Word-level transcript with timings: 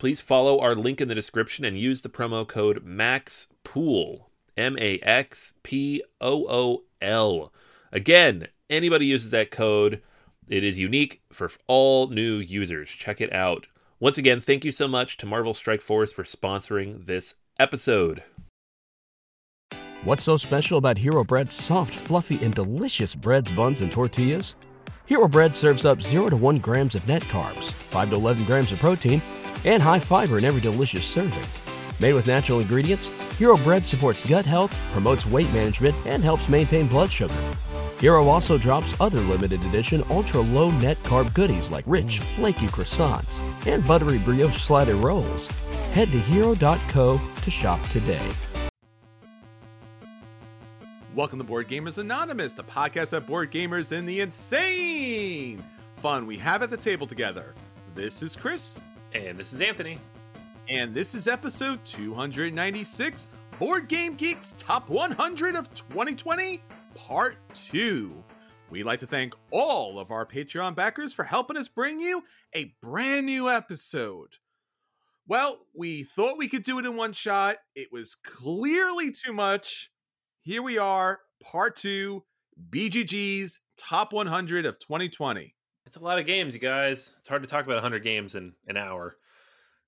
please 0.00 0.20
follow 0.20 0.58
our 0.58 0.74
link 0.74 1.00
in 1.00 1.08
the 1.08 1.14
description 1.14 1.64
and 1.64 1.78
use 1.78 2.00
the 2.00 2.08
promo 2.08 2.48
code 2.48 2.84
MAXPOOL. 2.84 4.30
M 4.56 4.76
A 4.80 4.98
X 5.00 5.54
P 5.62 6.02
O 6.20 6.46
O 6.48 6.82
L. 7.00 7.52
Again, 7.92 8.48
anybody 8.68 9.06
uses 9.06 9.30
that 9.30 9.50
code, 9.50 10.02
it 10.48 10.64
is 10.64 10.78
unique 10.78 11.22
for 11.30 11.50
all 11.66 12.08
new 12.08 12.36
users. 12.36 12.88
Check 12.90 13.20
it 13.20 13.32
out. 13.32 13.66
Once 14.00 14.18
again, 14.18 14.40
thank 14.40 14.64
you 14.64 14.72
so 14.72 14.88
much 14.88 15.16
to 15.18 15.26
Marvel 15.26 15.54
Strike 15.54 15.82
Force 15.82 16.12
for 16.12 16.24
sponsoring 16.24 17.06
this 17.06 17.36
episode. 17.58 18.22
What's 20.04 20.24
so 20.24 20.38
special 20.38 20.78
about 20.78 20.96
Hero 20.96 21.24
Bread's 21.24 21.54
soft, 21.54 21.94
fluffy, 21.94 22.42
and 22.42 22.54
delicious 22.54 23.14
breads, 23.14 23.50
buns, 23.52 23.82
and 23.82 23.92
tortillas? 23.92 24.56
Hero 25.04 25.28
Bread 25.28 25.54
serves 25.54 25.84
up 25.84 26.00
0 26.00 26.28
to 26.28 26.36
1 26.36 26.58
grams 26.58 26.94
of 26.94 27.06
net 27.06 27.22
carbs, 27.24 27.72
5 27.72 28.10
to 28.10 28.16
11 28.16 28.44
grams 28.44 28.72
of 28.72 28.78
protein, 28.78 29.20
and 29.64 29.82
high 29.82 29.98
fiber 29.98 30.38
in 30.38 30.44
every 30.44 30.60
delicious 30.60 31.06
serving. 31.06 31.42
Made 32.00 32.14
with 32.14 32.26
natural 32.26 32.60
ingredients, 32.60 33.08
Hero 33.38 33.56
Bread 33.56 33.86
supports 33.86 34.26
gut 34.26 34.44
health, 34.44 34.74
promotes 34.92 35.26
weight 35.26 35.52
management, 35.52 35.94
and 36.06 36.22
helps 36.22 36.48
maintain 36.48 36.86
blood 36.86 37.12
sugar. 37.12 37.34
Hero 38.00 38.28
also 38.28 38.56
drops 38.56 38.98
other 38.98 39.20
limited 39.20 39.62
edition 39.64 40.02
ultra 40.08 40.40
low 40.40 40.70
net 40.70 40.96
carb 40.98 41.34
goodies 41.34 41.70
like 41.70 41.84
rich, 41.86 42.20
flaky 42.20 42.66
croissants 42.68 43.42
and 43.66 43.86
buttery 43.86 44.18
brioche 44.18 44.56
slider 44.56 44.94
rolls. 44.94 45.48
Head 45.92 46.10
to 46.12 46.18
hero.co 46.18 47.20
to 47.42 47.50
shop 47.50 47.86
today. 47.88 48.26
Welcome 51.14 51.40
to 51.40 51.44
Board 51.44 51.68
Gamers 51.68 51.98
Anonymous, 51.98 52.54
the 52.54 52.64
podcast 52.64 53.12
of 53.12 53.26
board 53.26 53.50
gamers 53.50 53.92
in 53.92 54.06
the 54.06 54.20
insane 54.20 55.62
fun 55.96 56.24
we 56.24 56.38
have 56.38 56.62
at 56.62 56.70
the 56.70 56.76
table 56.76 57.06
together. 57.06 57.54
This 57.94 58.22
is 58.22 58.34
Chris, 58.34 58.80
And 59.12 59.38
this 59.38 59.52
is 59.52 59.60
Anthony. 59.60 59.98
and 60.68 60.94
this 60.94 61.14
is 61.14 61.26
episode 61.26 61.84
296 61.84 63.26
Board 63.58 63.88
Game 63.88 64.14
Geeks 64.14 64.54
Top 64.56 64.88
100 64.88 65.56
of 65.56 65.72
2020, 65.74 66.62
Part 66.94 67.36
2. 67.54 68.24
We'd 68.70 68.84
like 68.84 69.00
to 69.00 69.06
thank 69.06 69.34
all 69.50 69.98
of 69.98 70.10
our 70.12 70.24
Patreon 70.24 70.76
backers 70.76 71.12
for 71.12 71.24
helping 71.24 71.56
us 71.56 71.66
bring 71.68 71.98
you 72.00 72.22
a 72.54 72.72
brand 72.80 73.26
new 73.26 73.48
episode. 73.50 74.36
Well, 75.26 75.58
we 75.74 76.04
thought 76.04 76.38
we 76.38 76.48
could 76.48 76.62
do 76.62 76.78
it 76.78 76.86
in 76.86 76.96
one 76.96 77.12
shot. 77.12 77.56
It 77.74 77.88
was 77.92 78.14
clearly 78.14 79.10
too 79.10 79.32
much. 79.32 79.90
Here 80.40 80.62
we 80.62 80.78
are, 80.78 81.20
part 81.42 81.74
two, 81.76 82.24
BGG's 82.70 83.58
top 83.76 84.12
100 84.12 84.66
of 84.66 84.78
2020. 84.78 85.54
It's 85.90 85.96
a 85.96 86.00
lot 86.00 86.20
of 86.20 86.26
games, 86.26 86.54
you 86.54 86.60
guys. 86.60 87.16
It's 87.18 87.26
hard 87.26 87.42
to 87.42 87.48
talk 87.48 87.64
about 87.64 87.74
100 87.74 88.04
games 88.04 88.36
in 88.36 88.54
an 88.68 88.76
hour. 88.76 89.16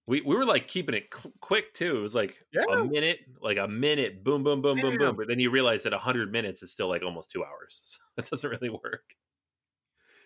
We, 0.07 0.21
we 0.23 0.37
were 0.37 0.45
like 0.47 0.69
keeping 0.69 0.97
it 0.97 1.15
cl- 1.15 1.35
quick 1.41 1.75
too. 1.75 1.99
It 1.99 2.03
was 2.03 2.15
like 2.15 2.43
Yeah. 2.53 2.65
a 2.69 2.77
minute, 2.77 3.21
like 3.41 3.59
a 3.59 3.69
minute, 3.69 4.25
boom, 4.25 4.45
boom, 4.45 4.63
boom, 4.63 4.81
boom, 4.81 4.99
boom. 4.99 5.17
But 5.17 5.29
then 5.29 5.41
you 5.41 5.51
realize 5.51 5.85
that 5.85 5.93
100 5.93 6.33
minutes 6.33 6.63
is 6.63 6.73
still 6.73 6.89
like 6.89 7.03
almost 7.03 7.31
two 7.31 7.45
hours. 7.45 7.99
So 8.17 8.23
it 8.23 8.31
doesn't 8.31 8.51
really 8.51 8.71
work. 8.71 9.15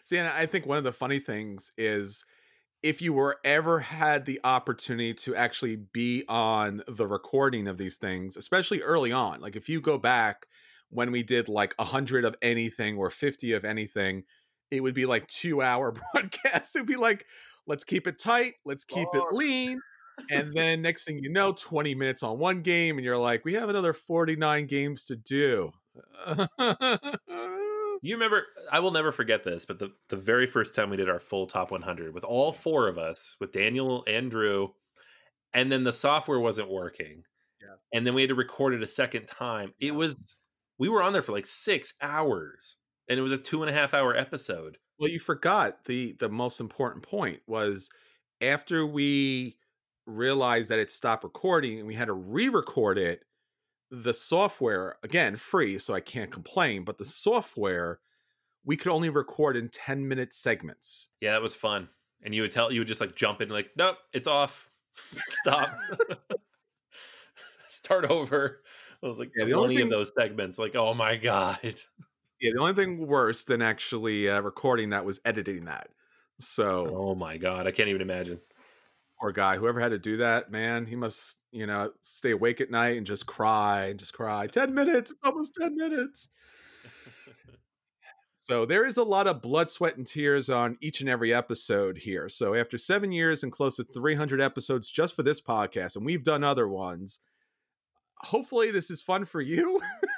See, 0.05 0.19
and 0.19 0.29
I 0.29 0.47
think 0.47 0.67
one 0.67 0.79
of 0.79 0.85
the 0.85 0.93
funny 0.93 1.19
things 1.19 1.73
is 1.77 2.25
if 2.83 3.03
you 3.03 3.13
were 3.13 3.41
ever 3.45 3.81
had 3.81 4.27
the 4.27 4.41
opportunity 4.45 5.15
to 5.15 5.37
actually 5.37 5.77
be 5.77 6.25
on 6.29 6.83
the 6.89 7.07
recording 7.07 7.69
of 7.69 7.79
these 7.79 7.99
things, 7.99 8.37
especially 8.37 8.83
early 8.83 9.13
on, 9.13 9.41
like 9.41 9.57
if 9.57 9.69
you 9.69 9.81
go 9.81 9.99
back 9.99 10.47
when 10.91 11.13
we 11.13 11.23
did 11.23 11.49
like 11.49 11.75
100 11.79 12.25
of 12.25 12.37
anything 12.43 12.99
or 12.99 13.11
50 13.11 13.53
of 13.55 13.65
anything, 13.65 14.25
it 14.71 14.81
would 14.81 14.95
be 14.95 15.07
like 15.07 15.27
two 15.29 15.63
hour 15.63 15.93
broadcasts. 16.13 16.77
It'd 16.77 16.87
be 16.87 16.97
like, 16.97 17.25
let's 17.67 17.85
keep 17.85 18.07
it 18.07 18.19
tight, 18.19 18.55
let's 18.65 18.85
keep 18.85 19.09
it 19.15 19.25
lean. 19.33 19.81
And 20.31 20.55
then 20.57 20.81
next 20.81 21.05
thing 21.05 21.19
you 21.19 21.31
know, 21.31 21.53
20 21.53 21.95
minutes 21.95 22.23
on 22.23 22.39
one 22.39 22.63
game, 22.63 22.97
and 22.97 23.05
you're 23.05 23.19
like, 23.19 23.45
we 23.45 23.55
have 23.55 23.69
another 23.69 23.93
49 23.93 24.67
games 24.67 25.05
to 25.07 25.17
do. 25.17 25.73
You 28.03 28.15
remember, 28.15 28.47
I 28.71 28.81
will 28.81 28.91
never 28.91 29.11
forget 29.11 29.43
this, 29.43 29.65
but 29.65 29.79
the, 29.79 29.91
the 30.09 30.17
very 30.17 30.47
first 30.47 30.75
time 30.75 30.91
we 30.91 30.97
did 30.97 31.09
our 31.09 31.19
full 31.19 31.47
top 31.47 31.71
100 31.71 32.15
with 32.15 32.25
all 32.25 32.53
four 32.53 32.89
of 32.89 32.99
us, 32.99 33.37
with 33.41 33.53
Daniel 33.53 34.05
and 34.07 34.31
Drew, 34.31 34.75
and 35.55 35.73
then 35.73 35.85
the 35.85 35.93
software 35.93 36.39
wasn't 36.39 36.71
working. 36.71 37.25
Yeah. 37.61 37.75
And 37.93 38.07
then 38.07 38.15
we 38.15 38.23
had 38.23 38.29
to 38.29 38.35
record 38.35 38.75
it 38.75 38.83
a 38.83 38.87
second 38.87 39.27
time. 39.27 39.73
It 39.81 39.95
was, 39.95 40.37
we 40.79 40.89
were 40.89 41.03
on 41.03 41.13
there 41.13 41.23
for 41.23 41.33
like 41.33 41.47
six 41.47 41.95
hours, 42.03 42.77
and 43.09 43.19
it 43.19 43.23
was 43.23 43.33
a 43.33 43.39
two 43.39 43.63
and 43.63 43.71
a 43.71 43.73
half 43.73 43.95
hour 43.95 44.17
episode. 44.17 44.79
Well, 44.99 45.11
you 45.11 45.19
forgot 45.19 45.85
the 45.85 46.13
the 46.19 46.29
most 46.29 46.61
important 46.61 47.03
point 47.03 47.41
was 47.47 47.91
after 48.41 48.87
we 48.87 49.57
realized 50.07 50.71
that 50.71 50.79
it 50.79 50.91
stopped 50.91 51.25
recording 51.25 51.79
and 51.79 51.87
we 51.87 51.95
had 51.95 52.07
to 52.07 52.13
re-record 52.15 52.97
it, 52.97 53.25
the 53.91 54.15
software 54.15 54.97
again 55.03 55.37
free, 55.37 55.79
so 55.79 55.95
I 55.95 56.01
can't 56.01 56.31
complain, 56.31 56.85
but 56.85 56.99
the 56.99 57.05
software 57.05 58.01
we 58.65 58.77
could 58.77 58.91
only 58.91 59.09
record 59.11 59.57
in 59.57 59.69
10 59.69 60.07
minute 60.09 60.35
segments. 60.35 61.09
Yeah, 61.21 61.33
that 61.33 61.43
was 61.43 61.55
fun. 61.55 61.89
And 62.23 62.35
you 62.35 62.43
would 62.43 62.51
tell, 62.53 62.73
you 62.73 62.81
would 62.81 62.89
just 62.89 63.01
like 63.01 63.15
jump 63.15 63.41
in, 63.41 63.49
like, 63.49 63.71
nope, 63.77 63.97
it's 64.13 64.27
off. 64.27 64.71
Stop. 65.43 65.69
Start 67.69 68.07
over. 68.07 68.63
It 69.03 69.07
was 69.07 69.19
like 69.19 69.31
Yeah, 69.37 69.45
the 69.45 69.55
only 69.55 69.77
20 69.77 69.83
of 69.83 69.91
those 69.91 70.11
segments. 70.19 70.59
Like, 70.59 70.75
oh 70.75 70.95
my 70.95 71.17
God. 71.17 71.59
Yeah, 72.41 72.53
the 72.55 72.61
only 72.61 72.75
thing 72.75 73.07
worse 73.07 73.45
than 73.45 73.63
actually 73.63 74.29
uh, 74.29 74.41
recording 74.43 74.91
that 74.91 75.05
was 75.05 75.21
editing 75.25 75.65
that. 75.67 75.89
So 76.39 76.95
Oh 76.95 77.15
my 77.15 77.39
God. 77.39 77.67
I 77.67 77.71
can't 77.71 77.89
even 77.89 78.03
imagine. 78.03 78.41
poor 79.21 79.33
guy, 79.33 79.57
whoever 79.57 79.81
had 79.81 79.91
to 79.91 79.99
do 79.99 80.19
that, 80.19 80.51
man, 80.51 80.87
he 80.87 80.97
must, 80.97 81.39
you 81.53 81.67
know, 81.67 81.93
stay 82.01 82.33
awake 82.33 82.61
at 82.61 82.71
night 82.71 82.97
and 82.99 83.07
just 83.07 83.27
cry 83.27 83.87
and 83.87 83.99
just 83.99 84.13
cry. 84.13 84.47
10 84.47 84.75
minutes, 84.75 85.13
it's 85.13 85.21
almost 85.25 85.55
10 85.61 85.77
minutes. 85.77 86.29
So 88.35 88.65
there 88.67 88.85
is 88.87 88.97
a 88.97 89.03
lot 89.03 89.27
of 89.27 89.43
blood, 89.43 89.69
sweat, 89.69 89.97
and 89.97 90.07
tears 90.07 90.49
on 90.51 90.77
each 90.81 91.01
and 91.01 91.09
every 91.11 91.35
episode 91.35 91.99
here. 91.99 92.29
So 92.29 92.55
after 92.55 92.79
seven 92.79 93.11
years 93.11 93.43
and 93.43 93.51
close 93.51 93.77
to 93.77 93.85
300 93.85 94.41
episodes 94.41 94.91
just 94.91 95.17
for 95.17 95.23
this 95.23 95.41
podcast, 95.41 95.97
and 95.97 96.05
we've 96.07 96.23
done 96.23 96.45
other 96.45 96.69
ones, 96.69 97.19
hopefully 98.23 98.71
this 98.71 98.91
is 98.91 99.03
fun 99.03 99.25
for 99.25 99.41
you. 99.41 99.81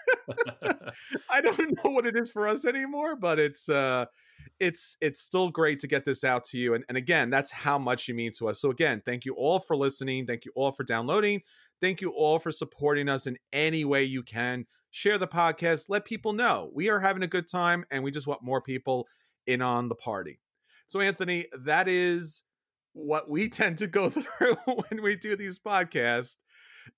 I 1.31 1.41
don't 1.41 1.59
know 1.85 1.91
what 1.91 2.07
it 2.07 2.17
is 2.17 2.31
for 2.31 2.49
us 2.49 2.65
anymore, 2.65 3.17
but 3.17 3.39
it's 3.39 3.69
uh 3.69 4.07
it's 4.61 4.97
it's 5.01 5.21
still 5.21 5.51
great 5.51 5.81
to 5.81 5.87
get 5.87 6.05
this 6.05 6.25
out 6.25 6.45
to 6.45 6.59
you. 6.59 6.75
And, 6.75 6.85
and 6.89 6.97
again, 6.97 7.31
that's 7.31 7.51
how 7.51 7.79
much 7.79 8.09
you 8.09 8.15
mean 8.15 8.33
to 8.39 8.49
us. 8.49 8.61
So 8.61 8.71
again, 8.71 9.03
thank 9.05 9.25
you 9.25 9.35
all 9.35 9.59
for 9.59 9.77
listening. 9.77 10.27
Thank 10.27 10.45
you 10.45 10.53
all 10.55 10.73
for 10.73 10.85
downloading. 10.85 11.43
Thank 11.81 12.01
you 12.01 12.11
all 12.11 12.39
for 12.39 12.51
supporting 12.51 13.09
us 13.09 13.27
in 13.27 13.37
any 13.53 13.85
way 13.85 14.05
you 14.05 14.23
can. 14.23 14.67
Share 14.91 15.19
the 15.19 15.29
podcast, 15.29 15.87
let 15.89 16.05
people 16.05 16.33
know. 16.33 16.71
We 16.75 16.89
are 16.89 17.01
having 17.01 17.23
a 17.23 17.29
good 17.29 17.49
time 17.49 17.85
and 17.91 18.03
we 18.03 18.11
just 18.11 18.27
want 18.27 18.43
more 18.43 18.63
people 18.63 19.07
in 19.47 19.63
on 19.63 19.89
the 19.89 19.95
party. 19.95 20.41
So 20.87 21.01
Anthony, 21.01 21.47
that 21.53 21.89
is 21.89 22.45
what 22.95 23.31
we 23.31 23.49
tend 23.49 23.79
to 23.79 23.87
go 23.87 24.11
through 24.11 24.57
when 24.67 25.03
we 25.03 25.17
do 25.17 25.37
these 25.37 25.59
podcasts 25.59 26.37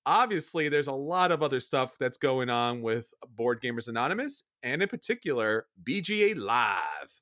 obviously 0.06 0.68
there's 0.68 0.88
a 0.88 0.92
lot 0.92 1.32
of 1.32 1.42
other 1.42 1.60
stuff 1.60 1.96
that's 1.98 2.18
going 2.18 2.50
on 2.50 2.82
with 2.82 3.12
board 3.36 3.60
gamers 3.60 3.88
anonymous 3.88 4.44
and 4.62 4.82
in 4.82 4.88
particular 4.88 5.66
bga 5.84 6.36
live 6.36 7.20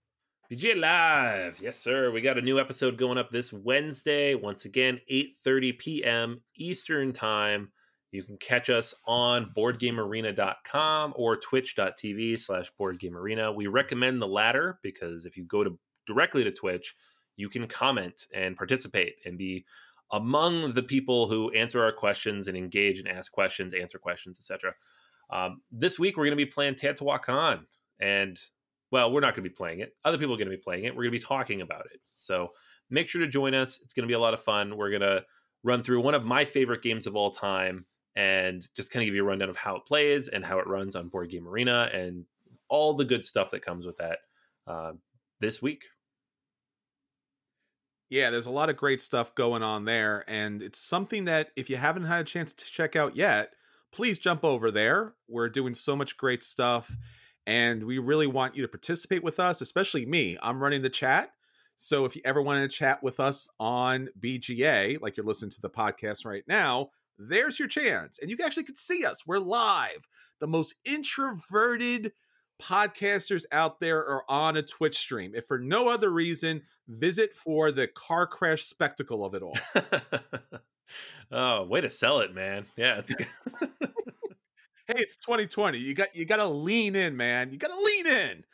BGA 0.50 0.80
Live. 0.80 1.60
Yes, 1.60 1.78
sir. 1.78 2.10
We 2.10 2.22
got 2.22 2.38
a 2.38 2.40
new 2.40 2.58
episode 2.58 2.96
going 2.96 3.18
up 3.18 3.30
this 3.30 3.52
Wednesday. 3.52 4.34
Once 4.34 4.64
again, 4.64 4.98
8.30 5.12 5.78
p.m. 5.78 6.40
Eastern 6.56 7.12
Time. 7.12 7.70
You 8.12 8.22
can 8.22 8.38
catch 8.38 8.70
us 8.70 8.94
on 9.06 9.52
boardgamearena.com 9.54 11.12
or 11.16 11.36
twitch.tv 11.36 12.40
slash 12.40 12.72
boardgamearena. 12.80 13.54
We 13.54 13.66
recommend 13.66 14.22
the 14.22 14.26
latter 14.26 14.78
because 14.82 15.26
if 15.26 15.36
you 15.36 15.44
go 15.44 15.64
to 15.64 15.78
directly 16.06 16.44
to 16.44 16.50
Twitch, 16.50 16.94
you 17.36 17.50
can 17.50 17.66
comment 17.66 18.26
and 18.34 18.56
participate 18.56 19.16
and 19.26 19.36
be 19.36 19.66
among 20.12 20.72
the 20.72 20.82
people 20.82 21.28
who 21.28 21.50
answer 21.52 21.82
our 21.82 21.92
questions 21.92 22.48
and 22.48 22.56
engage 22.56 22.98
and 22.98 23.08
ask 23.08 23.30
questions, 23.30 23.74
answer 23.74 23.98
questions, 23.98 24.38
etc. 24.38 24.74
Um, 25.30 25.60
this 25.70 25.98
week 25.98 26.16
we're 26.16 26.24
going 26.24 26.38
to 26.38 26.44
be 26.44 26.46
playing 26.46 26.74
Teotihuacan, 26.74 27.60
and 28.00 28.40
well, 28.90 29.12
we're 29.12 29.20
not 29.20 29.34
going 29.34 29.44
to 29.44 29.50
be 29.50 29.54
playing 29.54 29.80
it. 29.80 29.94
Other 30.04 30.18
people 30.18 30.34
are 30.34 30.38
going 30.38 30.50
to 30.50 30.56
be 30.56 30.62
playing 30.62 30.84
it. 30.84 30.94
We're 30.94 31.04
going 31.04 31.12
to 31.12 31.18
be 31.18 31.24
talking 31.24 31.60
about 31.60 31.86
it. 31.92 32.00
So 32.16 32.52
make 32.90 33.08
sure 33.08 33.20
to 33.20 33.28
join 33.28 33.54
us. 33.54 33.80
It's 33.82 33.92
going 33.92 34.04
to 34.04 34.08
be 34.08 34.14
a 34.14 34.18
lot 34.18 34.34
of 34.34 34.42
fun. 34.42 34.76
We're 34.76 34.90
going 34.90 35.02
to 35.02 35.24
run 35.62 35.82
through 35.82 36.00
one 36.00 36.14
of 36.14 36.24
my 36.24 36.44
favorite 36.44 36.82
games 36.82 37.06
of 37.06 37.16
all 37.16 37.30
time 37.30 37.84
and 38.16 38.66
just 38.74 38.90
kind 38.90 39.02
of 39.02 39.06
give 39.06 39.14
you 39.14 39.22
a 39.22 39.26
rundown 39.26 39.48
of 39.48 39.56
how 39.56 39.76
it 39.76 39.84
plays 39.86 40.28
and 40.28 40.44
how 40.44 40.58
it 40.58 40.66
runs 40.66 40.96
on 40.96 41.08
Board 41.08 41.30
Game 41.30 41.46
Arena 41.46 41.90
and 41.92 42.24
all 42.68 42.94
the 42.94 43.04
good 43.04 43.24
stuff 43.24 43.50
that 43.50 43.64
comes 43.64 43.86
with 43.86 43.96
that 43.98 44.18
uh, 44.66 44.92
this 45.40 45.60
week. 45.62 45.84
Yeah, 48.10 48.30
there's 48.30 48.46
a 48.46 48.50
lot 48.50 48.70
of 48.70 48.76
great 48.76 49.02
stuff 49.02 49.34
going 49.34 49.62
on 49.62 49.84
there. 49.84 50.24
And 50.28 50.62
it's 50.62 50.78
something 50.78 51.26
that 51.26 51.50
if 51.56 51.68
you 51.68 51.76
haven't 51.76 52.04
had 52.04 52.22
a 52.22 52.24
chance 52.24 52.54
to 52.54 52.64
check 52.64 52.96
out 52.96 53.16
yet, 53.16 53.50
please 53.92 54.18
jump 54.18 54.44
over 54.44 54.70
there. 54.70 55.14
We're 55.28 55.48
doing 55.48 55.74
so 55.74 55.94
much 55.94 56.16
great 56.16 56.42
stuff. 56.42 56.96
And 57.46 57.84
we 57.84 57.98
really 57.98 58.26
want 58.26 58.56
you 58.56 58.62
to 58.62 58.68
participate 58.68 59.22
with 59.22 59.40
us, 59.40 59.60
especially 59.60 60.06
me. 60.06 60.36
I'm 60.42 60.60
running 60.60 60.82
the 60.82 60.90
chat. 60.90 61.32
So 61.76 62.04
if 62.04 62.16
you 62.16 62.22
ever 62.24 62.42
want 62.42 62.62
to 62.62 62.76
chat 62.76 63.02
with 63.02 63.20
us 63.20 63.48
on 63.60 64.08
BGA, 64.18 65.00
like 65.00 65.16
you're 65.16 65.26
listening 65.26 65.50
to 65.52 65.60
the 65.60 65.70
podcast 65.70 66.26
right 66.26 66.42
now, 66.48 66.90
there's 67.18 67.58
your 67.58 67.68
chance. 67.68 68.18
And 68.18 68.30
you 68.30 68.36
actually 68.44 68.64
can 68.64 68.76
see 68.76 69.04
us. 69.04 69.26
We're 69.26 69.38
live. 69.38 70.08
The 70.40 70.46
most 70.46 70.74
introverted 70.84 72.12
podcasters 72.60 73.44
out 73.52 73.80
there 73.80 73.98
are 73.98 74.24
on 74.28 74.56
a 74.56 74.62
Twitch 74.62 74.98
stream. 74.98 75.32
If 75.34 75.46
for 75.46 75.58
no 75.58 75.88
other 75.88 76.10
reason, 76.10 76.62
visit 76.86 77.36
for 77.36 77.70
the 77.70 77.86
car 77.86 78.26
crash 78.26 78.62
spectacle 78.62 79.24
of 79.24 79.34
it 79.34 79.42
all. 79.42 79.58
oh, 81.32 81.64
way 81.64 81.80
to 81.80 81.90
sell 81.90 82.20
it, 82.20 82.34
man. 82.34 82.66
Yeah, 82.76 82.98
it's 82.98 83.14
Hey, 84.88 85.02
it's 85.02 85.16
2020. 85.16 85.76
You 85.76 85.92
got 85.92 86.16
you 86.16 86.24
got 86.24 86.38
to 86.38 86.46
lean 86.46 86.96
in, 86.96 87.14
man. 87.14 87.50
You 87.50 87.58
got 87.58 87.70
to 87.70 87.78
lean 87.78 88.06
in. 88.06 88.44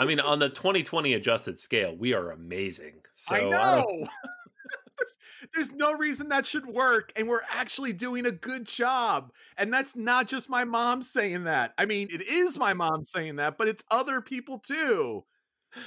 I 0.00 0.04
mean, 0.04 0.18
on 0.18 0.40
the 0.40 0.48
2020 0.48 1.14
adjusted 1.14 1.60
scale, 1.60 1.96
we 1.96 2.12
are 2.12 2.32
amazing. 2.32 2.94
So 3.14 3.36
I 3.36 3.48
know. 3.48 4.08
There's 5.54 5.72
no 5.72 5.92
reason 5.94 6.28
that 6.28 6.46
should 6.46 6.66
work. 6.66 7.12
And 7.16 7.28
we're 7.28 7.40
actually 7.50 7.92
doing 7.92 8.26
a 8.26 8.32
good 8.32 8.66
job. 8.66 9.32
And 9.56 9.72
that's 9.72 9.96
not 9.96 10.26
just 10.26 10.48
my 10.48 10.64
mom 10.64 11.02
saying 11.02 11.44
that. 11.44 11.72
I 11.78 11.86
mean, 11.86 12.08
it 12.10 12.22
is 12.22 12.58
my 12.58 12.74
mom 12.74 13.04
saying 13.04 13.36
that, 13.36 13.58
but 13.58 13.68
it's 13.68 13.84
other 13.90 14.20
people 14.20 14.58
too. 14.58 15.24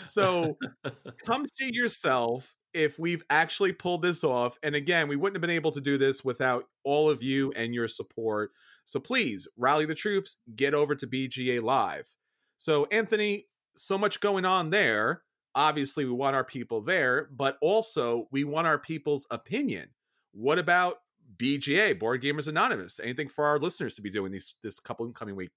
So 0.01 0.57
come 1.25 1.45
see 1.45 1.71
yourself 1.73 2.55
if 2.73 2.97
we've 2.97 3.23
actually 3.29 3.73
pulled 3.73 4.01
this 4.01 4.23
off. 4.23 4.57
And 4.63 4.75
again, 4.75 5.07
we 5.07 5.15
wouldn't 5.15 5.35
have 5.35 5.41
been 5.41 5.49
able 5.55 5.71
to 5.71 5.81
do 5.81 5.97
this 5.97 6.23
without 6.23 6.65
all 6.83 7.09
of 7.09 7.21
you 7.21 7.51
and 7.55 7.73
your 7.73 7.87
support. 7.87 8.51
So 8.85 8.99
please 8.99 9.47
rally 9.57 9.85
the 9.85 9.95
troops, 9.95 10.37
get 10.55 10.73
over 10.73 10.95
to 10.95 11.07
BGA 11.07 11.61
Live. 11.61 12.15
So, 12.57 12.85
Anthony, 12.91 13.47
so 13.75 13.97
much 13.97 14.19
going 14.19 14.45
on 14.45 14.69
there 14.69 15.23
obviously 15.55 16.05
we 16.05 16.11
want 16.11 16.35
our 16.35 16.43
people 16.43 16.81
there, 16.81 17.29
but 17.35 17.57
also 17.61 18.27
we 18.31 18.43
want 18.43 18.67
our 18.67 18.79
people's 18.79 19.27
opinion. 19.31 19.89
What 20.31 20.59
about 20.59 20.97
BGA, 21.37 21.99
Board 21.99 22.21
Gamers 22.21 22.47
Anonymous? 22.47 22.99
Anything 22.99 23.29
for 23.29 23.45
our 23.45 23.59
listeners 23.59 23.95
to 23.95 24.01
be 24.01 24.09
doing 24.09 24.31
these 24.31 24.55
this 24.61 24.79
couple 24.79 25.09
coming 25.11 25.35
week? 25.35 25.51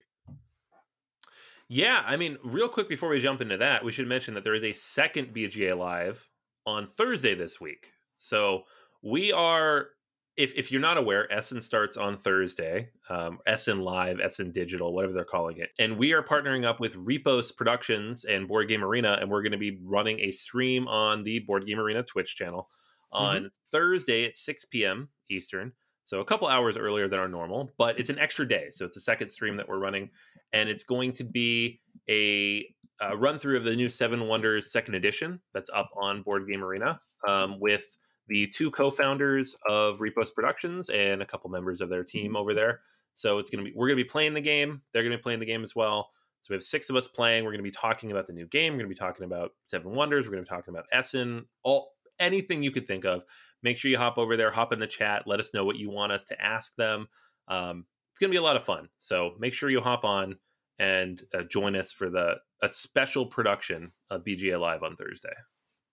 Yeah, 1.68 2.02
I 2.06 2.16
mean, 2.16 2.38
real 2.44 2.68
quick 2.68 2.88
before 2.88 3.08
we 3.08 3.20
jump 3.20 3.40
into 3.40 3.56
that, 3.56 3.84
we 3.84 3.90
should 3.90 4.06
mention 4.06 4.34
that 4.34 4.44
there 4.44 4.54
is 4.54 4.62
a 4.62 4.72
second 4.72 5.34
BGA 5.34 5.76
live 5.76 6.28
on 6.64 6.86
Thursday 6.86 7.34
this 7.34 7.60
week. 7.60 7.88
So 8.16 8.64
we 9.02 9.32
are 9.32 9.88
if 10.36 10.54
if 10.54 10.70
you're 10.70 10.80
not 10.80 10.98
aware, 10.98 11.30
Essen 11.32 11.60
starts 11.60 11.96
on 11.96 12.18
Thursday. 12.18 12.90
Um, 13.08 13.38
Essen 13.46 13.80
Live, 13.80 14.20
Essen 14.20 14.50
Digital, 14.52 14.92
whatever 14.92 15.12
they're 15.12 15.24
calling 15.24 15.58
it, 15.58 15.70
and 15.78 15.96
we 15.96 16.12
are 16.12 16.22
partnering 16.22 16.64
up 16.64 16.80
with 16.80 16.94
Repos 16.96 17.52
Productions 17.52 18.24
and 18.24 18.46
Board 18.46 18.68
Game 18.68 18.84
Arena, 18.84 19.18
and 19.20 19.30
we're 19.30 19.42
going 19.42 19.52
to 19.52 19.58
be 19.58 19.78
running 19.82 20.20
a 20.20 20.32
stream 20.32 20.86
on 20.88 21.24
the 21.24 21.40
Board 21.40 21.66
Game 21.66 21.78
Arena 21.78 22.02
Twitch 22.02 22.36
channel 22.36 22.68
on 23.12 23.36
mm-hmm. 23.36 23.46
Thursday 23.70 24.24
at 24.24 24.36
6 24.36 24.64
p.m. 24.66 25.08
Eastern. 25.30 25.72
So 26.04 26.20
a 26.20 26.24
couple 26.24 26.46
hours 26.46 26.76
earlier 26.76 27.08
than 27.08 27.18
our 27.18 27.28
normal, 27.28 27.72
but 27.78 27.98
it's 27.98 28.10
an 28.10 28.18
extra 28.18 28.46
day. 28.46 28.68
So 28.70 28.84
it's 28.84 28.96
a 28.96 29.00
second 29.00 29.30
stream 29.30 29.56
that 29.56 29.68
we're 29.68 29.78
running, 29.78 30.10
and 30.52 30.68
it's 30.68 30.84
going 30.84 31.12
to 31.14 31.24
be 31.24 31.80
a, 32.08 32.64
a 33.00 33.16
run 33.16 33.38
through 33.38 33.56
of 33.56 33.64
the 33.64 33.74
new 33.74 33.90
Seven 33.90 34.28
Wonders 34.28 34.70
Second 34.70 34.94
Edition 34.94 35.40
that's 35.52 35.70
up 35.74 35.90
on 35.96 36.22
Board 36.22 36.46
Game 36.48 36.62
Arena 36.62 37.00
um, 37.26 37.58
with 37.58 37.98
the 38.28 38.46
two 38.46 38.70
co-founders 38.70 39.56
of 39.68 40.00
Repos 40.00 40.30
Productions 40.30 40.88
and 40.88 41.22
a 41.22 41.26
couple 41.26 41.50
members 41.50 41.80
of 41.80 41.88
their 41.88 42.04
team 42.04 42.28
mm-hmm. 42.28 42.36
over 42.36 42.54
there. 42.54 42.80
So 43.14 43.38
it's 43.38 43.50
gonna 43.50 43.64
be 43.64 43.72
we're 43.74 43.88
gonna 43.88 43.96
be 43.96 44.04
playing 44.04 44.34
the 44.34 44.40
game. 44.40 44.82
They're 44.92 45.02
gonna 45.02 45.16
be 45.16 45.22
playing 45.22 45.40
the 45.40 45.46
game 45.46 45.62
as 45.62 45.74
well. 45.74 46.10
So 46.40 46.48
we 46.52 46.56
have 46.56 46.62
six 46.62 46.90
of 46.90 46.96
us 46.96 47.08
playing. 47.08 47.44
We're 47.44 47.52
gonna 47.52 47.62
be 47.62 47.70
talking 47.70 48.10
about 48.12 48.26
the 48.26 48.32
new 48.32 48.46
game. 48.46 48.74
We're 48.74 48.80
gonna 48.80 48.88
be 48.88 48.94
talking 48.94 49.24
about 49.24 49.52
Seven 49.64 49.94
Wonders. 49.94 50.26
We're 50.26 50.32
gonna 50.32 50.42
be 50.42 50.48
talking 50.48 50.74
about 50.74 50.86
Essen. 50.92 51.46
All 51.62 51.92
anything 52.20 52.62
you 52.62 52.70
could 52.70 52.86
think 52.86 53.04
of. 53.04 53.22
Make 53.62 53.78
sure 53.78 53.90
you 53.90 53.98
hop 53.98 54.18
over 54.18 54.36
there, 54.36 54.50
hop 54.50 54.72
in 54.72 54.78
the 54.78 54.86
chat, 54.86 55.24
let 55.26 55.40
us 55.40 55.52
know 55.52 55.64
what 55.64 55.76
you 55.76 55.90
want 55.90 56.12
us 56.12 56.24
to 56.24 56.40
ask 56.40 56.76
them. 56.76 57.08
Um, 57.48 57.86
it's 58.12 58.20
gonna 58.20 58.30
be 58.30 58.36
a 58.36 58.42
lot 58.42 58.56
of 58.56 58.64
fun. 58.64 58.88
So 58.98 59.32
make 59.38 59.54
sure 59.54 59.70
you 59.70 59.80
hop 59.80 60.04
on 60.04 60.36
and 60.78 61.20
uh, 61.34 61.42
join 61.42 61.74
us 61.74 61.92
for 61.92 62.10
the 62.10 62.34
a 62.62 62.68
special 62.68 63.26
production 63.26 63.92
of 64.10 64.24
BGA 64.24 64.58
Live 64.58 64.82
on 64.82 64.96
Thursday. 64.96 65.34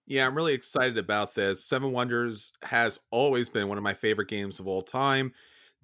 Yeah, 0.06 0.28
I'm 0.28 0.36
really 0.36 0.54
excited 0.54 0.98
about 0.98 1.34
this. 1.34 1.64
Seven 1.64 1.92
Wonders 1.92 2.52
has 2.64 3.00
always 3.12 3.50
been 3.50 3.70
one 3.70 3.78
of 3.78 3.84
my 3.84 3.94
favorite 3.94 4.28
games 4.28 4.60
of 4.60 4.68
all 4.68 4.82
time. 4.82 5.34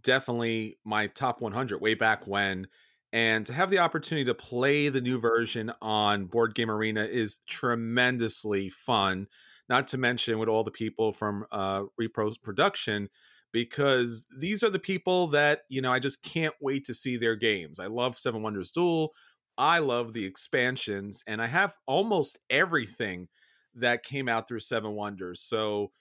Definitely 0.04 0.78
my 0.84 1.08
top 1.08 1.42
100 1.42 1.80
way 1.82 1.94
back 1.94 2.28
when. 2.28 2.68
And 3.14 3.46
to 3.46 3.54
have 3.54 3.70
the 3.70 3.80
opportunity 3.80 4.26
to 4.26 4.36
play 4.36 4.90
the 4.90 5.02
new 5.02 5.20
version 5.20 5.72
on 5.82 6.26
Board 6.26 6.54
Game 6.54 6.70
Arena 6.70 7.06
is 7.06 7.40
tremendously 7.48 8.70
fun. 8.70 9.28
Not 9.68 9.88
to 9.90 9.98
mention 9.98 10.38
with 10.38 10.50
all 10.50 10.64
the 10.64 10.72
people 10.72 11.12
from 11.12 11.46
uh, 11.52 11.84
Repos 11.98 12.38
Production, 12.38 13.10
because 13.52 14.28
these 14.38 14.64
are 14.64 14.70
the 14.70 14.80
people 14.80 15.28
that, 15.28 15.62
you 15.70 15.82
know, 15.82 15.92
I 15.92 16.00
just 16.00 16.22
can't 16.24 16.54
wait 16.62 16.86
to 16.86 16.94
see 16.94 17.18
their 17.18 17.36
games. 17.36 17.80
I 17.80 17.88
love 17.88 18.18
Seven 18.18 18.42
Wonders 18.44 18.72
Duel. 18.72 19.12
I 19.58 19.80
love 19.80 20.14
the 20.14 20.26
expansions, 20.26 21.24
and 21.26 21.42
I 21.42 21.48
have 21.48 21.76
almost 21.88 22.38
everything 22.50 23.28
that 23.76 24.04
came 24.04 24.28
out 24.28 24.48
through 24.48 24.60
Seven 24.62 24.94
Wonders. 24.94 25.42
So, 25.42 25.92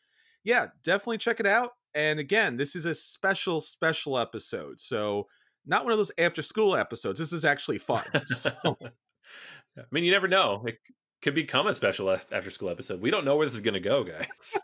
yeah, 0.45 0.69
definitely 0.83 1.19
check 1.19 1.41
it 1.41 1.47
out. 1.47 1.73
And 1.95 2.21
again, 2.21 2.57
this 2.57 2.77
is 2.77 2.85
a 2.85 2.95
special, 2.95 3.61
special 3.61 4.19
episode. 4.19 4.81
So, 4.81 5.27
not 5.67 5.85
one 5.85 5.93
of 5.93 5.99
those 5.99 6.13
after 6.19 6.43
school 6.43 6.77
episodes. 6.77 7.19
This 7.19 7.33
is 7.33 7.45
actually 7.45 7.79
fun. 7.79 8.05
So. 8.27 8.53
I 9.77 9.83
mean, 9.93 10.03
you 10.03 10.11
never 10.11 10.29
know. 10.29 10.65
It 10.67 10.79
could 11.23 11.35
become 11.35 11.67
a 11.67 11.75
special 11.75 12.11
after 12.11 12.51
school 12.51 12.71
episode. 12.71 13.01
We 13.01 13.11
don't 13.11 13.25
know 13.25 13.37
where 13.37 13.47
this 13.47 13.55
is 13.55 13.61
going 13.61 13.75
to 13.75 13.81
go, 13.81 14.03
guys. 14.03 14.57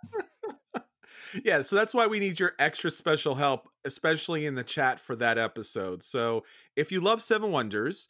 yeah, 1.45 1.63
so 1.63 1.77
that's 1.77 1.95
why 1.95 2.07
we 2.07 2.19
need 2.19 2.41
your 2.41 2.53
extra 2.59 2.91
special 2.91 3.35
help, 3.35 3.69
especially 3.85 4.47
in 4.47 4.55
the 4.55 4.65
chat 4.65 4.99
for 4.99 5.15
that 5.17 5.39
episode. 5.39 6.03
So, 6.03 6.45
if 6.77 6.91
you 6.91 7.01
love 7.01 7.23
Seven 7.23 7.51
Wonders, 7.51 8.09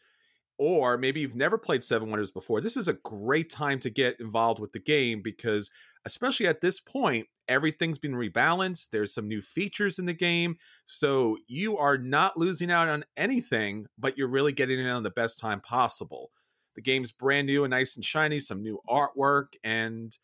or 0.58 0.96
maybe 0.96 1.20
you've 1.20 1.34
never 1.34 1.58
played 1.58 1.82
Seven 1.82 2.10
Wonders 2.10 2.30
before, 2.30 2.60
this 2.60 2.76
is 2.76 2.88
a 2.88 2.94
great 2.94 3.50
time 3.50 3.78
to 3.80 3.90
get 3.90 4.20
involved 4.20 4.60
with 4.60 4.72
the 4.72 4.78
game 4.78 5.20
because, 5.22 5.70
especially 6.04 6.46
at 6.46 6.60
this 6.60 6.78
point, 6.80 7.26
everything's 7.48 7.98
been 7.98 8.14
rebalanced. 8.14 8.90
There's 8.90 9.12
some 9.12 9.28
new 9.28 9.42
features 9.42 9.98
in 9.98 10.06
the 10.06 10.12
game. 10.12 10.56
So 10.86 11.36
you 11.46 11.76
are 11.76 11.98
not 11.98 12.36
losing 12.36 12.70
out 12.70 12.88
on 12.88 13.04
anything, 13.16 13.86
but 13.98 14.16
you're 14.16 14.28
really 14.28 14.52
getting 14.52 14.78
in 14.78 14.86
on 14.86 15.02
the 15.02 15.10
best 15.10 15.38
time 15.38 15.60
possible. 15.60 16.30
The 16.76 16.82
game's 16.82 17.12
brand 17.12 17.46
new 17.46 17.64
and 17.64 17.70
nice 17.70 17.96
and 17.96 18.04
shiny, 18.04 18.40
some 18.40 18.62
new 18.62 18.80
artwork, 18.88 19.54
and 19.62 20.16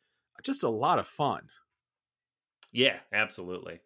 just 0.42 0.62
a 0.62 0.68
lot 0.68 0.98
of 0.98 1.06
fun. 1.06 1.48
Yeah, 2.72 2.98
absolutely. 3.12 3.80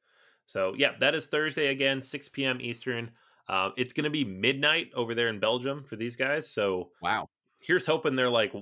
So, 0.47 0.75
yeah, 0.77 0.93
that 1.01 1.15
is 1.15 1.27
Thursday 1.27 1.69
again, 1.69 2.03
6 2.03 2.29
p.m. 2.31 2.61
Eastern. 2.61 3.11
Uh, 3.49 3.71
it's 3.77 3.93
going 3.93 4.05
to 4.05 4.11
be 4.11 4.25
midnight 4.25 4.91
over 4.95 5.15
there 5.15 5.29
in 5.29 5.39
Belgium 5.39 5.85
for 5.85 5.97
these 5.97 6.17
guys. 6.17 6.51
So 6.51 6.91
wow, 7.03 7.29
here's 7.61 7.87
hoping 7.87 8.17
they're 8.17 8.31
like 8.31 8.53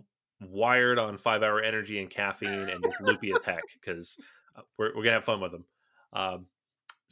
wired 0.40 0.98
on 0.98 1.18
five 1.18 1.42
hour 1.42 1.60
energy 1.62 2.00
and 2.00 2.10
caffeine 2.10 2.68
and 2.68 2.82
just 2.82 3.00
loopy 3.00 3.32
as 3.32 3.44
heck 3.44 3.62
because 3.80 4.16
uh, 4.56 4.62
we're, 4.78 4.94
we're 4.96 5.04
gonna 5.04 5.16
have 5.16 5.24
fun 5.24 5.40
with 5.40 5.52
them. 5.52 5.64
Um, 6.12 6.46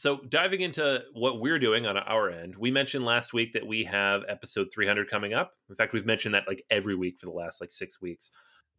so 0.00 0.16
diving 0.16 0.62
into 0.62 1.02
what 1.12 1.40
we're 1.40 1.58
doing 1.58 1.86
on 1.86 1.98
our 1.98 2.30
end, 2.30 2.56
we 2.56 2.70
mentioned 2.70 3.04
last 3.04 3.34
week 3.34 3.52
that 3.52 3.66
we 3.66 3.84
have 3.84 4.22
episode 4.28 4.68
300 4.72 5.10
coming 5.10 5.34
up. 5.34 5.52
In 5.68 5.76
fact, 5.76 5.92
we've 5.92 6.06
mentioned 6.06 6.34
that 6.34 6.48
like 6.48 6.64
every 6.70 6.94
week 6.94 7.18
for 7.20 7.26
the 7.26 7.32
last 7.32 7.60
like 7.60 7.70
six 7.70 8.00
weeks. 8.00 8.30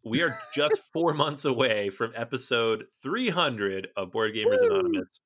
We 0.04 0.24
are 0.24 0.36
just 0.56 0.82
four 0.94 1.14
months 1.14 1.46
away 1.46 1.90
from 1.90 2.12
episode 2.16 2.86
300 3.04 3.90
of 3.96 4.12
Board 4.12 4.34
Gamers 4.34 4.62
Woo! 4.62 4.80
Anonymous. 4.80 5.22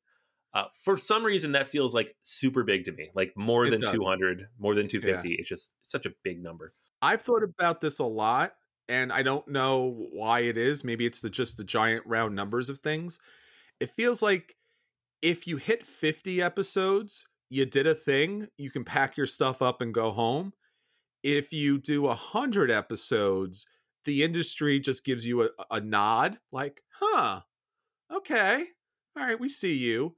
Uh, 0.55 0.65
for 0.73 0.97
some 0.97 1.25
reason, 1.25 1.51
that 1.51 1.67
feels 1.67 1.93
like 1.93 2.15
super 2.23 2.63
big 2.63 2.85
to 2.85 2.93
me, 2.93 3.09
like 3.13 3.33
more 3.35 3.65
It 3.65 3.71
than 3.71 3.81
does. 3.81 3.91
200, 3.91 4.47
more 4.57 4.73
than 4.73 4.87
250. 4.87 5.33
It's 5.33 5.49
just 5.49 5.75
it's 5.81 5.91
such 5.91 6.05
a 6.07 6.13
big 6.23 6.41
number. 6.41 6.73
I've 7.01 7.21
thought 7.21 7.43
about 7.43 7.81
this 7.81 7.99
a 7.99 8.05
lot, 8.05 8.55
and 8.87 9.11
I 9.11 9.21
don't 9.21 9.47
know 9.49 10.07
why 10.11 10.41
it 10.41 10.57
is. 10.57 10.83
Maybe 10.83 11.05
it's 11.05 11.21
the 11.21 11.29
just 11.29 11.57
the 11.57 11.65
giant 11.65 12.05
round 12.05 12.35
numbers 12.35 12.69
of 12.69 12.79
things. 12.79 13.19
It 13.81 13.91
feels 13.91 14.21
like 14.21 14.55
if 15.21 15.47
you 15.47 15.57
hit 15.57 15.85
50 15.85 16.41
episodes, 16.41 17.25
you 17.49 17.65
did 17.65 17.87
a 17.87 17.95
thing, 17.95 18.47
you 18.57 18.71
can 18.71 18.85
pack 18.85 19.17
your 19.17 19.27
stuff 19.27 19.61
up 19.61 19.81
and 19.81 19.93
go 19.93 20.11
home. 20.11 20.53
If 21.23 21.53
you 21.53 21.79
do 21.79 22.03
100 22.03 22.71
episodes, 22.71 23.67
the 24.05 24.23
industry 24.23 24.79
just 24.79 25.05
gives 25.05 25.25
you 25.25 25.43
a, 25.43 25.49
a 25.71 25.81
nod, 25.81 26.39
like, 26.51 26.83
huh, 26.89 27.41
okay, 28.13 28.65
all 29.17 29.25
right, 29.25 29.39
we 29.39 29.49
see 29.49 29.75
you. 29.75 30.15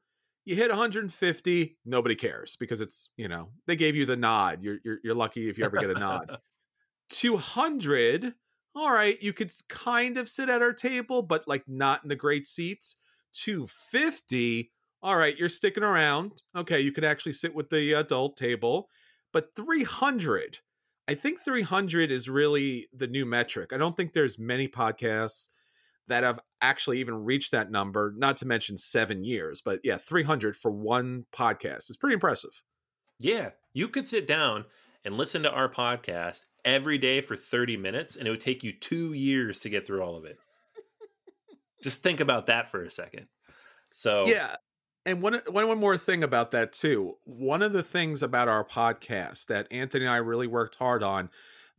You 0.48 0.56
hit 0.56 0.70
150, 0.70 1.77
nobody 1.86 2.16
cares 2.16 2.56
because 2.56 2.80
it's, 2.80 3.10
you 3.18 3.27
know, 3.27 3.50
they 3.66 3.75
gave 3.75 3.98
you 3.98 4.06
the 4.06 4.16
nod. 4.16 4.63
You're, 4.63 4.77
you're, 4.82 4.98
you're 5.04 5.13
lucky 5.13 5.50
if 5.50 5.58
you 5.58 5.66
ever 5.66 5.75
get 5.75 5.89
a 5.89 6.00
nod. 6.00 6.38
200 7.10 8.34
all 8.75 8.92
right 8.92 9.22
you 9.22 9.34
could 9.34 9.51
kind 9.70 10.18
of 10.18 10.30
sit 10.30 10.50
at 10.50 10.62
our 10.62 10.74
table 10.74 11.22
but 11.22 11.48
like 11.48 11.63
not 11.68 12.04
in 12.04 12.10
the 12.10 12.16
great 12.16 12.46
seats 12.46 12.98
250 13.34 14.72
all 15.01 15.16
right 15.16 15.38
you're 15.38 15.50
sticking 15.50 15.84
around 15.84 16.44
okay 16.56 16.80
you 16.80 16.92
could 16.92 17.06
actually 17.06 17.34
sit 17.34 17.56
with 17.56 17.70
the 17.70 17.94
adult 17.94 18.36
table 18.36 18.89
but 19.32 19.50
300 19.56 20.60
i 21.08 21.13
think 21.13 21.39
300 21.39 22.12
is 22.12 22.30
really 22.30 22.88
the 22.94 23.08
new 23.08 23.25
metric 23.25 23.72
i 23.74 23.77
don't 23.77 23.96
think 23.96 24.13
there's 24.13 24.38
many 24.38 24.68
podcasts 24.68 25.48
that 26.08 26.24
have 26.24 26.40
actually 26.62 27.00
even 27.00 27.24
reached 27.24 27.52
that 27.52 27.72
number 27.72 28.14
not 28.18 28.38
to 28.38 28.48
mention 28.48 28.78
seven 28.78 29.24
years 29.24 29.62
but 29.62 29.80
yeah 29.84 29.98
300 29.98 30.56
for 30.56 30.72
one 30.72 31.26
podcast 31.34 31.90
is 31.90 31.98
pretty 31.98 32.14
impressive 32.14 32.62
Yeah, 33.20 33.52
you 33.74 33.88
could 33.88 34.08
sit 34.08 34.28
down 34.28 34.66
and 35.04 35.18
listen 35.18 35.44
to 35.44 35.52
our 35.52 35.70
podcast 35.70 36.46
every 36.66 36.98
day 36.98 37.22
for 37.22 37.36
30 37.36 37.78
minutes, 37.78 38.16
and 38.16 38.28
it 38.28 38.32
would 38.32 38.42
take 38.42 38.64
you 38.64 38.74
two 38.74 39.14
years 39.14 39.60
to 39.62 39.70
get 39.70 39.88
through 39.88 40.04
all 40.04 40.16
of 40.16 40.26
it. 40.26 40.38
Just 41.84 42.04
think 42.04 42.20
about 42.20 42.48
that 42.48 42.70
for 42.70 42.84
a 42.84 42.92
second. 42.92 43.28
So, 43.92 44.28
Yeah. 44.28 44.56
And 45.06 45.22
one, 45.22 45.42
one 45.50 45.68
one 45.70 45.80
more 45.80 45.98
thing 45.98 46.24
about 46.24 46.52
that 46.52 46.74
too. 46.74 47.16
One 47.24 47.62
of 47.62 47.72
the 47.72 47.82
things 47.82 48.22
about 48.22 48.50
our 48.50 48.66
podcast 48.66 49.46
that 49.46 49.68
Anthony 49.72 50.04
and 50.06 50.14
I 50.14 50.18
really 50.18 50.48
worked 50.48 50.76
hard 50.76 51.02
on 51.02 51.30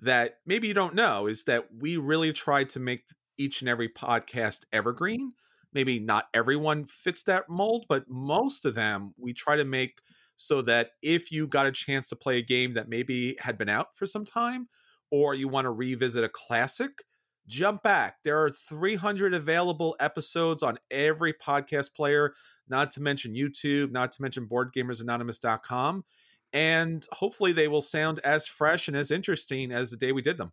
that 0.01 0.39
maybe 0.47 0.67
you 0.67 0.75
don't 0.75 0.95
know 0.95 1.27
is 1.27 1.45
that 1.45 1.67
we 1.79 1.99
really 1.99 2.33
tried 2.33 2.71
to 2.71 2.81
make 2.81 3.05
each 3.39 3.61
and 3.63 3.69
every 3.69 3.89
podcast 3.89 4.65
evergreen. 4.73 5.33
Maybe 5.73 5.99
not 5.99 6.27
everyone 6.35 6.87
fits 6.87 7.23
that 7.25 7.49
mold, 7.49 7.87
but 7.89 8.09
most 8.09 8.65
of 8.65 8.75
them 8.75 9.15
we 9.17 9.33
try 9.33 9.57
to 9.57 9.65
make 9.65 10.01
so 10.37 10.63
that 10.63 10.91
if 11.03 11.33
you 11.33 11.47
got 11.47 11.67
a 11.67 11.73
chance 11.73 12.09
to 12.09 12.17
play 12.17 12.39
a 12.39 12.43
game 12.43 12.75
that 12.75 12.89
maybe 12.89 13.37
had 13.41 13.59
been 13.59 13.69
out 13.69 13.97
for 13.97 14.07
some 14.07 14.25
time 14.25 14.69
or 15.11 15.35
you 15.35 15.49
want 15.49 15.65
to 15.65 15.71
revisit 15.71 16.23
a 16.23 16.29
classic, 16.29 17.03
jump 17.49 17.83
back. 17.83 18.17
There 18.25 18.43
are 18.43 18.51
300 18.51 19.35
available 19.35 19.97
episodes 19.99 20.63
on 20.63 20.79
every 20.91 21.33
podcast 21.33 21.95
player, 21.95 22.35
not 22.69 22.91
to 22.93 23.03
mention 23.03 23.35
YouTube, 23.35 23.91
not 23.91 24.13
to 24.13 24.23
mention 24.23 24.47
boardgamersanonymous.com. 24.47 26.05
And 26.53 27.07
hopefully 27.13 27.53
they 27.53 27.69
will 27.69 27.83
sound 27.83 28.21
as 28.21 28.47
fresh 28.47 28.89
and 28.89 28.97
as 28.97 29.11
interesting 29.11 29.73
as 29.73 29.91
the 29.91 29.97
day 29.97 30.13
we 30.13 30.23
did 30.23 30.39
them. 30.39 30.53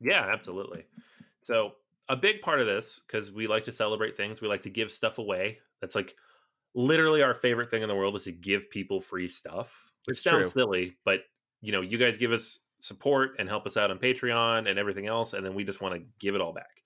yeah, 0.00 0.28
absolutely. 0.32 0.84
So, 1.40 1.72
a 2.10 2.16
big 2.16 2.40
part 2.42 2.60
of 2.60 2.66
this, 2.66 3.00
because 3.06 3.32
we 3.32 3.46
like 3.46 3.64
to 3.64 3.72
celebrate 3.72 4.16
things, 4.16 4.40
we 4.40 4.48
like 4.48 4.62
to 4.62 4.70
give 4.70 4.90
stuff 4.90 5.18
away. 5.18 5.58
That's 5.80 5.94
like 5.94 6.14
literally 6.74 7.22
our 7.22 7.34
favorite 7.34 7.70
thing 7.70 7.82
in 7.82 7.88
the 7.88 7.94
world 7.94 8.16
is 8.16 8.24
to 8.24 8.32
give 8.32 8.70
people 8.70 9.00
free 9.00 9.28
stuff, 9.28 9.90
which 10.06 10.18
It's 10.18 10.24
sounds 10.24 10.52
true. 10.52 10.62
silly, 10.62 10.96
but 11.04 11.20
you 11.60 11.72
know, 11.72 11.80
you 11.80 11.98
guys 11.98 12.18
give 12.18 12.32
us 12.32 12.60
support 12.80 13.32
and 13.38 13.48
help 13.48 13.66
us 13.66 13.76
out 13.76 13.90
on 13.90 13.98
Patreon 13.98 14.68
and 14.68 14.78
everything 14.78 15.06
else, 15.06 15.32
and 15.34 15.44
then 15.44 15.54
we 15.54 15.64
just 15.64 15.80
want 15.80 15.94
to 15.94 16.02
give 16.18 16.34
it 16.34 16.40
all 16.40 16.52
back. 16.52 16.82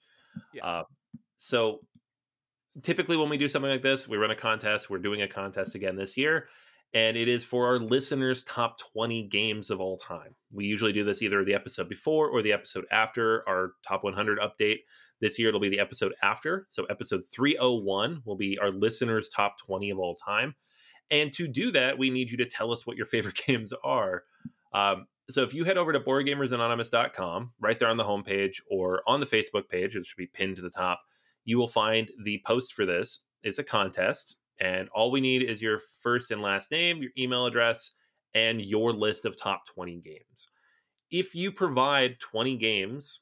Yeah. 0.53 0.67
Uh, 0.67 0.83
so 1.37 1.81
typically 2.83 3.17
when 3.17 3.29
we 3.29 3.37
do 3.37 3.49
something 3.49 3.71
like 3.71 3.83
this, 3.83 4.09
we 4.09 4.17
run 4.17 4.31
a 4.31 4.37
contest. 4.37 4.91
We're 4.91 4.99
doing 4.99 5.23
a 5.23 5.29
contest 5.29 5.75
again 5.75 5.97
this 5.97 6.17
year, 6.17 6.49
and 6.93 7.17
it 7.17 7.29
is 7.29 7.45
for 7.45 7.67
our 7.67 7.79
listeners' 7.79 8.43
top 8.45 8.79
20 8.93 9.25
games 9.29 9.71
of 9.71 9.81
all 9.81 9.97
time. 9.97 10.35
We 10.53 10.65
usually 10.67 10.93
do 10.93 11.05
this 11.05 11.23
either 11.23 11.45
the 11.45 11.55
episode 11.55 11.89
before 11.89 12.29
or 12.29 12.43
the 12.43 12.53
episode 12.53 12.87
after 12.91 13.49
our 13.49 13.73
top 13.87 14.03
100 14.05 14.39
update. 14.39 14.79
This 15.25 15.39
year 15.39 15.49
it'll 15.49 15.59
be 15.59 15.71
the 15.71 15.81
episode 15.81 16.13
after. 16.23 16.67
So 16.69 16.85
episode 16.85 17.23
301 17.25 18.21
will 18.27 18.37
be 18.37 18.59
our 18.59 18.71
listeners' 18.71 19.31
top 19.31 19.57
20 19.59 19.89
of 19.89 19.99
all 19.99 20.15
time. 20.15 20.55
And 21.11 21.33
to 21.33 21.49
do 21.49 21.73
that, 21.73 21.97
we 21.97 22.11
need 22.11 22.31
you 22.31 22.37
to 22.37 22.45
tell 22.45 22.71
us 22.71 22.87
what 22.87 22.99
your 22.99 23.07
favorite 23.07 23.41
games 23.47 23.73
are. 23.83 24.25
Um, 24.75 25.07
so 25.31 25.41
if 25.41 25.55
you 25.55 25.65
head 25.65 25.79
over 25.79 25.95
to 25.95 26.01
boardgamersanonymous.com, 26.01 27.53
right 27.59 27.79
there 27.79 27.89
on 27.89 27.97
the 27.97 28.05
homepage 28.05 28.57
or 28.71 29.01
on 29.07 29.21
the 29.21 29.27
Facebook 29.27 29.67
page, 29.71 29.97
it 29.97 30.05
should 30.05 30.19
be 30.19 30.27
pinned 30.27 30.57
to 30.57 30.63
the 30.63 30.69
top, 30.69 31.01
you 31.47 31.57
will 31.57 31.69
find 31.69 32.11
the 32.23 32.43
post 32.45 32.75
for 32.75 32.85
this. 32.85 33.21
It's 33.43 33.59
a 33.59 33.65
contest, 33.65 34.37
and 34.61 34.91
all 34.91 35.11
we 35.11 35.23
need 35.23 35.43
is 35.43 35.63
your 35.63 35.81
first 36.03 36.33
and 36.33 36.43
last 36.43 36.71
name, 36.71 37.01
your 37.01 37.13
email 37.17 37.47
address, 37.47 37.93
and 38.35 38.61
your 38.61 38.93
list 38.93 39.25
of 39.25 39.41
top 39.41 39.65
20 39.69 40.03
games. 40.03 40.49
If 41.11 41.35
you 41.35 41.51
provide 41.51 42.21
20 42.21 42.59
games 42.59 43.21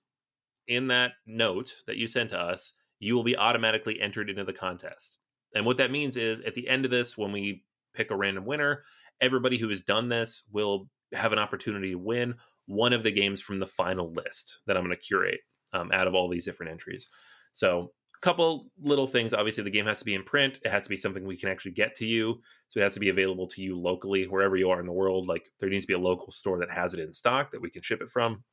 in 0.69 0.89
that 0.89 1.13
note 1.27 1.75
that 1.87 1.97
you 1.97 2.07
sent 2.07 2.31
to 2.31 2.39
us, 2.39 2.73
you 2.99 3.15
will 3.15 3.25
be 3.25 3.37
automatically 3.37 4.01
entered 4.01 4.31
into 4.31 4.45
the 4.45 4.53
contest. 4.53 5.19
And 5.55 5.67
what 5.67 5.77
that 5.79 5.91
means 5.91 6.17
is 6.17 6.41
at 6.41 6.55
the 6.55 6.69
end 6.69 6.85
of 6.85 6.91
this, 6.91 7.19
when 7.19 7.33
we 7.33 7.65
pick 7.95 8.11
a 8.11 8.17
random 8.17 8.45
winner, 8.45 8.85
everybody 9.21 9.59
who 9.59 9.69
has 9.69 9.83
done 9.83 10.09
this 10.09 10.49
will 10.53 10.89
have 11.13 11.33
an 11.33 11.39
opportunity 11.39 11.91
to 11.91 11.99
win 11.99 12.35
one 12.67 12.93
of 12.93 13.03
the 13.03 13.13
games 13.13 13.41
from 13.41 13.59
the 13.59 13.67
final 13.67 14.13
list 14.13 14.59
that 14.67 14.77
I'm 14.77 14.85
going 14.85 14.97
to 14.97 15.03
curate 15.03 15.41
um, 15.73 15.91
out 15.93 16.07
of 16.07 16.15
all 16.15 16.29
these 16.29 16.45
different 16.45 16.73
entries. 16.73 17.09
So, 17.53 17.93
a 18.17 18.21
couple 18.25 18.69
little 18.81 19.07
things. 19.07 19.35
Obviously, 19.35 19.65
the 19.65 19.71
game 19.71 19.87
has 19.87 19.99
to 19.99 20.05
be 20.05 20.15
in 20.15 20.23
print. 20.23 20.61
It 20.65 20.71
has 20.71 20.85
to 20.85 20.89
be 20.89 20.97
something 20.97 21.25
we 21.25 21.37
can 21.37 21.49
actually 21.49 21.73
get 21.73 21.95
to 21.97 22.07
you. 22.07 22.41
So, 22.69 22.81
it 22.81 22.85
has 22.85 22.95
to 22.95 23.01
be 23.01 23.09
available 23.09 23.47
to 23.49 23.63
you 23.63 23.79
locally, 23.79 24.25
wherever 24.25 24.57
you 24.57 24.71
are 24.71 24.81
in 24.81 24.87
the 24.87 24.93
world. 24.93 25.27
Like, 25.27 25.45
there 25.61 25.69
needs 25.69 25.85
to 25.85 25.89
be 25.89 25.95
a 25.95 25.99
local 25.99 26.31
store 26.33 26.59
that 26.61 26.73
has 26.73 26.95
it 26.95 27.01
in 27.01 27.13
stock 27.13 27.51
that 27.51 27.61
we 27.61 27.71
can 27.71 27.83
ship 27.83 28.01
it 28.01 28.11
from. 28.11 28.45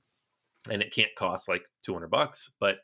And 0.70 0.82
it 0.82 0.94
can't 0.94 1.14
cost 1.18 1.48
like 1.48 1.64
200 1.84 2.10
bucks. 2.10 2.52
But 2.60 2.80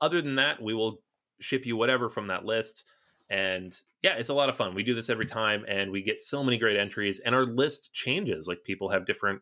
other 0.00 0.20
than 0.22 0.36
that, 0.36 0.60
we 0.60 0.74
will 0.74 1.00
ship 1.40 1.66
you 1.66 1.76
whatever 1.76 2.08
from 2.08 2.28
that 2.28 2.44
list. 2.44 2.84
And 3.28 3.74
yeah, 4.02 4.14
it's 4.16 4.28
a 4.28 4.34
lot 4.34 4.48
of 4.48 4.56
fun. 4.56 4.74
We 4.74 4.82
do 4.82 4.94
this 4.94 5.10
every 5.10 5.26
time 5.26 5.64
and 5.68 5.90
we 5.90 6.02
get 6.02 6.18
so 6.18 6.42
many 6.42 6.58
great 6.58 6.76
entries 6.76 7.20
and 7.20 7.34
our 7.34 7.46
list 7.46 7.92
changes. 7.92 8.48
Like 8.48 8.64
people 8.64 8.88
have 8.88 9.06
different 9.06 9.40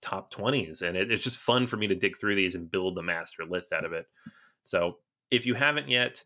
top 0.00 0.32
20s 0.32 0.82
and 0.82 0.96
it, 0.96 1.10
it's 1.10 1.24
just 1.24 1.38
fun 1.38 1.66
for 1.66 1.76
me 1.76 1.86
to 1.86 1.94
dig 1.94 2.16
through 2.18 2.34
these 2.34 2.54
and 2.54 2.70
build 2.70 2.96
the 2.96 3.02
master 3.02 3.44
list 3.44 3.72
out 3.72 3.84
of 3.84 3.92
it. 3.92 4.06
So 4.62 4.98
if 5.30 5.44
you 5.44 5.54
haven't 5.54 5.88
yet, 5.88 6.22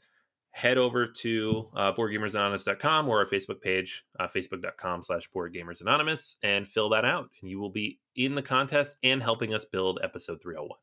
head 0.53 0.79
over 0.79 1.09
to 1.09 1.69
uh, 1.75 1.93
boardgamersanonymous.com 1.95 3.09
or 3.09 3.19
our 3.19 3.27
Facebook 3.27 3.61
page, 3.61 4.05
uh, 4.21 4.29
facebook.com 4.29 5.03
slash 5.03 5.29
boardgamersanonymous 5.35 6.37
and 6.45 6.69
fill 6.69 6.89
that 6.91 7.05
out 7.05 7.29
and 7.41 7.51
you 7.51 7.59
will 7.59 7.71
be 7.71 7.99
in 8.17 8.35
the 8.35 8.43
contest 8.43 8.97
and 9.03 9.23
helping 9.23 9.55
us 9.55 9.65
build 9.65 9.99
episode 10.03 10.41
301. 10.43 10.81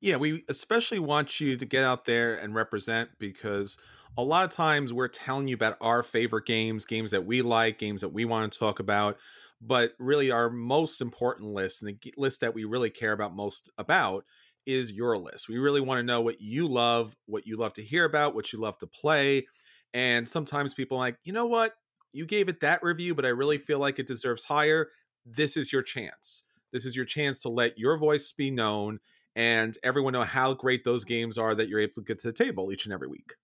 Yeah, 0.00 0.16
we 0.16 0.44
especially 0.48 0.98
want 0.98 1.40
you 1.40 1.56
to 1.56 1.64
get 1.64 1.84
out 1.84 2.04
there 2.04 2.36
and 2.36 2.54
represent 2.54 3.10
because 3.18 3.78
a 4.16 4.22
lot 4.22 4.44
of 4.44 4.50
times 4.50 4.92
we're 4.92 5.08
telling 5.08 5.46
you 5.48 5.54
about 5.54 5.76
our 5.80 6.02
favorite 6.02 6.44
games, 6.46 6.84
games 6.84 7.12
that 7.12 7.24
we 7.24 7.40
like, 7.42 7.78
games 7.78 8.00
that 8.00 8.08
we 8.08 8.24
want 8.24 8.52
to 8.52 8.58
talk 8.58 8.80
about, 8.80 9.18
but 9.60 9.92
really 10.00 10.30
our 10.30 10.50
most 10.50 11.00
important 11.00 11.50
list 11.50 11.82
and 11.82 11.96
the 12.00 12.14
list 12.16 12.40
that 12.40 12.52
we 12.54 12.64
really 12.64 12.90
care 12.90 13.12
about 13.12 13.34
most 13.34 13.70
about 13.78 14.24
is 14.66 14.92
your 14.92 15.16
list. 15.16 15.48
We 15.48 15.58
really 15.58 15.80
want 15.80 16.00
to 16.00 16.02
know 16.02 16.20
what 16.20 16.40
you 16.40 16.66
love, 16.66 17.14
what 17.26 17.46
you 17.46 17.56
love 17.56 17.72
to 17.74 17.84
hear 17.84 18.04
about, 18.04 18.34
what 18.34 18.52
you 18.52 18.58
love 18.58 18.78
to 18.78 18.86
play. 18.88 19.46
And 19.94 20.26
sometimes 20.26 20.74
people 20.74 20.98
like, 20.98 21.16
you 21.24 21.32
know 21.32 21.46
what? 21.46 21.74
You 22.12 22.26
gave 22.26 22.48
it 22.48 22.60
that 22.60 22.82
review, 22.82 23.14
but 23.14 23.24
I 23.24 23.28
really 23.30 23.58
feel 23.58 23.78
like 23.78 23.98
it 23.98 24.06
deserves 24.06 24.44
higher. 24.44 24.90
This 25.24 25.56
is 25.56 25.72
your 25.72 25.82
chance. 25.82 26.42
This 26.72 26.86
is 26.86 26.96
your 26.96 27.04
chance 27.04 27.38
to 27.40 27.48
let 27.48 27.78
your 27.78 27.98
voice 27.98 28.32
be 28.32 28.50
known 28.50 29.00
and 29.34 29.76
everyone 29.82 30.12
know 30.12 30.24
how 30.24 30.54
great 30.54 30.84
those 30.84 31.04
games 31.04 31.38
are 31.38 31.54
that 31.54 31.68
you're 31.68 31.80
able 31.80 31.94
to 31.94 32.02
get 32.02 32.18
to 32.18 32.28
the 32.28 32.32
table 32.32 32.72
each 32.72 32.84
and 32.84 32.92
every 32.92 33.08
week. 33.08 33.34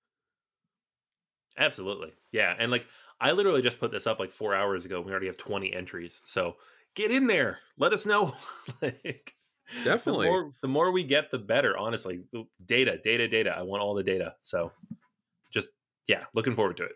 Absolutely. 1.56 2.12
Yeah. 2.30 2.54
And 2.58 2.70
like, 2.70 2.86
I 3.20 3.32
literally 3.32 3.62
just 3.62 3.80
put 3.80 3.90
this 3.90 4.06
up 4.06 4.20
like 4.20 4.30
four 4.30 4.54
hours 4.54 4.84
ago. 4.84 5.00
We 5.00 5.10
already 5.10 5.26
have 5.26 5.38
20 5.38 5.72
entries. 5.72 6.22
So 6.24 6.56
get 6.94 7.10
in 7.10 7.26
there. 7.26 7.58
Let 7.78 7.92
us 7.92 8.06
know. 8.06 8.34
like, 8.82 9.34
Definitely. 9.84 10.26
The 10.26 10.30
more, 10.30 10.52
the 10.62 10.68
more 10.68 10.92
we 10.92 11.04
get, 11.04 11.30
the 11.30 11.38
better. 11.38 11.76
Honestly, 11.76 12.22
data, 12.64 12.98
data, 13.02 13.28
data. 13.28 13.54
I 13.56 13.62
want 13.62 13.82
all 13.82 13.94
the 13.94 14.02
data. 14.02 14.34
So 14.42 14.72
just, 15.50 15.70
yeah, 16.06 16.24
looking 16.34 16.54
forward 16.54 16.78
to 16.78 16.84
it. 16.84 16.92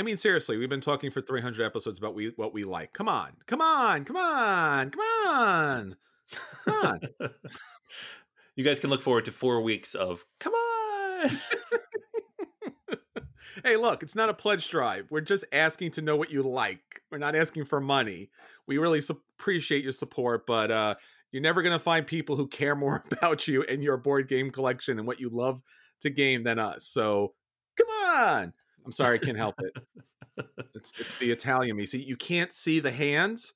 I 0.00 0.02
mean, 0.02 0.16
seriously, 0.16 0.56
we've 0.56 0.70
been 0.70 0.80
talking 0.80 1.10
for 1.10 1.20
300 1.20 1.62
episodes 1.62 1.98
about 1.98 2.14
we 2.14 2.32
what 2.36 2.54
we 2.54 2.64
like. 2.64 2.94
Come 2.94 3.06
on, 3.06 3.32
come 3.44 3.60
on, 3.60 4.06
come 4.06 4.16
on, 4.16 4.88
come 4.88 5.02
on, 5.28 5.96
come 6.64 6.74
on. 6.86 7.00
you 8.56 8.64
guys 8.64 8.80
can 8.80 8.88
look 8.88 9.02
forward 9.02 9.26
to 9.26 9.30
four 9.30 9.60
weeks 9.60 9.94
of 9.94 10.24
come 10.38 10.54
on. 10.54 11.28
hey, 13.62 13.76
look, 13.76 14.02
it's 14.02 14.16
not 14.16 14.30
a 14.30 14.34
pledge 14.34 14.70
drive. 14.70 15.10
We're 15.10 15.20
just 15.20 15.44
asking 15.52 15.90
to 15.90 16.00
know 16.00 16.16
what 16.16 16.30
you 16.30 16.44
like. 16.44 17.02
We're 17.10 17.18
not 17.18 17.36
asking 17.36 17.66
for 17.66 17.78
money. 17.78 18.30
We 18.66 18.78
really 18.78 19.02
su- 19.02 19.20
appreciate 19.38 19.82
your 19.82 19.92
support, 19.92 20.46
but 20.46 20.70
uh, 20.70 20.94
you're 21.30 21.42
never 21.42 21.60
going 21.60 21.74
to 21.74 21.78
find 21.78 22.06
people 22.06 22.36
who 22.36 22.46
care 22.46 22.74
more 22.74 23.04
about 23.12 23.46
you 23.46 23.64
and 23.64 23.82
your 23.82 23.98
board 23.98 24.28
game 24.28 24.50
collection 24.50 24.96
and 24.96 25.06
what 25.06 25.20
you 25.20 25.28
love 25.28 25.60
to 26.00 26.08
game 26.08 26.42
than 26.42 26.58
us. 26.58 26.86
So 26.86 27.34
come 27.76 27.88
on. 27.88 28.54
I'm 28.90 28.92
sorry, 28.92 29.14
I 29.14 29.24
can't 29.24 29.38
help 29.38 29.54
it. 29.60 30.46
it's 30.74 30.98
it's 30.98 31.14
the 31.20 31.30
Italian 31.30 31.76
me. 31.76 31.86
See, 31.86 32.02
you 32.02 32.16
can't 32.16 32.52
see 32.52 32.80
the 32.80 32.90
hands. 32.90 33.52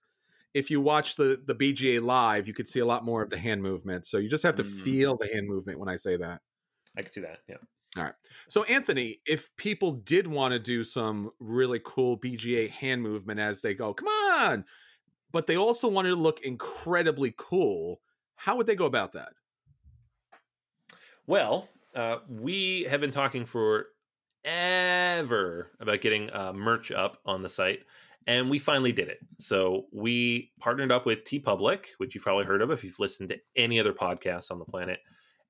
If 0.54 0.70
you 0.70 0.80
watch 0.80 1.16
the 1.16 1.42
the 1.44 1.56
BGA 1.56 2.00
live, 2.00 2.46
you 2.46 2.54
could 2.54 2.68
see 2.68 2.78
a 2.78 2.86
lot 2.86 3.04
more 3.04 3.20
of 3.20 3.30
the 3.30 3.36
hand 3.38 3.60
movement. 3.64 4.06
So 4.06 4.18
you 4.18 4.28
just 4.28 4.44
have 4.44 4.54
to 4.54 4.62
Mm. 4.62 4.84
feel 4.84 5.16
the 5.16 5.26
hand 5.26 5.48
movement 5.48 5.80
when 5.80 5.88
I 5.88 5.96
say 5.96 6.16
that. 6.16 6.40
I 6.96 7.02
can 7.02 7.10
see 7.10 7.22
that. 7.22 7.40
Yeah. 7.48 7.56
All 7.96 8.04
right. 8.04 8.14
So, 8.48 8.62
Anthony, 8.62 9.22
if 9.26 9.50
people 9.56 9.90
did 9.90 10.28
want 10.28 10.52
to 10.52 10.60
do 10.60 10.84
some 10.84 11.32
really 11.40 11.80
cool 11.82 12.16
BGA 12.16 12.70
hand 12.70 13.02
movement 13.02 13.40
as 13.40 13.60
they 13.60 13.74
go, 13.74 13.92
come 13.92 14.06
on, 14.06 14.64
but 15.32 15.48
they 15.48 15.56
also 15.56 15.88
wanted 15.88 16.10
to 16.10 16.14
look 16.16 16.40
incredibly 16.42 17.34
cool, 17.36 18.00
how 18.36 18.56
would 18.56 18.68
they 18.68 18.76
go 18.76 18.86
about 18.86 19.14
that? 19.14 19.32
Well, 21.26 21.68
uh, 21.96 22.18
we 22.28 22.84
have 22.84 23.00
been 23.00 23.10
talking 23.10 23.46
for 23.46 23.86
ever 24.44 25.70
about 25.80 26.00
getting 26.00 26.30
uh, 26.32 26.52
merch 26.52 26.90
up 26.90 27.18
on 27.24 27.42
the 27.42 27.48
site, 27.48 27.80
and 28.26 28.50
we 28.50 28.58
finally 28.58 28.92
did 28.92 29.08
it. 29.08 29.18
So 29.38 29.86
we 29.92 30.52
partnered 30.58 30.92
up 30.92 31.06
with 31.06 31.24
TeePublic, 31.24 31.86
which 31.98 32.14
you've 32.14 32.24
probably 32.24 32.44
heard 32.44 32.62
of 32.62 32.70
if 32.70 32.84
you've 32.84 32.98
listened 32.98 33.30
to 33.30 33.38
any 33.56 33.80
other 33.80 33.92
podcasts 33.92 34.50
on 34.50 34.58
the 34.58 34.64
planet. 34.64 35.00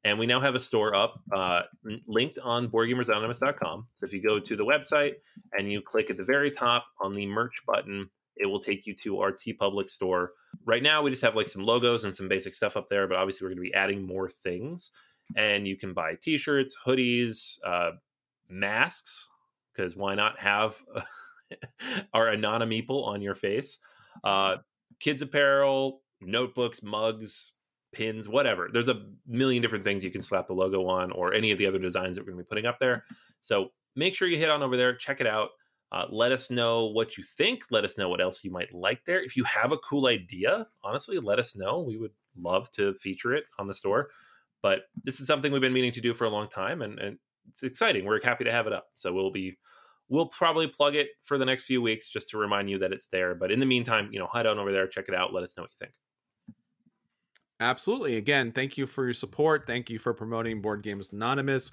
And 0.05 0.19
we 0.19 0.27
now 0.27 0.39
have 0.41 0.55
a 0.55 0.61
store 0.61 0.95
up 0.95 1.21
uh, 1.33 1.63
linked 2.07 2.39
on 2.39 2.69
boardgamersanonymous.com. 2.69 3.87
So 3.95 4.05
if 4.05 4.13
you 4.13 4.23
go 4.23 4.39
to 4.39 4.57
the 4.57 4.65
website 4.65 5.15
and 5.53 5.73
you 5.73 5.81
click 5.81 6.11
at 6.11 6.19
the 6.19 6.25
very 6.25 6.51
top 6.51 6.85
on 7.01 7.15
the 7.15 7.25
merch 7.27 7.63
button, 7.67 8.11
it 8.37 8.47
will 8.47 8.61
take 8.61 8.87
you 8.87 8.95
to 9.03 9.21
our 9.21 9.33
TeePublic 9.33 9.89
store. 9.89 10.33
Right 10.67 10.83
now, 10.83 11.01
we 11.01 11.11
just 11.11 11.23
have 11.23 11.37
like 11.37 11.49
some 11.49 11.65
logos 11.65 12.05
and 12.05 12.15
some 12.15 12.29
basic 12.29 12.53
stuff 12.55 12.77
up 12.77 12.89
there, 12.91 13.09
but 13.09 13.17
obviously, 13.17 13.47
we're 13.47 13.55
going 13.55 13.65
to 13.65 13.71
be 13.71 13.75
adding 13.75 14.07
more 14.07 14.29
things 14.29 14.91
and 15.37 15.67
you 15.67 15.77
can 15.77 15.93
buy 15.93 16.15
t-shirts 16.21 16.77
hoodies 16.87 17.59
uh, 17.67 17.93
masks 18.49 19.31
because 19.73 19.97
why 19.97 20.15
not 20.15 20.39
have 20.39 20.77
our 22.15 22.27
anonym 22.27 22.69
meeple 22.69 23.07
on 23.07 23.23
your 23.23 23.35
face? 23.35 23.79
Uh, 24.23 24.57
kids 25.01 25.23
apparel 25.23 26.03
notebooks 26.21 26.83
mugs 26.83 27.53
pins 27.93 28.29
whatever. 28.29 28.69
There's 28.73 28.89
a 28.89 29.07
million 29.27 29.63
different 29.63 29.85
things 29.85 30.05
you 30.05 30.11
can 30.11 30.23
slap 30.23 30.49
the 30.49 30.53
logo 30.53 30.87
on 30.87 31.13
or 31.13 31.33
any 31.33 31.51
of 31.51 31.59
the 31.59 31.67
other 31.67 31.79
designs 31.79 32.17
that 32.17 32.23
we're 32.23 32.33
going 32.33 32.39
to 32.39 32.45
be 32.45 32.49
putting 32.49 32.67
up 32.67 32.79
there. 32.81 33.05
So 33.41 33.71
make 33.97 34.15
sure 34.15 34.29
you 34.29 34.37
hit 34.37 34.51
on 34.51 34.63
over 34.63 34.77
there 34.77 34.95
check 34.95 35.21
it 35.21 35.27
out. 35.27 35.51
Uh, 35.93 36.07
let 36.11 36.33
us 36.33 36.51
know 36.51 36.87
what 36.87 37.17
you 37.17 37.23
think. 37.23 37.63
Let 37.71 37.85
us 37.85 37.97
know 37.97 38.09
what 38.09 38.21
else 38.21 38.43
you 38.43 38.51
might 38.51 38.75
like 38.75 39.05
there. 39.05 39.23
If 39.23 39.37
you 39.37 39.45
have 39.45 39.71
a 39.71 39.79
cool 39.79 40.07
idea 40.07 40.67
honestly 40.83 41.19
let 41.19 41.39
us 41.39 41.57
know. 41.57 41.81
We 41.81 41.97
would 41.97 42.13
love 42.37 42.71
to 42.73 42.95
feature 42.95 43.33
it 43.33 43.45
on 43.59 43.69
the 43.69 43.75
store. 43.75 44.11
But 44.61 44.83
this 45.03 45.21
is 45.21 45.27
something 45.27 45.53
we've 45.53 45.61
been 45.61 45.73
meaning 45.73 45.93
to 45.93 46.01
do 46.01 46.15
for 46.15 46.25
a 46.25 46.31
long 46.31 46.49
time 46.49 46.83
and, 46.83 46.99
and 46.99 47.19
it's 47.51 47.63
exciting 47.63 48.05
we're 48.05 48.23
happy 48.23 48.45
to 48.45 48.53
have 48.53 48.67
it 48.67 48.73
up 48.73 48.89
so 48.95 49.13
we'll 49.13 49.31
be 49.31 49.57
we'll 50.09 50.27
probably 50.27 50.67
plug 50.67 50.95
it 50.95 51.09
for 51.23 51.39
the 51.39 51.45
next 51.45 51.65
few 51.65 51.81
weeks 51.81 52.09
just 52.09 52.31
to 52.31 52.39
remind 52.39 52.69
you 52.69 52.79
that 52.79 52.93
it's 52.93 53.07
there 53.07 53.35
but 53.35 53.51
in 53.51 53.59
the 53.59 53.67
meantime 53.67 54.09
you 54.13 54.19
know 54.19 54.29
head 54.33 54.47
on 54.47 54.59
over 54.59 54.73
there 54.73 54.87
check 54.87 55.07
it 55.09 55.15
out 55.15 55.33
let 55.33 55.45
us 55.45 55.57
know 55.57 55.63
what 55.63 55.71
you 55.71 55.87
think 55.87 55.93
Absolutely. 57.61 58.17
Again, 58.17 58.53
thank 58.53 58.77
you 58.77 58.87
for 58.87 59.05
your 59.05 59.15
support. 59.15 59.67
Thank 59.67 59.89
you 59.89 59.99
for 59.99 60.13
promoting 60.13 60.61
Board 60.61 60.83
Games 60.83 61.13
Anonymous. 61.13 61.73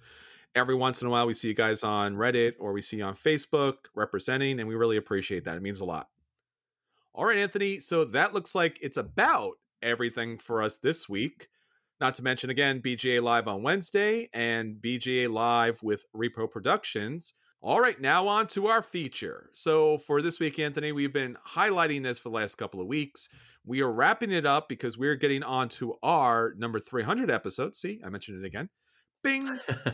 Every 0.53 0.75
once 0.75 1.01
in 1.01 1.07
a 1.07 1.11
while, 1.11 1.25
we 1.25 1.33
see 1.33 1.47
you 1.47 1.53
guys 1.53 1.83
on 1.83 2.15
Reddit 2.15 2.53
or 2.59 2.71
we 2.73 2.81
see 2.81 2.97
you 2.97 3.03
on 3.03 3.15
Facebook 3.15 3.75
representing, 3.95 4.59
and 4.59 4.67
we 4.67 4.75
really 4.75 4.97
appreciate 4.97 5.45
that. 5.45 5.57
It 5.57 5.63
means 5.63 5.81
a 5.81 5.85
lot. 5.85 6.09
All 7.13 7.25
right, 7.25 7.37
Anthony. 7.37 7.79
So 7.79 8.05
that 8.05 8.33
looks 8.33 8.53
like 8.53 8.77
it's 8.81 8.97
about 8.97 9.53
everything 9.81 10.37
for 10.37 10.61
us 10.61 10.77
this 10.77 11.09
week. 11.09 11.47
Not 12.01 12.15
to 12.15 12.23
mention, 12.23 12.49
again, 12.49 12.81
BGA 12.81 13.21
Live 13.21 13.47
on 13.47 13.61
Wednesday 13.61 14.27
and 14.33 14.77
BGA 14.77 15.31
Live 15.31 15.83
with 15.83 16.03
Repo 16.15 16.49
Productions. 16.49 17.35
All 17.61 17.79
right, 17.79 18.01
now 18.01 18.27
on 18.27 18.47
to 18.47 18.65
our 18.65 18.81
feature. 18.81 19.51
So 19.53 19.99
for 19.99 20.23
this 20.23 20.39
week, 20.39 20.57
Anthony, 20.57 20.93
we've 20.93 21.13
been 21.13 21.37
highlighting 21.47 22.01
this 22.01 22.17
for 22.17 22.29
the 22.29 22.35
last 22.35 22.55
couple 22.55 22.81
of 22.81 22.87
weeks. 22.87 23.29
We 23.63 23.83
are 23.83 23.91
wrapping 23.91 24.31
it 24.31 24.47
up 24.47 24.67
because 24.67 24.97
we're 24.97 25.15
getting 25.15 25.43
on 25.43 25.69
to 25.69 25.93
our 26.01 26.55
number 26.57 26.79
300 26.79 27.29
episode. 27.29 27.75
See, 27.75 28.01
I 28.03 28.09
mentioned 28.09 28.43
it 28.43 28.47
again. 28.47 28.69
Bing. 29.23 29.47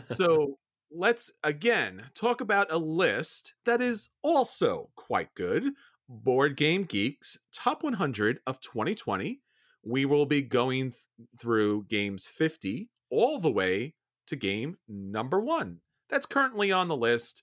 so 0.06 0.56
let's 0.90 1.30
again 1.44 2.04
talk 2.14 2.40
about 2.40 2.72
a 2.72 2.78
list 2.78 3.52
that 3.66 3.82
is 3.82 4.08
also 4.22 4.88
quite 4.96 5.34
good 5.34 5.74
Board 6.08 6.56
Game 6.56 6.84
Geeks 6.84 7.38
Top 7.52 7.82
100 7.82 8.40
of 8.46 8.62
2020. 8.62 9.42
We 9.88 10.04
will 10.04 10.26
be 10.26 10.42
going 10.42 10.90
th- 10.90 10.94
through 11.40 11.86
games 11.88 12.26
50 12.26 12.90
all 13.10 13.38
the 13.40 13.50
way 13.50 13.94
to 14.26 14.36
game 14.36 14.76
number 14.86 15.40
one. 15.40 15.80
That's 16.10 16.26
currently 16.26 16.70
on 16.72 16.88
the 16.88 16.96
list 16.96 17.42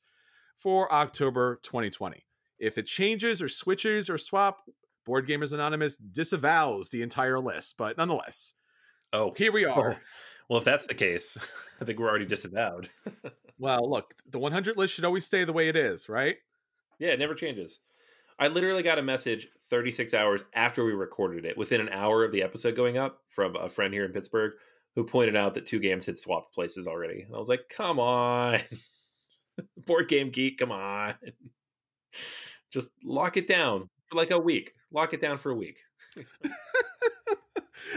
for 0.57 0.91
October 0.93 1.59
2020. 1.63 2.23
If 2.59 2.77
it 2.77 2.85
changes 2.85 3.41
or 3.41 3.49
switches 3.49 4.09
or 4.09 4.17
swap, 4.17 4.61
Board 5.05 5.27
Gamers 5.27 5.53
Anonymous 5.53 5.97
disavows 5.97 6.89
the 6.89 7.01
entire 7.01 7.39
list, 7.39 7.75
but 7.77 7.97
nonetheless, 7.97 8.53
oh 9.13 9.33
here 9.37 9.51
we 9.51 9.65
are. 9.65 9.99
well 10.49 10.57
if 10.59 10.65
that's 10.65 10.87
the 10.87 10.93
case 10.93 11.37
i 11.81 11.85
think 11.85 11.99
we're 11.99 12.09
already 12.09 12.25
disavowed 12.25 12.89
Well, 13.57 13.89
look, 13.89 14.13
the 14.29 14.37
100 14.39 14.75
list 14.77 14.93
should 14.93 15.05
always 15.05 15.25
stay 15.25 15.45
the 15.45 15.53
way 15.53 15.69
it 15.69 15.77
is, 15.77 16.09
right? 16.09 16.35
yeah 16.99 17.09
it 17.09 17.19
never 17.19 17.33
changes 17.35 17.79
i 18.39 18.47
literally 18.47 18.83
got 18.83 18.99
a 18.99 19.03
message 19.03 19.47
36 19.69 20.13
hours 20.13 20.41
after 20.53 20.85
we 20.85 20.93
recorded 20.93 21.45
it 21.45 21.57
within 21.57 21.81
an 21.81 21.89
hour 21.89 22.23
of 22.23 22.31
the 22.31 22.41
episode 22.41 22.75
going 22.75 22.97
up 22.97 23.21
from 23.29 23.55
a 23.55 23.69
friend 23.69 23.93
here 23.93 24.05
in 24.05 24.11
pittsburgh 24.11 24.53
who 24.95 25.03
pointed 25.03 25.35
out 25.35 25.53
that 25.53 25.65
two 25.65 25.79
games 25.79 26.05
had 26.05 26.17
swapped 26.17 26.53
places 26.53 26.87
already. 26.87 27.21
And 27.21 27.35
i 27.35 27.39
was 27.39 27.49
like 27.49 27.69
come 27.69 27.99
on. 27.99 28.59
Board 29.85 30.09
game 30.09 30.31
geek 30.31 30.57
come 30.57 30.71
on. 30.71 31.15
Just 32.71 32.89
lock 33.03 33.37
it 33.37 33.47
down 33.47 33.89
for 34.07 34.17
like 34.17 34.31
a 34.31 34.39
week. 34.39 34.73
Lock 34.91 35.13
it 35.13 35.21
down 35.21 35.37
for 35.37 35.51
a 35.51 35.55
week. 35.55 35.77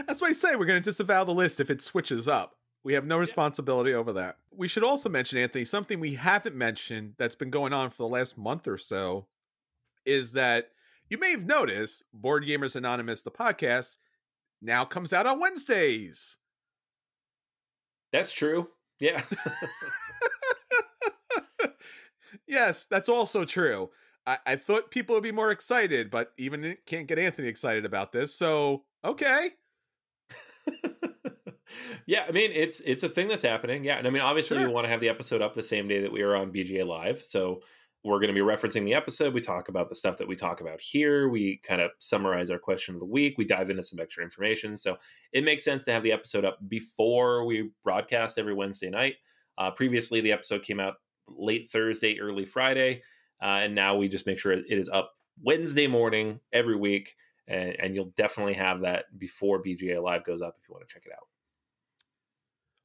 That's 0.07 0.21
why 0.21 0.29
I 0.29 0.33
say 0.33 0.55
we're 0.55 0.65
going 0.65 0.81
to 0.81 0.89
disavow 0.89 1.23
the 1.23 1.33
list 1.33 1.59
if 1.59 1.69
it 1.69 1.81
switches 1.81 2.27
up. 2.27 2.55
We 2.83 2.93
have 2.93 3.05
no 3.05 3.17
responsibility 3.17 3.93
over 3.93 4.13
that. 4.13 4.37
We 4.55 4.69
should 4.69 4.85
also 4.85 5.09
mention, 5.09 5.37
Anthony, 5.39 5.65
something 5.65 5.99
we 5.99 6.13
haven't 6.15 6.55
mentioned 6.55 7.15
that's 7.17 7.35
been 7.35 7.49
going 7.49 7.73
on 7.73 7.89
for 7.89 7.97
the 7.97 8.07
last 8.07 8.37
month 8.37 8.67
or 8.67 8.77
so 8.77 9.27
is 10.09 10.33
that 10.33 10.69
you 11.09 11.17
may 11.17 11.31
have 11.31 11.45
noticed 11.45 12.03
Board 12.13 12.43
Gamers 12.43 12.75
Anonymous, 12.75 13.21
the 13.21 13.31
podcast, 13.31 13.97
now 14.61 14.83
comes 14.85 15.13
out 15.13 15.25
on 15.27 15.39
Wednesdays. 15.39 16.37
that's 18.11 18.31
true 18.31 18.69
yeah 18.99 19.21
yes, 22.47 22.85
that's 22.85 23.09
also 23.09 23.45
true. 23.45 23.89
I, 24.25 24.37
I 24.45 24.55
thought 24.55 24.91
people 24.91 25.15
would 25.15 25.23
be 25.23 25.31
more 25.31 25.51
excited, 25.51 26.11
but 26.11 26.31
even 26.37 26.77
can't 26.85 27.07
get 27.07 27.19
Anthony 27.19 27.47
excited 27.47 27.85
about 27.85 28.11
this. 28.11 28.35
So, 28.35 28.83
okay. 29.03 29.51
yeah, 32.05 32.25
I 32.27 32.31
mean 32.31 32.51
it's 32.53 32.79
it's 32.81 33.03
a 33.03 33.09
thing 33.09 33.27
that's 33.27 33.43
happening. 33.43 33.83
Yeah, 33.83 33.97
and 33.97 34.07
I 34.07 34.09
mean 34.09 34.21
obviously 34.21 34.57
Sure. 34.57 34.67
we 34.67 34.73
want 34.73 34.85
to 34.85 34.89
have 34.91 35.01
the 35.01 35.09
episode 35.09 35.41
up 35.41 35.55
the 35.55 35.63
same 35.63 35.87
day 35.87 36.01
that 36.01 36.11
we 36.11 36.21
are 36.21 36.35
on 36.35 36.51
BGA 36.51 36.83
Live, 36.85 37.23
so 37.27 37.61
we're 38.03 38.19
going 38.19 38.33
to 38.33 38.33
be 38.33 38.39
referencing 38.39 38.85
the 38.85 38.93
episode. 38.93 39.33
We 39.33 39.41
talk 39.41 39.67
about 39.67 39.89
the 39.89 39.95
stuff 39.95 40.17
that 40.17 40.27
we 40.27 40.35
talk 40.35 40.61
about 40.61 40.79
here. 40.79 41.27
We 41.27 41.59
kind 41.63 41.81
of 41.81 41.91
summarize 41.99 42.49
our 42.49 42.57
question 42.57 42.93
of 42.93 42.99
the 42.99 43.05
week. 43.05 43.37
We 43.37 43.45
dive 43.45 43.69
into 43.69 43.83
some 43.83 43.99
extra 43.99 44.23
information. 44.23 44.77
So 44.77 44.97
it 45.33 45.43
makes 45.43 45.65
sense 45.65 45.83
to 45.85 45.91
have 45.91 46.03
the 46.03 46.13
episode 46.13 46.45
up 46.45 46.59
before 46.67 47.45
we 47.45 47.71
broadcast 47.83 48.37
every 48.37 48.53
Wednesday 48.53 48.89
night. 48.89 49.15
Uh, 49.57 49.71
previously, 49.71 50.21
the 50.21 50.31
episode 50.31 50.63
came 50.63 50.79
out 50.79 50.95
late 51.27 51.69
Thursday, 51.69 52.19
early 52.19 52.45
Friday, 52.45 53.03
uh, 53.41 53.59
and 53.63 53.75
now 53.75 53.95
we 53.95 54.07
just 54.07 54.25
make 54.25 54.39
sure 54.39 54.53
it 54.53 54.65
is 54.69 54.89
up 54.89 55.11
Wednesday 55.43 55.87
morning 55.87 56.39
every 56.53 56.77
week. 56.77 57.15
And, 57.47 57.75
and 57.79 57.95
you'll 57.95 58.13
definitely 58.15 58.53
have 58.53 58.81
that 58.81 59.05
before 59.17 59.61
BGA 59.61 60.01
Live 60.01 60.23
goes 60.23 60.41
up 60.41 60.55
if 60.61 60.69
you 60.69 60.73
want 60.73 60.87
to 60.87 60.93
check 60.93 61.03
it 61.05 61.11
out. 61.11 61.27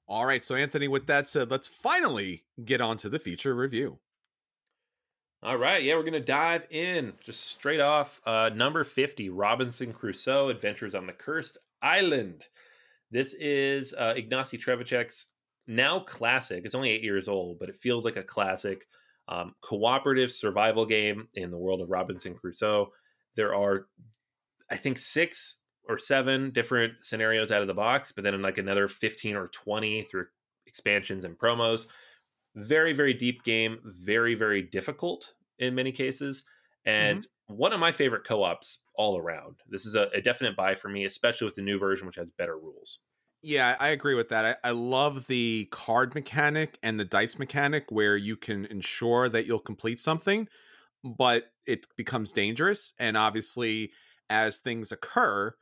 All 0.09 0.27
right. 0.27 0.42
So, 0.42 0.55
Anthony, 0.55 0.88
with 0.88 1.07
that 1.07 1.29
said, 1.29 1.50
let's 1.50 1.68
finally 1.68 2.44
get 2.64 2.81
on 2.81 2.96
to 2.98 3.09
the 3.09 3.18
feature 3.18 3.55
review. 3.55 3.98
All 5.44 5.59
right, 5.59 5.83
yeah, 5.83 5.96
we're 5.96 6.04
gonna 6.04 6.20
dive 6.20 6.66
in 6.70 7.12
just 7.20 7.44
straight 7.48 7.80
off. 7.80 8.18
Uh, 8.24 8.48
number 8.54 8.83
fifty, 8.83 9.28
Robinson 9.28 9.92
Crusoe: 9.92 10.48
Adventures 10.48 10.94
on 10.94 11.07
the 11.07 11.12
Cursed 11.12 11.59
Island. 11.83 12.46
This 13.11 13.35
is 13.35 13.92
uh, 13.92 14.14
Ignacy 14.14 14.59
Trzewiczek's 14.59 15.26
now 15.66 15.98
classic. 15.98 16.62
It's 16.64 16.74
only 16.74 16.88
eight 16.88 17.02
years 17.02 17.28
old, 17.28 17.59
but 17.59 17.68
it 17.68 17.76
feels 17.76 18.07
like 18.07 18.16
a 18.16 18.22
classic 18.22 18.87
um, 19.28 19.54
cooperative 19.61 20.33
survival 20.33 20.87
game 20.87 21.28
in 21.35 21.50
the 21.50 21.59
world 21.59 21.83
of 21.83 21.90
Robinson 21.90 22.35
Crusoe. 22.35 22.92
There 23.37 23.54
are, 23.54 23.87
I 24.70 24.78
think, 24.78 24.98
six 24.98 25.59
or 25.87 25.98
seven 25.98 26.52
different 26.52 27.04
scenarios 27.04 27.52
out 27.52 27.61
of 27.61 27.68
the 27.68 27.74
box, 27.74 28.12
but 28.12 28.24
then 28.24 28.33
in 28.33 28.40
like 28.40 28.57
another 28.57 28.88
fifteen 28.88 29.37
or 29.37 29.48
twenty 29.48 30.04
through 30.04 30.24
expansions 30.64 31.26
and 31.26 31.38
promos 31.38 31.85
Very, 32.55 32.93
very 32.93 33.14
deep 33.14 33.43
game, 33.45 33.79
very, 33.85 34.35
very 34.35 34.62
difficult 34.62 35.35
in 35.59 35.75
many 35.75 35.93
cases. 35.93 36.45
And 36.87 37.21
mm-hmm. 37.21 37.55
one 37.57 37.73
of 37.73 37.81
my 37.81 37.93
favorite 37.93 38.25
co 38.25 38.43
ops 38.43 38.81
all 38.97 39.19
around. 39.19 39.57
This 39.69 39.87
is 39.87 39.95
a, 39.95 40.09
a, 40.14 40.21
definite 40.21 40.57
buy 40.57 40.75
for 40.75 40.88
me, 40.88 41.05
especially 41.05 41.47
with 41.47 41.57
the 41.57 41.62
new 41.62 41.79
version, 41.79 42.07
which 42.07 42.17
has 42.17 42.31
better 42.31 42.57
rules. 42.57 43.01
Yeah, 43.43 43.77
I 43.79 43.88
agree 43.88 44.14
with 44.14 44.31
that. 44.31 44.59
I, 44.64 44.69
I 44.69 44.71
love 44.71 45.27
the 45.27 45.69
card 45.71 46.14
mechanic 46.14 46.79
and 46.83 46.99
the 46.99 47.05
dice 47.05 47.38
mechanic 47.38 47.85
where 47.90 48.17
you 48.17 48.37
can 48.37 48.64
ensure 48.67 49.29
that 49.29 49.47
you'll 49.47 49.59
complete 49.59 50.01
something, 50.01 50.49
but 51.03 51.45
it 51.67 51.87
becomes 51.97 52.33
dangerous. 52.33 52.95
And 52.99 53.17
obviously, 53.17 53.90
as 54.31 54.59
things 54.59 54.93
occur, 54.93 55.55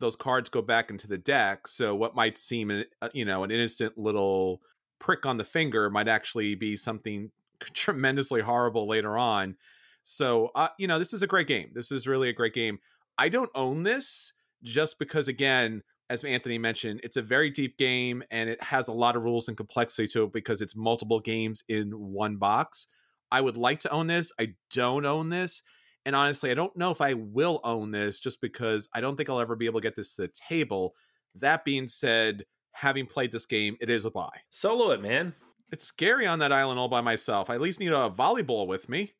those 0.00 0.16
cards 0.16 0.48
go 0.48 0.62
back 0.62 0.90
into 0.90 1.06
the 1.06 1.18
deck. 1.18 1.68
So 1.68 1.94
what 1.94 2.16
might 2.16 2.38
seem, 2.38 2.84
uh, 3.00 3.08
you 3.12 3.24
know, 3.24 3.44
an 3.44 3.50
innocent 3.50 3.96
little 3.96 4.60
prick 5.00 5.26
on 5.26 5.38
the 5.38 5.44
finger 5.44 5.90
might 5.90 6.06
actually 6.06 6.54
be 6.54 6.76
something 6.76 7.30
tremendously 7.74 8.40
horrible 8.40 8.86
later 8.86 9.18
on. 9.18 9.56
So, 10.02 10.50
uh, 10.54 10.68
you 10.78 10.86
know, 10.86 10.98
this 10.98 11.12
is 11.12 11.22
a 11.22 11.26
great 11.26 11.46
game. 11.46 11.70
This 11.74 11.90
is 11.90 12.06
really 12.06 12.28
a 12.28 12.32
great 12.32 12.54
game. 12.54 12.78
I 13.18 13.28
don't 13.28 13.50
own 13.54 13.82
this 13.82 14.32
just 14.62 14.98
because, 14.98 15.28
again, 15.28 15.82
as 16.08 16.24
Anthony 16.24 16.58
mentioned, 16.58 17.00
it's 17.02 17.16
a 17.16 17.22
very 17.22 17.50
deep 17.50 17.76
game 17.76 18.22
and 18.30 18.48
it 18.48 18.62
has 18.62 18.88
a 18.88 18.92
lot 18.92 19.14
of 19.14 19.22
rules 19.22 19.48
and 19.48 19.56
complexity 19.56 20.08
to 20.08 20.24
it 20.24 20.32
because 20.32 20.62
it's 20.62 20.74
multiple 20.74 21.20
games 21.20 21.62
in 21.68 21.90
one 21.90 22.36
box. 22.36 22.86
I 23.30 23.40
would 23.40 23.56
like 23.56 23.80
to 23.80 23.90
own 23.90 24.06
this. 24.08 24.32
I 24.38 24.54
don't 24.70 25.06
own 25.06 25.28
this. 25.28 25.62
And 26.04 26.16
honestly, 26.16 26.50
I 26.50 26.54
don't 26.54 26.76
know 26.76 26.90
if 26.90 27.00
I 27.00 27.14
will 27.14 27.60
own 27.62 27.90
this 27.90 28.18
just 28.18 28.40
because 28.40 28.88
I 28.94 29.00
don't 29.00 29.16
think 29.16 29.28
I'll 29.28 29.40
ever 29.40 29.54
be 29.54 29.66
able 29.66 29.80
to 29.80 29.86
get 29.86 29.96
this 29.96 30.14
to 30.16 30.22
the 30.22 30.28
table. 30.48 30.94
That 31.36 31.64
being 31.64 31.88
said, 31.88 32.44
having 32.72 33.06
played 33.06 33.32
this 33.32 33.46
game, 33.46 33.76
it 33.80 33.90
is 33.90 34.04
a 34.04 34.10
buy. 34.10 34.30
Solo 34.50 34.90
it, 34.92 35.02
man. 35.02 35.34
It's 35.72 35.84
scary 35.84 36.26
on 36.26 36.40
that 36.40 36.52
island 36.52 36.80
all 36.80 36.88
by 36.88 37.00
myself. 37.00 37.48
I 37.48 37.54
at 37.54 37.60
least 37.60 37.80
need 37.80 37.92
a 37.92 38.10
volleyball 38.10 38.66
with 38.66 38.88
me. 38.88 39.12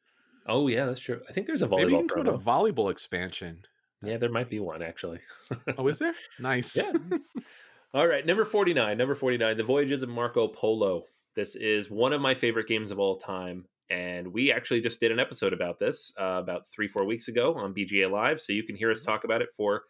Oh 0.46 0.68
yeah, 0.68 0.86
that's 0.86 1.00
true. 1.00 1.20
I 1.28 1.32
think 1.32 1.46
there's 1.46 1.62
a 1.62 1.68
volleyball. 1.68 1.78
Maybe 1.78 1.92
you 1.92 2.06
can 2.08 2.26
volleyball 2.26 2.90
expansion. 2.90 3.64
Yeah, 4.02 4.16
there 4.16 4.30
might 4.30 4.50
be 4.50 4.58
one 4.58 4.82
actually. 4.82 5.20
oh, 5.78 5.86
is 5.86 5.98
there? 5.98 6.14
Nice. 6.38 6.76
Yeah. 6.76 6.92
All 7.92 8.06
right, 8.06 8.24
number 8.24 8.44
49. 8.44 8.96
Number 8.96 9.14
49, 9.14 9.56
The 9.56 9.64
Voyages 9.64 10.02
of 10.02 10.08
Marco 10.08 10.48
Polo. 10.48 11.04
This 11.34 11.56
is 11.56 11.90
one 11.90 12.12
of 12.12 12.20
my 12.20 12.34
favorite 12.34 12.68
games 12.68 12.90
of 12.90 12.98
all 12.98 13.16
time. 13.16 13.66
And 13.90 14.32
we 14.32 14.52
actually 14.52 14.80
just 14.80 15.00
did 15.00 15.10
an 15.10 15.18
episode 15.18 15.52
about 15.52 15.80
this 15.80 16.12
uh, 16.18 16.38
about 16.38 16.68
three, 16.70 16.86
four 16.86 17.04
weeks 17.04 17.26
ago 17.28 17.54
on 17.54 17.74
BGA 17.74 18.10
Live. 18.10 18.40
So 18.40 18.52
you 18.52 18.62
can 18.62 18.76
hear 18.76 18.92
us 18.92 19.02
talk 19.02 19.24
about 19.24 19.42
it 19.42 19.48
for 19.56 19.82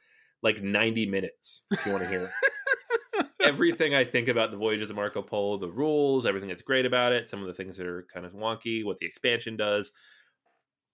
like 0.43 0.63
90 0.63 1.07
minutes 1.07 1.65
if 1.71 1.85
you 1.85 1.93
want 1.93 2.05
to 2.05 2.11
hear 2.11 2.31
everything 3.51 3.95
I 3.95 4.05
think 4.05 4.29
about 4.29 4.53
the 4.53 4.57
Voyages 4.57 4.91
of 4.91 4.97
Marco 4.97 5.23
Polo, 5.23 5.57
the 5.57 5.71
rules, 5.71 6.25
everything 6.25 6.49
that's 6.49 6.63
great 6.63 6.87
about 6.87 7.13
it, 7.13 7.29
some 7.29 7.41
of 7.41 7.49
the 7.49 7.55
things 7.55 7.77
that 7.77 7.87
are 7.87 8.07
kind 8.13 8.25
of 8.25 8.33
wonky, 8.33 8.85
what 8.85 8.99
the 8.99 9.07
expansion 9.07 9.57
does. 9.57 9.93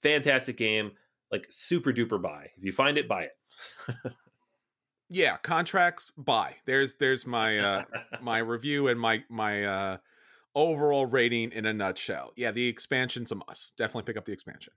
Fantastic 0.02 0.56
game, 0.56 0.92
like 1.30 1.46
super 1.50 1.92
duper 1.92 2.20
buy. 2.20 2.48
If 2.56 2.64
you 2.64 2.72
find 2.72 2.96
it, 2.96 3.08
buy 3.08 3.24
it. 3.24 3.32
yeah, 5.10 5.36
contracts 5.38 6.10
buy. 6.16 6.56
There's 6.64 6.96
there's 6.96 7.26
my 7.26 7.58
uh 7.58 7.84
my 8.22 8.38
review 8.38 8.88
and 8.88 8.98
my 8.98 9.22
my 9.28 9.64
uh 9.64 9.96
overall 10.54 11.04
rating 11.06 11.52
in 11.52 11.66
a 11.66 11.74
nutshell. 11.74 12.32
Yeah, 12.36 12.52
the 12.52 12.66
expansion's 12.66 13.32
a 13.32 13.36
must. 13.36 13.76
Definitely 13.76 14.04
pick 14.04 14.16
up 14.16 14.24
the 14.24 14.32
expansion. 14.32 14.72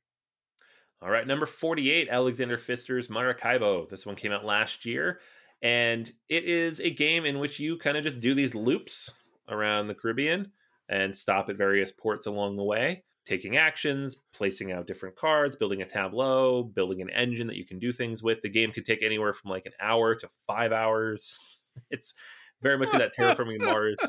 All 1.02 1.10
right, 1.10 1.26
number 1.26 1.46
48, 1.46 2.10
Alexander 2.12 2.58
Pfister's 2.58 3.10
Maracaibo. 3.10 3.88
This 3.90 4.06
one 4.06 4.18
came 4.18 4.34
out 4.34 4.44
last 4.44 4.86
year, 4.86 5.22
and 5.62 6.12
it 6.30 6.46
is 6.46 6.80
a 6.80 6.90
game 6.90 7.26
in 7.26 7.40
which 7.40 7.60
you 7.60 7.78
kind 7.78 7.98
of 7.98 8.04
just 8.04 8.22
do 8.22 8.34
these 8.34 8.56
loops 8.56 9.14
around 9.50 9.88
the 9.88 9.96
Caribbean 9.96 10.52
and 10.88 11.16
stop 11.16 11.50
at 11.50 11.58
various 11.58 11.92
ports 11.92 12.28
along 12.28 12.56
the 12.56 12.64
way, 12.64 13.04
taking 13.26 13.58
actions, 13.58 14.24
placing 14.34 14.72
out 14.72 14.88
different 14.88 15.16
cards, 15.16 15.56
building 15.56 15.82
a 15.82 15.86
tableau, 15.86 16.64
building 16.64 17.02
an 17.02 17.10
engine 17.10 17.48
that 17.48 17.58
you 17.58 17.66
can 17.66 17.80
do 17.80 17.92
things 17.92 18.24
with. 18.24 18.42
The 18.42 18.50
game 18.50 18.72
could 18.72 18.86
take 18.86 19.04
anywhere 19.04 19.34
from 19.34 19.52
like 19.52 19.66
an 19.66 19.74
hour 19.80 20.16
to 20.16 20.30
five 20.48 20.72
hours. 20.72 21.40
It's 21.92 22.14
very 22.62 22.78
much 22.78 22.92
in 22.92 23.00
that 23.00 23.16
terraforming 23.18 23.64
Mars 23.64 24.00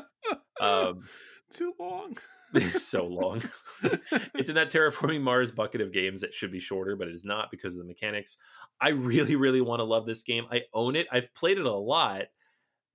um, 0.59 1.05
too 1.51 1.73
long. 1.79 2.17
so 2.79 3.05
long. 3.05 3.41
it's 4.35 4.49
in 4.49 4.55
that 4.55 4.71
terraforming 4.71 5.21
Mars 5.21 5.51
bucket 5.51 5.81
of 5.81 5.91
games 5.91 6.21
that 6.21 6.33
should 6.33 6.51
be 6.51 6.59
shorter, 6.59 6.95
but 6.95 7.07
it 7.07 7.13
is 7.13 7.25
not 7.25 7.51
because 7.51 7.75
of 7.75 7.79
the 7.79 7.87
mechanics. 7.87 8.37
I 8.79 8.89
really, 8.89 9.35
really 9.35 9.61
want 9.61 9.79
to 9.79 9.85
love 9.85 10.05
this 10.05 10.23
game. 10.23 10.45
I 10.51 10.63
own 10.73 10.95
it. 10.95 11.07
I've 11.11 11.33
played 11.33 11.57
it 11.57 11.65
a 11.65 11.73
lot. 11.73 12.25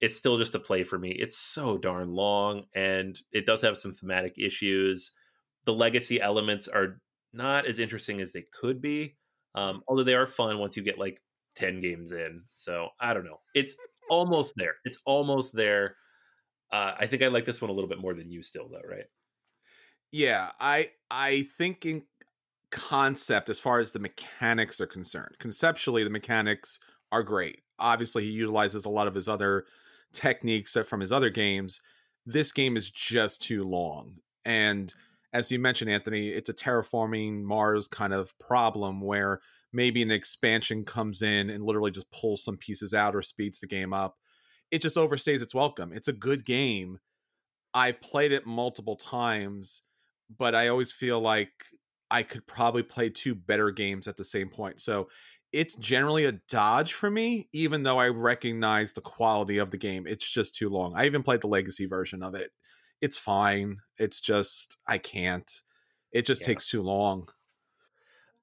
It's 0.00 0.16
still 0.16 0.38
just 0.38 0.54
a 0.54 0.60
play 0.60 0.84
for 0.84 0.98
me. 0.98 1.10
It's 1.10 1.38
so 1.38 1.78
darn 1.78 2.12
long, 2.12 2.64
and 2.74 3.18
it 3.32 3.46
does 3.46 3.62
have 3.62 3.78
some 3.78 3.92
thematic 3.92 4.34
issues. 4.38 5.12
The 5.64 5.72
legacy 5.72 6.20
elements 6.20 6.68
are 6.68 7.00
not 7.32 7.66
as 7.66 7.78
interesting 7.78 8.20
as 8.20 8.32
they 8.32 8.44
could 8.52 8.82
be, 8.82 9.16
um, 9.54 9.82
although 9.88 10.04
they 10.04 10.14
are 10.14 10.26
fun 10.26 10.58
once 10.58 10.76
you 10.76 10.82
get 10.82 10.98
like 10.98 11.22
10 11.56 11.80
games 11.80 12.12
in. 12.12 12.42
So 12.52 12.90
I 13.00 13.14
don't 13.14 13.24
know. 13.24 13.40
It's 13.54 13.74
almost 14.10 14.52
there. 14.56 14.74
It's 14.84 14.98
almost 15.06 15.54
there 15.56 15.96
uh, 16.72 16.92
I 16.98 17.06
think 17.06 17.22
I 17.22 17.28
like 17.28 17.44
this 17.44 17.60
one 17.60 17.70
a 17.70 17.72
little 17.72 17.88
bit 17.88 18.00
more 18.00 18.14
than 18.14 18.30
you 18.30 18.42
still, 18.42 18.68
though, 18.68 18.86
right? 18.88 19.04
Yeah, 20.12 20.50
I 20.60 20.90
I 21.10 21.42
think 21.42 21.84
in 21.84 22.02
concept, 22.70 23.48
as 23.48 23.60
far 23.60 23.78
as 23.80 23.92
the 23.92 23.98
mechanics 23.98 24.80
are 24.80 24.86
concerned, 24.86 25.36
conceptually 25.38 26.04
the 26.04 26.10
mechanics 26.10 26.78
are 27.12 27.22
great. 27.22 27.62
Obviously, 27.78 28.24
he 28.24 28.30
utilizes 28.30 28.84
a 28.84 28.90
lot 28.90 29.08
of 29.08 29.14
his 29.14 29.28
other 29.28 29.66
techniques 30.12 30.76
uh, 30.76 30.82
from 30.82 31.00
his 31.00 31.12
other 31.12 31.30
games. 31.30 31.80
This 32.24 32.52
game 32.52 32.76
is 32.76 32.90
just 32.90 33.42
too 33.42 33.64
long, 33.64 34.16
and 34.44 34.92
as 35.32 35.52
you 35.52 35.58
mentioned, 35.58 35.90
Anthony, 35.90 36.28
it's 36.30 36.48
a 36.48 36.54
terraforming 36.54 37.42
Mars 37.42 37.88
kind 37.88 38.14
of 38.14 38.38
problem 38.38 39.00
where 39.02 39.40
maybe 39.72 40.00
an 40.02 40.10
expansion 40.10 40.84
comes 40.84 41.20
in 41.20 41.50
and 41.50 41.64
literally 41.64 41.90
just 41.90 42.10
pulls 42.10 42.42
some 42.42 42.56
pieces 42.56 42.94
out 42.94 43.14
or 43.14 43.20
speeds 43.22 43.60
the 43.60 43.66
game 43.66 43.92
up 43.92 44.16
it 44.72 44.82
just 44.82 44.96
overstays 44.96 45.42
its 45.42 45.54
welcome. 45.54 45.92
It's 45.92 46.08
a 46.08 46.12
good 46.12 46.44
game. 46.44 46.98
I've 47.74 48.00
played 48.00 48.32
it 48.32 48.46
multiple 48.46 48.96
times, 48.96 49.82
but 50.38 50.54
I 50.54 50.68
always 50.68 50.92
feel 50.92 51.20
like 51.20 51.50
I 52.10 52.22
could 52.22 52.46
probably 52.46 52.82
play 52.82 53.10
two 53.10 53.34
better 53.34 53.70
games 53.70 54.08
at 54.08 54.16
the 54.16 54.24
same 54.24 54.48
point. 54.48 54.80
So 54.80 55.08
it's 55.52 55.76
generally 55.76 56.24
a 56.24 56.32
dodge 56.48 56.92
for 56.92 57.10
me, 57.10 57.48
even 57.52 57.82
though 57.82 57.98
I 57.98 58.08
recognize 58.08 58.92
the 58.92 59.00
quality 59.00 59.58
of 59.58 59.70
the 59.70 59.78
game. 59.78 60.06
It's 60.06 60.28
just 60.28 60.54
too 60.54 60.68
long. 60.68 60.94
I 60.96 61.06
even 61.06 61.22
played 61.22 61.40
the 61.40 61.48
legacy 61.48 61.86
version 61.86 62.22
of 62.22 62.34
it. 62.34 62.50
It's 63.00 63.18
fine. 63.18 63.78
It's 63.98 64.20
just 64.20 64.76
I 64.86 64.98
can't. 64.98 65.50
It 66.12 66.26
just 66.26 66.42
yeah. 66.42 66.48
takes 66.48 66.68
too 66.68 66.82
long. 66.82 67.28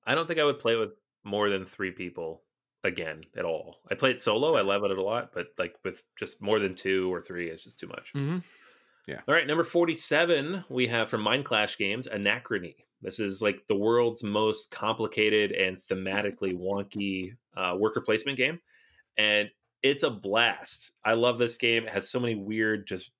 I 0.05 0.15
don't 0.15 0.27
think 0.27 0.39
I 0.39 0.43
would 0.43 0.59
play 0.59 0.75
with 0.75 0.91
more 1.23 1.49
than 1.49 1.65
three 1.65 1.91
people 1.91 2.43
again 2.83 3.21
at 3.37 3.45
all. 3.45 3.77
I 3.89 3.95
played 3.95 4.19
solo. 4.19 4.55
I 4.55 4.61
love 4.61 4.83
it 4.83 4.91
a 4.91 5.01
lot, 5.01 5.31
but 5.33 5.47
like 5.57 5.75
with 5.83 6.03
just 6.17 6.41
more 6.41 6.59
than 6.59 6.75
two 6.75 7.13
or 7.13 7.21
three, 7.21 7.49
it's 7.49 7.63
just 7.63 7.79
too 7.79 7.87
much. 7.87 8.11
Mm-hmm. 8.13 8.39
Yeah. 9.07 9.19
All 9.27 9.33
right, 9.33 9.45
number 9.45 9.65
forty-seven, 9.65 10.63
we 10.69 10.87
have 10.87 11.09
from 11.09 11.25
Mindclash 11.25 11.77
Games, 11.77 12.07
Anachrony. 12.07 12.75
This 13.01 13.19
is 13.19 13.41
like 13.41 13.67
the 13.67 13.75
world's 13.75 14.23
most 14.23 14.71
complicated 14.71 15.51
and 15.51 15.77
thematically 15.77 16.57
wonky 16.57 17.35
uh, 17.57 17.75
worker 17.77 17.99
placement 17.99 18.37
game, 18.37 18.59
and 19.17 19.49
it's 19.81 20.03
a 20.03 20.09
blast. 20.09 20.91
I 21.03 21.15
love 21.15 21.37
this 21.37 21.57
game. 21.57 21.83
It 21.83 21.89
has 21.89 22.09
so 22.09 22.21
many 22.21 22.35
weird, 22.35 22.87
just 22.87 23.11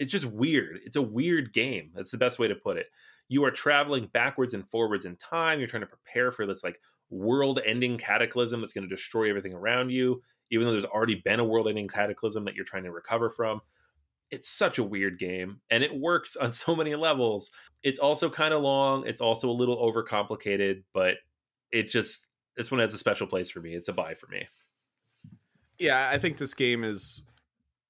it's 0.00 0.10
just 0.10 0.24
weird. 0.24 0.80
It's 0.84 0.96
a 0.96 1.02
weird 1.02 1.52
game. 1.52 1.92
That's 1.94 2.10
the 2.10 2.18
best 2.18 2.40
way 2.40 2.48
to 2.48 2.56
put 2.56 2.76
it. 2.76 2.86
You 3.28 3.44
are 3.44 3.52
traveling 3.52 4.08
backwards 4.12 4.54
and 4.54 4.66
forwards 4.66 5.04
in 5.04 5.14
time. 5.14 5.60
You're 5.60 5.68
trying 5.68 5.82
to 5.82 5.86
prepare 5.86 6.32
for 6.32 6.44
this 6.44 6.64
like 6.64 6.80
world 7.10 7.60
ending 7.64 7.98
cataclysm 7.98 8.60
that's 8.60 8.72
going 8.72 8.88
to 8.88 8.92
destroy 8.92 9.28
everything 9.28 9.54
around 9.54 9.90
you, 9.90 10.20
even 10.50 10.66
though 10.66 10.72
there's 10.72 10.84
already 10.84 11.22
been 11.24 11.38
a 11.38 11.44
world 11.44 11.68
ending 11.68 11.86
cataclysm 11.86 12.44
that 12.46 12.56
you're 12.56 12.64
trying 12.64 12.82
to 12.82 12.90
recover 12.90 13.30
from. 13.30 13.60
It's 14.30 14.48
such 14.48 14.78
a 14.78 14.84
weird 14.84 15.18
game 15.18 15.60
and 15.70 15.82
it 15.82 15.94
works 15.94 16.36
on 16.36 16.52
so 16.52 16.74
many 16.74 16.94
levels. 16.94 17.50
It's 17.82 17.98
also 17.98 18.30
kind 18.30 18.54
of 18.54 18.62
long, 18.62 19.06
it's 19.06 19.20
also 19.20 19.50
a 19.50 19.52
little 19.52 19.76
overcomplicated, 19.76 20.82
but 20.92 21.16
it 21.72 21.88
just 21.88 22.28
this 22.56 22.70
one 22.70 22.80
has 22.80 22.92
a 22.92 22.98
special 22.98 23.26
place 23.26 23.50
for 23.50 23.60
me. 23.60 23.74
It's 23.74 23.88
a 23.88 23.92
buy 23.92 24.14
for 24.14 24.26
me. 24.26 24.46
Yeah, 25.78 26.10
I 26.12 26.18
think 26.18 26.36
this 26.36 26.52
game 26.52 26.84
is 26.84 27.24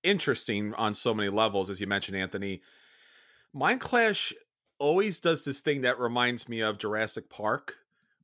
interesting 0.02 0.74
on 0.74 0.94
so 0.94 1.12
many 1.12 1.28
levels, 1.28 1.70
as 1.70 1.80
you 1.80 1.86
mentioned, 1.86 2.16
Anthony. 2.16 2.62
Mindclash 3.54 4.32
always 4.78 5.18
does 5.18 5.44
this 5.44 5.60
thing 5.60 5.80
that 5.80 5.98
reminds 5.98 6.48
me 6.48 6.60
of 6.60 6.78
Jurassic 6.78 7.28
Park, 7.28 7.76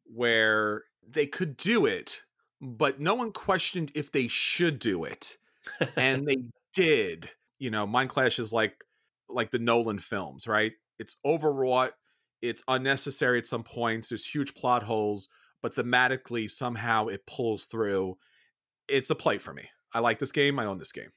where 0.05 0.85
they 1.09 1.27
could 1.27 1.57
do 1.57 1.85
it, 1.85 2.23
but 2.61 3.01
no 3.01 3.15
one 3.15 3.33
questioned 3.33 3.91
if 3.95 4.13
they 4.13 4.29
should 4.29 4.79
do 4.79 5.05
it. 5.05 5.37
and 5.97 6.27
they 6.27 6.37
did. 6.73 7.31
You 7.59 7.71
know, 7.71 7.87
Mindclash 7.87 8.39
is 8.39 8.53
like 8.53 8.85
like 9.29 9.51
the 9.51 9.59
Nolan 9.59 9.99
films, 9.99 10.47
right? 10.47 10.73
It's 10.99 11.17
overwrought, 11.25 11.93
it's 12.43 12.63
unnecessary 12.69 13.39
at 13.39 13.47
some 13.47 13.63
points, 13.63 14.09
there's 14.09 14.27
huge 14.27 14.55
plot 14.55 14.83
holes, 14.83 15.29
but 15.63 15.75
thematically 15.75 16.51
somehow 16.51 17.09
it 17.09 17.27
pulls 17.27 17.67
through. 17.67 18.17
It's 18.89 19.11
a 19.11 19.15
play 19.15 19.39
for 19.39 19.53
me. 19.53 19.69
I 19.93 20.01
like 20.01 20.19
this 20.19 20.33
game. 20.33 20.59
I 20.59 20.67
own 20.67 20.79
this 20.79 20.93
game. 20.93 21.11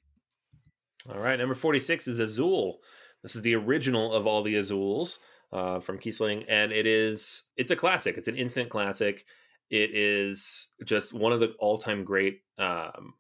All 1.12 1.20
right, 1.20 1.38
number 1.40 1.56
46 1.56 2.08
is 2.08 2.20
Azul. 2.20 2.80
This 3.24 3.36
is 3.36 3.42
the 3.42 3.56
original 3.56 4.14
of 4.14 4.28
all 4.28 4.42
the 4.42 4.56
Azuls 4.56 5.20
uh, 5.52 5.80
from 5.80 6.00
Kiesling, 6.00 6.46
and 6.48 6.72
it 6.72 6.86
is 6.86 7.44
it's 7.58 7.72
a 7.72 7.76
classic. 7.76 8.18
It's 8.18 8.28
an 8.28 8.36
instant 8.36 8.70
classic. 8.70 9.26
It 9.70 9.92
is 9.94 10.68
just 10.86 11.14
one 11.14 11.32
of 11.32 11.40
the 11.40 11.54
all 11.60 11.78
time 11.78 12.04
great 12.04 12.42
um, 12.58 13.14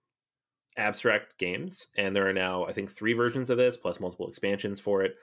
abstract 0.79 1.37
games, 1.37 1.87
and 1.95 2.15
there 2.15 2.27
are 2.27 2.33
now 2.33 2.65
I 2.65 2.73
think 2.73 2.89
three 2.91 3.13
versions 3.13 3.49
of 3.49 3.57
this 3.57 3.77
plus 3.77 3.99
multiple 3.99 4.27
expansions 4.27 4.79
for 4.79 5.03
it. 5.03 5.15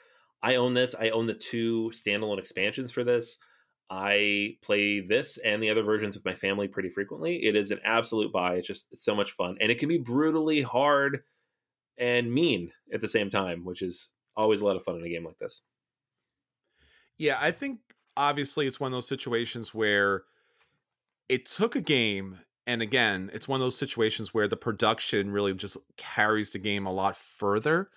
I 0.43 0.57
own 0.57 0.75
this. 0.75 0.95
I 0.95 1.09
own 1.11 1.27
the 1.27 1.35
two 1.35 1.91
standalone 1.95 2.39
expansions 2.39 2.93
for 2.93 3.03
this. 3.03 3.39
I 3.89 4.57
play 4.63 5.01
this 5.01 5.39
and 5.39 5.63
the 5.63 5.71
other 5.71 5.83
versions 5.83 6.17
with 6.17 6.25
my 6.25 6.35
family 6.35 6.67
pretty 6.69 6.91
frequently. 6.91 7.45
It 7.45 7.55
is 7.55 7.71
an 7.71 7.81
absolute 7.85 8.33
buy. 8.33 8.57
It's 8.57 8.67
just 8.67 8.89
it's 8.93 9.05
so 9.05 9.15
much 9.15 9.33
fun, 9.33 9.57
and 9.61 9.71
it 9.73 9.79
can 9.79 9.89
be 9.89 9.99
brutally 9.99 10.63
hard 10.63 11.23
and 11.99 12.33
mean 12.33 12.71
at 12.93 13.01
the 13.01 13.09
same 13.09 13.31
time, 13.31 13.65
which 13.65 13.83
is 13.83 14.13
always 14.37 14.61
a 14.61 14.65
lot 14.65 14.77
of 14.77 14.85
fun 14.85 14.97
in 14.97 15.05
a 15.05 15.09
game 15.09 15.25
like 15.25 15.39
this. 15.39 15.63
Yeah, 17.19 17.39
I 17.41 17.51
think 17.51 17.81
obviously 18.17 18.67
it's 18.67 18.81
one 18.81 18.93
of 18.93 18.97
those 18.97 19.09
situations 19.09 19.75
where 19.75 20.25
it 21.29 21.47
took 21.47 21.77
a 21.77 21.81
game 21.81 22.39
and 22.67 22.83
again, 22.83 23.31
it's 23.33 23.47
one 23.47 23.61
of 23.61 23.65
those 23.65 23.79
situations 23.79 24.35
where 24.35 24.49
the 24.49 24.57
production 24.57 25.31
really 25.31 25.55
just 25.55 25.77
carries 25.97 26.53
the 26.53 26.59
game 26.59 26.87
a 26.87 26.93
lot 26.93 27.17
further 27.17 27.91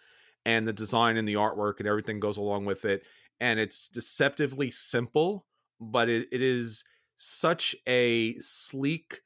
and 0.46 0.68
the 0.68 0.74
design 0.74 1.18
and 1.18 1.28
the 1.28 1.34
artwork 1.34 1.80
and 1.80 1.88
everything 1.88 2.20
goes 2.20 2.38
along 2.38 2.66
with 2.66 2.86
it 2.86 3.04
and 3.40 3.60
it's 3.60 3.88
deceptively 3.88 4.70
simple, 4.70 5.46
but 5.80 6.10
it, 6.10 6.28
it 6.32 6.42
is 6.42 6.84
such 7.16 7.76
a 7.88 8.38
sleek 8.40 9.22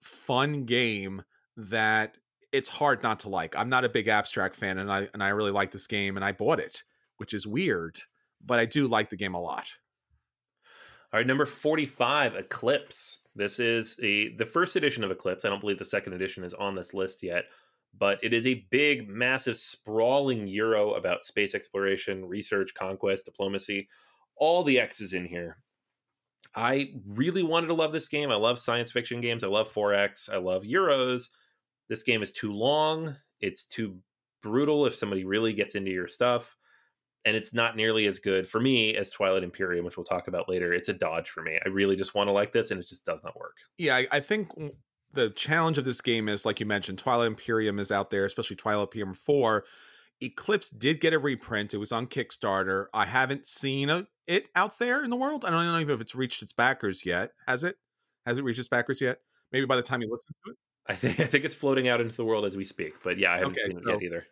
fun 0.00 0.64
game 0.64 1.22
that 1.56 2.16
it's 2.52 2.68
hard 2.68 3.02
not 3.02 3.20
to 3.20 3.28
like. 3.28 3.56
I'm 3.56 3.68
not 3.68 3.84
a 3.84 3.88
big 3.88 4.08
abstract 4.08 4.56
fan 4.56 4.78
and 4.78 4.90
I 4.90 5.08
and 5.12 5.22
I 5.22 5.28
really 5.28 5.50
like 5.50 5.72
this 5.72 5.86
game 5.86 6.16
and 6.16 6.24
I 6.24 6.32
bought 6.32 6.60
it, 6.60 6.82
which 7.18 7.34
is 7.34 7.46
weird, 7.46 7.98
but 8.44 8.58
I 8.58 8.64
do 8.64 8.86
like 8.86 9.10
the 9.10 9.16
game 9.16 9.34
a 9.34 9.40
lot. 9.40 9.66
All 11.12 11.20
right, 11.20 11.26
number 11.26 11.46
45, 11.46 12.34
Eclipse. 12.34 13.20
This 13.36 13.58
is 13.58 13.98
a, 14.02 14.34
the 14.36 14.46
first 14.46 14.76
edition 14.76 15.02
of 15.02 15.10
Eclipse. 15.10 15.44
I 15.44 15.48
don't 15.48 15.60
believe 15.60 15.78
the 15.78 15.84
second 15.84 16.12
edition 16.12 16.44
is 16.44 16.54
on 16.54 16.74
this 16.74 16.94
list 16.94 17.22
yet, 17.22 17.44
but 17.96 18.18
it 18.22 18.32
is 18.32 18.46
a 18.46 18.66
big, 18.70 19.08
massive, 19.08 19.56
sprawling 19.56 20.46
Euro 20.48 20.94
about 20.94 21.24
space 21.24 21.54
exploration, 21.54 22.24
research, 22.24 22.74
conquest, 22.74 23.24
diplomacy. 23.24 23.88
All 24.36 24.62
the 24.62 24.78
X's 24.78 25.12
in 25.12 25.26
here. 25.26 25.58
I 26.54 26.92
really 27.06 27.42
wanted 27.42 27.68
to 27.68 27.74
love 27.74 27.92
this 27.92 28.08
game. 28.08 28.30
I 28.30 28.36
love 28.36 28.60
science 28.60 28.92
fiction 28.92 29.20
games. 29.20 29.42
I 29.42 29.48
love 29.48 29.72
4X. 29.72 30.32
I 30.32 30.36
love 30.36 30.62
Euros. 30.62 31.28
This 31.88 32.04
game 32.04 32.22
is 32.22 32.32
too 32.32 32.52
long. 32.52 33.16
It's 33.40 33.64
too 33.64 33.98
brutal 34.42 34.86
if 34.86 34.94
somebody 34.94 35.24
really 35.24 35.52
gets 35.52 35.74
into 35.74 35.90
your 35.90 36.06
stuff 36.06 36.56
and 37.24 37.36
it's 37.36 37.54
not 37.54 37.76
nearly 37.76 38.06
as 38.06 38.18
good 38.18 38.46
for 38.46 38.60
me 38.60 38.94
as 38.96 39.10
Twilight 39.10 39.42
Imperium, 39.42 39.84
which 39.84 39.96
we'll 39.96 40.04
talk 40.04 40.28
about 40.28 40.48
later. 40.48 40.72
It's 40.72 40.88
a 40.88 40.92
dodge 40.92 41.30
for 41.30 41.42
me. 41.42 41.58
I 41.64 41.68
really 41.68 41.96
just 41.96 42.14
want 42.14 42.28
to 42.28 42.32
like 42.32 42.52
this, 42.52 42.70
and 42.70 42.80
it 42.80 42.86
just 42.86 43.04
does 43.04 43.22
not 43.24 43.38
work. 43.38 43.56
Yeah, 43.78 43.96
I, 43.96 44.06
I 44.12 44.20
think 44.20 44.50
the 45.12 45.30
challenge 45.30 45.78
of 45.78 45.84
this 45.84 46.00
game 46.00 46.28
is, 46.28 46.44
like 46.44 46.60
you 46.60 46.66
mentioned, 46.66 46.98
Twilight 46.98 47.28
Imperium 47.28 47.78
is 47.78 47.90
out 47.90 48.10
there, 48.10 48.24
especially 48.24 48.56
Twilight 48.56 48.88
Imperium 48.88 49.14
4. 49.14 49.64
Eclipse 50.20 50.70
did 50.70 51.00
get 51.00 51.12
a 51.12 51.18
reprint. 51.18 51.74
It 51.74 51.78
was 51.78 51.92
on 51.92 52.06
Kickstarter. 52.06 52.86
I 52.92 53.06
haven't 53.06 53.46
seen 53.46 53.90
a, 53.90 54.06
it 54.26 54.48
out 54.54 54.78
there 54.78 55.02
in 55.02 55.10
the 55.10 55.16
world. 55.16 55.44
I 55.44 55.50
don't 55.50 55.64
know 55.64 55.78
even 55.78 55.94
if 55.94 56.00
it's 56.00 56.14
reached 56.14 56.42
its 56.42 56.52
backers 56.52 57.04
yet. 57.04 57.30
Has 57.46 57.64
it? 57.64 57.76
Has 58.26 58.38
it 58.38 58.44
reached 58.44 58.58
its 58.58 58.68
backers 58.68 59.00
yet? 59.00 59.18
Maybe 59.52 59.66
by 59.66 59.76
the 59.76 59.82
time 59.82 60.02
you 60.02 60.10
listen 60.10 60.34
to 60.44 60.52
it. 60.52 60.56
I 60.86 60.94
think 60.94 61.20
I 61.20 61.24
think 61.24 61.44
it's 61.44 61.54
floating 61.54 61.88
out 61.88 62.00
into 62.00 62.14
the 62.14 62.24
world 62.24 62.44
as 62.44 62.56
we 62.56 62.64
speak. 62.64 62.94
But 63.02 63.18
yeah, 63.18 63.32
I 63.32 63.38
haven't 63.38 63.52
okay, 63.52 63.66
seen 63.66 63.78
it 63.78 63.84
yet 63.86 64.02
either. 64.02 64.26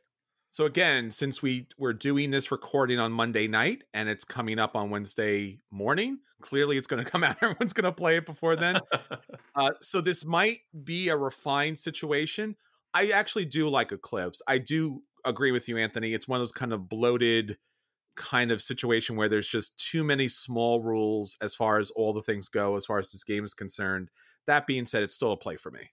So 0.53 0.67
again, 0.67 1.11
since 1.11 1.41
we 1.41 1.67
we're 1.79 1.95
doing 1.95 2.31
this 2.31 2.53
recording 2.53 2.99
on 2.99 3.11
Monday 3.11 3.49
night 3.49 3.85
and 3.95 4.07
it's 4.07 4.23
coming 4.23 4.59
up 4.59 4.77
on 4.77 4.91
Wednesday 4.91 5.61
morning, 5.71 6.19
clearly 6.43 6.77
it's 6.77 6.87
going 6.87 7.03
to 7.05 7.11
come 7.11 7.25
out. 7.25 7.39
Everyone's 7.41 7.73
going 7.73 7.87
to 7.87 7.93
play 7.93 8.19
it 8.19 8.27
before 8.27 8.55
then. 8.55 8.79
uh, 9.55 9.71
so 9.81 10.03
this 10.03 10.27
might 10.27 10.59
be 10.85 11.09
a 11.09 11.17
refined 11.17 11.79
situation. 11.79 12.55
I 12.93 13.09
actually 13.09 13.47
do 13.47 13.71
like 13.71 13.93
Eclipse. 13.93 14.43
I 14.47 14.59
do 14.59 15.03
agree 15.25 15.53
with 15.53 15.71
you, 15.71 15.79
Anthony. 15.79 16.13
It's 16.13 16.29
one 16.29 16.37
of 16.37 16.43
those 16.43 16.53
kind 16.53 16.75
of 16.75 16.87
bloated 16.87 17.57
kind 18.15 18.51
of 18.51 18.61
situation 18.61 19.17
where 19.17 19.31
there's 19.31 19.49
just 19.49 19.79
too 19.79 20.05
many 20.05 20.29
small 20.29 20.83
rules 20.83 21.35
as 21.41 21.55
far 21.55 21.79
as 21.79 21.91
all 21.93 22.13
the 22.13 22.21
things 22.21 22.51
go, 22.51 22.77
as 22.77 22.85
far 22.85 22.99
as 22.99 23.11
this 23.11 23.25
game 23.25 23.47
is 23.47 23.55
concerned. 23.55 24.11
That 24.47 24.67
being 24.67 24.85
said, 24.85 25.03
it's 25.03 25.15
still 25.15 25.33
a 25.33 25.37
play 25.39 25.57
for 25.57 25.71
me. 25.71 25.89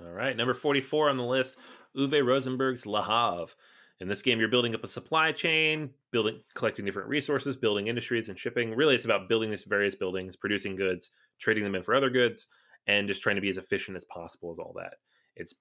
All 0.00 0.10
right, 0.10 0.36
number 0.36 0.54
44 0.54 1.10
on 1.10 1.16
the 1.16 1.22
list, 1.22 1.56
Uwe 1.96 2.24
Rosenberg's 2.24 2.84
Le 2.84 3.00
Havre. 3.00 3.54
In 4.00 4.08
this 4.08 4.22
game, 4.22 4.40
you're 4.40 4.48
building 4.48 4.74
up 4.74 4.82
a 4.82 4.88
supply 4.88 5.30
chain, 5.30 5.90
building, 6.10 6.40
collecting 6.54 6.84
different 6.84 7.08
resources, 7.08 7.56
building 7.56 7.86
industries 7.86 8.28
and 8.28 8.36
shipping. 8.36 8.74
Really, 8.74 8.96
it's 8.96 9.04
about 9.04 9.28
building 9.28 9.50
these 9.50 9.62
various 9.62 9.94
buildings, 9.94 10.34
producing 10.34 10.74
goods, 10.74 11.10
trading 11.38 11.62
them 11.62 11.76
in 11.76 11.84
for 11.84 11.94
other 11.94 12.10
goods, 12.10 12.48
and 12.88 13.06
just 13.06 13.22
trying 13.22 13.36
to 13.36 13.40
be 13.40 13.48
as 13.48 13.56
efficient 13.56 13.96
as 13.96 14.04
possible 14.06 14.50
as 14.50 14.58
all 14.58 14.74
that. 14.76 14.94
It's 15.36 15.54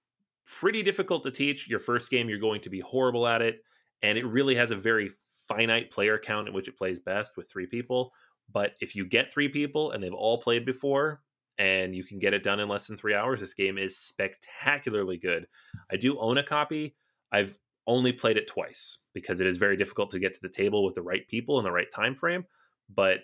pretty 0.45 0.81
difficult 0.81 1.21
to 1.23 1.31
teach. 1.31 1.69
Your 1.69 1.79
first 1.79 2.09
game, 2.09 2.27
you're 2.27 2.39
going 2.39 2.61
to 2.61 2.71
be 2.71 2.79
horrible 2.79 3.27
at 3.27 3.43
it, 3.43 3.63
and 4.01 4.17
it 4.17 4.25
really 4.25 4.55
has 4.55 4.71
a 4.71 4.75
very 4.75 5.11
finite 5.47 5.91
player 5.91 6.17
count 6.17 6.47
in 6.47 6.55
which 6.55 6.67
it 6.67 6.77
plays 6.77 6.99
best 6.99 7.37
with 7.37 7.51
three 7.51 7.67
people. 7.67 8.13
But 8.51 8.73
if 8.81 8.95
you 8.95 9.05
get 9.05 9.31
three 9.31 9.47
people 9.47 9.91
and 9.91 10.03
they've 10.03 10.11
all 10.11 10.39
played 10.39 10.65
before, 10.65 11.21
and 11.57 11.95
you 11.95 12.03
can 12.03 12.19
get 12.19 12.33
it 12.33 12.43
done 12.43 12.59
in 12.59 12.67
less 12.67 12.87
than 12.87 12.97
three 12.97 13.13
hours. 13.13 13.39
This 13.39 13.53
game 13.53 13.77
is 13.77 13.97
spectacularly 13.97 15.17
good. 15.17 15.47
I 15.91 15.97
do 15.97 16.19
own 16.19 16.37
a 16.37 16.43
copy. 16.43 16.95
I've 17.31 17.57
only 17.85 18.13
played 18.13 18.37
it 18.37 18.47
twice 18.47 18.99
because 19.13 19.39
it 19.39 19.47
is 19.47 19.57
very 19.57 19.77
difficult 19.77 20.11
to 20.11 20.19
get 20.19 20.33
to 20.35 20.41
the 20.41 20.49
table 20.49 20.83
with 20.83 20.95
the 20.95 21.01
right 21.01 21.27
people 21.27 21.59
in 21.59 21.65
the 21.65 21.71
right 21.71 21.91
time 21.93 22.15
frame. 22.15 22.45
But 22.93 23.21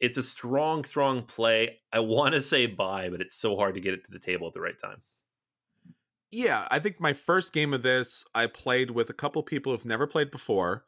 it's 0.00 0.18
a 0.18 0.22
strong, 0.22 0.84
strong 0.84 1.22
play. 1.22 1.78
I 1.92 2.00
want 2.00 2.34
to 2.34 2.42
say 2.42 2.66
buy, 2.66 3.10
but 3.10 3.20
it's 3.20 3.36
so 3.36 3.56
hard 3.56 3.74
to 3.74 3.80
get 3.80 3.94
it 3.94 4.04
to 4.04 4.10
the 4.10 4.18
table 4.18 4.46
at 4.46 4.54
the 4.54 4.60
right 4.60 4.78
time. 4.78 5.02
Yeah, 6.30 6.66
I 6.70 6.78
think 6.78 7.00
my 7.00 7.12
first 7.12 7.52
game 7.52 7.74
of 7.74 7.82
this 7.82 8.24
I 8.34 8.46
played 8.46 8.92
with 8.92 9.10
a 9.10 9.14
couple 9.14 9.42
people 9.42 9.72
who've 9.72 9.84
never 9.84 10.06
played 10.06 10.30
before, 10.30 10.84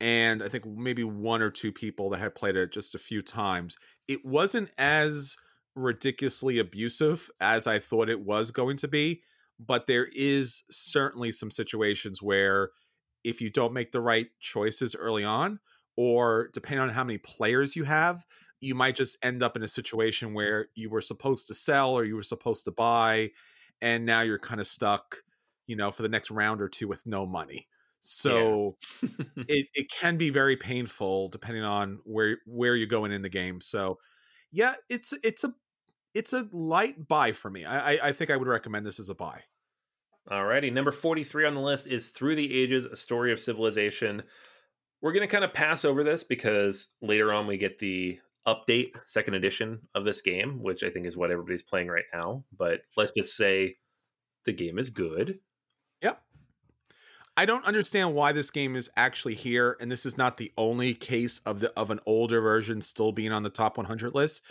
and 0.00 0.42
I 0.42 0.48
think 0.48 0.64
maybe 0.66 1.02
one 1.02 1.42
or 1.42 1.50
two 1.50 1.72
people 1.72 2.10
that 2.10 2.18
had 2.18 2.36
played 2.36 2.56
it 2.56 2.72
just 2.72 2.94
a 2.94 2.98
few 2.98 3.20
times. 3.20 3.76
It 4.06 4.24
wasn't 4.24 4.70
as 4.78 5.36
ridiculously 5.78 6.58
abusive 6.58 7.30
as 7.40 7.66
I 7.66 7.78
thought 7.78 8.08
it 8.08 8.20
was 8.20 8.50
going 8.50 8.76
to 8.78 8.88
be, 8.88 9.22
but 9.58 9.86
there 9.86 10.08
is 10.14 10.62
certainly 10.70 11.32
some 11.32 11.50
situations 11.50 12.22
where 12.22 12.70
if 13.24 13.40
you 13.40 13.50
don't 13.50 13.72
make 13.72 13.92
the 13.92 14.00
right 14.00 14.28
choices 14.40 14.94
early 14.94 15.24
on, 15.24 15.60
or 15.96 16.48
depending 16.52 16.80
on 16.80 16.90
how 16.90 17.02
many 17.04 17.18
players 17.18 17.74
you 17.74 17.84
have, 17.84 18.24
you 18.60 18.74
might 18.74 18.96
just 18.96 19.16
end 19.22 19.42
up 19.42 19.56
in 19.56 19.62
a 19.62 19.68
situation 19.68 20.34
where 20.34 20.68
you 20.74 20.90
were 20.90 21.00
supposed 21.00 21.46
to 21.48 21.54
sell 21.54 21.92
or 21.92 22.04
you 22.04 22.16
were 22.16 22.22
supposed 22.22 22.64
to 22.64 22.70
buy, 22.70 23.30
and 23.80 24.04
now 24.04 24.20
you're 24.20 24.38
kind 24.38 24.60
of 24.60 24.66
stuck, 24.66 25.18
you 25.66 25.76
know, 25.76 25.90
for 25.90 26.02
the 26.02 26.08
next 26.08 26.30
round 26.30 26.60
or 26.60 26.68
two 26.68 26.88
with 26.88 27.04
no 27.06 27.26
money. 27.26 27.66
So 28.00 28.76
yeah. 29.02 29.08
it, 29.48 29.66
it 29.74 29.90
can 29.90 30.16
be 30.16 30.30
very 30.30 30.56
painful 30.56 31.28
depending 31.28 31.64
on 31.64 31.98
where 32.04 32.38
where 32.46 32.76
you're 32.76 32.86
going 32.86 33.12
in 33.12 33.22
the 33.22 33.28
game. 33.28 33.60
So 33.60 33.98
yeah, 34.52 34.74
it's 34.88 35.12
it's 35.22 35.44
a 35.44 35.52
it's 36.18 36.32
a 36.32 36.48
light 36.50 37.06
buy 37.06 37.30
for 37.30 37.48
me. 37.48 37.64
I, 37.64 37.92
I, 37.92 38.08
I 38.08 38.12
think 38.12 38.28
I 38.28 38.36
would 38.36 38.48
recommend 38.48 38.84
this 38.84 38.98
as 38.98 39.08
a 39.08 39.14
buy. 39.14 39.42
Alrighty, 40.28 40.72
number 40.72 40.90
43 40.90 41.46
on 41.46 41.54
the 41.54 41.60
list 41.60 41.86
is 41.86 42.08
Through 42.08 42.34
the 42.34 42.60
Ages, 42.60 42.86
A 42.86 42.96
Story 42.96 43.30
of 43.32 43.38
Civilization. 43.38 44.24
We're 45.00 45.12
going 45.12 45.26
to 45.26 45.32
kind 45.32 45.44
of 45.44 45.54
pass 45.54 45.84
over 45.84 46.02
this 46.02 46.24
because 46.24 46.88
later 47.00 47.32
on 47.32 47.46
we 47.46 47.56
get 47.56 47.78
the 47.78 48.18
update, 48.48 48.96
second 49.06 49.34
edition 49.34 49.80
of 49.94 50.04
this 50.04 50.20
game, 50.20 50.60
which 50.60 50.82
I 50.82 50.90
think 50.90 51.06
is 51.06 51.16
what 51.16 51.30
everybody's 51.30 51.62
playing 51.62 51.86
right 51.86 52.04
now. 52.12 52.44
But 52.58 52.80
let's 52.96 53.12
just 53.16 53.36
say 53.36 53.76
the 54.44 54.52
game 54.52 54.80
is 54.80 54.90
good. 54.90 55.38
Yep. 56.02 56.20
I 57.36 57.46
don't 57.46 57.64
understand 57.64 58.12
why 58.12 58.32
this 58.32 58.50
game 58.50 58.74
is 58.74 58.90
actually 58.96 59.34
here, 59.34 59.76
and 59.80 59.90
this 59.90 60.04
is 60.04 60.18
not 60.18 60.36
the 60.36 60.52
only 60.58 60.94
case 60.94 61.38
of 61.46 61.60
the 61.60 61.72
of 61.78 61.92
an 61.92 62.00
older 62.06 62.40
version 62.40 62.80
still 62.80 63.12
being 63.12 63.30
on 63.30 63.44
the 63.44 63.50
top 63.50 63.76
100 63.76 64.16
list. 64.16 64.42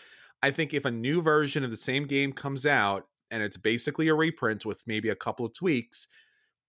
I 0.42 0.52
think 0.52 0.74
if 0.74 0.86
a 0.86 0.92
new 0.92 1.22
version 1.22 1.64
of 1.64 1.72
the 1.72 1.78
same 1.78 2.06
game 2.06 2.32
comes 2.32 2.66
out 2.66 3.08
and 3.32 3.44
it's 3.44 3.58
basically 3.58 4.08
a 4.08 4.16
reprint 4.16 4.66
with 4.66 4.84
maybe 4.86 5.10
a 5.10 5.16
couple 5.16 5.46
of 5.46 5.54
tweaks, 5.54 6.08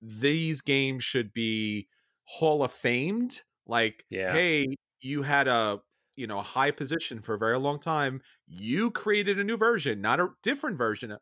these 0.01 0.61
games 0.61 1.05
should 1.05 1.33
be 1.33 1.89
Hall 2.25 2.63
of 2.63 2.73
Famed. 2.73 3.43
Like, 3.67 4.05
yeah. 4.11 4.33
hey, 4.33 4.75
you 5.01 5.23
had 5.23 5.49
a 5.49 5.81
you 6.17 6.27
know 6.27 6.39
a 6.39 6.43
high 6.43 6.71
position 6.71 7.21
for 7.21 7.35
a 7.35 7.39
very 7.39 7.59
long 7.59 7.79
time. 7.79 8.21
You 8.47 8.91
created 8.91 9.39
a 9.39 9.45
new 9.45 9.57
version, 9.57 10.01
not 10.01 10.21
a 10.21 10.29
different 10.43 10.77
version, 10.79 11.13
a, 11.13 11.19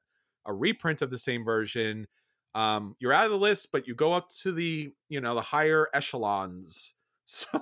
a 0.47 0.55
reprint 0.55 1.03
of 1.03 1.11
the 1.11 1.19
same 1.19 1.45
version. 1.45 2.07
Um, 2.55 2.97
you're 2.99 3.13
out 3.13 3.27
of 3.27 3.31
the 3.31 3.39
list, 3.39 3.69
but 3.73 3.87
you 3.87 3.95
go 3.95 4.13
up 4.13 4.31
to 4.43 4.53
the 4.53 4.91
you 5.09 5.21
know 5.21 5.35
the 5.35 5.43
higher 5.43 5.89
echelons. 5.93 6.95
So 7.29 7.61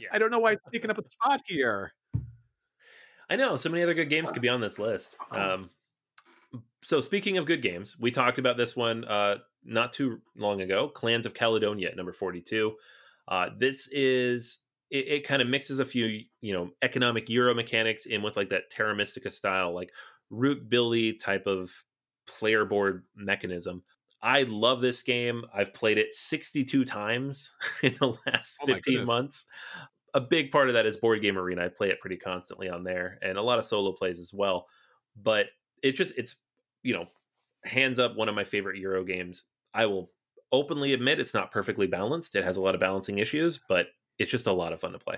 yeah. 0.00 0.08
I 0.12 0.20
don't 0.20 0.30
know 0.30 0.38
why 0.38 0.52
it's 0.52 0.62
taking 0.72 0.88
up 0.88 0.96
a 0.96 1.08
spot 1.08 1.40
here. 1.48 1.94
I 3.32 3.36
know 3.36 3.56
so 3.56 3.70
many 3.70 3.82
other 3.82 3.94
good 3.94 4.10
games 4.10 4.30
could 4.30 4.42
be 4.42 4.50
on 4.50 4.60
this 4.60 4.78
list. 4.78 5.16
Uh-huh. 5.30 5.54
Um, 5.54 5.70
so 6.82 7.00
speaking 7.00 7.38
of 7.38 7.46
good 7.46 7.62
games, 7.62 7.96
we 7.98 8.10
talked 8.10 8.38
about 8.38 8.58
this 8.58 8.76
one 8.76 9.06
uh, 9.06 9.38
not 9.64 9.94
too 9.94 10.20
long 10.36 10.60
ago. 10.60 10.88
Clans 10.88 11.24
of 11.24 11.32
Caledonia, 11.32 11.88
at 11.88 11.96
number 11.96 12.12
forty-two. 12.12 12.74
Uh, 13.26 13.48
this 13.58 13.88
is 13.88 14.58
it, 14.90 15.08
it 15.08 15.26
kind 15.26 15.40
of 15.40 15.48
mixes 15.48 15.78
a 15.78 15.84
few 15.86 16.24
you 16.42 16.52
know 16.52 16.72
economic 16.82 17.30
Euro 17.30 17.54
mechanics 17.54 18.04
in 18.04 18.20
with 18.20 18.36
like 18.36 18.50
that 18.50 18.68
Terra 18.68 18.94
Mystica 18.94 19.30
style, 19.30 19.74
like 19.74 19.92
root 20.28 20.68
Billy 20.68 21.14
type 21.14 21.46
of 21.46 21.72
player 22.26 22.66
board 22.66 23.04
mechanism. 23.16 23.82
I 24.20 24.42
love 24.42 24.82
this 24.82 25.02
game. 25.02 25.44
I've 25.54 25.72
played 25.72 25.96
it 25.96 26.12
62 26.12 26.84
times 26.84 27.50
in 27.82 27.94
the 27.98 28.14
last 28.26 28.58
oh 28.62 28.66
15 28.66 29.06
months. 29.06 29.46
A 30.14 30.20
big 30.20 30.52
part 30.52 30.68
of 30.68 30.74
that 30.74 30.86
is 30.86 30.96
Board 30.96 31.22
Game 31.22 31.38
Arena. 31.38 31.64
I 31.64 31.68
play 31.68 31.88
it 31.88 32.00
pretty 32.00 32.16
constantly 32.16 32.68
on 32.68 32.84
there 32.84 33.18
and 33.22 33.38
a 33.38 33.42
lot 33.42 33.58
of 33.58 33.64
solo 33.64 33.92
plays 33.92 34.18
as 34.18 34.32
well. 34.32 34.66
But 35.16 35.46
it's 35.82 35.98
just, 35.98 36.14
it's, 36.16 36.36
you 36.82 36.94
know, 36.94 37.06
hands 37.64 37.98
up 37.98 38.16
one 38.16 38.28
of 38.28 38.34
my 38.34 38.44
favorite 38.44 38.78
Euro 38.78 39.04
games. 39.04 39.44
I 39.72 39.86
will 39.86 40.10
openly 40.50 40.92
admit 40.92 41.20
it's 41.20 41.34
not 41.34 41.50
perfectly 41.50 41.86
balanced. 41.86 42.36
It 42.36 42.44
has 42.44 42.56
a 42.56 42.62
lot 42.62 42.74
of 42.74 42.80
balancing 42.80 43.18
issues, 43.18 43.58
but 43.68 43.88
it's 44.18 44.30
just 44.30 44.46
a 44.46 44.52
lot 44.52 44.72
of 44.72 44.80
fun 44.80 44.92
to 44.92 44.98
play. 44.98 45.16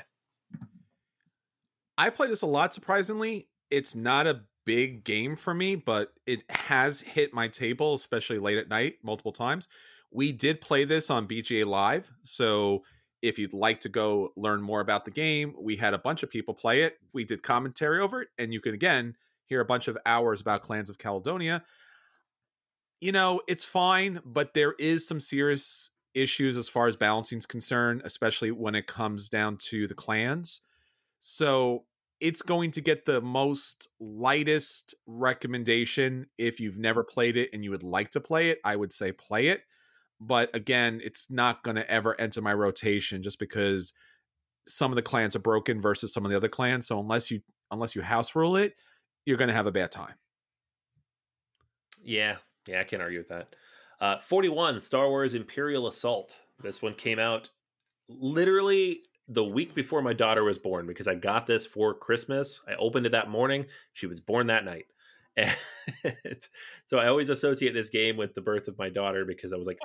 I 1.98 2.10
play 2.10 2.28
this 2.28 2.42
a 2.42 2.46
lot, 2.46 2.74
surprisingly. 2.74 3.48
It's 3.70 3.94
not 3.94 4.26
a 4.26 4.42
big 4.64 5.04
game 5.04 5.36
for 5.36 5.54
me, 5.54 5.74
but 5.74 6.12
it 6.26 6.42
has 6.48 7.00
hit 7.00 7.34
my 7.34 7.48
table, 7.48 7.94
especially 7.94 8.38
late 8.38 8.58
at 8.58 8.68
night, 8.68 8.96
multiple 9.02 9.32
times. 9.32 9.68
We 10.10 10.32
did 10.32 10.60
play 10.60 10.84
this 10.84 11.10
on 11.10 11.26
BGA 11.26 11.66
Live. 11.66 12.12
So 12.22 12.84
if 13.24 13.38
you'd 13.38 13.54
like 13.54 13.80
to 13.80 13.88
go 13.88 14.34
learn 14.36 14.60
more 14.60 14.82
about 14.82 15.06
the 15.06 15.10
game, 15.10 15.54
we 15.58 15.76
had 15.76 15.94
a 15.94 15.98
bunch 15.98 16.22
of 16.22 16.28
people 16.30 16.52
play 16.52 16.82
it. 16.82 16.98
We 17.14 17.24
did 17.24 17.42
commentary 17.42 17.98
over 17.98 18.20
it, 18.20 18.28
and 18.36 18.52
you 18.52 18.60
can 18.60 18.74
again 18.74 19.16
hear 19.46 19.62
a 19.62 19.64
bunch 19.64 19.88
of 19.88 19.96
hours 20.04 20.42
about 20.42 20.62
Clans 20.62 20.90
of 20.90 20.98
Caledonia. 20.98 21.64
You 23.00 23.12
know, 23.12 23.40
it's 23.48 23.64
fine, 23.64 24.20
but 24.26 24.52
there 24.52 24.74
is 24.78 25.08
some 25.08 25.20
serious 25.20 25.88
issues 26.12 26.58
as 26.58 26.68
far 26.68 26.86
as 26.86 26.96
balancing 26.96 27.38
is 27.38 27.46
concerned, 27.46 28.02
especially 28.04 28.50
when 28.50 28.74
it 28.74 28.86
comes 28.86 29.30
down 29.30 29.56
to 29.56 29.86
the 29.86 29.94
clans. 29.94 30.60
So 31.18 31.86
it's 32.20 32.42
going 32.42 32.72
to 32.72 32.82
get 32.82 33.06
the 33.06 33.22
most 33.22 33.88
lightest 33.98 34.94
recommendation 35.06 36.26
if 36.36 36.60
you've 36.60 36.78
never 36.78 37.02
played 37.02 37.38
it 37.38 37.48
and 37.54 37.64
you 37.64 37.70
would 37.70 37.82
like 37.82 38.10
to 38.10 38.20
play 38.20 38.50
it 38.50 38.60
i 38.64 38.74
would 38.76 38.92
say 38.92 39.10
play 39.10 39.48
it 39.48 39.62
but 40.20 40.54
again 40.54 41.00
it's 41.02 41.30
not 41.30 41.62
going 41.62 41.76
to 41.76 41.90
ever 41.90 42.18
enter 42.20 42.40
my 42.40 42.52
rotation 42.52 43.22
just 43.22 43.38
because 43.38 43.92
some 44.66 44.90
of 44.92 44.96
the 44.96 45.02
clans 45.02 45.36
are 45.36 45.40
broken 45.40 45.80
versus 45.80 46.12
some 46.12 46.24
of 46.24 46.30
the 46.30 46.36
other 46.36 46.48
clans 46.48 46.86
so 46.86 46.98
unless 46.98 47.30
you 47.30 47.40
unless 47.70 47.94
you 47.94 48.02
house 48.02 48.34
rule 48.34 48.56
it 48.56 48.74
you're 49.26 49.36
going 49.36 49.48
to 49.48 49.54
have 49.54 49.66
a 49.66 49.72
bad 49.72 49.90
time 49.90 50.14
yeah 52.02 52.36
yeah 52.66 52.80
i 52.80 52.84
can't 52.84 53.02
argue 53.02 53.18
with 53.18 53.28
that 53.28 53.54
uh, 54.00 54.18
41 54.18 54.80
star 54.80 55.08
wars 55.08 55.34
imperial 55.34 55.86
assault 55.86 56.36
this 56.62 56.82
one 56.82 56.94
came 56.94 57.18
out 57.18 57.50
literally 58.08 59.00
the 59.28 59.44
week 59.44 59.74
before 59.74 60.02
my 60.02 60.12
daughter 60.12 60.44
was 60.44 60.58
born 60.58 60.86
because 60.86 61.08
I 61.08 61.14
got 61.14 61.46
this 61.46 61.66
for 61.66 61.94
Christmas. 61.94 62.60
I 62.68 62.74
opened 62.74 63.06
it 63.06 63.12
that 63.12 63.30
morning. 63.30 63.66
She 63.92 64.06
was 64.06 64.20
born 64.20 64.48
that 64.48 64.64
night. 64.64 64.86
And 65.36 65.54
so 66.86 66.98
I 66.98 67.08
always 67.08 67.28
associate 67.28 67.74
this 67.74 67.88
game 67.88 68.16
with 68.16 68.34
the 68.34 68.40
birth 68.40 68.68
of 68.68 68.78
my 68.78 68.88
daughter 68.88 69.24
because 69.24 69.52
I 69.52 69.56
was 69.56 69.66
like 69.66 69.78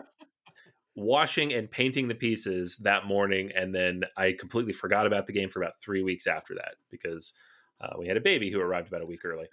washing 0.96 1.54
and 1.54 1.70
painting 1.70 2.08
the 2.08 2.16
pieces 2.16 2.78
that 2.78 3.06
morning. 3.06 3.52
And 3.56 3.74
then 3.74 4.04
I 4.18 4.36
completely 4.38 4.74
forgot 4.74 5.08
about 5.08 5.28
the 5.28 5.34
game 5.34 5.50
for 5.50 5.62
about 5.62 5.82
three 5.82 6.04
weeks 6.04 6.28
after 6.28 6.56
that 6.56 6.76
because 6.92 7.34
uh, 7.82 7.96
we 7.98 8.08
had 8.08 8.18
a 8.18 8.22
baby 8.22 8.52
who 8.52 8.60
arrived 8.60 8.88
about 8.88 9.02
a 9.02 9.06
week 9.06 9.26
early. 9.26 9.48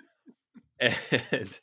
And 1.32 1.58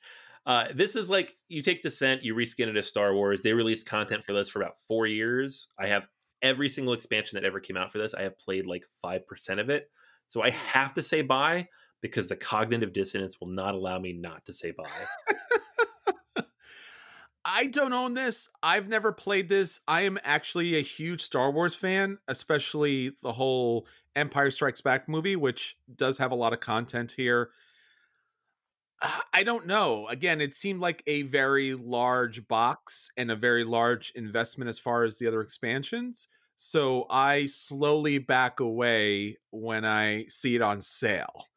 uh, 0.46 0.66
this 0.74 0.96
is 0.96 1.10
like 1.10 1.38
you 1.48 1.62
take 1.62 1.84
Descent, 1.84 2.24
you 2.24 2.34
reskin 2.36 2.68
it 2.68 2.76
as 2.76 2.88
Star 2.88 3.14
Wars. 3.14 3.42
They 3.42 3.54
released 3.54 3.86
content 3.86 4.26
for 4.26 4.34
this 4.34 4.50
for 4.50 4.60
about 4.62 4.80
four 4.80 5.06
years. 5.06 5.68
I 5.80 5.88
have 5.88 6.08
every 6.42 6.68
single 6.68 6.94
expansion 6.94 7.38
that 7.38 7.46
ever 7.46 7.60
came 7.60 7.78
out 7.78 7.92
for 7.92 7.98
this, 7.98 8.14
I 8.14 8.24
have 8.24 8.38
played 8.38 8.66
like 8.66 8.84
5% 9.04 9.60
of 9.60 9.70
it. 9.70 9.90
So 10.28 10.44
I 10.44 10.50
have 10.50 10.94
to 10.96 11.04
say 11.04 11.22
bye 11.22 11.68
because 12.04 12.28
the 12.28 12.36
cognitive 12.36 12.92
dissonance 12.92 13.40
will 13.40 13.48
not 13.48 13.74
allow 13.74 13.98
me 13.98 14.12
not 14.12 14.46
to 14.46 14.54
say 14.54 14.72
bye. 14.72 16.44
I 17.46 17.68
don't 17.68 17.94
own 17.94 18.14
this. 18.14 18.50
I've 18.62 18.90
never 18.90 19.14
played 19.14 19.48
this. 19.48 19.80
I 19.88 20.02
am 20.02 20.20
actually 20.24 20.76
a 20.76 20.82
huge 20.82 21.22
Star 21.22 21.50
Wars 21.50 21.76
fan, 21.76 22.18
especially 22.28 23.14
the 23.24 23.32
whole 23.32 23.88
Empire 24.18 24.52
Strikes 24.52 24.82
Back 24.82 25.08
movie, 25.08 25.38
which 25.38 25.78
does 25.96 26.18
have 26.18 26.34
a 26.34 26.36
lot 26.36 26.52
of 26.52 26.60
content 26.60 27.14
here. 27.14 27.52
Uh, 29.02 29.22
I 29.34 29.44
don't 29.44 29.66
know. 29.66 30.08
Again, 30.08 30.42
it 30.42 30.54
seemed 30.54 30.82
like 30.82 31.04
a 31.08 31.22
very 31.22 31.74
large 31.74 32.50
box 32.50 33.10
and 33.16 33.32
a 33.32 33.36
very 33.36 33.64
large 33.64 34.12
investment 34.16 34.68
as 34.68 34.78
far 34.78 35.06
as 35.06 35.20
the 35.20 35.28
other 35.28 35.42
expansions. 35.42 36.28
So 36.58 37.06
I 37.10 37.46
slowly 37.46 38.18
back 38.20 38.60
away 38.60 39.38
when 39.52 39.86
I 39.86 40.26
see 40.28 40.56
it 40.56 40.62
on 40.62 40.82
sale, 40.82 41.48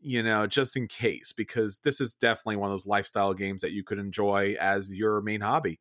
you 0.00 0.22
know, 0.22 0.46
just 0.46 0.76
in 0.76 0.88
case, 0.88 1.32
because 1.32 1.80
this 1.84 2.00
is 2.00 2.14
definitely 2.14 2.56
one 2.56 2.70
of 2.70 2.72
those 2.72 2.86
lifestyle 2.86 3.34
games 3.34 3.62
that 3.62 3.72
you 3.72 3.84
could 3.84 3.98
enjoy 3.98 4.56
as 4.58 4.90
your 4.90 5.20
main 5.20 5.40
hobby. 5.40 5.80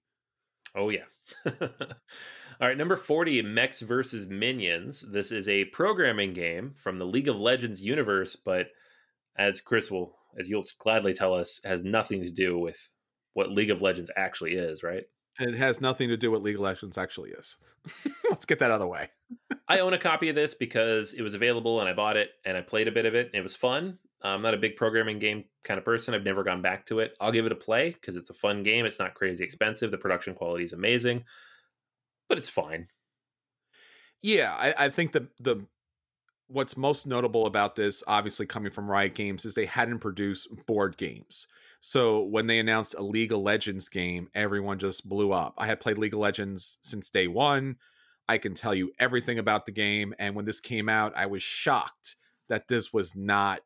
Oh, 0.75 0.89
yeah. 0.89 1.05
All 1.45 2.67
right, 2.67 2.77
number 2.77 2.97
40, 2.97 3.41
Mechs 3.43 3.81
versus 3.81 4.27
Minions. 4.27 5.01
This 5.01 5.31
is 5.31 5.47
a 5.47 5.65
programming 5.65 6.33
game 6.33 6.73
from 6.75 6.99
the 6.99 7.05
League 7.05 7.29
of 7.29 7.39
Legends 7.39 7.81
universe, 7.81 8.35
but 8.35 8.67
as 9.37 9.61
Chris 9.61 9.89
will 9.89 10.19
as 10.37 10.49
you'll 10.49 10.65
gladly 10.77 11.13
tell 11.13 11.33
us, 11.33 11.59
has 11.63 11.83
nothing 11.83 12.21
to 12.21 12.29
do 12.29 12.57
with 12.57 12.89
what 13.33 13.51
League 13.51 13.71
of 13.71 13.81
Legends 13.81 14.11
actually 14.15 14.53
is, 14.53 14.83
right? 14.83 15.03
And 15.37 15.55
It 15.55 15.57
has 15.57 15.79
nothing 15.79 16.09
to 16.09 16.17
do 16.17 16.31
with 16.31 16.41
League 16.41 16.55
of 16.55 16.61
Legends 16.61 16.97
actually 16.97 17.31
is. 17.31 17.55
Let's 18.29 18.45
get 18.45 18.59
that 18.59 18.71
out 18.71 18.75
of 18.75 18.79
the 18.81 18.87
way. 18.87 19.09
I 19.67 19.79
own 19.79 19.93
a 19.93 19.97
copy 19.97 20.29
of 20.29 20.35
this 20.35 20.53
because 20.53 21.13
it 21.13 21.21
was 21.21 21.33
available 21.33 21.79
and 21.79 21.87
I 21.87 21.93
bought 21.93 22.17
it 22.17 22.31
and 22.45 22.57
I 22.57 22.61
played 22.61 22.87
a 22.87 22.91
bit 22.91 23.05
of 23.05 23.15
it. 23.15 23.31
it 23.33 23.41
was 23.41 23.55
fun. 23.55 23.97
I'm 24.21 24.41
not 24.41 24.53
a 24.53 24.57
big 24.57 24.75
programming 24.75 25.19
game 25.19 25.45
kind 25.63 25.77
of 25.77 25.85
person. 25.85 26.13
I've 26.13 26.23
never 26.23 26.43
gone 26.43 26.61
back 26.61 26.85
to 26.87 26.99
it. 26.99 27.15
I'll 27.21 27.31
give 27.31 27.45
it 27.45 27.51
a 27.51 27.55
play 27.55 27.91
because 27.91 28.15
it's 28.15 28.29
a 28.29 28.33
fun 28.33 28.63
game. 28.63 28.85
It's 28.85 28.99
not 28.99 29.15
crazy 29.15 29.43
expensive. 29.43 29.91
The 29.91 29.97
production 29.97 30.33
quality 30.33 30.63
is 30.63 30.73
amazing, 30.73 31.23
but 32.27 32.37
it's 32.37 32.49
fine. 32.49 32.87
Yeah, 34.21 34.53
I, 34.53 34.85
I 34.85 34.89
think 34.89 35.13
the 35.13 35.27
the 35.39 35.65
what's 36.47 36.75
most 36.75 37.07
notable 37.07 37.45
about 37.45 37.75
this, 37.75 38.03
obviously 38.07 38.45
coming 38.45 38.71
from 38.71 38.89
Riot 38.89 39.15
Games, 39.15 39.45
is 39.45 39.53
they 39.53 39.65
hadn't 39.65 39.99
produced 39.99 40.49
board 40.65 40.97
games. 40.97 41.47
So 41.79 42.23
when 42.23 42.47
they 42.47 42.59
announced 42.59 42.95
a 42.95 43.01
League 43.01 43.31
of 43.31 43.39
Legends 43.39 43.87
game, 43.87 44.27
everyone 44.35 44.79
just 44.79 45.07
blew 45.07 45.31
up. 45.31 45.53
I 45.57 45.65
had 45.67 45.79
played 45.79 45.97
League 45.97 46.13
of 46.13 46.19
Legends 46.19 46.77
since 46.81 47.09
day 47.09 47.27
one. 47.27 47.77
I 48.27 48.37
can 48.37 48.53
tell 48.53 48.75
you 48.75 48.91
everything 48.99 49.39
about 49.39 49.65
the 49.65 49.71
game. 49.71 50.13
And 50.19 50.35
when 50.35 50.45
this 50.45 50.59
came 50.59 50.89
out, 50.89 51.13
I 51.15 51.27
was 51.27 51.41
shocked 51.41 52.17
that 52.49 52.67
this 52.67 52.91
was 52.91 53.15
not 53.15 53.61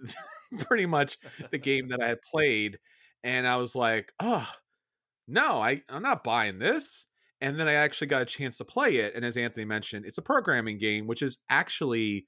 pretty 0.60 0.86
much 0.86 1.18
the 1.50 1.58
game 1.58 1.88
that 1.88 2.02
I 2.02 2.08
had 2.08 2.22
played. 2.22 2.78
And 3.24 3.46
I 3.46 3.56
was 3.56 3.74
like, 3.74 4.12
oh, 4.20 4.48
no, 5.26 5.60
I, 5.60 5.82
I'm 5.88 6.02
not 6.02 6.24
buying 6.24 6.58
this. 6.58 7.06
And 7.40 7.58
then 7.58 7.68
I 7.68 7.74
actually 7.74 8.08
got 8.08 8.22
a 8.22 8.26
chance 8.26 8.58
to 8.58 8.64
play 8.64 8.96
it. 8.96 9.14
And 9.14 9.24
as 9.24 9.36
Anthony 9.36 9.64
mentioned, 9.64 10.06
it's 10.06 10.18
a 10.18 10.22
programming 10.22 10.78
game, 10.78 11.06
which 11.06 11.22
is 11.22 11.38
actually 11.48 12.26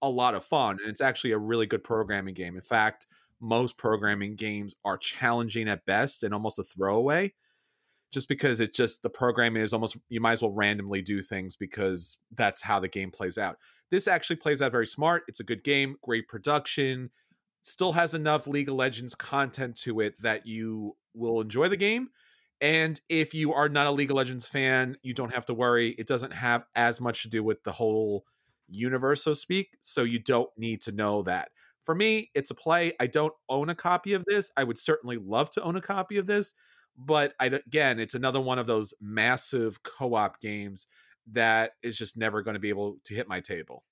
a 0.00 0.08
lot 0.08 0.34
of 0.34 0.44
fun. 0.44 0.78
And 0.80 0.88
it's 0.90 1.00
actually 1.00 1.32
a 1.32 1.38
really 1.38 1.66
good 1.66 1.82
programming 1.82 2.34
game. 2.34 2.54
In 2.54 2.62
fact, 2.62 3.06
most 3.40 3.76
programming 3.76 4.36
games 4.36 4.76
are 4.84 4.96
challenging 4.96 5.68
at 5.68 5.84
best 5.84 6.22
and 6.22 6.32
almost 6.32 6.58
a 6.58 6.64
throwaway 6.64 7.32
just 8.12 8.28
because 8.28 8.60
it 8.60 8.74
just 8.74 9.02
the 9.02 9.10
programming 9.10 9.62
is 9.62 9.72
almost 9.72 9.96
you 10.08 10.20
might 10.20 10.32
as 10.32 10.42
well 10.42 10.52
randomly 10.52 11.02
do 11.02 11.22
things 11.22 11.56
because 11.56 12.18
that's 12.34 12.62
how 12.62 12.78
the 12.78 12.88
game 12.88 13.10
plays 13.10 13.38
out. 13.38 13.56
This 13.92 14.08
actually 14.08 14.36
plays 14.36 14.60
out 14.60 14.72
very 14.72 14.88
smart. 14.88 15.22
It's 15.28 15.38
a 15.38 15.44
good 15.44 15.62
game, 15.62 15.94
great 16.02 16.26
production, 16.26 17.10
still 17.60 17.92
has 17.92 18.14
enough 18.14 18.48
League 18.48 18.68
of 18.68 18.74
Legends 18.74 19.14
content 19.14 19.76
to 19.82 20.00
it 20.00 20.20
that 20.20 20.46
you 20.46 20.96
will 21.14 21.40
enjoy 21.40 21.68
the 21.68 21.76
game 21.76 22.08
and 22.62 23.00
if 23.08 23.34
you 23.34 23.52
are 23.52 23.68
not 23.68 23.88
a 23.88 23.90
League 23.90 24.12
of 24.12 24.16
Legends 24.16 24.46
fan, 24.46 24.96
you 25.02 25.12
don't 25.12 25.34
have 25.34 25.44
to 25.46 25.54
worry. 25.54 25.96
It 25.98 26.06
doesn't 26.06 26.32
have 26.32 26.64
as 26.76 27.00
much 27.00 27.22
to 27.22 27.28
do 27.28 27.42
with 27.42 27.64
the 27.64 27.72
whole 27.72 28.24
universe, 28.68 29.24
so 29.24 29.32
to 29.32 29.34
speak. 29.34 29.76
So 29.80 30.04
you 30.04 30.20
don't 30.20 30.48
need 30.56 30.80
to 30.82 30.92
know 30.92 31.22
that. 31.22 31.48
For 31.82 31.92
me, 31.92 32.30
it's 32.36 32.52
a 32.52 32.54
play. 32.54 32.92
I 33.00 33.08
don't 33.08 33.34
own 33.48 33.68
a 33.68 33.74
copy 33.74 34.12
of 34.12 34.24
this. 34.28 34.52
I 34.56 34.62
would 34.62 34.78
certainly 34.78 35.16
love 35.16 35.50
to 35.50 35.62
own 35.62 35.74
a 35.74 35.80
copy 35.80 36.18
of 36.18 36.26
this. 36.26 36.54
But 36.96 37.34
I, 37.40 37.46
again, 37.46 37.98
it's 37.98 38.14
another 38.14 38.40
one 38.40 38.60
of 38.60 38.68
those 38.68 38.94
massive 39.00 39.82
co 39.82 40.14
op 40.14 40.40
games 40.40 40.86
that 41.32 41.72
is 41.82 41.96
just 41.96 42.16
never 42.16 42.42
going 42.42 42.54
to 42.54 42.60
be 42.60 42.68
able 42.68 42.96
to 43.04 43.14
hit 43.14 43.28
my 43.28 43.40
table. 43.40 43.84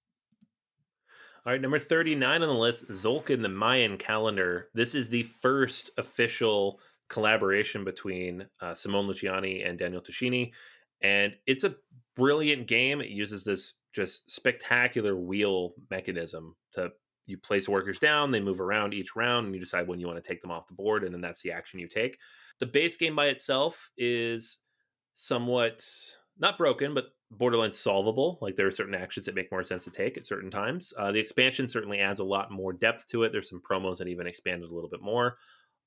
All 1.47 1.53
right, 1.53 1.61
number 1.61 1.79
39 1.79 2.43
on 2.43 2.49
the 2.49 2.55
list, 2.55 2.89
Tzolk'in 2.91 3.43
the 3.43 3.49
Mayan 3.49 3.97
calendar. 3.97 4.69
This 4.75 4.95
is 4.95 5.09
the 5.09 5.23
first 5.23 5.91
official 5.97 6.81
collaboration 7.09 7.85
between 7.85 8.47
uh, 8.61 8.75
Simone 8.75 9.07
Luciani 9.07 9.67
and 9.67 9.79
Daniel 9.79 10.03
Tascini. 10.03 10.53
And 11.03 11.35
it's 11.47 11.65
a 11.65 11.77
brilliant 12.15 12.67
game. 12.67 13.01
It 13.01 13.09
uses 13.09 13.43
this 13.43 13.75
just 13.95 14.31
spectacular 14.31 15.17
wheel 15.17 15.73
mechanism 15.91 16.57
to 16.73 16.91
you 17.31 17.39
place 17.39 17.69
workers 17.69 17.99
down, 17.99 18.31
they 18.31 18.41
move 18.41 18.61
around 18.61 18.93
each 18.93 19.17
round, 19.17 19.47
and 19.47 19.55
you 19.55 19.61
decide 19.61 19.87
when 19.87 20.01
you 20.01 20.07
want 20.07 20.23
to 20.23 20.29
take 20.29 20.43
them 20.43 20.51
off 20.51 20.67
the 20.67 20.75
board, 20.75 21.05
and 21.05 21.15
then 21.15 21.21
that's 21.21 21.43
the 21.43 21.53
action 21.53 21.79
you 21.79 21.89
take. 21.89 22.19
The 22.59 22.67
base 22.67 22.97
game 22.97 23.17
by 23.17 23.27
itself 23.27 23.91
is 23.97 24.59
somewhat 25.15 25.85
not 26.39 26.59
broken, 26.59 26.93
but 26.93 27.07
borderline 27.31 27.73
solvable. 27.73 28.39
Like 28.41 28.57
there 28.57 28.67
are 28.67 28.73
certain 28.73 28.95
actions 28.95 29.27
that 29.27 29.35
make 29.35 29.53
more 29.53 29.65
sense 29.65 29.85
to 29.85 29.91
take 29.91 30.17
at 30.17 30.27
certain 30.27 30.51
times. 30.51 30.93
Uh, 30.97 31.13
the 31.13 31.21
expansion 31.21 31.69
certainly 31.69 32.01
adds 32.01 32.21
a 32.21 32.25
lot 32.25 32.51
more 32.51 32.73
depth 32.73 33.07
to 33.09 33.23
it. 33.23 33.33
There's 33.33 33.49
some 33.49 33.63
promos 33.63 33.99
that 33.99 34.09
even 34.09 34.27
expand 34.27 34.63
it 34.63 34.71
a 34.71 34.75
little 34.75 34.91
bit 34.91 35.03
more. 35.03 35.37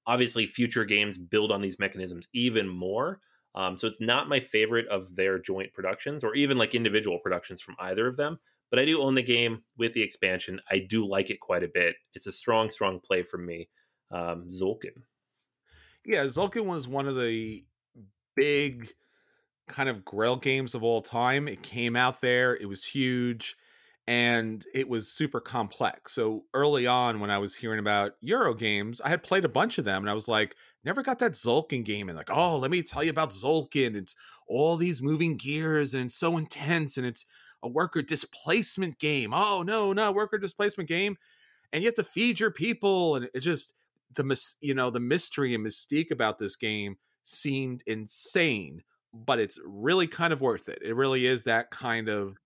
Obviously, 0.06 0.46
future 0.46 0.86
games 0.86 1.18
build 1.18 1.52
on 1.52 1.62
these 1.62 1.80
mechanisms 1.80 2.28
even 2.34 2.68
more. 2.68 3.20
Um, 3.56 3.78
so 3.78 3.88
it's 3.88 4.02
not 4.02 4.30
my 4.30 4.40
favorite 4.40 4.88
of 4.88 5.16
their 5.16 5.38
joint 5.38 5.74
productions 5.74 6.24
or 6.24 6.34
even 6.34 6.58
like 6.58 6.76
individual 6.76 7.20
productions 7.20 7.62
from 7.62 7.76
either 7.80 8.08
of 8.08 8.18
them. 8.18 8.40
But 8.70 8.80
I 8.80 8.86
do 8.86 9.02
own 9.02 9.14
the 9.14 9.22
game 9.22 9.64
with 9.78 9.94
the 9.94 10.02
expansion. 10.02 10.60
I 10.72 10.80
do 10.80 11.06
like 11.06 11.30
it 11.30 11.40
quite 11.40 11.64
a 11.64 11.70
bit. 11.72 11.96
It's 12.16 12.26
a 12.26 12.32
strong, 12.32 12.70
strong 12.70 13.00
play 13.00 13.22
from 13.22 13.46
me. 13.46 13.70
Um, 14.10 14.50
Tzolk'in. 14.50 15.04
Yeah, 16.06 16.24
Tzolk'in 16.24 16.66
was 16.66 16.88
one 16.88 17.08
of 17.08 17.16
the 17.16 17.64
big 18.36 18.90
kind 19.68 19.90
of 19.90 20.06
grail 20.06 20.36
games 20.36 20.76
of 20.76 20.84
all 20.84 21.02
time. 21.02 21.48
It 21.48 21.62
came 21.62 21.96
out 21.96 22.22
there, 22.22 22.56
it 22.56 22.68
was 22.68 22.84
huge, 22.84 23.56
and 24.08 24.66
it 24.74 24.88
was 24.90 25.12
super 25.12 25.40
complex. 25.40 26.14
So 26.14 26.44
early 26.54 26.88
on, 26.88 27.20
when 27.20 27.30
I 27.30 27.38
was 27.38 27.56
hearing 27.56 27.80
about 27.80 28.14
Euro 28.22 28.54
games, 28.54 29.00
I 29.02 29.10
had 29.10 29.24
played 29.24 29.46
a 29.46 29.50
bunch 29.50 29.78
of 29.78 29.86
them, 29.86 30.04
and 30.04 30.10
I 30.10 30.14
was 30.14 30.28
like, 30.28 30.56
never 30.84 31.02
got 31.02 31.20
that 31.20 31.34
Tzolk'in 31.34 31.86
game. 31.86 32.10
And 32.10 32.18
like, 32.18 32.32
oh, 32.32 32.58
let 32.58 32.72
me 32.72 32.82
tell 32.84 33.04
you 33.04 33.12
about 33.12 33.30
Tzolk'in. 33.30 33.96
It's 33.96 34.16
all 34.48 34.76
these 34.76 35.02
moving 35.02 35.38
gears, 35.38 35.94
and 35.94 36.06
it's 36.06 36.16
so 36.16 36.38
intense, 36.38 36.98
and 36.98 37.06
it's 37.06 37.26
a 37.62 37.70
worker 37.70 38.02
displacement 38.02 39.00
game. 39.00 39.34
Oh 39.34 39.64
no, 39.66 39.94
no 39.94 40.12
worker 40.12 40.38
displacement 40.38 40.90
game, 40.90 41.18
and 41.72 41.82
you 41.82 41.88
have 41.88 41.96
to 41.96 42.04
feed 42.04 42.40
your 42.40 42.52
people, 42.52 43.16
and 43.16 43.30
it 43.34 43.40
just 43.40 43.74
the 44.14 44.56
you 44.60 44.74
know 44.74 44.90
the 44.90 45.00
mystery 45.00 45.56
and 45.56 45.66
mystique 45.66 46.12
about 46.12 46.38
this 46.38 46.56
game 46.56 46.98
seemed 47.24 47.84
insane 47.88 48.84
but 49.14 49.40
it's 49.40 49.60
really 49.66 50.08
kind 50.08 50.34
of 50.34 50.42
worth 50.42 50.70
it. 50.70 50.80
It 50.84 50.96
really 50.96 51.28
is 51.28 51.44
that 51.44 51.70
kind 51.70 52.10
of 52.10 52.38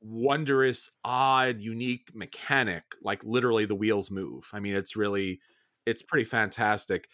wondrous, 0.00 0.90
odd, 1.04 1.60
unique 1.60 2.10
mechanic. 2.14 2.84
Like 3.02 3.24
literally 3.24 3.64
the 3.64 3.74
wheels 3.74 4.10
move. 4.10 4.48
I 4.52 4.60
mean, 4.60 4.76
it's 4.76 4.96
really, 4.96 5.40
it's 5.86 6.02
pretty 6.02 6.24
fantastic. 6.24 7.08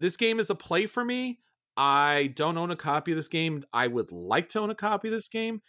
This 0.00 0.16
game 0.16 0.40
is 0.40 0.50
a 0.50 0.54
play 0.54 0.86
for 0.86 1.04
me. 1.04 1.40
I 1.76 2.32
don't 2.34 2.58
own 2.58 2.70
a 2.70 2.76
copy 2.76 3.12
of 3.12 3.16
this 3.16 3.28
game. 3.28 3.62
I 3.72 3.86
would 3.86 4.10
like 4.10 4.48
to 4.50 4.60
own 4.60 4.70
a 4.70 4.74
copy 4.74 5.08
of 5.08 5.12
this 5.12 5.28
game. 5.28 5.60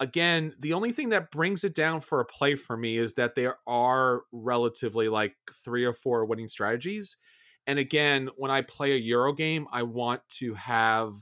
Again, 0.00 0.54
the 0.60 0.72
only 0.72 0.92
thing 0.92 1.08
that 1.08 1.30
brings 1.30 1.64
it 1.64 1.74
down 1.74 2.00
for 2.00 2.20
a 2.20 2.24
play 2.24 2.54
for 2.54 2.76
me 2.76 2.96
is 2.96 3.14
that 3.14 3.34
there 3.34 3.56
are 3.66 4.22
relatively 4.32 5.08
like 5.08 5.34
three 5.52 5.84
or 5.84 5.92
four 5.92 6.24
winning 6.24 6.48
strategies. 6.48 7.16
And 7.66 7.78
again, 7.78 8.30
when 8.36 8.50
I 8.50 8.62
play 8.62 8.92
a 8.92 8.96
Euro 8.96 9.32
game, 9.32 9.66
I 9.72 9.82
want 9.82 10.22
to 10.38 10.54
have 10.54 11.12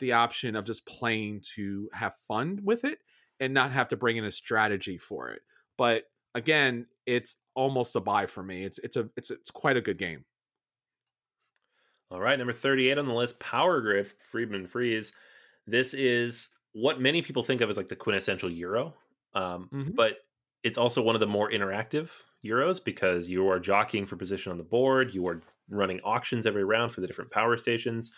the 0.00 0.12
option 0.12 0.56
of 0.56 0.64
just 0.64 0.86
playing 0.86 1.42
to 1.54 1.88
have 1.92 2.14
fun 2.26 2.60
with 2.64 2.84
it 2.84 2.98
and 3.38 3.54
not 3.54 3.72
have 3.72 3.88
to 3.88 3.96
bring 3.96 4.16
in 4.16 4.24
a 4.24 4.30
strategy 4.30 4.98
for 4.98 5.30
it. 5.30 5.42
But 5.78 6.04
again, 6.34 6.86
it's 7.06 7.36
almost 7.54 7.96
a 7.96 8.00
buy 8.00 8.26
for 8.26 8.42
me. 8.42 8.64
It's 8.64 8.78
it's 8.80 8.96
a 8.96 9.08
it's 9.16 9.30
it's 9.30 9.50
quite 9.50 9.76
a 9.76 9.80
good 9.80 9.98
game. 9.98 10.24
All 12.10 12.20
right, 12.20 12.36
number 12.36 12.52
38 12.52 12.98
on 12.98 13.06
the 13.06 13.14
list, 13.14 13.38
Power 13.38 13.80
Grid, 13.80 14.12
Friedemann 14.32 14.68
Friese. 14.68 15.12
This 15.66 15.94
is 15.94 16.48
what 16.72 17.00
many 17.00 17.22
people 17.22 17.44
think 17.44 17.60
of 17.60 17.70
as 17.70 17.76
like 17.76 17.88
the 17.88 17.96
quintessential 17.96 18.50
Euro. 18.50 18.94
Um, 19.32 19.68
mm-hmm. 19.72 19.90
but 19.94 20.18
it's 20.64 20.78
also 20.78 21.02
one 21.02 21.14
of 21.14 21.20
the 21.20 21.26
more 21.26 21.50
interactive 21.50 22.10
Euros 22.44 22.82
because 22.82 23.28
you 23.28 23.48
are 23.48 23.60
jockeying 23.60 24.06
for 24.06 24.16
position 24.16 24.50
on 24.50 24.58
the 24.58 24.64
board, 24.64 25.14
you 25.14 25.26
are 25.28 25.40
running 25.68 26.00
auctions 26.00 26.46
every 26.46 26.64
round 26.64 26.92
for 26.92 27.00
the 27.00 27.06
different 27.06 27.30
power 27.30 27.56
stations. 27.56 28.10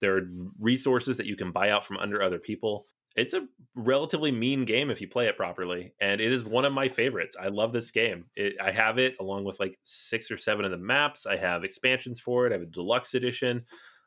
There 0.00 0.16
are 0.16 0.26
resources 0.58 1.16
that 1.16 1.26
you 1.26 1.36
can 1.36 1.52
buy 1.52 1.70
out 1.70 1.84
from 1.84 1.96
under 1.98 2.22
other 2.22 2.38
people. 2.38 2.86
It's 3.16 3.34
a 3.34 3.46
relatively 3.74 4.30
mean 4.30 4.64
game 4.64 4.90
if 4.90 5.00
you 5.00 5.08
play 5.08 5.26
it 5.26 5.36
properly, 5.36 5.92
and 6.00 6.20
it 6.20 6.32
is 6.32 6.44
one 6.44 6.64
of 6.64 6.72
my 6.72 6.88
favorites. 6.88 7.36
I 7.40 7.48
love 7.48 7.72
this 7.72 7.90
game. 7.90 8.26
It, 8.36 8.54
I 8.62 8.70
have 8.70 8.98
it 8.98 9.16
along 9.18 9.44
with 9.44 9.58
like 9.58 9.78
six 9.82 10.30
or 10.30 10.38
seven 10.38 10.64
of 10.64 10.70
the 10.70 10.78
maps. 10.78 11.26
I 11.26 11.36
have 11.36 11.64
expansions 11.64 12.20
for 12.20 12.46
it. 12.46 12.50
I 12.50 12.54
have 12.54 12.62
a 12.62 12.66
deluxe 12.66 13.14
edition. 13.14 13.64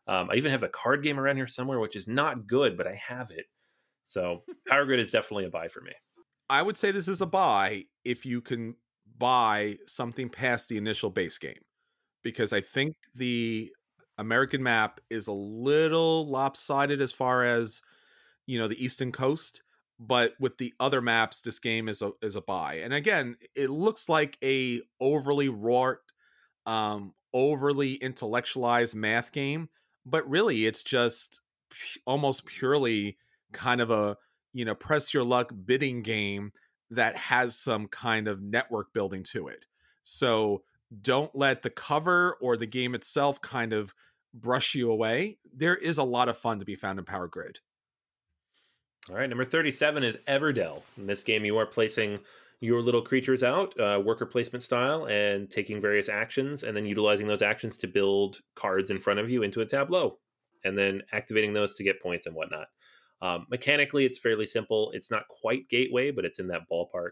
Um, 0.07 0.29
I 0.31 0.35
even 0.35 0.51
have 0.51 0.61
the 0.61 0.69
card 0.69 1.03
game 1.03 1.19
around 1.19 1.35
here 1.35 1.47
somewhere, 1.47 1.79
which 1.79 1.95
is 1.95 2.07
not 2.07 2.47
good, 2.47 2.77
but 2.77 2.87
I 2.87 2.95
have 2.95 3.31
it. 3.31 3.45
So 4.03 4.43
Power 4.67 4.85
Grid 4.85 4.99
is 4.99 5.11
definitely 5.11 5.45
a 5.45 5.49
buy 5.49 5.67
for 5.67 5.81
me. 5.81 5.91
I 6.49 6.61
would 6.61 6.77
say 6.77 6.91
this 6.91 7.07
is 7.07 7.21
a 7.21 7.25
buy 7.25 7.85
if 8.03 8.25
you 8.25 8.41
can 8.41 8.75
buy 9.17 9.77
something 9.87 10.29
past 10.29 10.69
the 10.69 10.77
initial 10.77 11.09
base 11.09 11.37
game, 11.37 11.61
because 12.23 12.53
I 12.53 12.61
think 12.61 12.95
the 13.15 13.71
American 14.17 14.61
map 14.61 14.99
is 15.09 15.27
a 15.27 15.31
little 15.31 16.27
lopsided 16.27 17.01
as 17.01 17.11
far 17.11 17.45
as 17.45 17.81
you 18.45 18.59
know 18.59 18.67
the 18.67 18.83
eastern 18.83 19.11
coast, 19.11 19.63
but 19.99 20.33
with 20.39 20.57
the 20.57 20.73
other 20.79 21.01
maps, 21.01 21.41
this 21.41 21.59
game 21.59 21.87
is 21.87 22.01
a 22.01 22.11
is 22.21 22.35
a 22.35 22.41
buy. 22.41 22.75
And 22.75 22.93
again, 22.93 23.37
it 23.55 23.69
looks 23.69 24.09
like 24.09 24.37
a 24.43 24.81
overly 24.99 25.49
wrought, 25.49 25.99
um, 26.65 27.13
overly 27.33 27.93
intellectualized 27.95 28.95
math 28.95 29.31
game, 29.31 29.69
but 30.05 30.27
really 30.29 30.65
it's 30.65 30.83
just 30.83 31.41
almost 32.05 32.45
purely 32.45 33.17
kind 33.53 33.81
of 33.81 33.91
a 33.91 34.17
you 34.53 34.65
know 34.65 34.75
press 34.75 35.13
your 35.13 35.23
luck 35.23 35.53
bidding 35.65 36.01
game 36.01 36.51
that 36.89 37.15
has 37.15 37.57
some 37.57 37.87
kind 37.87 38.27
of 38.27 38.41
network 38.41 38.93
building 38.93 39.23
to 39.23 39.47
it. 39.47 39.65
So 40.03 40.63
don't 41.01 41.33
let 41.35 41.61
the 41.61 41.69
cover 41.69 42.37
or 42.41 42.57
the 42.57 42.65
game 42.65 42.95
itself 42.95 43.41
kind 43.41 43.73
of 43.73 43.93
brush 44.33 44.75
you 44.75 44.91
away, 44.91 45.37
there 45.53 45.75
is 45.75 45.97
a 45.97 46.03
lot 46.03 46.29
of 46.29 46.37
fun 46.37 46.59
to 46.59 46.65
be 46.65 46.75
found 46.75 46.99
in 46.99 47.05
Power 47.05 47.27
Grid. 47.27 47.59
All 49.09 49.15
right, 49.15 49.29
number 49.29 49.45
37 49.45 50.03
is 50.03 50.17
Everdell. 50.27 50.83
In 50.97 51.05
this 51.05 51.23
game, 51.23 51.43
you 51.43 51.57
are 51.57 51.65
placing 51.65 52.19
your 52.59 52.81
little 52.81 53.01
creatures 53.01 53.41
out, 53.41 53.77
uh, 53.79 53.99
worker 54.03 54.27
placement 54.27 54.63
style, 54.63 55.05
and 55.05 55.49
taking 55.49 55.81
various 55.81 56.07
actions, 56.07 56.63
and 56.63 56.77
then 56.77 56.85
utilizing 56.85 57.27
those 57.27 57.41
actions 57.41 57.79
to 57.79 57.87
build 57.87 58.39
cards 58.55 58.91
in 58.91 58.99
front 58.99 59.19
of 59.19 59.29
you 59.29 59.41
into 59.41 59.61
a 59.61 59.65
tableau, 59.65 60.19
and 60.63 60.77
then 60.77 61.01
activating 61.11 61.53
those 61.53 61.73
to 61.73 61.83
get 61.83 62.01
points 62.01 62.27
and 62.27 62.35
whatnot. 62.35 62.67
Um, 63.23 63.47
mechanically, 63.49 64.05
it's 64.05 64.19
fairly 64.19 64.45
simple. 64.45 64.91
It's 64.93 65.09
not 65.09 65.27
quite 65.27 65.69
Gateway, 65.69 66.11
but 66.11 66.25
it's 66.25 66.39
in 66.39 66.47
that 66.47 66.69
ballpark. 66.71 67.11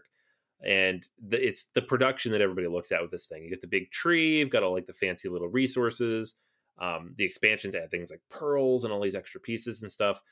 And 0.66 1.06
the, 1.26 1.46
it's 1.46 1.66
the 1.66 1.82
production 1.82 2.32
that 2.32 2.40
everybody 2.40 2.68
looks 2.68 2.92
at 2.92 3.00
with 3.00 3.10
this 3.10 3.26
thing. 3.26 3.42
You 3.42 3.50
get 3.50 3.60
the 3.60 3.66
big 3.66 3.90
tree, 3.90 4.38
you've 4.38 4.50
got 4.50 4.62
all 4.62 4.74
like 4.74 4.86
the 4.86 4.92
fancy 4.92 5.28
little 5.28 5.48
resources. 5.48 6.34
Um, 6.78 7.14
the 7.16 7.24
expansions 7.24 7.74
add 7.74 7.90
things 7.90 8.10
like 8.10 8.22
pearls 8.30 8.84
and 8.84 8.92
all 8.92 9.02
these 9.02 9.14
extra 9.14 9.40
pieces 9.40 9.82
and 9.82 9.92
stuff. 9.92 10.22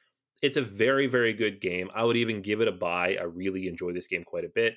It's 0.40 0.56
a 0.56 0.62
very, 0.62 1.06
very 1.06 1.32
good 1.32 1.60
game. 1.60 1.90
I 1.94 2.04
would 2.04 2.16
even 2.16 2.42
give 2.42 2.60
it 2.60 2.68
a 2.68 2.72
buy. 2.72 3.16
I 3.20 3.24
really 3.24 3.68
enjoy 3.68 3.92
this 3.92 4.06
game 4.06 4.24
quite 4.24 4.44
a 4.44 4.50
bit. 4.54 4.76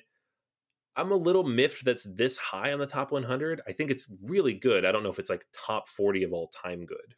I'm 0.96 1.12
a 1.12 1.16
little 1.16 1.44
miffed 1.44 1.84
that's 1.84 2.04
this 2.04 2.36
high 2.36 2.72
on 2.72 2.78
the 2.78 2.86
top 2.86 3.12
100. 3.12 3.62
I 3.66 3.72
think 3.72 3.90
it's 3.90 4.10
really 4.22 4.52
good. 4.52 4.84
I 4.84 4.92
don't 4.92 5.02
know 5.02 5.08
if 5.10 5.18
it's 5.18 5.30
like 5.30 5.46
top 5.52 5.88
40 5.88 6.24
of 6.24 6.32
all 6.32 6.48
time 6.48 6.84
good. 6.84 7.14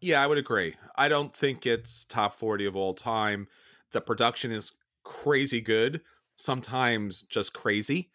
Yeah, 0.00 0.22
I 0.22 0.26
would 0.26 0.38
agree. 0.38 0.76
I 0.96 1.08
don't 1.08 1.34
think 1.34 1.66
it's 1.66 2.04
top 2.04 2.34
40 2.34 2.66
of 2.66 2.76
all 2.76 2.94
time. 2.94 3.48
The 3.92 4.00
production 4.00 4.52
is 4.52 4.72
crazy 5.04 5.60
good, 5.60 6.02
sometimes 6.36 7.22
just 7.22 7.52
crazy. 7.52 8.10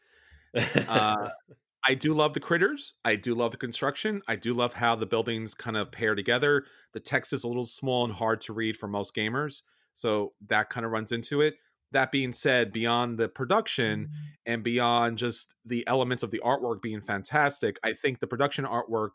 Uh, 0.56 1.30
I 1.84 1.96
do 1.96 2.14
love 2.14 2.34
the 2.34 2.40
critters. 2.40 2.94
I 3.04 3.16
do 3.16 3.34
love 3.34 3.52
the 3.52 3.58
construction. 3.58 4.22
I 4.28 4.36
do 4.36 4.54
love 4.54 4.74
how 4.74 4.96
the 4.96 5.08
buildings 5.08 5.54
kind 5.54 5.76
of 5.76 5.92
pair 5.92 6.14
together. 6.14 6.66
The 6.94 7.00
text 7.00 7.34
is 7.34 7.44
a 7.44 7.48
little 7.48 7.64
small 7.64 8.06
and 8.06 8.14
hard 8.14 8.42
to 8.42 8.54
read 8.54 8.78
for 8.78 8.88
most 8.88 9.16
gamers. 9.16 9.64
So 9.94 10.34
that 10.48 10.70
kind 10.70 10.86
of 10.86 10.92
runs 10.92 11.12
into 11.12 11.42
it. 11.42 11.56
That 11.92 12.12
being 12.12 12.34
said, 12.34 12.72
beyond 12.72 13.18
the 13.18 13.28
production 13.28 14.06
mm-hmm. 14.06 14.26
and 14.46 14.64
beyond 14.64 15.18
just 15.18 15.56
the 15.66 15.86
elements 15.88 16.24
of 16.24 16.32
the 16.32 16.42
artwork 16.46 16.82
being 16.82 17.02
fantastic, 17.02 17.80
I 17.84 17.94
think 17.94 18.20
the 18.20 18.28
production 18.28 18.66
artwork 18.66 19.12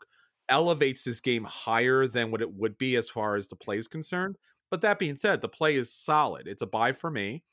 elevates 0.49 1.03
this 1.03 1.19
game 1.19 1.45
higher 1.45 2.05
than 2.05 2.31
what 2.31 2.41
it 2.41 2.53
would 2.53 2.77
be 2.77 2.95
as 2.95 3.09
far 3.09 3.35
as 3.35 3.47
the 3.47 3.55
play 3.55 3.77
is 3.77 3.87
concerned. 3.87 4.37
But 4.69 4.81
that 4.81 4.99
being 4.99 5.15
said, 5.15 5.41
the 5.41 5.49
play 5.49 5.75
is 5.75 5.91
solid. 5.91 6.47
It's 6.47 6.61
a 6.61 6.67
buy 6.67 6.91
for 6.91 7.09
me. 7.09 7.43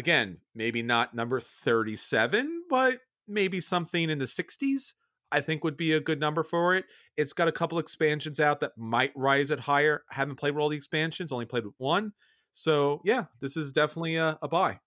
Again, 0.00 0.38
maybe 0.54 0.82
not 0.82 1.14
number 1.14 1.40
37, 1.40 2.62
but 2.70 3.00
maybe 3.28 3.60
something 3.60 4.08
in 4.08 4.18
the 4.18 4.24
60s 4.24 4.94
I 5.30 5.42
think 5.42 5.62
would 5.62 5.76
be 5.76 5.92
a 5.92 6.00
good 6.00 6.18
number 6.18 6.42
for 6.42 6.74
it. 6.74 6.86
It's 7.18 7.34
got 7.34 7.48
a 7.48 7.52
couple 7.52 7.78
expansions 7.78 8.40
out 8.40 8.60
that 8.60 8.78
might 8.78 9.12
rise 9.14 9.50
it 9.50 9.60
higher. 9.60 10.04
I 10.10 10.14
haven't 10.14 10.36
played 10.36 10.54
with 10.54 10.62
all 10.62 10.70
the 10.70 10.76
expansions, 10.78 11.32
only 11.32 11.44
played 11.44 11.66
with 11.66 11.74
one. 11.76 12.14
So 12.50 13.02
yeah, 13.04 13.24
this 13.40 13.58
is 13.58 13.72
definitely 13.72 14.16
a, 14.16 14.38
a 14.40 14.48
buy. 14.48 14.80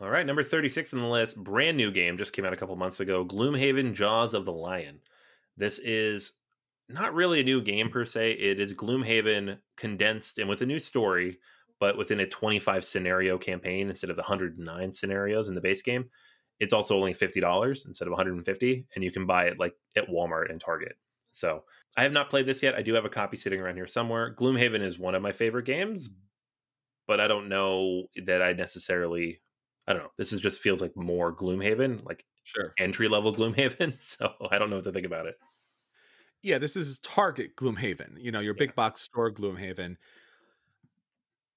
All 0.00 0.10
right, 0.10 0.24
number 0.24 0.44
36 0.44 0.94
on 0.94 1.00
the 1.00 1.08
list, 1.08 1.42
brand 1.42 1.76
new 1.76 1.90
game, 1.90 2.18
just 2.18 2.32
came 2.32 2.44
out 2.44 2.52
a 2.52 2.56
couple 2.56 2.76
months 2.76 3.00
ago, 3.00 3.24
Gloomhaven 3.24 3.94
Jaws 3.94 4.32
of 4.32 4.44
the 4.44 4.52
Lion. 4.52 5.00
This 5.56 5.80
is 5.80 6.34
not 6.88 7.14
really 7.14 7.40
a 7.40 7.44
new 7.44 7.60
game 7.60 7.90
per 7.90 8.04
se. 8.04 8.34
It 8.34 8.60
is 8.60 8.74
Gloomhaven 8.74 9.58
condensed 9.76 10.38
and 10.38 10.48
with 10.48 10.62
a 10.62 10.66
new 10.66 10.78
story, 10.78 11.40
but 11.82 11.98
within 11.98 12.20
a 12.20 12.26
25 12.26 12.84
scenario 12.84 13.36
campaign 13.36 13.88
instead 13.88 14.08
of 14.10 14.14
the 14.14 14.22
109 14.22 14.92
scenarios 14.92 15.48
in 15.48 15.56
the 15.56 15.60
base 15.60 15.82
game 15.82 16.08
it's 16.60 16.72
also 16.72 16.96
only 16.96 17.12
$50 17.12 17.86
instead 17.88 18.06
of 18.06 18.12
150 18.12 18.86
and 18.94 19.02
you 19.04 19.10
can 19.10 19.26
buy 19.26 19.46
it 19.46 19.58
like 19.58 19.74
at 19.96 20.08
Walmart 20.08 20.48
and 20.48 20.60
Target. 20.60 20.92
So, 21.32 21.64
I 21.96 22.04
have 22.04 22.12
not 22.12 22.30
played 22.30 22.46
this 22.46 22.62
yet. 22.62 22.76
I 22.76 22.82
do 22.82 22.94
have 22.94 23.04
a 23.04 23.08
copy 23.10 23.36
sitting 23.36 23.60
around 23.60 23.74
here 23.74 23.88
somewhere. 23.88 24.32
Gloomhaven 24.38 24.80
is 24.80 24.96
one 24.98 25.16
of 25.16 25.22
my 25.22 25.32
favorite 25.32 25.64
games, 25.66 26.08
but 27.08 27.20
I 27.20 27.26
don't 27.26 27.48
know 27.48 28.04
that 28.26 28.42
I 28.42 28.52
necessarily. 28.52 29.40
I 29.88 29.92
don't 29.92 30.02
know. 30.02 30.12
This 30.16 30.32
is 30.32 30.40
just 30.40 30.60
feels 30.60 30.80
like 30.80 30.96
more 30.96 31.34
Gloomhaven, 31.34 32.04
like 32.04 32.24
Sure. 32.44 32.72
entry 32.78 33.08
level 33.08 33.34
Gloomhaven. 33.34 34.00
So 34.00 34.32
I 34.50 34.58
don't 34.58 34.70
know 34.70 34.76
what 34.76 34.84
to 34.84 34.92
think 34.92 35.06
about 35.06 35.26
it. 35.26 35.34
Yeah, 36.42 36.58
this 36.58 36.76
is 36.76 37.00
Target 37.00 37.56
Gloomhaven, 37.56 38.20
you 38.20 38.30
know, 38.30 38.40
your 38.40 38.54
big 38.54 38.74
box 38.76 39.00
store 39.02 39.32
Gloomhaven. 39.32 39.96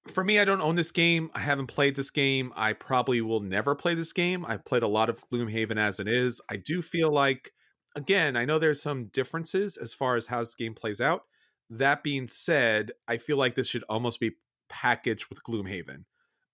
For 0.08 0.24
me, 0.24 0.38
I 0.38 0.44
don't 0.44 0.62
own 0.62 0.76
this 0.76 0.92
game. 0.92 1.30
I 1.34 1.40
haven't 1.40 1.66
played 1.66 1.94
this 1.94 2.10
game. 2.10 2.52
I 2.56 2.72
probably 2.72 3.20
will 3.20 3.40
never 3.40 3.74
play 3.74 3.94
this 3.94 4.12
game. 4.12 4.46
I've 4.46 4.64
played 4.64 4.82
a 4.82 4.88
lot 4.88 5.10
of 5.10 5.22
Gloomhaven 5.28 5.76
as 5.76 6.00
it 6.00 6.08
is. 6.08 6.40
I 6.50 6.56
do 6.56 6.80
feel 6.80 7.10
like, 7.10 7.52
again, 7.94 8.36
I 8.36 8.44
know 8.44 8.58
there's 8.58 8.82
some 8.82 9.06
differences 9.06 9.76
as 9.76 9.92
far 9.92 10.16
as 10.16 10.26
how 10.26 10.40
this 10.40 10.54
game 10.54 10.74
plays 10.74 11.00
out. 11.00 11.24
That 11.68 12.02
being 12.02 12.28
said, 12.28 12.92
I 13.06 13.18
feel 13.18 13.36
like 13.36 13.56
this 13.56 13.68
should 13.68 13.84
almost 13.88 14.20
be 14.20 14.36
packaged 14.68 15.26
with 15.28 15.42
Gloomhaven 15.42 16.04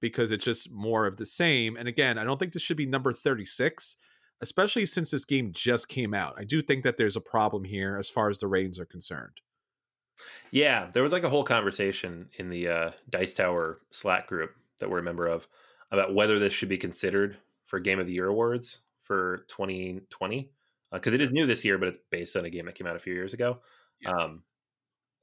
because 0.01 0.33
it's 0.33 0.45
just 0.45 0.71
more 0.71 1.07
of 1.07 1.17
the 1.17 1.27
same. 1.27 1.77
And 1.77 1.87
again, 1.87 2.19
I 2.19 2.25
don't 2.25 2.39
think 2.41 2.53
this 2.53 2.63
should 2.63 2.77
be 2.77 2.87
number 2.87 3.13
36 3.13 3.97
especially 4.43 4.85
since 4.85 5.13
this 5.13 5.25
game 5.25 5.53
just 5.53 5.89
came 5.89 6.13
out. 6.13 6.35
I 6.37 6.45
do 6.45 6.61
think 6.61 6.83
that 6.83 6.97
there's 6.97 7.17
a 7.17 7.21
problem 7.21 7.65
here 7.65 7.97
as 7.97 8.11
far 8.11 8.29
as 8.29 8.41
the 8.41 8.49
ratings 8.49 8.79
are 8.79 8.85
concerned. 8.85 9.41
Yeah, 10.51 10.91
there 10.93 11.03
was 11.03 11.13
like 11.13 11.25
a 11.25 11.31
whole 11.31 11.45
conversation 11.45 12.29
in 12.39 12.51
the 12.51 12.69
uh, 12.69 12.91
Dice 13.11 13.35
Tower 13.35 13.81
Slack 13.91 14.29
group 14.29 14.53
that 14.79 14.91
we're 14.91 14.99
a 14.99 15.03
member 15.03 15.27
of 15.27 15.49
about 15.91 16.15
whether 16.15 16.39
this 16.39 16.53
should 16.53 16.69
be 16.69 16.79
considered 16.79 17.37
for 17.65 17.81
Game 17.81 17.99
of 17.99 18.07
the 18.07 18.13
Year 18.13 18.29
awards 18.29 18.81
for 19.01 19.45
2020 19.49 20.51
because 20.93 21.13
uh, 21.13 21.15
it 21.15 21.21
is 21.21 21.33
new 21.33 21.47
this 21.47 21.65
year, 21.65 21.79
but 21.79 21.89
it's 21.89 21.99
based 22.11 22.37
on 22.37 22.45
a 22.45 22.51
game 22.51 22.67
that 22.67 22.75
came 22.75 22.87
out 22.87 22.97
a 22.97 23.01
few 23.01 23.15
years 23.15 23.35
ago. 23.35 23.61
Yeah. 24.01 24.11
Um, 24.11 24.43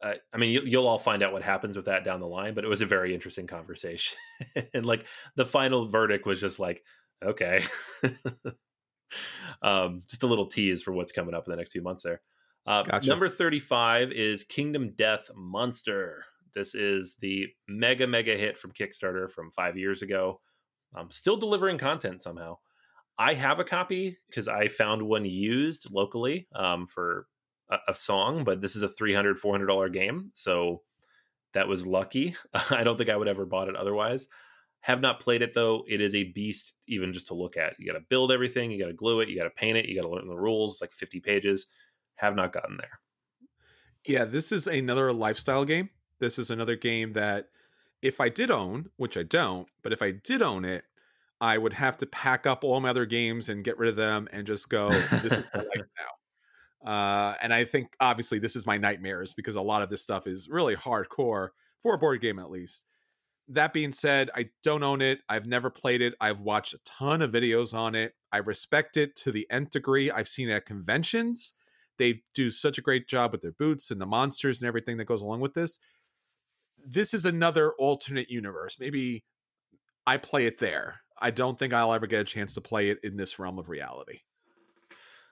I, 0.02 0.16
I 0.34 0.38
mean, 0.38 0.52
you, 0.52 0.62
you'll 0.66 0.88
all 0.88 0.98
find 0.98 1.22
out 1.22 1.34
what 1.34 1.44
happens 1.44 1.76
with 1.76 1.86
that 1.86 2.04
down 2.04 2.20
the 2.22 2.28
line, 2.28 2.54
but 2.54 2.64
it 2.64 2.70
was 2.70 2.82
a 2.82 2.86
very 2.86 3.14
interesting 3.14 3.48
conversation, 3.48 4.18
and 4.74 4.86
like 4.86 5.06
the 5.36 5.46
final 5.46 5.88
verdict 5.88 6.26
was 6.26 6.40
just 6.40 6.60
like, 6.60 6.84
okay. 7.24 7.64
um, 9.62 10.04
just 10.10 10.24
a 10.24 10.28
little 10.28 10.46
tease 10.46 10.82
for 10.82 10.94
what's 10.94 11.12
coming 11.12 11.36
up 11.36 11.48
in 11.48 11.52
the 11.52 11.58
next 11.58 11.74
few 11.74 11.82
months 11.82 12.04
there. 12.04 12.22
Uh, 12.70 12.84
gotcha. 12.84 13.10
Number 13.10 13.28
35 13.28 14.12
is 14.12 14.44
Kingdom 14.44 14.92
Death 14.92 15.32
Monster. 15.36 16.24
This 16.54 16.76
is 16.76 17.16
the 17.16 17.48
mega, 17.68 18.06
mega 18.06 18.38
hit 18.38 18.60
from 18.60 18.74
Kickstarter 18.74 19.28
from 19.28 19.50
five 19.50 19.76
years 19.76 20.04
ago. 20.04 20.40
I'm 20.94 21.10
still 21.10 21.36
delivering 21.36 21.80
content 21.80 22.22
somehow. 22.22 22.60
I 23.18 23.34
have 23.34 23.58
a 23.58 23.64
copy 23.64 24.20
because 24.30 24.48
I 24.48 24.68
found 24.68 25.02
one 25.02 25.26
used 25.26 25.90
locally 25.92 26.48
um, 26.54 26.86
for 26.86 27.26
a, 27.72 27.80
a, 27.88 27.94
song, 27.96 28.44
but 28.44 28.62
this 28.62 28.76
is 28.76 28.84
a 28.84 28.88
$300, 28.88 29.42
$400 29.42 29.92
game. 29.92 30.30
So 30.36 30.84
that 31.54 31.68
was 31.68 31.88
lucky. 31.88 32.36
I 32.70 32.84
don't 32.84 32.98
think 32.98 33.10
I 33.10 33.18
would 33.18 33.28
ever 33.28 33.48
bought 33.48 33.70
it 33.70 33.76
otherwise. 33.76 34.28
Have 34.82 35.02
not 35.02 35.20
played 35.20 35.42
it 35.42 35.56
though. 35.56 35.84
It 35.88 36.02
is 36.02 36.14
a 36.14 36.32
beast 36.32 36.76
even 36.88 37.14
just 37.14 37.28
to 37.28 37.34
look 37.34 37.58
at. 37.58 37.74
You 37.80 37.92
got 37.92 37.98
to 37.98 38.06
build 38.10 38.32
everything, 38.32 38.70
you 38.70 38.80
got 38.80 38.90
to 38.90 38.96
glue 38.96 39.22
it, 39.22 39.28
you 39.28 39.36
got 39.36 39.46
to 39.46 39.50
paint 39.50 39.78
it, 39.78 39.88
you 39.88 39.96
got 39.96 40.08
to 40.08 40.14
learn 40.14 40.28
the 40.28 40.38
rules. 40.38 40.74
It's 40.74 40.82
like 40.82 40.94
50 40.94 41.20
pages. 41.20 41.66
Have 42.20 42.36
not 42.36 42.54
gotten 42.54 42.78
there. 42.78 43.00
Yeah, 44.06 44.26
this 44.26 44.52
is 44.52 44.68
another 44.68 45.12
lifestyle 45.14 45.66
game. 45.66 45.90
This 46.20 46.40
is 46.40 46.50
another 46.50 46.76
game 46.76 47.14
that 47.14 47.50
if 48.02 48.20
I 48.20 48.30
did 48.30 48.52
own, 48.52 48.90
which 48.98 49.18
I 49.18 49.24
don't, 49.24 49.68
but 49.84 49.94
if 49.94 50.02
I 50.02 50.12
did 50.12 50.42
own 50.42 50.66
it, 50.66 50.84
I 51.42 51.58
would 51.58 51.74
have 51.74 51.98
to 51.98 52.06
pack 52.06 52.46
up 52.46 52.64
all 52.64 52.80
my 52.82 52.90
other 52.90 53.06
games 53.06 53.48
and 53.50 53.64
get 53.64 53.78
rid 53.78 53.90
of 53.90 53.96
them 53.96 54.28
and 54.34 54.46
just 54.46 54.70
go, 54.70 54.90
this 54.92 55.34
is 55.34 55.44
my 55.54 55.62
life 55.62 55.88
now. 56.86 56.92
Uh, 56.92 57.36
and 57.42 57.54
I 57.54 57.66
think 57.66 57.96
obviously 58.00 58.40
this 58.40 58.56
is 58.56 58.66
my 58.66 58.78
nightmares 58.78 59.34
because 59.34 59.56
a 59.56 59.62
lot 59.62 59.82
of 59.82 59.90
this 59.90 60.02
stuff 60.02 60.28
is 60.28 60.50
really 60.50 60.76
hardcore 60.76 61.50
for 61.82 61.94
a 61.94 61.98
board 61.98 62.22
game 62.22 62.40
at 62.40 62.50
least 62.50 62.86
that 63.50 63.74
being 63.74 63.92
said, 63.92 64.30
I 64.36 64.50
don't 64.64 64.84
own 64.84 65.02
it. 65.02 65.22
I've 65.28 65.48
never 65.48 65.70
played 65.70 66.02
it. 66.02 66.14
I've 66.22 66.40
watched 66.40 66.76
a 66.76 66.80
ton 66.86 67.22
of 67.22 67.32
videos 67.32 67.74
on 67.74 67.96
it. 67.96 68.14
I 68.32 68.38
respect 68.38 68.96
it 68.96 69.16
to 69.18 69.32
the 69.32 69.48
nth 69.50 69.72
degree. 69.72 70.12
I've 70.12 70.28
seen 70.28 70.50
it 70.50 70.54
at 70.54 70.66
conventions. 70.66 71.54
They 72.00 72.24
do 72.34 72.50
such 72.50 72.80
a 72.80 72.82
great 72.82 73.08
job 73.08 73.32
with 73.32 73.42
their 73.42 73.52
boots 73.52 73.92
and 73.92 74.02
the 74.02 74.06
monsters 74.08 74.60
and 74.62 74.68
everything 74.68 74.98
that 74.98 75.06
goes 75.06 75.22
along 75.22 75.42
with 75.42 75.54
this. 75.54 75.78
This 76.84 77.14
is 77.14 77.26
another 77.26 77.74
alternate 77.74 78.32
universe. 78.32 78.78
Maybe 78.80 79.24
I 80.08 80.18
play 80.18 80.48
it 80.48 80.58
there. 80.58 81.02
I 81.22 81.30
don't 81.30 81.60
think 81.60 81.74
I'll 81.74 81.94
ever 81.94 82.08
get 82.08 82.22
a 82.22 82.24
chance 82.24 82.56
to 82.56 82.62
play 82.62 82.90
it 82.90 83.00
in 83.04 83.18
this 83.18 83.38
realm 83.38 83.60
of 83.60 83.70
reality. 83.70 84.22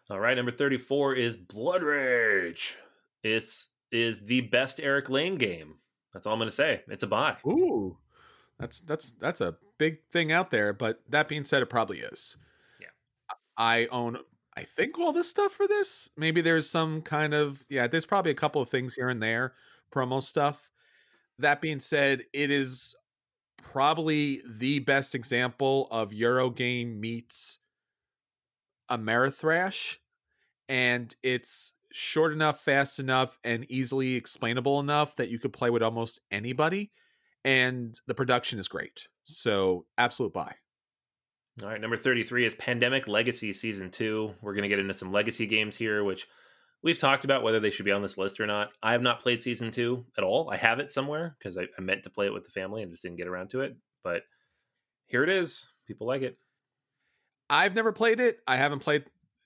All 0.09 0.19
right, 0.19 0.37
number 0.37 0.51
34 0.51 1.15
is 1.15 1.35
Blood 1.37 1.81
Rage. 1.81 2.75
It's 3.23 3.67
is 3.91 4.25
the 4.25 4.41
best 4.41 4.79
Eric 4.79 5.09
Lang 5.09 5.35
game. 5.37 5.75
That's 6.13 6.25
all 6.25 6.33
I'm 6.33 6.39
going 6.39 6.49
to 6.49 6.55
say. 6.55 6.81
It's 6.87 7.03
a 7.03 7.07
buy. 7.07 7.37
Ooh. 7.47 7.97
That's 8.59 8.81
that's 8.81 9.11
that's 9.13 9.41
a 9.41 9.55
big 9.77 9.99
thing 10.11 10.31
out 10.31 10.51
there. 10.51 10.73
But 10.73 11.01
that 11.09 11.27
being 11.27 11.45
said, 11.45 11.61
it 11.61 11.69
probably 11.69 11.99
is. 11.99 12.37
Yeah. 12.81 12.87
I 13.57 13.87
own 13.91 14.17
I 14.57 14.63
think 14.63 14.97
all 14.97 15.13
this 15.13 15.29
stuff 15.29 15.51
for 15.51 15.67
this. 15.67 16.09
Maybe 16.17 16.41
there's 16.41 16.67
some 16.67 17.03
kind 17.03 17.35
of 17.35 17.63
yeah, 17.69 17.85
there's 17.85 18.07
probably 18.07 18.31
a 18.31 18.35
couple 18.35 18.59
of 18.59 18.69
things 18.69 18.95
here 18.95 19.07
and 19.07 19.21
there, 19.21 19.53
promo 19.93 20.21
stuff. 20.21 20.71
That 21.37 21.61
being 21.61 21.79
said, 21.79 22.23
it 22.33 22.49
is 22.49 22.95
probably 23.61 24.41
the 24.49 24.79
best 24.79 25.13
example 25.13 25.87
of 25.91 26.09
Eurogame 26.09 26.99
meets 26.99 27.59
Ameritrash. 28.89 29.97
And 30.67 31.15
it's 31.21 31.73
short 31.93 32.33
enough, 32.33 32.59
fast 32.59 32.99
enough, 32.99 33.37
and 33.43 33.63
easily 33.69 34.15
explainable 34.15 34.79
enough 34.79 35.15
that 35.17 35.29
you 35.29 35.37
could 35.37 35.53
play 35.53 35.69
with 35.69 35.83
almost 35.83 36.19
anybody 36.31 36.91
and 37.45 37.99
the 38.07 38.15
production 38.15 38.57
is 38.57 38.67
great. 38.67 39.07
So 39.23 39.85
absolute 39.99 40.33
buy. 40.33 40.55
All 41.63 41.69
right, 41.69 41.81
number 41.81 41.97
33 41.97 42.45
is 42.45 42.53
Pandemic 42.53 43.07
Legacy 43.07 43.51
Season 43.51 43.89
2. 43.89 44.35
We're 44.41 44.53
going 44.53 44.61
to 44.61 44.69
get 44.69 44.77
into 44.77 44.93
some 44.93 45.11
legacy 45.11 45.47
games 45.47 45.75
here, 45.75 46.03
which 46.03 46.27
we've 46.83 46.99
talked 46.99 47.25
about 47.25 47.41
whether 47.41 47.59
they 47.59 47.71
should 47.71 47.85
be 47.85 47.91
on 47.91 48.03
this 48.03 48.15
list 48.15 48.39
or 48.39 48.45
not. 48.45 48.69
I 48.83 48.91
have 48.91 49.01
not 49.01 49.21
played 49.21 49.41
Season 49.41 49.71
2 49.71 50.05
at 50.19 50.23
all. 50.23 50.51
I 50.51 50.57
have 50.57 50.77
it 50.77 50.91
somewhere 50.91 51.35
because 51.39 51.57
I, 51.57 51.63
I, 51.75 51.81
meant 51.81 52.03
to 52.03 52.11
play 52.11 52.27
it 52.27 52.33
with 52.33 52.43
the 52.43 52.51
family 52.51 52.83
and 52.83 52.91
just 52.91 53.01
didn't 53.01 53.17
get 53.17 53.27
around 53.27 53.49
to 53.51 53.61
it. 53.61 53.75
But 54.03 54.21
here 55.07 55.23
it 55.23 55.29
is. 55.29 55.67
People 55.87 56.05
like 56.05 56.21
it. 56.21 56.37
I've 57.49 57.73
never 57.73 57.91
played 57.91 58.19
it. 58.19 58.37
I 58.45 58.57
haven't 58.57 58.83
played 58.83 59.05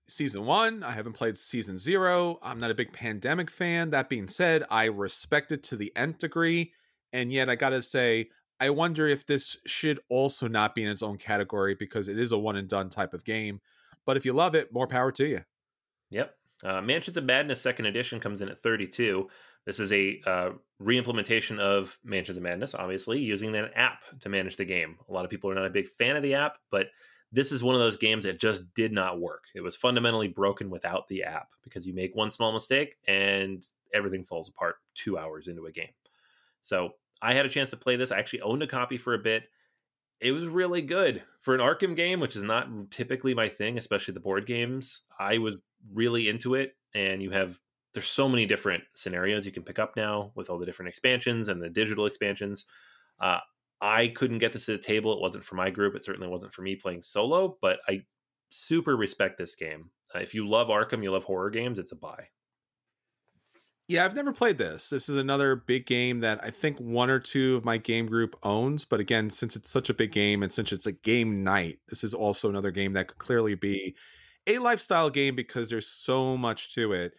Season 0.10 0.46
1. 0.46 0.84
I 0.84 0.92
haven't 0.92 1.14
played 1.14 1.38
Season 1.38 1.78
0. 1.78 2.40
I'm 2.44 2.60
not 2.60 2.72
a 2.72 2.76
big 2.76 2.92
Pandemic 2.92 3.50
fan. 3.50 3.92
That 3.92 4.10
being 4.10 4.28
said, 4.28 4.66
I 4.70 4.86
respect 4.86 5.54
it 5.54 5.64
to 5.64 5.78
the 5.78 5.94
nth 5.96 6.18
degree. 6.18 6.74
And 7.14 7.32
yet, 7.32 7.50
I 7.50 7.56
gotta 7.56 7.82
say, 7.82 8.32
I 8.62 8.70
wonder 8.70 9.08
if 9.08 9.26
this 9.26 9.58
should 9.66 10.00
also 10.08 10.48
not 10.48 10.76
be 10.76 10.84
in 10.84 10.90
its 10.90 11.02
own 11.02 11.18
category 11.18 11.74
because 11.74 12.08
it 12.08 12.20
is 12.20 12.32
a 12.32 12.38
one 12.38 12.56
and 12.56 12.68
done 12.68 12.92
type 12.92 13.16
of 13.16 13.26
game. 13.26 13.60
But 14.06 14.18
if 14.18 14.26
you 14.26 14.34
love 14.34 14.54
it, 14.54 14.72
more 14.72 14.86
power 14.86 15.12
to 15.14 15.28
you. 15.28 15.42
Yep. 16.12 16.36
Uh, 16.64 16.80
Mansions 16.80 17.18
of 17.18 17.24
Madness 17.24 17.60
Second 17.60 17.88
Edition 17.88 18.20
comes 18.20 18.40
in 18.40 18.50
at 18.50 18.62
32. 18.62 19.28
This 19.66 19.80
is 19.80 19.92
a 19.92 20.22
uh, 20.28 20.50
re-implementation 20.78 21.60
of 21.60 21.98
Mansions 22.04 22.38
of 22.38 22.44
Madness, 22.44 22.76
obviously 22.76 23.20
using 23.20 23.56
an 23.56 23.72
app 23.74 24.04
to 24.20 24.30
manage 24.30 24.58
the 24.58 24.66
game. 24.66 24.98
A 25.10 25.14
lot 25.14 25.26
of 25.26 25.32
people 25.32 25.50
are 25.50 25.56
not 25.56 25.66
a 25.66 25.72
big 25.72 25.90
fan 25.90 26.16
of 26.16 26.22
the 26.22 26.36
app, 26.36 26.60
but 26.70 26.90
this 27.32 27.52
is 27.52 27.64
one 27.64 27.74
of 27.74 27.82
those 27.82 27.98
games 27.98 28.26
that 28.26 28.40
just 28.40 28.62
did 28.76 28.92
not 28.92 29.20
work. 29.20 29.46
It 29.56 29.62
was 29.62 29.76
fundamentally 29.76 30.28
broken 30.28 30.70
without 30.70 31.08
the 31.08 31.24
app 31.24 31.48
because 31.64 31.88
you 31.88 31.96
make 31.96 32.16
one 32.16 32.30
small 32.30 32.52
mistake 32.52 32.98
and 33.08 33.66
everything 33.92 34.24
falls 34.24 34.50
apart 34.50 34.76
two 34.94 35.18
hours 35.18 35.48
into 35.48 35.66
a 35.66 35.72
game. 35.72 35.94
So 36.62 36.92
I 37.22 37.34
had 37.34 37.46
a 37.46 37.50
chance 37.50 37.70
to 37.72 37.78
play 37.78 37.96
this. 37.96 38.12
I 38.12 38.20
actually 38.20 38.42
owned 38.42 38.64
a 38.64 38.68
copy 38.68 38.98
for 38.98 39.14
a 39.14 39.20
bit. 39.20 39.44
It 40.20 40.32
was 40.32 40.48
really 40.48 40.82
good 40.82 41.24
for 41.40 41.56
an 41.56 41.62
Arkham 41.62 41.96
game, 41.96 42.20
which 42.20 42.36
is 42.36 42.44
not 42.44 42.68
typically 42.92 43.34
my 43.34 43.50
thing, 43.50 43.78
especially 43.78 44.14
the 44.14 44.20
board 44.20 44.46
games. 44.46 45.02
I 45.20 45.40
was 45.40 45.58
really 45.94 46.30
into 46.30 46.56
it, 46.56 46.76
and 46.94 47.22
you 47.22 47.32
have 47.32 47.60
there's 47.94 48.08
so 48.08 48.30
many 48.30 48.46
different 48.46 48.84
scenarios 48.96 49.46
you 49.46 49.52
can 49.52 49.64
pick 49.64 49.80
up 49.80 49.96
now 49.96 50.32
with 50.36 50.50
all 50.50 50.58
the 50.58 50.66
different 50.66 50.90
expansions 50.90 51.50
and 51.50 51.62
the 51.62 51.70
digital 51.70 52.06
expansions. 52.06 52.66
Uh, 53.20 53.40
I 53.82 54.10
couldn't 54.10 54.38
get 54.38 54.54
this 54.54 54.66
to 54.68 54.74
the 54.74 54.78
table. 54.78 55.12
It 55.14 55.22
wasn't 55.22 55.44
for 55.44 55.56
my 55.56 55.70
group. 55.70 55.96
It 55.96 56.06
certainly 56.06 56.30
wasn't 56.30 56.54
for 56.54 56.62
me 56.62 56.76
playing 56.76 57.02
solo, 57.02 57.58
but 57.62 57.80
I 57.88 58.04
super 58.50 58.96
respect 58.96 59.38
this 59.38 59.56
game. 59.56 59.90
Uh, 60.14 60.20
if 60.20 60.34
you 60.34 60.48
love 60.48 60.68
Arkham, 60.68 61.04
you 61.04 61.12
love 61.12 61.24
horror 61.24 61.50
games, 61.50 61.80
it's 61.80 61.92
a 61.92 61.96
buy. 61.96 62.28
Yeah, 63.92 64.06
I've 64.06 64.16
never 64.16 64.32
played 64.32 64.58
this. 64.58 64.90
This 64.90 65.10
is 65.10 65.18
another 65.18 65.54
big 65.54 65.86
game 65.86 66.22
that 66.22 66.42
I 66.42 66.50
think 66.50 66.78
one 66.78 67.10
or 67.10 67.20
two 67.20 67.58
of 67.58 67.66
my 67.66 67.76
game 67.76 68.06
group 68.06 68.38
owns. 68.42 68.86
But 68.86 69.02
again, 69.02 69.30
since 69.30 69.58
it's 69.58 69.70
such 69.70 69.90
a 69.90 69.94
big 69.94 70.14
game 70.14 70.44
and 70.44 70.54
since 70.54 70.72
it's 70.72 70.86
a 70.86 70.94
game 70.94 71.44
night, 71.44 71.80
this 71.90 72.02
is 72.02 72.14
also 72.14 72.50
another 72.50 72.72
game 72.72 72.94
that 72.94 73.10
could 73.10 73.18
clearly 73.18 73.54
be 73.54 73.94
a 74.48 74.60
lifestyle 74.60 75.10
game 75.10 75.36
because 75.36 75.70
there's 75.70 75.90
so 75.90 76.38
much 76.38 76.74
to 76.76 76.94
it. 76.94 77.16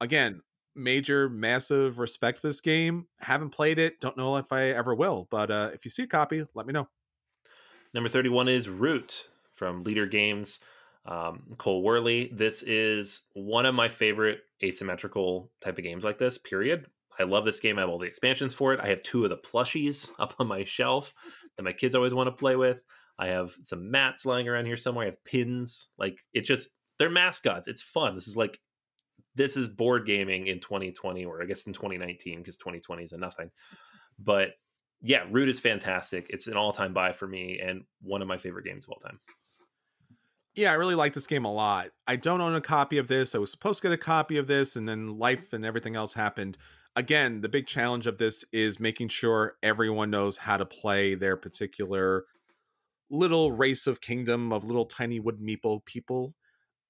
Again, 0.00 0.42
major, 0.74 1.28
massive 1.28 2.00
respect 2.00 2.40
for 2.40 2.48
this 2.48 2.60
game. 2.60 3.06
Haven't 3.20 3.50
played 3.50 3.78
it. 3.78 4.00
Don't 4.00 4.16
know 4.16 4.38
if 4.38 4.52
I 4.52 4.70
ever 4.70 4.96
will. 4.96 5.28
But 5.30 5.52
uh, 5.52 5.70
if 5.72 5.84
you 5.84 5.90
see 5.92 6.02
a 6.02 6.08
copy, 6.08 6.44
let 6.52 6.66
me 6.66 6.72
know. 6.72 6.88
Number 7.94 8.08
31 8.08 8.48
is 8.48 8.68
Root 8.68 9.28
from 9.52 9.84
Leder 9.84 10.10
Games 10.10 10.58
um, 11.08 11.42
Cole 11.56 11.82
Wehrle. 11.82 12.36
This 12.36 12.62
is 12.62 13.22
one 13.32 13.66
of 13.66 13.74
my 13.74 13.88
favorite 13.88 14.40
asymmetrical 14.62 15.50
type 15.60 15.78
of 15.78 15.84
games 15.84 16.04
like 16.04 16.18
this, 16.18 16.38
period. 16.38 16.86
I 17.18 17.24
love 17.24 17.44
this 17.44 17.58
game. 17.58 17.78
I 17.78 17.80
have 17.80 17.90
all 17.90 17.98
the 17.98 18.06
expansions 18.06 18.54
for 18.54 18.72
it. 18.72 18.80
I 18.80 18.88
have 18.88 19.02
two 19.02 19.24
of 19.24 19.30
the 19.30 19.38
plushies 19.38 20.10
up 20.18 20.34
on 20.38 20.46
my 20.46 20.64
shelf 20.64 21.12
that 21.56 21.64
my 21.64 21.72
kids 21.72 21.94
always 21.94 22.14
want 22.14 22.28
to 22.28 22.32
play 22.32 22.54
with. 22.54 22.78
I 23.18 23.28
have 23.28 23.56
some 23.64 23.90
mats 23.90 24.24
lying 24.24 24.46
around 24.46 24.66
here 24.66 24.76
somewhere. 24.76 25.04
I 25.04 25.10
have 25.10 25.24
pins. 25.24 25.88
Like 25.98 26.18
it's 26.32 26.46
just 26.46 26.68
they're 26.98 27.10
mascots. 27.10 27.66
It's 27.66 27.82
fun. 27.82 28.14
This 28.14 28.28
is 28.28 28.36
like 28.36 28.60
this 29.34 29.56
is 29.56 29.68
board 29.68 30.06
gaming 30.06 30.46
in 30.46 30.60
2020 30.60 31.24
or 31.24 31.42
I 31.42 31.46
guess 31.46 31.66
in 31.66 31.72
2019 31.72 32.38
because 32.38 32.56
2020 32.56 33.02
is 33.02 33.12
a 33.12 33.18
nothing. 33.18 33.50
But 34.18 34.50
yeah, 35.00 35.24
Root 35.30 35.48
is 35.48 35.58
fantastic. 35.58 36.26
It's 36.28 36.48
an 36.48 36.56
all-time 36.56 36.92
buy 36.92 37.12
for 37.12 37.26
me 37.26 37.60
and 37.60 37.84
one 38.02 38.20
of 38.22 38.28
my 38.28 38.36
favorite 38.36 38.64
games 38.64 38.84
of 38.84 38.90
all 38.90 38.98
time. 38.98 39.20
Yeah, 40.58 40.72
I 40.72 40.74
really 40.74 40.96
like 40.96 41.12
this 41.12 41.28
game 41.28 41.44
a 41.44 41.52
lot. 41.52 41.90
I 42.08 42.16
don't 42.16 42.40
own 42.40 42.56
a 42.56 42.60
copy 42.60 42.98
of 42.98 43.06
this. 43.06 43.36
I 43.36 43.38
was 43.38 43.52
supposed 43.52 43.80
to 43.80 43.88
get 43.90 43.94
a 43.94 43.96
copy 43.96 44.38
of 44.38 44.48
this, 44.48 44.74
and 44.74 44.88
then 44.88 45.16
life 45.16 45.52
and 45.52 45.64
everything 45.64 45.94
else 45.94 46.12
happened. 46.12 46.58
Again, 46.96 47.42
the 47.42 47.48
big 47.48 47.68
challenge 47.68 48.08
of 48.08 48.18
this 48.18 48.44
is 48.52 48.80
making 48.80 49.10
sure 49.10 49.54
everyone 49.62 50.10
knows 50.10 50.36
how 50.36 50.56
to 50.56 50.66
play 50.66 51.14
their 51.14 51.36
particular 51.36 52.24
little 53.08 53.52
race 53.52 53.86
of 53.86 54.00
kingdom 54.00 54.52
of 54.52 54.64
little 54.64 54.84
tiny 54.84 55.20
wood 55.20 55.38
meeple 55.40 55.84
people. 55.84 56.34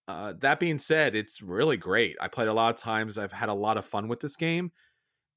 Uh, 0.09 0.33
that 0.39 0.61
being 0.61 0.79
said, 0.79 1.15
it's 1.15 1.43
really 1.43 1.77
great. 1.77 2.17
I 2.23 2.29
played 2.29 2.49
a 2.49 2.55
lot 2.55 2.75
of 2.75 2.81
times. 2.81 3.19
I've 3.19 3.33
had 3.33 3.51
a 3.51 3.55
lot 3.55 3.77
of 3.77 3.85
fun 3.85 4.09
with 4.09 4.21
this 4.21 4.37
game. 4.37 4.73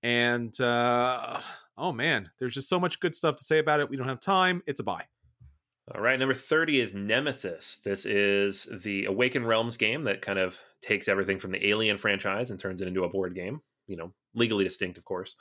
And 0.04 0.58
uh, 0.62 1.42
oh 1.78 1.92
man, 1.92 2.30
there's 2.40 2.54
just 2.54 2.70
so 2.70 2.80
much 2.80 3.02
good 3.02 3.14
stuff 3.14 3.36
to 3.36 3.44
say 3.44 3.60
about 3.60 3.82
it. 3.82 3.90
We 3.90 3.98
don't 3.98 4.08
have 4.08 4.22
time. 4.22 4.64
It's 4.68 4.80
a 4.80 4.84
buy. 4.84 5.04
All 5.94 6.02
right, 6.02 6.20
number 6.20 6.34
30 6.34 6.80
is 6.80 6.94
Nemesis. 6.94 7.78
This 7.84 8.06
is 8.06 8.68
the 8.84 9.06
Awaken 9.06 9.46
Realms 9.46 9.78
game 9.78 10.04
that 10.04 10.22
kind 10.22 10.38
of 10.40 10.58
takes 10.82 11.08
everything 11.08 11.40
from 11.40 11.52
the 11.52 11.68
Alien 11.68 11.98
franchise 11.98 12.52
and 12.52 12.60
turns 12.60 12.82
it 12.82 12.88
into 12.88 13.04
a 13.04 13.10
board 13.10 13.36
game. 13.36 13.62
You 13.88 13.98
know, 13.98 14.14
legally 14.36 14.64
distinct, 14.64 14.98
of 14.98 15.06
course. 15.06 15.36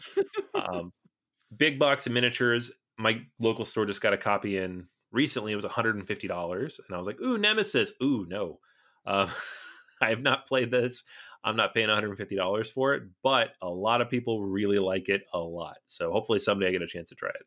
um, 0.54 0.92
big 1.56 1.78
box 1.78 2.06
of 2.06 2.12
miniatures. 2.12 2.72
My 2.98 3.20
local 3.38 3.64
store 3.64 3.86
just 3.86 4.00
got 4.00 4.14
a 4.14 4.18
copy 4.18 4.56
in 4.56 4.88
recently. 5.12 5.52
It 5.52 5.56
was 5.56 5.64
$150. 5.64 6.00
And 6.08 6.94
I 6.94 6.98
was 6.98 7.06
like, 7.06 7.20
ooh, 7.20 7.38
Nemesis. 7.38 7.92
Ooh, 8.02 8.26
no. 8.28 8.58
Um, 9.06 9.28
I 10.00 10.08
have 10.08 10.22
not 10.22 10.46
played 10.46 10.70
this. 10.70 11.04
I'm 11.44 11.56
not 11.56 11.74
paying 11.74 11.88
$150 11.88 12.72
for 12.72 12.94
it, 12.94 13.02
but 13.22 13.50
a 13.60 13.68
lot 13.68 14.00
of 14.00 14.08
people 14.08 14.42
really 14.42 14.78
like 14.78 15.10
it 15.10 15.22
a 15.32 15.38
lot. 15.38 15.76
So 15.86 16.10
hopefully 16.10 16.38
someday 16.38 16.68
I 16.68 16.72
get 16.72 16.82
a 16.82 16.86
chance 16.86 17.10
to 17.10 17.14
try 17.14 17.28
it. 17.28 17.46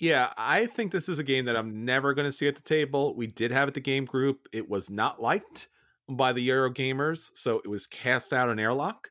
Yeah, 0.00 0.32
I 0.36 0.66
think 0.66 0.90
this 0.90 1.08
is 1.08 1.18
a 1.18 1.24
game 1.24 1.44
that 1.44 1.56
I'm 1.56 1.84
never 1.84 2.14
going 2.14 2.24
to 2.24 2.32
see 2.32 2.48
at 2.48 2.56
the 2.56 2.62
table. 2.62 3.14
We 3.14 3.26
did 3.26 3.50
have 3.52 3.68
at 3.68 3.74
the 3.74 3.80
game 3.80 4.04
group. 4.04 4.48
It 4.52 4.68
was 4.68 4.90
not 4.90 5.22
liked 5.22 5.68
by 6.08 6.32
the 6.32 6.42
Euro 6.42 6.72
gamers, 6.72 7.30
so 7.34 7.60
it 7.64 7.68
was 7.68 7.86
cast 7.86 8.32
out 8.32 8.48
on 8.48 8.58
airlock. 8.58 9.10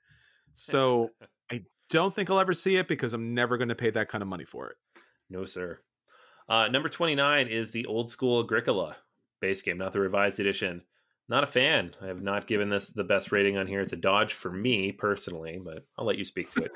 So 0.53 1.11
I 1.51 1.63
don't 1.89 2.13
think 2.13 2.29
I'll 2.29 2.39
ever 2.39 2.53
see 2.53 2.75
it 2.75 2.87
because 2.87 3.13
I'm 3.13 3.33
never 3.33 3.57
going 3.57 3.69
to 3.69 3.75
pay 3.75 3.89
that 3.91 4.09
kind 4.09 4.21
of 4.21 4.27
money 4.27 4.45
for 4.45 4.69
it. 4.69 4.77
No, 5.29 5.45
sir. 5.45 5.79
Uh, 6.49 6.67
number 6.67 6.89
29 6.89 7.47
is 7.47 7.71
the 7.71 7.85
old 7.85 8.09
school 8.09 8.41
Agricola 8.41 8.97
base 9.39 9.61
game, 9.61 9.77
not 9.77 9.93
the 9.93 9.99
revised 9.99 10.39
edition. 10.39 10.81
Not 11.29 11.45
a 11.45 11.47
fan. 11.47 11.95
I 12.01 12.07
have 12.07 12.21
not 12.21 12.45
given 12.45 12.69
this 12.69 12.89
the 12.89 13.05
best 13.05 13.31
rating 13.31 13.55
on 13.57 13.65
here. 13.65 13.79
It's 13.79 13.93
a 13.93 13.97
dodge 13.97 14.33
for 14.33 14.51
me 14.51 14.91
personally, 14.91 15.61
but 15.63 15.85
I'll 15.97 16.05
let 16.05 16.17
you 16.17 16.25
speak 16.25 16.51
to 16.51 16.63
it. 16.63 16.71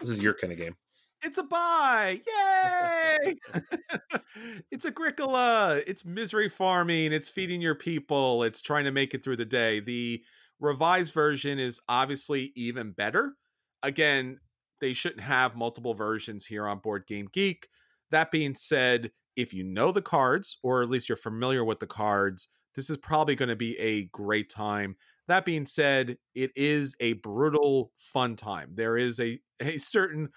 this 0.00 0.10
is 0.10 0.20
your 0.20 0.34
kind 0.34 0.52
of 0.52 0.58
game. 0.58 0.74
It's 1.24 1.38
a 1.38 1.44
buy. 1.44 2.20
Yay! 2.26 3.01
it's 4.70 4.84
Agricola. 4.84 5.80
It's 5.86 6.04
misery 6.04 6.48
farming. 6.48 7.12
It's 7.12 7.30
feeding 7.30 7.60
your 7.60 7.74
people. 7.74 8.42
It's 8.42 8.62
trying 8.62 8.84
to 8.84 8.92
make 8.92 9.14
it 9.14 9.24
through 9.24 9.36
the 9.36 9.44
day. 9.44 9.80
The 9.80 10.22
revised 10.60 11.12
version 11.12 11.58
is 11.58 11.80
obviously 11.88 12.52
even 12.54 12.92
better. 12.92 13.34
Again, 13.82 14.38
they 14.80 14.92
shouldn't 14.92 15.22
have 15.22 15.56
multiple 15.56 15.94
versions 15.94 16.44
here 16.44 16.66
on 16.66 16.78
Board 16.78 17.06
Game 17.06 17.28
Geek. 17.32 17.68
That 18.10 18.30
being 18.30 18.54
said, 18.54 19.10
if 19.36 19.54
you 19.54 19.64
know 19.64 19.92
the 19.92 20.02
cards, 20.02 20.58
or 20.62 20.82
at 20.82 20.90
least 20.90 21.08
you're 21.08 21.16
familiar 21.16 21.64
with 21.64 21.80
the 21.80 21.86
cards, 21.86 22.48
this 22.74 22.90
is 22.90 22.96
probably 22.96 23.34
going 23.34 23.48
to 23.48 23.56
be 23.56 23.78
a 23.78 24.04
great 24.06 24.50
time. 24.50 24.96
That 25.28 25.44
being 25.44 25.66
said, 25.66 26.18
it 26.34 26.50
is 26.56 26.96
a 27.00 27.14
brutal 27.14 27.92
fun 27.96 28.36
time. 28.36 28.70
There 28.74 28.96
is 28.96 29.20
a, 29.20 29.38
a 29.60 29.78
certain 29.78 30.28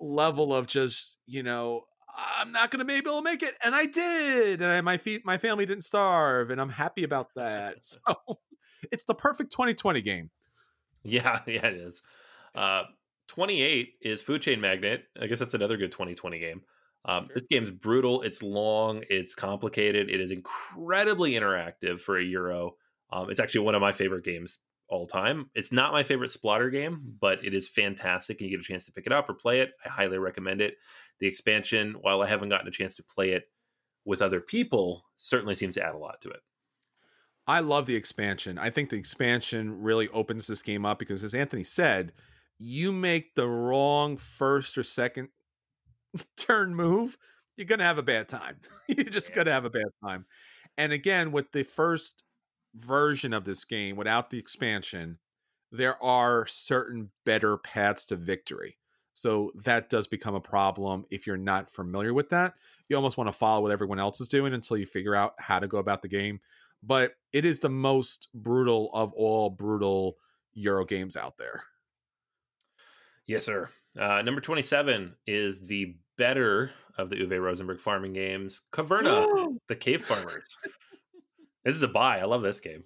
level 0.00 0.54
of 0.54 0.66
just 0.66 1.18
you 1.26 1.42
know 1.42 1.84
I'm 2.40 2.52
not 2.52 2.70
going 2.70 2.80
to 2.80 2.84
be 2.84 2.94
able 2.94 3.18
to 3.18 3.22
make 3.22 3.42
it, 3.42 3.54
and 3.64 3.74
I 3.74 3.86
did, 3.86 4.60
and 4.60 4.70
I, 4.70 4.80
my 4.80 4.96
feet, 4.96 5.24
my 5.24 5.38
family 5.38 5.66
didn't 5.66 5.84
starve, 5.84 6.50
and 6.50 6.60
I'm 6.60 6.70
happy 6.70 7.04
about 7.04 7.34
that. 7.36 7.76
So 8.06 8.38
it's 8.92 9.04
the 9.04 9.14
perfect 9.14 9.50
2020 9.52 10.00
game. 10.02 10.30
Yeah, 11.02 11.40
yeah, 11.46 11.66
it 11.66 11.74
is. 11.74 12.02
Uh, 12.54 12.84
28 13.28 13.94
is 14.00 14.22
Food 14.22 14.42
Chain 14.42 14.60
Magnate. 14.60 15.04
I 15.20 15.26
guess 15.26 15.38
that's 15.38 15.54
another 15.54 15.76
good 15.76 15.92
2020 15.92 16.38
game. 16.38 16.62
Um, 17.04 17.26
sure. 17.26 17.34
This 17.34 17.48
game's 17.48 17.70
brutal. 17.70 18.22
It's 18.22 18.42
long. 18.42 19.02
It's 19.10 19.34
complicated. 19.34 20.10
It 20.10 20.20
is 20.20 20.30
incredibly 20.30 21.32
interactive 21.32 22.00
for 22.00 22.18
a 22.18 22.24
Euro. 22.24 22.76
Um, 23.10 23.30
it's 23.30 23.40
actually 23.40 23.62
one 23.62 23.74
of 23.74 23.80
my 23.80 23.92
favorite 23.92 24.24
games 24.24 24.58
all 24.88 25.06
time. 25.06 25.50
It's 25.54 25.72
not 25.72 25.92
my 25.92 26.02
favorite 26.02 26.30
Splotter 26.30 26.70
game, 26.70 27.14
but 27.20 27.44
it 27.44 27.54
is 27.54 27.68
fantastic 27.68 28.40
and 28.40 28.50
you 28.50 28.56
get 28.56 28.64
a 28.64 28.68
chance 28.68 28.84
to 28.86 28.92
pick 28.92 29.06
it 29.06 29.12
up 29.12 29.28
or 29.28 29.34
play 29.34 29.60
it. 29.60 29.72
I 29.84 29.88
highly 29.88 30.18
recommend 30.18 30.60
it. 30.60 30.76
The 31.20 31.26
expansion, 31.26 31.96
while 32.00 32.22
I 32.22 32.26
haven't 32.26 32.48
gotten 32.48 32.68
a 32.68 32.72
chance 32.72 32.96
to 32.96 33.02
play 33.02 33.30
it 33.30 33.44
with 34.04 34.22
other 34.22 34.40
people, 34.40 35.04
certainly 35.16 35.54
seems 35.54 35.74
to 35.74 35.84
add 35.84 35.94
a 35.94 35.98
lot 35.98 36.20
to 36.22 36.30
it. 36.30 36.40
I 37.46 37.60
love 37.60 37.86
the 37.86 37.96
expansion. 37.96 38.58
I 38.58 38.70
think 38.70 38.90
the 38.90 38.96
expansion 38.96 39.82
really 39.82 40.08
opens 40.08 40.46
this 40.46 40.62
game 40.62 40.84
up 40.84 40.98
because, 40.98 41.24
as 41.24 41.34
Anthony 41.34 41.64
said, 41.64 42.12
you 42.58 42.92
make 42.92 43.34
the 43.34 43.48
wrong 43.48 44.16
first 44.18 44.76
or 44.76 44.82
second 44.82 45.28
turn 46.36 46.74
move, 46.74 47.16
you're 47.56 47.66
going 47.66 47.78
to 47.78 47.84
have 47.84 47.98
a 47.98 48.02
bad 48.02 48.28
time. 48.28 48.56
you're 48.88 49.04
just 49.04 49.30
yeah. 49.30 49.34
going 49.36 49.46
to 49.46 49.52
have 49.52 49.64
a 49.64 49.70
bad 49.70 49.88
time. 50.04 50.26
And 50.76 50.92
again, 50.92 51.32
with 51.32 51.50
the 51.52 51.62
first 51.62 52.22
version 52.78 53.32
of 53.32 53.44
this 53.44 53.64
game 53.64 53.96
without 53.96 54.30
the 54.30 54.38
expansion, 54.38 55.18
there 55.70 56.02
are 56.02 56.46
certain 56.46 57.10
better 57.24 57.56
paths 57.56 58.04
to 58.06 58.16
victory. 58.16 58.78
So 59.14 59.50
that 59.64 59.90
does 59.90 60.06
become 60.06 60.34
a 60.34 60.40
problem 60.40 61.04
if 61.10 61.26
you're 61.26 61.36
not 61.36 61.70
familiar 61.70 62.14
with 62.14 62.30
that. 62.30 62.54
You 62.88 62.96
almost 62.96 63.18
want 63.18 63.28
to 63.28 63.32
follow 63.32 63.62
what 63.62 63.72
everyone 63.72 63.98
else 63.98 64.20
is 64.20 64.28
doing 64.28 64.54
until 64.54 64.76
you 64.76 64.86
figure 64.86 65.14
out 65.14 65.34
how 65.38 65.58
to 65.58 65.66
go 65.66 65.78
about 65.78 66.02
the 66.02 66.08
game. 66.08 66.40
But 66.82 67.14
it 67.32 67.44
is 67.44 67.58
the 67.58 67.68
most 67.68 68.28
brutal 68.32 68.90
of 68.94 69.12
all 69.14 69.50
brutal 69.50 70.16
Euro 70.54 70.84
games 70.84 71.16
out 71.16 71.36
there. 71.36 71.64
Yes, 73.26 73.44
sir. 73.44 73.68
Uh, 73.98 74.22
number 74.22 74.40
27 74.40 75.14
is 75.26 75.66
the 75.66 75.96
better 76.16 76.70
of 76.96 77.10
the 77.10 77.16
Uwe 77.16 77.42
Rosenberg 77.42 77.80
farming 77.80 78.12
games, 78.12 78.62
Caverna, 78.72 79.58
the 79.68 79.76
Cave 79.76 80.04
Farmers. 80.04 80.56
This 81.64 81.76
is 81.76 81.82
a 81.82 81.88
buy. 81.88 82.18
I 82.18 82.24
love 82.24 82.42
this 82.42 82.60
game. 82.60 82.84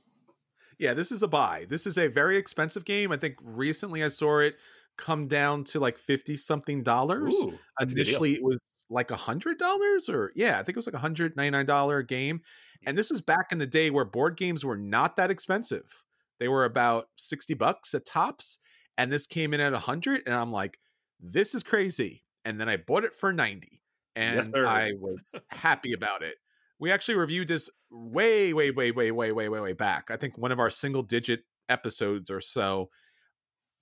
Yeah, 0.78 0.94
this 0.94 1.12
is 1.12 1.22
a 1.22 1.28
buy. 1.28 1.66
This 1.68 1.86
is 1.86 1.98
a 1.98 2.08
very 2.08 2.36
expensive 2.36 2.84
game. 2.84 3.12
I 3.12 3.16
think 3.16 3.36
recently 3.42 4.02
I 4.02 4.08
saw 4.08 4.38
it 4.38 4.56
come 4.96 5.28
down 5.28 5.64
to 5.64 5.80
like 5.80 5.98
50 5.98 6.36
something 6.36 6.82
dollars. 6.82 7.34
Ooh, 7.42 7.58
Initially 7.80 8.34
it 8.34 8.42
was 8.42 8.60
like 8.90 9.10
a 9.10 9.16
hundred 9.16 9.58
dollars 9.58 10.08
or 10.08 10.32
yeah, 10.34 10.58
I 10.58 10.62
think 10.62 10.70
it 10.70 10.76
was 10.76 10.86
like 10.86 10.94
a 10.94 10.98
hundred 10.98 11.36
ninety 11.36 11.50
nine 11.50 11.66
dollar 11.66 12.02
game. 12.02 12.40
And 12.84 12.98
this 12.98 13.10
was 13.10 13.20
back 13.20 13.52
in 13.52 13.58
the 13.58 13.66
day 13.66 13.90
where 13.90 14.04
board 14.04 14.36
games 14.36 14.64
were 14.64 14.76
not 14.76 15.16
that 15.16 15.30
expensive. 15.30 16.04
They 16.40 16.48
were 16.48 16.64
about 16.64 17.06
60 17.16 17.54
bucks 17.54 17.94
at 17.94 18.04
tops. 18.04 18.58
And 18.98 19.12
this 19.12 19.26
came 19.26 19.54
in 19.54 19.60
at 19.60 19.72
a 19.72 19.78
hundred. 19.78 20.22
And 20.26 20.34
I'm 20.34 20.50
like, 20.50 20.78
this 21.20 21.54
is 21.54 21.62
crazy. 21.62 22.24
And 22.44 22.60
then 22.60 22.68
I 22.68 22.76
bought 22.76 23.04
it 23.04 23.14
for 23.14 23.32
90 23.32 23.82
and 24.16 24.36
yes, 24.36 24.50
I 24.66 24.92
was 24.98 25.32
happy 25.48 25.92
about 25.92 26.22
it. 26.22 26.34
We 26.82 26.90
actually 26.90 27.14
reviewed 27.14 27.46
this 27.46 27.70
way, 27.92 28.52
way, 28.52 28.72
way, 28.72 28.90
way, 28.90 29.12
way, 29.12 29.30
way, 29.30 29.48
way, 29.48 29.60
way 29.60 29.72
back. 29.72 30.10
I 30.10 30.16
think 30.16 30.36
one 30.36 30.50
of 30.50 30.58
our 30.58 30.68
single 30.68 31.04
digit 31.04 31.44
episodes 31.68 32.28
or 32.28 32.40
so. 32.40 32.90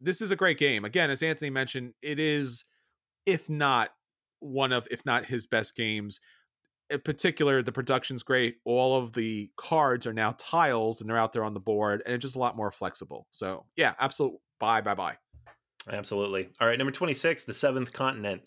This 0.03 0.21
is 0.21 0.31
a 0.31 0.37
great 0.37 0.59
game. 0.59 0.85
Again, 0.85 1.09
as 1.09 1.23
Anthony 1.23 1.49
mentioned, 1.49 1.95
it 2.03 2.19
is, 2.19 2.67
if 3.25 3.49
not 3.49 3.89
one 4.41 4.71
of, 4.71 4.87
if 4.91 5.07
not 5.07 5.25
his 5.25 5.47
best 5.47 5.75
games. 5.75 6.21
In 6.91 7.01
particular, 7.01 7.63
the 7.63 7.73
production's 7.73 8.23
great. 8.23 8.57
All 8.67 8.99
of 8.99 9.15
the 9.15 9.51
cards 9.57 10.07
are 10.07 10.13
now 10.13 10.35
tiles 10.37 11.01
and 11.01 11.09
they're 11.09 11.17
out 11.17 11.33
there 11.33 11.45
on 11.45 11.55
the 11.55 11.59
board, 11.59 12.03
and 12.05 12.15
it's 12.15 12.23
just 12.23 12.37
a 12.37 12.39
lot 12.39 12.55
more 12.55 12.71
flexible. 12.71 13.27
So, 13.31 13.65
yeah, 13.77 13.95
absolute 13.99 14.35
buy, 14.59 14.83
bye, 14.83 14.95
bye. 14.95 15.17
Absolutely. 15.91 16.51
All 16.61 16.69
right, 16.69 16.77
number 16.77 16.93
26, 16.93 17.45
The 17.45 17.55
Seventh 17.55 17.95
Continent. 17.95 18.43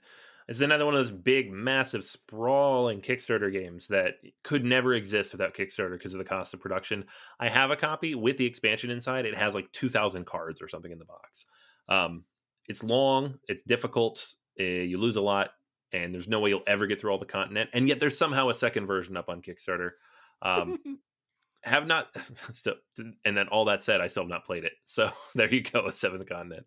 It's 0.48 0.62
another 0.62 0.86
one 0.86 0.96
of 0.96 1.00
those 1.00 1.12
big, 1.12 1.52
massive, 1.52 2.04
sprawling 2.04 3.02
Kickstarter 3.02 3.52
games 3.52 3.88
that 3.88 4.16
could 4.44 4.66
never 4.66 4.94
exist 4.94 5.32
without 5.32 5.54
Kickstarter 5.54 5.94
because 5.94 6.14
of 6.14 6.20
the 6.20 6.26
cost 6.26 6.54
of 6.54 6.60
production. 6.60 7.06
I 7.40 7.50
have 7.50 7.72
a 7.72 7.76
copy 7.76 8.16
with 8.16 8.38
the 8.38 8.46
expansion 8.46 8.90
inside. 8.90 9.26
It 9.26 9.38
has 9.38 9.56
like 9.56 9.72
2,000 9.72 10.26
cards 10.26 10.62
or 10.62 10.68
something 10.68 10.92
in 10.92 11.00
the 11.00 11.06
box. 11.06 11.46
Um, 11.88 12.26
it's 12.68 12.84
long, 12.84 13.40
it's 13.48 13.64
difficult, 13.64 14.36
uh, 14.60 14.64
you 14.64 14.98
lose 14.98 15.16
a 15.16 15.22
lot, 15.22 15.52
and 15.92 16.14
there's 16.14 16.28
no 16.28 16.40
way 16.40 16.50
you'll 16.50 16.64
ever 16.68 16.88
get 16.88 17.00
through 17.00 17.12
all 17.12 17.20
the 17.20 17.26
continent. 17.26 17.70
And 17.74 17.88
yet 17.88 18.00
there's 18.00 18.18
somehow 18.18 18.50
a 18.50 18.54
second 18.54 18.88
version 18.88 19.18
up 19.18 19.30
on 19.30 19.42
Kickstarter. 19.42 19.92
Um, 20.42 20.80
have 21.64 21.88
not, 21.88 22.08
still, 22.54 22.76
and 23.26 23.38
then 23.38 23.48
all 23.48 23.66
that 23.66 23.82
said, 23.82 24.02
I 24.02 24.08
still 24.08 24.24
have 24.24 24.30
not 24.30 24.46
played 24.46 24.64
it. 24.66 24.74
So 24.86 25.12
there 25.36 25.54
you 25.54 25.62
go, 25.62 25.88
a 25.88 25.94
seventh 25.94 26.28
continent. 26.28 26.66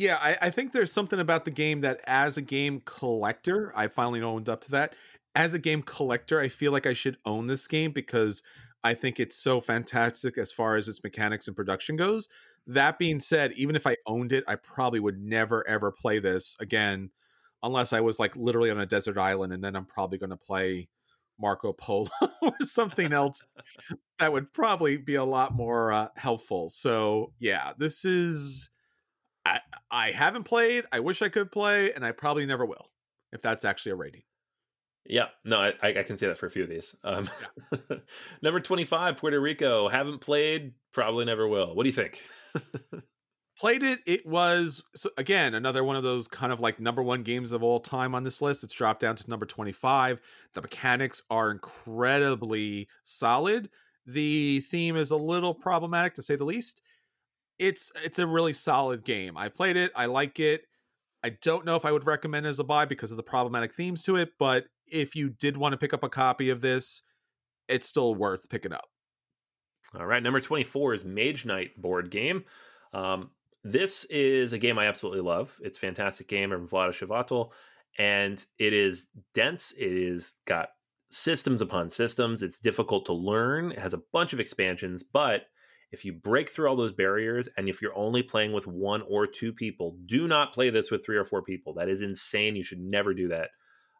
Yeah, 0.00 0.16
I, 0.18 0.34
I 0.40 0.50
think 0.50 0.72
there's 0.72 0.90
something 0.90 1.20
about 1.20 1.44
the 1.44 1.50
game 1.50 1.82
that, 1.82 2.00
as 2.06 2.38
a 2.38 2.42
game 2.42 2.80
collector, 2.86 3.70
I 3.76 3.88
finally 3.88 4.22
owned 4.22 4.48
up 4.48 4.62
to 4.62 4.70
that. 4.70 4.94
As 5.34 5.52
a 5.52 5.58
game 5.58 5.82
collector, 5.82 6.40
I 6.40 6.48
feel 6.48 6.72
like 6.72 6.86
I 6.86 6.94
should 6.94 7.18
own 7.26 7.48
this 7.48 7.66
game 7.66 7.92
because 7.92 8.42
I 8.82 8.94
think 8.94 9.20
it's 9.20 9.36
so 9.36 9.60
fantastic 9.60 10.38
as 10.38 10.52
far 10.52 10.76
as 10.76 10.88
its 10.88 11.04
mechanics 11.04 11.48
and 11.48 11.54
production 11.54 11.96
goes. 11.96 12.30
That 12.66 12.98
being 12.98 13.20
said, 13.20 13.52
even 13.56 13.76
if 13.76 13.86
I 13.86 13.98
owned 14.06 14.32
it, 14.32 14.42
I 14.48 14.54
probably 14.54 15.00
would 15.00 15.20
never 15.20 15.68
ever 15.68 15.92
play 15.92 16.18
this 16.18 16.56
again 16.60 17.10
unless 17.62 17.92
I 17.92 18.00
was 18.00 18.18
like 18.18 18.34
literally 18.36 18.70
on 18.70 18.80
a 18.80 18.86
desert 18.86 19.18
island 19.18 19.52
and 19.52 19.62
then 19.62 19.76
I'm 19.76 19.84
probably 19.84 20.16
going 20.16 20.30
to 20.30 20.36
play 20.38 20.88
Marco 21.38 21.74
Polo 21.74 22.08
or 22.42 22.54
something 22.62 23.12
else 23.12 23.42
that 24.18 24.32
would 24.32 24.52
probably 24.52 24.96
be 24.96 25.14
a 25.16 25.24
lot 25.24 25.54
more 25.54 25.92
uh, 25.92 26.08
helpful. 26.16 26.70
So, 26.70 27.32
yeah, 27.38 27.72
this 27.78 28.04
is 28.06 28.70
I 29.44 29.60
I 29.90 30.10
haven't 30.12 30.44
played, 30.44 30.84
I 30.92 31.00
wish 31.00 31.22
I 31.22 31.28
could 31.28 31.50
play 31.50 31.92
and 31.92 32.04
I 32.04 32.12
probably 32.12 32.46
never 32.46 32.64
will 32.66 32.90
if 33.32 33.42
that's 33.42 33.64
actually 33.64 33.92
a 33.92 33.96
rating. 33.96 34.22
Yeah, 35.06 35.26
no, 35.44 35.58
I, 35.60 35.74
I 35.82 36.02
can 36.02 36.18
say 36.18 36.26
that 36.26 36.38
for 36.38 36.46
a 36.46 36.50
few 36.50 36.62
of 36.62 36.68
these. 36.68 36.94
Um, 37.02 37.28
yeah. 37.72 37.96
number 38.42 38.60
25, 38.60 39.16
Puerto 39.16 39.40
Rico. 39.40 39.88
Haven't 39.88 40.20
played, 40.20 40.72
probably 40.92 41.24
never 41.24 41.48
will. 41.48 41.74
What 41.74 41.84
do 41.84 41.88
you 41.88 41.94
think? 41.94 42.22
Played 43.58 43.82
it. 43.82 43.98
It 44.06 44.24
was, 44.24 44.82
so 44.94 45.10
again, 45.18 45.54
another 45.54 45.84
one 45.84 45.96
of 45.96 46.02
those 46.02 46.26
kind 46.26 46.50
of 46.50 46.60
like 46.60 46.80
number 46.80 47.02
one 47.02 47.22
games 47.22 47.52
of 47.52 47.62
all 47.62 47.78
time 47.78 48.14
on 48.14 48.24
this 48.24 48.40
list. 48.40 48.64
It's 48.64 48.72
dropped 48.72 49.00
down 49.00 49.16
to 49.16 49.28
number 49.28 49.44
25. 49.44 50.18
The 50.54 50.62
mechanics 50.62 51.20
are 51.28 51.50
incredibly 51.50 52.88
solid. 53.02 53.68
The 54.06 54.60
theme 54.60 54.96
is 54.96 55.10
a 55.10 55.16
little 55.16 55.52
problematic 55.52 56.14
to 56.14 56.22
say 56.22 56.36
the 56.36 56.44
least. 56.44 56.80
It's 57.60 57.92
it's 58.02 58.18
a 58.18 58.26
really 58.26 58.54
solid 58.54 59.04
game. 59.04 59.36
I 59.36 59.50
played 59.50 59.76
it. 59.76 59.92
I 59.94 60.06
like 60.06 60.40
it. 60.40 60.62
I 61.22 61.28
don't 61.42 61.66
know 61.66 61.76
if 61.76 61.84
I 61.84 61.92
would 61.92 62.06
recommend 62.06 62.46
it 62.46 62.48
as 62.48 62.58
a 62.58 62.64
buy 62.64 62.86
because 62.86 63.10
of 63.10 63.18
the 63.18 63.22
problematic 63.22 63.74
themes 63.74 64.02
to 64.04 64.16
it, 64.16 64.30
but 64.38 64.64
if 64.86 65.14
you 65.14 65.28
did 65.28 65.58
want 65.58 65.74
to 65.74 65.78
pick 65.78 65.92
up 65.92 66.02
a 66.02 66.08
copy 66.08 66.48
of 66.48 66.62
this, 66.62 67.02
it's 67.68 67.86
still 67.86 68.14
worth 68.14 68.48
picking 68.48 68.72
up. 68.72 68.86
All 69.98 70.06
right, 70.06 70.22
number 70.22 70.40
24 70.40 70.94
is 70.94 71.04
Mage 71.04 71.44
Knight 71.44 71.70
board 71.76 72.10
game. 72.10 72.44
Um, 72.94 73.30
this 73.62 74.04
is 74.04 74.54
a 74.54 74.58
game 74.58 74.78
I 74.78 74.86
absolutely 74.86 75.20
love. 75.20 75.54
It's 75.62 75.76
a 75.76 75.80
fantastic 75.80 76.28
game 76.28 76.48
from 76.48 76.66
Vlaada 76.66 76.90
Chvátil, 76.90 77.50
and 77.98 78.44
it 78.58 78.72
is 78.72 79.08
dense. 79.34 79.72
It 79.72 79.92
is 79.92 80.36
got 80.46 80.70
systems 81.10 81.60
upon 81.60 81.90
systems. 81.90 82.42
It's 82.42 82.58
difficult 82.58 83.04
to 83.06 83.12
learn. 83.12 83.72
It 83.72 83.78
has 83.78 83.92
a 83.92 84.02
bunch 84.12 84.32
of 84.32 84.40
expansions, 84.40 85.02
but 85.02 85.42
if 85.92 86.04
you 86.04 86.12
break 86.12 86.50
through 86.50 86.68
all 86.68 86.76
those 86.76 86.92
barriers 86.92 87.48
and 87.56 87.68
if 87.68 87.82
you're 87.82 87.96
only 87.96 88.22
playing 88.22 88.52
with 88.52 88.66
one 88.66 89.02
or 89.02 89.26
two 89.26 89.52
people, 89.52 89.96
do 90.06 90.28
not 90.28 90.52
play 90.52 90.70
this 90.70 90.90
with 90.90 91.04
three 91.04 91.16
or 91.16 91.24
four 91.24 91.42
people. 91.42 91.74
That 91.74 91.88
is 91.88 92.00
insane. 92.00 92.56
You 92.56 92.62
should 92.62 92.80
never 92.80 93.12
do 93.12 93.28
that. 93.28 93.50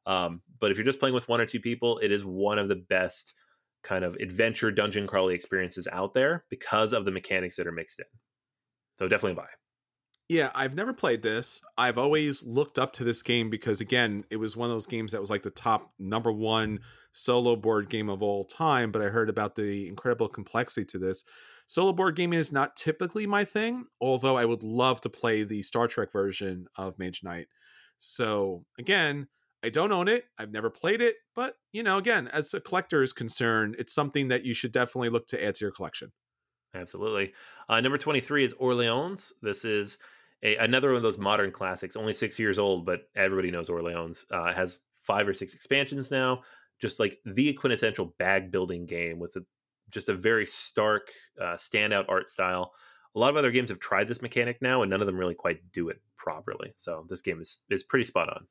Um, 0.07 0.43
but 0.59 0.71
if 0.71 0.77
you're 0.77 0.85
just 0.85 1.01
playing 1.01 1.15
with 1.15 1.29
one 1.29 1.41
or 1.41 1.47
two 1.47 1.61
people, 1.61 1.99
it 1.99 2.13
is 2.13 2.25
one 2.25 2.59
of 2.59 2.69
the 2.69 2.77
best 2.77 3.35
kind 3.83 4.05
of 4.05 4.15
adventure 4.17 4.71
dungeon 4.71 5.07
crawly 5.07 5.35
experiences 5.35 5.89
out 5.91 6.15
there 6.15 6.45
because 6.49 6.93
of 6.93 7.05
the 7.05 7.11
mechanics 7.11 7.57
that 7.57 7.67
are 7.67 7.73
mixed 7.73 7.99
in. 7.99 8.07
So 8.99 9.09
definitely 9.09 9.37
buy. 9.37 9.49
Yeah, 10.29 10.51
I've 10.55 10.77
never 10.77 10.93
played 10.93 11.23
this. 11.23 11.61
I've 11.77 11.99
always 11.99 12.45
looked 12.45 12.79
up 12.79 12.93
to 12.95 13.05
this 13.05 13.21
game 13.21 13.51
because 13.51 13.81
again, 13.81 14.25
it 14.31 14.37
was 14.37 14.57
one 14.57 14.71
of 14.71 14.75
those 14.75 14.87
games 14.87 15.11
that 15.11 15.21
was 15.21 15.31
like 15.31 15.43
the 15.43 15.51
top 15.51 15.93
number 15.99 16.31
1 16.31 16.79
solo 17.11 17.57
board 17.57 17.91
game 17.91 18.09
of 18.09 18.23
all 18.23 18.45
time, 18.45 18.93
but 18.93 19.03
I 19.03 19.07
heard 19.07 19.29
about 19.29 19.57
the 19.57 19.89
incredible 19.89 20.29
complexity 20.29 20.85
to 20.85 20.99
this. 20.99 21.25
Solo 21.71 21.93
board 21.93 22.17
gaming 22.17 22.37
is 22.37 22.51
not 22.51 22.75
typically 22.75 23.29
my 23.29 23.45
thing, 23.45 23.85
although 24.01 24.37
I 24.37 24.45
would 24.45 24.65
love 24.65 25.01
to 25.03 25.09
play 25.09 25.45
the 25.45 25.63
Star 25.63 25.87
Trek 25.87 26.11
version 26.11 26.67
of 26.75 26.99
Mage 26.99 27.23
Knight. 27.23 27.47
So, 27.97 28.65
again, 28.77 29.29
I 29.63 29.69
don't 29.69 29.93
own 29.93 30.09
it. 30.09 30.25
I've 30.37 30.51
never 30.51 30.69
played 30.69 31.01
it, 31.01 31.15
but 31.37 31.55
you 31.71 31.85
know, 31.85 31.97
again, 31.97 32.27
as 32.27 32.53
a 32.55 32.61
collector 32.61 33.05
is 33.05 33.13
concerned, 33.13 33.77
it's 33.79 33.93
something 33.93 34.27
that 34.27 34.45
you 34.45 34.53
should 34.53 34.73
definitely 34.73 35.11
look 35.11 35.29
to 35.29 35.41
add 35.41 35.55
to 35.55 35.65
your 35.65 35.71
collection. 35.71 36.11
Absolutely. 36.75 37.35
Uh, 37.69 37.81
number 37.81 37.99
23 37.99 38.47
is 38.47 38.53
Orleans. 38.55 39.33
This 39.41 39.65
is 39.65 39.97
a, 40.43 40.57
another 40.57 40.89
one 40.89 40.97
of 40.97 41.05
those 41.05 41.19
modern 41.19 41.53
classics, 41.53 41.95
only 41.95 42.13
six 42.13 42.37
years 42.37 42.59
old, 42.59 42.85
but 42.85 43.03
everybody 43.15 43.53
knows 43.53 43.71
Orleans. 43.71 44.27
Uh, 44.33 44.53
has 44.53 44.81
five 45.05 45.29
or 45.29 45.35
six 45.35 45.55
expansions 45.55 46.11
now, 46.11 46.43
just 46.81 46.99
like 46.99 47.21
the 47.25 47.53
quintessential 47.53 48.13
bag 48.19 48.51
building 48.51 48.87
game 48.87 49.21
with 49.21 49.37
a, 49.37 49.45
just 49.91 50.09
a 50.09 50.15
very 50.15 50.47
stark, 50.47 51.11
uh, 51.41 51.55
standout 51.55 52.07
art 52.09 52.29
style. 52.29 52.73
A 53.15 53.19
lot 53.19 53.31
of 53.31 53.37
other 53.37 53.51
games 53.51 53.71
have 53.71 53.81
tried 53.81 54.09
this 54.09 54.23
mechanic 54.23 54.63
now, 54.63 54.83
and 54.83 54.91
none 54.91 55.01
of 55.01 55.07
them 55.07 55.19
really 55.19 55.35
quite 55.35 55.73
do 55.73 55.89
it 55.89 56.01
properly. 56.17 56.73
So 56.77 57.07
this 57.09 57.21
game 57.21 57.41
is 57.41 57.59
is 57.69 57.83
pretty 57.83 58.05
spot 58.05 58.29
on. 58.29 58.47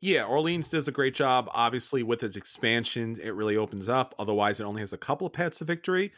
Yeah, 0.00 0.24
Orleans 0.24 0.68
does 0.68 0.86
a 0.86 0.92
great 0.92 1.14
job. 1.14 1.48
Obviously, 1.52 2.02
with 2.02 2.22
its 2.22 2.36
expansion, 2.36 3.16
it 3.22 3.34
really 3.34 3.56
opens 3.56 3.88
up. 3.88 4.14
Otherwise, 4.18 4.60
it 4.60 4.64
only 4.64 4.82
has 4.82 4.92
a 4.92 4.98
couple 4.98 5.26
of 5.26 5.32
paths 5.32 5.58
to 5.58 5.64
victory. 5.64 6.12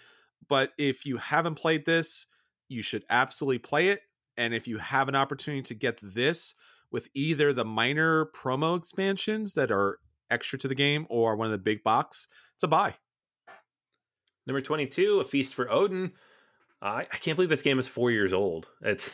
But 0.48 0.72
if 0.76 1.06
you 1.06 1.18
haven't 1.18 1.54
played 1.54 1.86
this, 1.86 2.26
you 2.68 2.82
should 2.82 3.04
absolutely 3.10 3.58
play 3.58 3.88
it. 3.88 4.02
And 4.36 4.52
if 4.54 4.66
you 4.66 4.78
have 4.78 5.08
an 5.08 5.14
opportunity 5.14 5.62
to 5.62 5.74
get 5.74 6.00
this 6.02 6.54
with 6.90 7.08
either 7.14 7.52
the 7.52 7.64
minor 7.64 8.26
promo 8.26 8.76
expansions 8.76 9.54
that 9.54 9.70
are 9.70 9.98
extra 10.30 10.58
to 10.58 10.68
the 10.68 10.74
game 10.74 11.06
or 11.08 11.36
one 11.36 11.46
of 11.46 11.52
the 11.52 11.58
big 11.58 11.82
box, 11.82 12.28
it's 12.54 12.64
a 12.64 12.68
buy. 12.68 12.96
Number 14.46 14.60
22, 14.60 15.20
A 15.20 15.24
Feast 15.24 15.54
for 15.54 15.70
Odin. 15.70 16.12
I 16.82 17.04
can't 17.04 17.36
believe 17.36 17.50
this 17.50 17.62
game 17.62 17.78
is 17.78 17.88
four 17.88 18.10
years 18.10 18.32
old. 18.32 18.68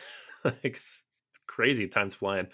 It's 0.61 1.03
crazy. 1.47 1.87
Time's 1.87 2.15
flying. 2.15 2.47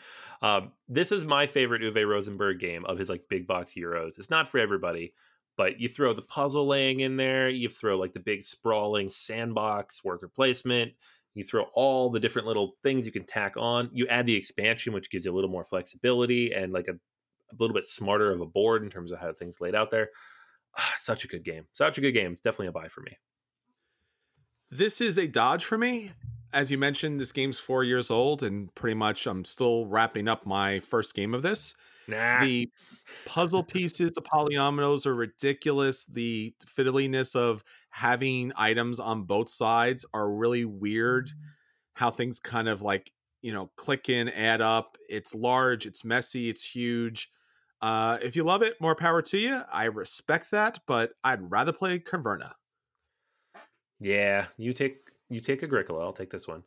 Um, 0.43 0.73
this 0.87 1.11
is 1.11 1.25
my 1.25 1.47
favorite 1.47 1.81
Uwe 1.81 2.07
Rosenberg 2.07 2.59
game 2.59 2.85
of 2.85 2.99
his 2.99 3.09
like 3.09 3.23
big 3.27 3.47
box 3.47 3.73
Euros. 3.75 4.19
It's 4.19 4.29
not 4.29 4.47
for 4.47 4.59
everybody, 4.59 5.13
but 5.57 5.79
you 5.79 5.89
throw 5.89 6.13
the 6.13 6.21
puzzle 6.21 6.67
laying 6.67 6.99
in 6.99 7.17
there, 7.17 7.49
you 7.49 7.67
throw 7.67 7.97
like 7.97 8.13
the 8.13 8.19
big 8.19 8.43
sprawling 8.43 9.09
sandbox 9.09 10.03
worker 10.03 10.27
placement, 10.27 10.91
you 11.33 11.43
throw 11.43 11.63
all 11.73 12.09
the 12.09 12.19
different 12.19 12.47
little 12.47 12.73
things 12.83 13.05
you 13.05 13.11
can 13.11 13.25
tack 13.25 13.55
on. 13.57 13.89
You 13.91 14.05
add 14.07 14.25
the 14.25 14.35
expansion, 14.35 14.93
which 14.93 15.09
gives 15.09 15.25
you 15.25 15.31
a 15.31 15.35
little 15.35 15.49
more 15.49 15.65
flexibility 15.65 16.53
and 16.53 16.71
like 16.71 16.87
a, 16.87 16.93
a 16.93 17.55
little 17.57 17.73
bit 17.73 17.87
smarter 17.87 18.31
of 18.31 18.41
a 18.41 18.45
board 18.45 18.83
in 18.83 18.89
terms 18.89 19.11
of 19.11 19.19
how 19.19 19.33
things 19.33 19.59
laid 19.59 19.75
out 19.75 19.89
there. 19.89 20.09
Ah, 20.77 20.93
such 20.97 21.25
a 21.25 21.27
good 21.27 21.43
game. 21.43 21.65
Such 21.73 21.97
a 21.97 22.01
good 22.01 22.11
game. 22.13 22.33
It's 22.33 22.41
definitely 22.41 22.67
a 22.67 22.71
buy 22.71 22.87
for 22.87 23.01
me. 23.01 23.17
This 24.71 25.01
is 25.01 25.17
a 25.17 25.27
dodge 25.27 25.65
for 25.65 25.77
me 25.77 26.11
as 26.53 26.71
you 26.71 26.77
mentioned, 26.77 27.19
this 27.19 27.31
game's 27.31 27.59
four 27.59 27.83
years 27.83 28.09
old, 28.09 28.43
and 28.43 28.73
pretty 28.75 28.95
much 28.95 29.27
I'm 29.27 29.45
still 29.45 29.85
wrapping 29.85 30.27
up 30.27 30.45
my 30.45 30.79
first 30.79 31.13
game 31.13 31.33
of 31.33 31.41
this. 31.41 31.75
Nah. 32.07 32.41
The 32.41 32.71
puzzle 33.25 33.63
pieces, 33.65 34.13
the 34.13 34.21
polyominoes 34.21 35.05
are 35.05 35.15
ridiculous. 35.15 36.05
The 36.05 36.53
fiddliness 36.65 37.35
of 37.35 37.63
having 37.91 38.51
items 38.55 38.99
on 38.99 39.23
both 39.23 39.49
sides 39.49 40.05
are 40.13 40.29
really 40.29 40.65
weird. 40.65 41.29
How 41.93 42.09
things 42.09 42.39
kind 42.39 42.67
of 42.67 42.81
like, 42.81 43.11
you 43.41 43.53
know, 43.53 43.69
click 43.75 44.09
in, 44.09 44.29
add 44.29 44.61
up. 44.61 44.97
It's 45.07 45.35
large, 45.35 45.85
it's 45.85 46.03
messy, 46.03 46.49
it's 46.49 46.63
huge. 46.63 47.29
Uh, 47.81 48.17
if 48.21 48.35
you 48.35 48.43
love 48.43 48.61
it, 48.61 48.79
more 48.81 48.95
power 48.95 49.21
to 49.21 49.37
you. 49.37 49.61
I 49.71 49.85
respect 49.85 50.51
that, 50.51 50.79
but 50.85 51.11
I'd 51.23 51.49
rather 51.49 51.71
play 51.71 51.99
Caverna. 51.99 52.53
Yeah, 53.99 54.47
you 54.57 54.73
take 54.73 55.11
you 55.29 55.39
take 55.39 55.63
Agricola. 55.63 56.03
I'll 56.03 56.13
take 56.13 56.29
this 56.29 56.47
one. 56.47 56.63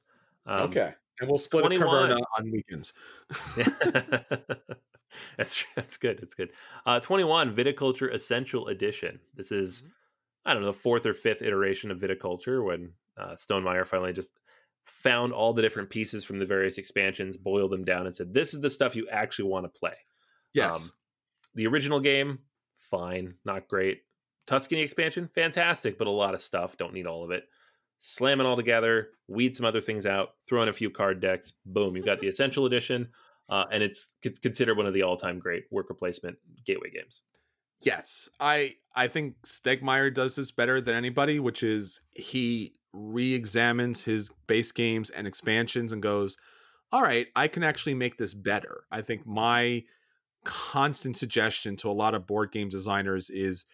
Um, 0.47 0.63
okay, 0.63 0.95
and 1.21 1.29
we'll 1.29 1.39
split 1.39 1.65
21. 1.65 1.87
a 1.87 2.15
Caverna 2.15 2.21
on 2.39 2.51
weekends. 2.51 2.93
that's 5.37 5.65
that's 5.77 5.97
good. 5.97 6.19
That's 6.19 6.35
good. 6.35 6.51
Uh, 6.87 7.01
Twenty 7.01 7.25
one 7.25 7.55
Viticulture 7.55 8.13
Essential 8.13 8.69
Edition. 8.69 9.21
This 9.35 9.53
is 9.53 9.83
mm-hmm. 9.83 9.91
I 10.47 10.55
don't 10.55 10.63
know 10.63 10.69
the 10.69 10.75
fourth 10.75 11.07
or 11.07 11.13
fifth 11.13 11.43
iteration 11.43 11.91
of 11.91 11.99
Viticulture 11.99 12.65
when 12.65 12.93
uh, 13.19 13.35
Stonemaier 13.35 13.87
finally 13.87 14.13
just 14.13 14.33
found 14.85 15.33
all 15.33 15.53
the 15.53 15.63
different 15.63 15.91
pieces 15.91 16.25
from 16.25 16.39
the 16.39 16.47
various 16.47 16.79
expansions, 16.79 17.37
boiled 17.37 17.71
them 17.71 17.85
down, 17.85 18.07
and 18.07 18.17
said, 18.17 18.33
"This 18.33 18.55
is 18.55 18.61
the 18.61 18.71
stuff 18.71 18.97
you 18.97 19.09
actually 19.11 19.49
want 19.49 19.65
to 19.65 19.79
play." 19.79 19.95
Yes. 20.55 20.87
Um, 20.87 20.91
the 21.55 21.67
original 21.67 22.01
game, 22.01 22.41
fine, 22.79 23.35
not 23.45 23.69
great. 23.69 24.03
Tuscany 24.47 24.83
expansion, 24.83 25.29
fantastic, 25.29 25.99
but 25.99 26.07
a 26.07 26.11
lot 26.11 26.35
of 26.35 26.41
stuff. 26.41 26.77
Don't 26.77 26.95
need 26.95 27.07
all 27.07 27.25
of 27.25 27.31
it 27.31 27.45
slam 28.05 28.41
it 28.41 28.47
all 28.47 28.57
together, 28.57 29.11
weed 29.29 29.55
some 29.55 29.65
other 29.65 29.81
things 29.81 30.07
out, 30.07 30.31
throw 30.45 30.61
in 30.61 30.69
a 30.69 30.73
few 30.73 30.91
card 30.91 31.21
decks. 31.21 31.53
Boom, 31.65 31.95
you've 31.95 32.05
got 32.05 32.19
the 32.19 32.27
Essential 32.27 32.67
Edition, 32.67 33.09
uh, 33.49 33.65
and 33.71 33.81
it's, 33.81 34.15
it's 34.25 34.41
considered 34.41 34.77
one 34.77 34.87
of 34.87 34.93
the 34.93 35.03
all-time 35.03 35.39
great 35.39 35.67
worker 35.71 35.95
placement 35.95 36.37
gateway 36.67 36.91
games. 36.91 37.23
Yes, 37.81 38.29
I 38.41 38.75
I 38.95 39.09
think 39.09 39.43
Stegmaier 39.43 40.13
does 40.13 40.37
this 40.37 40.51
better 40.51 40.81
than 40.81 40.95
anybody, 40.95 41.41
which 41.41 41.63
is 41.63 42.01
he 42.11 42.75
re-examines 42.93 44.03
his 44.05 44.31
base 44.47 44.71
games 44.71 45.11
and 45.11 45.27
expansions 45.27 45.93
and 45.93 46.01
goes, 46.01 46.37
"All 46.93 47.03
right, 47.03 47.27
I 47.35 47.49
can 47.49 47.65
actually 47.65 47.95
make 47.95 48.19
this 48.19 48.35
better." 48.35 48.85
I 48.93 49.03
think 49.03 49.27
my 49.27 49.83
constant 50.45 51.17
suggestion 51.17 51.77
to 51.77 51.91
a 51.91 51.93
lot 51.93 52.15
of 52.15 52.27
board 52.27 52.53
game 52.53 52.69
designers 52.69 53.31
is 53.31 53.65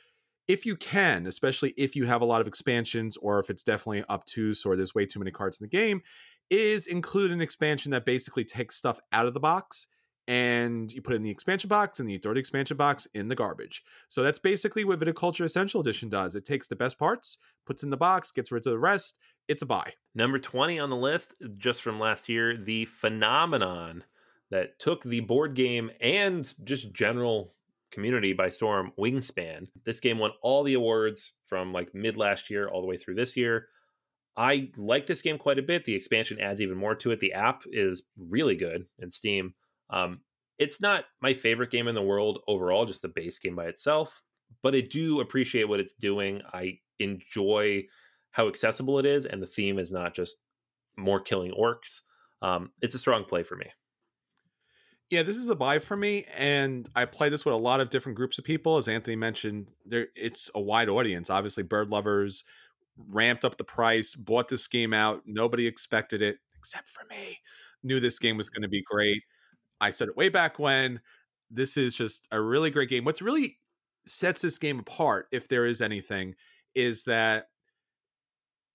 if 0.47 0.65
you 0.65 0.77
can, 0.77 1.27
especially 1.27 1.75
if 1.77 1.95
you 1.95 2.07
have 2.07 2.23
a 2.23 2.27
lot 2.27 2.41
of 2.41 2.47
expansions 2.47 3.17
or 3.19 3.39
if 3.39 3.51
it's 3.51 3.63
definitely 3.63 4.05
obtuse 4.09 4.65
or 4.65 4.77
there's 4.77 4.95
way 4.95 5.05
too 5.05 5.19
many 5.19 5.31
cards 5.31 5.61
in 5.61 5.65
the 5.65 5.77
game, 5.77 6.03
is 6.51 6.87
include 6.87 7.31
an 7.31 7.43
expansion 7.43 7.93
that 7.93 8.07
basically 8.07 8.45
takes 8.45 8.77
stuff 8.77 8.99
out 9.13 9.27
of 9.27 9.35
the 9.35 9.41
box 9.41 9.87
and 10.27 10.93
you 10.93 11.01
put 11.01 11.15
it 11.15 11.17
in 11.17 11.23
the 11.23 11.31
expansion 11.31 11.69
box 11.69 12.01
and 12.01 12.09
the 12.09 12.21
expansion 12.37 12.77
box 12.77 13.07
in 13.15 13.29
the 13.29 13.35
garbage. 13.35 13.83
So 14.09 14.23
that's 14.23 14.39
basically 14.39 14.85
what 14.85 14.99
Viticulture 14.99 15.45
Essential 15.45 15.81
Edition 15.81 16.09
does. 16.11 16.35
It 16.35 16.45
takes 16.45 16.69
the 16.69 16.77
best 16.77 16.99
parts, 16.99 17.39
puts 17.67 17.83
in 17.83 17.91
the 17.91 17.97
box, 17.97 18.31
gets 18.31 18.53
rid 18.53 18.67
of 18.67 18.73
the 18.73 18.79
rest. 18.79 19.19
It's 19.49 19.63
a 19.63 19.67
buy. 19.67 19.95
Number 20.15 20.39
20 20.39 20.79
on 20.79 20.91
the 20.91 20.97
list, 20.97 21.35
just 21.57 21.81
from 21.83 21.99
last 21.99 22.29
year, 22.29 22.57
the 22.57 22.85
phenomenon 22.85 24.05
that 24.51 24.79
took 24.79 25.03
the 25.03 25.21
board 25.21 25.55
game 25.55 25.91
and 26.01 26.53
just 26.65 26.93
general 26.93 27.55
community 27.91 28.33
by 28.33 28.49
storm, 28.49 28.93
Wingspan. 28.99 29.67
This 29.85 30.01
game 30.01 30.19
won 30.19 30.33
all 30.43 30.63
the 30.63 30.75
awards 30.75 31.35
from 31.47 31.73
like 31.73 31.95
mid 31.95 32.17
last 32.17 32.51
year 32.51 32.69
all 32.69 32.81
the 32.81 32.87
way 32.87 32.97
through 32.97 33.15
this 33.15 33.37
year. 33.37 33.69
I 34.37 34.71
like 34.77 35.07
this 35.07 35.23
game 35.23 35.39
quite 35.39 35.59
a 35.59 35.63
bit. 35.63 35.85
The 35.85 35.95
expansion 35.95 36.41
adds 36.41 36.61
even 36.61 36.77
more 36.77 36.95
to 36.97 37.11
it. 37.11 37.21
The 37.21 37.33
app 37.33 37.63
is 37.67 38.05
really 38.17 38.55
good 38.55 38.87
in 38.99 39.11
Steam. 39.11 39.55
Um, 39.91 40.21
it's 40.59 40.81
not 40.81 41.05
my 41.21 41.35
favorite 41.35 41.71
game 41.71 41.89
in 41.89 41.95
the 41.95 42.03
world 42.03 42.41
overall, 42.47 42.85
just 42.85 43.03
the 43.03 43.09
base 43.09 43.39
game 43.39 43.57
by 43.57 43.67
itself, 43.67 44.23
but 44.63 44.75
I 44.75 44.81
do 44.81 45.21
appreciate 45.21 45.69
what 45.69 45.81
it's 45.81 45.95
doing. 45.95 46.43
I 46.53 46.79
enjoy 46.99 47.85
how 48.33 48.49
accessible 48.49 48.99
it 48.99 49.07
is, 49.07 49.25
and 49.25 49.43
the 49.43 49.47
theme 49.47 49.79
is 49.79 49.91
not 49.91 50.15
just 50.15 50.37
more 50.97 51.21
killing 51.21 51.53
orcs. 51.53 52.01
Um, 52.43 52.71
it's 52.81 52.95
a 52.95 52.99
strong 52.99 53.25
play 53.25 53.43
for 53.43 53.57
me. 53.57 53.67
Yeah, 55.11 55.23
this 55.23 55.39
is 55.39 55.49
a 55.49 55.55
buy 55.57 55.79
for 55.79 55.97
me, 55.97 56.25
and 56.37 56.89
I 56.95 57.07
play 57.07 57.31
this 57.31 57.45
with 57.45 57.55
a 57.55 57.59
lot 57.59 57.81
of 57.81 57.89
different 57.89 58.17
groups 58.17 58.37
of 58.39 58.45
people. 58.45 58.77
As 58.77 58.89
Anthony 58.89 59.17
mentioned, 59.17 59.69
there 59.87 60.09
it's 60.15 60.51
a 60.55 60.61
wide 60.61 60.91
audience. 60.91 61.31
Obviously, 61.31 61.63
bird 61.63 61.89
lovers 61.89 62.45
ramped 63.09 63.45
up 63.45 63.57
the 63.57 63.65
price, 63.65 64.15
bought 64.15 64.49
this 64.49 64.67
game 64.67 64.93
out. 64.93 65.23
Nobody 65.27 65.67
expected 65.67 66.21
it 66.21 66.39
except 66.59 66.89
for 66.91 67.05
me. 67.09 67.39
Knew 67.83 68.01
this 68.01 68.19
game 68.19 68.37
was 68.37 68.51
going 68.51 68.63
to 68.63 68.69
be 68.69 68.83
great. 68.83 69.23
I 69.81 69.91
said 69.91 70.09
it 70.09 70.17
way 70.17 70.29
back 70.31 70.59
when. 70.59 71.01
This 71.51 71.77
is 71.77 71.95
just 71.95 72.29
a 72.33 72.41
really 72.41 72.71
great 72.71 72.91
game. 72.91 73.05
What's 73.05 73.23
really 73.23 73.59
sets 74.07 74.43
this 74.43 74.59
game 74.59 74.81
apart, 74.81 75.29
if 75.33 75.49
there 75.49 75.67
is 75.67 75.81
anything, 75.83 76.35
is 76.75 77.05
that 77.05 77.49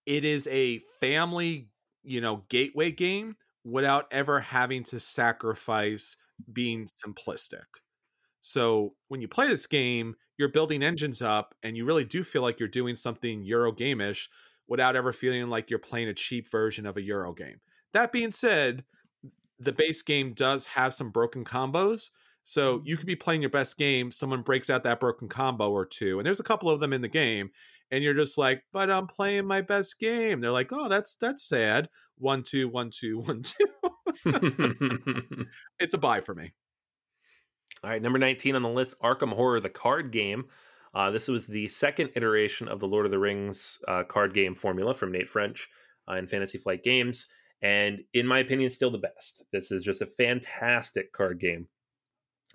it 0.05 0.25
is 0.25 0.47
a 0.47 0.79
family, 0.99 1.69
you 2.03 2.21
know, 2.21 2.43
gateway 2.49 2.91
game 2.91 3.35
without 3.63 4.07
ever 4.11 4.39
having 4.39 4.83
to 4.83 4.99
sacrifice 4.99 6.17
being 6.51 6.87
simplistic. 6.87 7.65
So 8.41 8.95
when 9.07 9.21
you 9.21 9.27
play 9.27 9.47
this 9.47 9.67
game, 9.67 10.15
you're 10.37 10.49
building 10.49 10.83
engines 10.83 11.21
up 11.21 11.55
and 11.63 11.77
you 11.77 11.85
really 11.85 12.03
do 12.03 12.23
feel 12.23 12.41
like 12.41 12.59
you're 12.59 12.67
doing 12.67 12.95
something 12.95 13.43
Euro 13.43 13.71
game-ish 13.71 14.29
without 14.67 14.95
ever 14.95 15.13
feeling 15.13 15.47
like 15.49 15.69
you're 15.69 15.79
playing 15.79 16.09
a 16.09 16.13
cheap 16.13 16.49
version 16.49 16.85
of 16.85 16.97
a 16.97 17.01
Euro 17.03 17.33
game. 17.33 17.61
That 17.93 18.11
being 18.11 18.31
said, 18.31 18.83
the 19.59 19.71
base 19.71 20.01
game 20.01 20.33
does 20.33 20.65
have 20.65 20.93
some 20.93 21.09
broken 21.09 21.45
combos. 21.45 22.09
So 22.43 22.79
mm. 22.79 22.81
you 22.85 22.97
could 22.97 23.07
be 23.07 23.15
playing 23.15 23.41
your 23.41 23.49
best 23.49 23.77
game, 23.77 24.11
someone 24.11 24.41
breaks 24.41 24.69
out 24.69 24.83
that 24.83 24.99
broken 24.99 25.29
combo 25.29 25.71
or 25.71 25.85
two, 25.85 26.19
and 26.19 26.25
there's 26.25 26.39
a 26.39 26.43
couple 26.43 26.69
of 26.69 26.79
them 26.79 26.93
in 26.93 27.01
the 27.01 27.07
game, 27.07 27.51
and 27.93 28.03
you're 28.03 28.13
just 28.13 28.37
like, 28.37 28.63
"But 28.71 28.89
I'm 28.89 29.07
playing 29.07 29.45
my 29.45 29.61
best 29.61 29.99
game." 29.99 30.41
They're 30.41 30.51
like, 30.51 30.71
"Oh, 30.71 30.89
that's 30.89 31.15
that's 31.15 31.47
sad." 31.47 31.89
One 32.17 32.43
two 32.43 32.67
one 32.67 32.89
two 32.89 33.19
one 33.25 33.43
two. 33.43 33.65
it's 35.79 35.93
a 35.93 35.97
buy 35.97 36.21
for 36.21 36.35
me. 36.35 36.53
All 37.83 37.89
right, 37.89 38.01
number 38.01 38.19
19 38.19 38.55
on 38.55 38.61
the 38.61 38.69
list 38.69 38.95
Arkham 39.01 39.33
Horror, 39.33 39.59
the 39.59 39.69
card 39.69 40.11
game. 40.11 40.45
Uh, 40.93 41.11
this 41.11 41.27
was 41.27 41.47
the 41.47 41.67
second 41.67 42.11
iteration 42.15 42.67
of 42.67 42.79
the 42.79 42.87
Lord 42.87 43.05
of 43.05 43.11
the 43.11 43.19
Rings 43.19 43.79
uh, 43.87 44.03
card 44.03 44.33
game 44.33 44.55
formula 44.55 44.93
from 44.93 45.11
Nate 45.11 45.27
French 45.27 45.67
uh, 46.09 46.13
in 46.13 46.27
Fantasy 46.27 46.57
Flight 46.57 46.83
Games 46.83 47.27
and 47.63 48.03
in 48.13 48.27
my 48.27 48.39
opinion, 48.39 48.69
still 48.69 48.91
the 48.91 48.97
best. 48.97 49.45
This 49.53 49.71
is 49.71 49.83
just 49.83 50.01
a 50.01 50.05
fantastic 50.05 51.13
card 51.13 51.39
game 51.39 51.69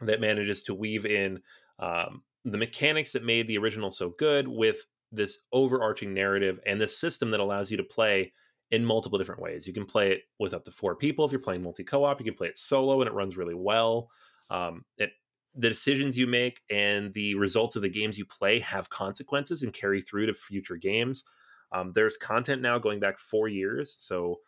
that 0.03 0.21
manages 0.21 0.63
to 0.65 0.75
weave 0.75 1.07
in 1.07 1.41
um, 1.79 2.23
the 2.45 2.59
mechanics 2.59 3.13
that 3.13 3.25
made 3.25 3.49
the 3.49 3.57
original 3.57 3.91
so 3.91 4.11
good 4.19 4.47
with 4.47 4.85
this 5.11 5.39
overarching 5.53 6.13
narrative 6.15 6.61
and 6.67 6.81
this 6.81 6.99
system 6.99 7.31
that 7.31 7.41
allows 7.41 7.71
you 7.71 7.77
to 7.77 7.85
play 7.85 8.33
in 8.71 8.85
multiple 8.85 9.19
different 9.19 9.41
ways. 9.41 9.67
You 9.67 9.73
can 9.73 9.87
play 9.87 10.13
it 10.13 10.23
with 10.39 10.53
up 10.53 10.65
to 10.65 10.71
four 10.71 10.95
people 10.95 11.25
if 11.25 11.33
you're 11.33 11.41
playing 11.41 11.63
multi 11.63 11.85
co-op. 11.85 12.21
You 12.21 12.25
can 12.25 12.35
play 12.35 12.49
it 12.49 12.59
solo, 12.59 13.01
and 13.01 13.09
it 13.09 13.15
runs 13.15 13.37
really 13.37 13.55
well. 13.55 14.11
Um, 14.51 14.85
it 14.99 15.11
the 15.55 15.69
decisions 15.69 16.17
you 16.17 16.27
make 16.27 16.61
and 16.71 17.13
the 17.15 17.35
results 17.35 17.75
of 17.75 17.83
the 17.83 17.89
games 17.89 18.19
you 18.19 18.25
play 18.25 18.61
have 18.61 18.91
consequences 18.91 19.63
and 19.63 19.73
carry 19.73 20.01
through 20.01 20.27
to 20.27 20.35
future 20.35 20.77
games. 20.77 21.25
Um, 21.73 21.93
there's 21.95 22.17
content 22.17 22.63
now 22.63 22.79
going 22.79 23.01
back 23.01 23.19
four 23.19 23.49
years, 23.49 23.97
so 23.99 24.41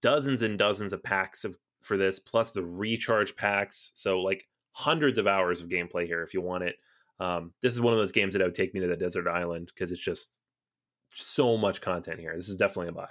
dozens 0.00 0.42
and 0.42 0.58
dozens 0.58 0.92
of 0.92 1.02
packs 1.02 1.44
of 1.44 1.56
for 1.82 1.96
this, 1.96 2.18
plus 2.18 2.52
the 2.52 2.64
recharge 2.64 3.36
packs. 3.36 3.92
So 3.94 4.20
like 4.20 4.48
hundreds 4.72 5.18
of 5.18 5.26
hours 5.26 5.60
of 5.60 5.68
gameplay 5.68 6.06
here 6.06 6.22
if 6.22 6.34
you 6.34 6.40
want 6.40 6.64
it. 6.64 6.76
Um, 7.18 7.52
this 7.62 7.72
is 7.72 7.80
one 7.80 7.94
of 7.94 7.98
those 7.98 8.12
games 8.12 8.34
that 8.34 8.42
would 8.42 8.54
take 8.54 8.74
me 8.74 8.80
to 8.80 8.86
the 8.86 8.96
desert 8.96 9.26
island 9.26 9.70
because 9.74 9.90
it's 9.90 10.00
just 10.00 10.38
so 11.12 11.56
much 11.56 11.80
content 11.80 12.20
here. 12.20 12.34
This 12.36 12.48
is 12.48 12.56
definitely 12.56 12.88
a 12.88 12.92
buy. 12.92 13.08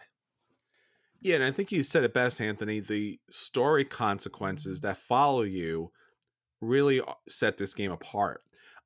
Yeah, 1.22 1.36
and 1.36 1.44
I 1.44 1.52
think 1.52 1.72
you 1.72 1.82
said 1.82 2.04
it 2.04 2.14
best, 2.14 2.40
Anthony. 2.40 2.80
The 2.80 3.20
story 3.32 3.84
consequences 3.84 4.82
that 4.82 4.98
follow 4.98 5.42
you 5.42 5.92
really 6.62 7.02
uh, 7.02 7.14
set 7.28 7.58
this 7.58 7.74
game 7.74 7.92
apart. 7.92 8.42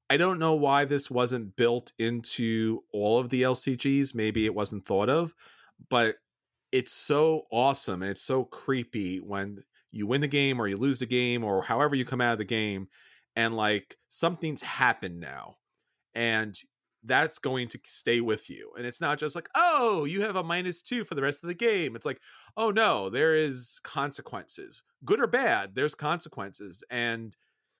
I 0.09 0.17
don't 0.17 0.39
know 0.39 0.53
why 0.53 0.85
this 0.85 1.11
wasn't 1.11 1.55
built 1.55 1.91
into 1.99 2.83
all 2.93 3.19
of 3.19 3.29
the 3.29 3.43
LCGs. 3.43 4.15
Maybe 4.15 4.45
it 4.45 4.55
wasn't 4.55 4.85
thought 4.85 5.09
of, 5.09 5.35
but 5.89 6.15
it's 6.71 6.93
so 6.93 7.43
awesome 7.51 8.01
and 8.01 8.11
it's 8.11 8.21
so 8.21 8.45
creepy 8.45 9.19
when 9.19 9.63
you 9.91 10.07
win 10.07 10.21
the 10.21 10.27
game 10.27 10.59
or 10.59 10.67
you 10.67 10.77
lose 10.77 10.99
the 10.99 11.05
game 11.05 11.43
or 11.43 11.63
however 11.63 11.95
you 11.95 12.05
come 12.05 12.21
out 12.21 12.33
of 12.33 12.37
the 12.37 12.45
game 12.45 12.87
and 13.39 13.55
like 13.55 13.95
something's 14.09 14.61
happened 14.61 15.17
now 15.17 15.55
and 16.13 16.57
that's 17.05 17.39
going 17.39 17.69
to 17.69 17.79
stay 17.85 18.19
with 18.19 18.49
you 18.49 18.69
and 18.77 18.85
it's 18.85 18.99
not 18.99 19.17
just 19.17 19.33
like 19.33 19.47
oh 19.55 20.03
you 20.03 20.21
have 20.21 20.35
a 20.35 20.43
minus 20.43 20.81
two 20.81 21.05
for 21.05 21.15
the 21.15 21.21
rest 21.21 21.41
of 21.41 21.47
the 21.47 21.53
game 21.53 21.95
it's 21.95 22.05
like 22.05 22.19
oh 22.57 22.69
no 22.69 23.09
there 23.09 23.37
is 23.37 23.79
consequences 23.81 24.83
good 25.05 25.21
or 25.21 25.27
bad 25.27 25.73
there's 25.73 25.95
consequences 25.95 26.83
and 26.89 27.37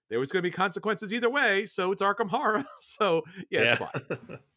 there 0.10 0.20
was 0.20 0.32
going 0.32 0.42
to 0.42 0.50
be 0.50 0.54
consequences 0.54 1.12
either 1.12 1.30
way 1.30 1.66
so 1.66 1.92
it's 1.92 2.02
arkham 2.02 2.30
horror 2.30 2.64
so 2.80 3.22
yeah, 3.52 3.64
yeah. 3.64 3.76
fine 3.76 4.40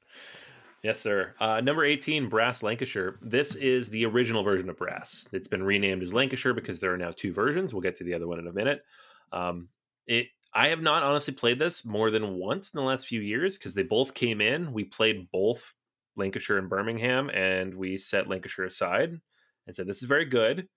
Yes, 0.85 0.99
sir. 0.99 1.33
Uh, 1.39 1.61
number 1.61 1.85
18, 1.85 2.29
Brass 2.29 2.61
Lancashire. 2.61 3.17
This 3.23 3.55
is 3.55 3.89
the 3.89 4.05
original 4.05 4.43
version 4.43 4.69
of 4.69 4.77
Brass. 4.77 5.29
It's 5.31 5.47
been 5.47 5.63
renamed 5.63 6.03
as 6.03 6.13
Lancashire 6.13 6.55
because 6.55 6.81
there 6.81 6.93
are 6.93 6.99
now 6.99 7.13
two 7.13 7.33
versions. 7.33 7.73
We'll 7.73 7.83
get 7.83 7.95
to 7.99 8.05
the 8.05 8.15
other 8.15 8.27
one 8.27 8.41
in 8.41 8.49
a 8.49 8.53
minute. 8.53 8.83
Um, 9.31 9.69
it 10.09 10.27
I 10.55 10.69
have 10.69 10.83
not 10.83 11.03
honestly 11.03 11.33
played 11.33 11.59
this 11.59 11.85
more 11.85 12.11
than 12.11 12.35
once 12.35 12.73
in 12.73 12.79
the 12.79 12.85
last 12.85 13.07
few 13.07 13.21
years 13.21 13.57
because 13.57 13.75
they 13.75 13.83
both 13.83 14.15
came 14.15 14.41
in. 14.41 14.73
We 14.73 14.85
played 14.85 15.31
both 15.31 15.73
Lancashire 16.17 16.59
and 16.59 16.69
Birmingham, 16.69 17.31
and 17.31 17.75
we 17.75 17.97
set 17.97 18.29
Lancashire 18.29 18.67
aside 18.67 19.19
and 19.67 19.75
said, 19.75 19.87
This 19.87 20.03
is 20.03 20.09
very 20.09 20.27
good, 20.27 20.69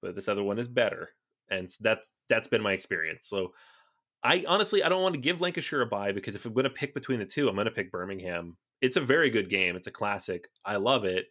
but 0.00 0.14
this 0.14 0.28
other 0.28 0.44
one 0.44 0.58
is 0.58 0.68
better. 0.68 1.10
And 1.50 1.70
that's 1.80 2.08
that's 2.28 2.48
been 2.48 2.62
my 2.62 2.72
experience. 2.72 3.28
So 3.28 3.52
I 4.22 4.44
honestly 4.48 4.82
I 4.82 4.88
don't 4.88 5.02
want 5.02 5.14
to 5.14 5.20
give 5.20 5.40
Lancashire 5.40 5.82
a 5.82 5.86
buy 5.86 6.12
because 6.12 6.34
if 6.34 6.44
I'm 6.44 6.52
going 6.52 6.64
to 6.64 6.70
pick 6.70 6.94
between 6.94 7.18
the 7.18 7.26
two, 7.26 7.48
I'm 7.48 7.54
going 7.54 7.66
to 7.66 7.70
pick 7.70 7.92
Birmingham 7.92 8.56
it's 8.80 8.96
a 8.96 9.00
very 9.00 9.30
good 9.30 9.48
game. 9.48 9.76
It's 9.76 9.86
a 9.86 9.92
classic. 9.92 10.48
I 10.64 10.76
love 10.76 11.04
it. 11.04 11.26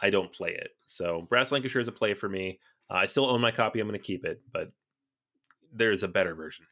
I 0.00 0.10
don't 0.10 0.32
play 0.32 0.50
it. 0.50 0.70
So 0.86 1.26
Brass 1.28 1.52
Lancashire 1.52 1.82
is 1.82 1.88
a 1.88 1.92
play 1.92 2.14
for 2.14 2.28
me. 2.28 2.58
Uh, 2.90 2.94
I 2.94 3.06
still 3.06 3.26
own 3.26 3.40
my 3.40 3.50
copy. 3.50 3.80
I'm 3.80 3.86
going 3.86 3.98
to 3.98 4.04
keep 4.04 4.24
it, 4.24 4.40
but 4.52 4.72
there's 5.72 6.02
a 6.02 6.08
better 6.08 6.34
version. 6.34 6.66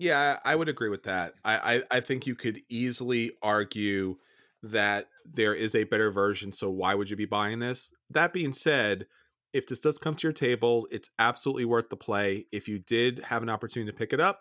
Yeah, 0.00 0.38
I 0.46 0.56
would 0.56 0.70
agree 0.70 0.88
with 0.88 1.02
that. 1.02 1.34
I, 1.44 1.74
I, 1.74 1.82
I 1.90 2.00
think 2.00 2.26
you 2.26 2.34
could 2.34 2.62
easily 2.70 3.32
argue 3.42 4.16
that 4.62 5.08
there 5.30 5.54
is 5.54 5.74
a 5.74 5.84
better 5.84 6.10
version. 6.10 6.52
So 6.52 6.70
why 6.70 6.94
would 6.94 7.10
you 7.10 7.16
be 7.16 7.26
buying 7.26 7.58
this? 7.58 7.92
That 8.08 8.32
being 8.32 8.54
said, 8.54 9.04
if 9.52 9.66
this 9.66 9.78
does 9.78 9.98
come 9.98 10.14
to 10.14 10.26
your 10.26 10.32
table, 10.32 10.88
it's 10.90 11.10
absolutely 11.18 11.66
worth 11.66 11.90
the 11.90 11.98
play. 11.98 12.46
If 12.50 12.66
you 12.66 12.78
did 12.78 13.18
have 13.24 13.42
an 13.42 13.50
opportunity 13.50 13.92
to 13.92 13.96
pick 13.96 14.14
it 14.14 14.20
up, 14.20 14.40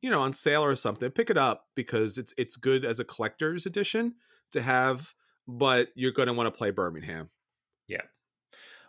you 0.00 0.08
know, 0.08 0.22
on 0.22 0.32
sale 0.32 0.64
or 0.64 0.74
something, 0.74 1.10
pick 1.10 1.28
it 1.28 1.36
up 1.36 1.66
because 1.74 2.16
it's 2.16 2.32
it's 2.38 2.56
good 2.56 2.86
as 2.86 2.98
a 2.98 3.04
collector's 3.04 3.66
edition 3.66 4.14
to 4.52 4.62
have, 4.62 5.14
but 5.46 5.88
you're 5.94 6.12
going 6.12 6.28
to 6.28 6.32
want 6.32 6.46
to 6.46 6.58
play 6.58 6.70
Birmingham. 6.70 7.28
Yeah. 7.88 8.00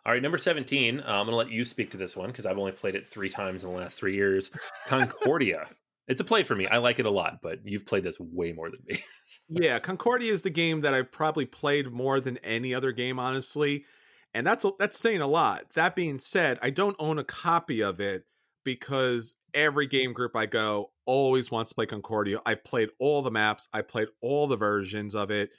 All 0.05 0.13
right, 0.13 0.22
number 0.22 0.38
17. 0.38 1.01
Uh, 1.01 1.03
I'm 1.03 1.26
going 1.26 1.32
to 1.32 1.36
let 1.36 1.51
you 1.51 1.66
speak 1.66 1.91
to 1.91 1.97
this 1.97 2.16
one 2.16 2.30
because 2.30 2.45
I've 2.45 2.57
only 2.57 2.72
played 2.72 2.95
it 2.95 3.05
three 3.05 3.30
times 3.30 3.66
in 3.66 3.72
the 3.72 3.76
last 3.76 3.97
three 3.97 4.16
years. 4.16 4.49
Concordia. 4.88 5.68
It's 6.08 6.22
a 6.22 6.26
play 6.26 6.43
for 6.43 6.56
me. 6.56 6.68
I 6.68 6.78
like 6.78 6.99
it 6.99 7.06
a 7.06 7.12
lot, 7.12 7.39
but 7.41 7.60
you've 7.66 7.86
played 7.86 8.03
this 8.03 8.20
way 8.20 8.51
more 8.51 8.70
than 8.70 8.82
me. 8.88 9.03
yeah, 9.49 9.80
Concordia 9.80 10.32
is 10.32 10.43
the 10.43 10.49
game 10.49 10.82
that 10.82 10.93
I've 10.93 11.12
probably 11.12 11.45
played 11.45 11.91
more 11.91 12.20
than 12.20 12.38
any 12.38 12.74
other 12.76 12.91
game, 12.91 13.20
honestly. 13.20 13.86
And 14.34 14.45
that's 14.45 14.66
that's 14.78 14.99
saying 14.99 15.22
a 15.22 15.28
lot. 15.28 15.64
That 15.74 15.95
being 15.95 16.20
said, 16.20 16.60
I 16.62 16.70
don't 16.70 16.95
own 16.99 17.20
a 17.20 17.24
copy 17.24 17.82
of 17.82 17.99
it 17.99 18.26
because 18.64 19.34
every 19.53 19.88
game 19.88 20.12
group 20.12 20.36
I 20.36 20.45
go 20.45 20.91
always 21.06 21.49
wants 21.49 21.70
to 21.70 21.76
play 21.76 21.86
Concordia. 21.86 22.41
I've 22.45 22.64
played 22.64 22.89
all 22.99 23.22
the 23.22 23.32
maps, 23.32 23.68
I 23.74 23.82
played 23.82 24.10
all 24.22 24.47
the 24.47 24.58
versions 24.58 25.16
of 25.16 25.32
it. 25.32 25.49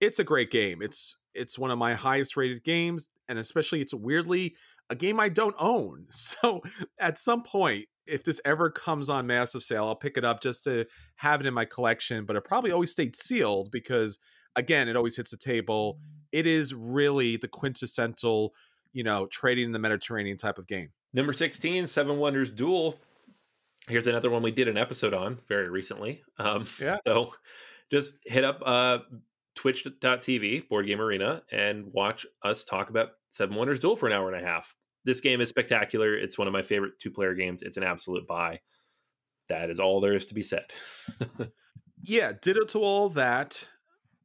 It's 0.00 0.18
a 0.18 0.24
great 0.24 0.50
game. 0.50 0.82
It's 0.82 1.16
It's 1.34 1.58
one 1.58 1.70
of 1.70 1.78
my 1.78 1.94
highest 1.94 2.36
rated 2.36 2.62
games, 2.62 3.08
and 3.28 3.38
especially 3.38 3.80
it's 3.80 3.94
weirdly 3.94 4.54
a 4.90 4.94
game 4.94 5.18
I 5.18 5.30
don't 5.30 5.56
own. 5.58 6.06
So 6.10 6.62
at 6.98 7.18
some 7.18 7.42
point, 7.42 7.86
if 8.06 8.24
this 8.24 8.40
ever 8.44 8.70
comes 8.70 9.10
on 9.10 9.26
massive 9.26 9.62
sale, 9.62 9.86
I'll 9.86 9.96
pick 9.96 10.16
it 10.16 10.24
up 10.24 10.40
just 10.40 10.64
to 10.64 10.86
have 11.16 11.40
it 11.40 11.46
in 11.46 11.54
my 11.54 11.64
collection. 11.64 12.24
But 12.24 12.36
it 12.36 12.44
probably 12.44 12.70
always 12.70 12.90
stayed 12.90 13.16
sealed 13.16 13.70
because, 13.70 14.18
again, 14.54 14.88
it 14.88 14.96
always 14.96 15.16
hits 15.16 15.30
the 15.30 15.36
table. 15.36 15.98
It 16.32 16.46
is 16.46 16.74
really 16.74 17.36
the 17.36 17.48
quintessential, 17.48 18.54
you 18.92 19.04
know, 19.04 19.26
trading 19.26 19.66
in 19.66 19.72
the 19.72 19.78
Mediterranean 19.78 20.36
type 20.36 20.58
of 20.58 20.66
game. 20.66 20.90
Number 21.12 21.32
16, 21.32 21.86
Seven 21.86 22.18
Wonders 22.18 22.50
Duel. 22.50 22.98
Here's 23.88 24.06
another 24.06 24.30
one 24.30 24.42
we 24.42 24.50
did 24.50 24.68
an 24.68 24.76
episode 24.76 25.14
on 25.14 25.38
very 25.48 25.68
recently. 25.68 26.22
Um, 26.38 26.66
Yeah. 26.80 26.98
So 27.06 27.32
just 27.90 28.14
hit 28.24 28.44
up 28.44 28.62
uh, 28.64 28.98
twitch.tv, 29.54 30.68
Board 30.68 30.86
Game 30.86 31.00
Arena, 31.00 31.42
and 31.50 31.92
watch 31.92 32.26
us 32.42 32.64
talk 32.64 32.90
about 32.90 33.10
Seven 33.28 33.56
Wonders 33.56 33.78
Duel 33.78 33.96
for 33.96 34.06
an 34.06 34.12
hour 34.12 34.32
and 34.32 34.44
a 34.44 34.46
half. 34.46 34.74
This 35.06 35.20
game 35.20 35.40
is 35.40 35.48
spectacular. 35.48 36.14
It's 36.16 36.36
one 36.36 36.48
of 36.48 36.52
my 36.52 36.62
favorite 36.62 36.98
two 36.98 37.12
player 37.12 37.32
games. 37.32 37.62
It's 37.62 37.76
an 37.76 37.84
absolute 37.84 38.26
buy. 38.26 38.60
That 39.48 39.70
is 39.70 39.78
all 39.78 40.00
there 40.00 40.14
is 40.14 40.26
to 40.26 40.34
be 40.34 40.42
said. 40.42 40.64
yeah, 42.02 42.32
ditto 42.42 42.64
to 42.64 42.80
all 42.80 43.08
that. 43.10 43.66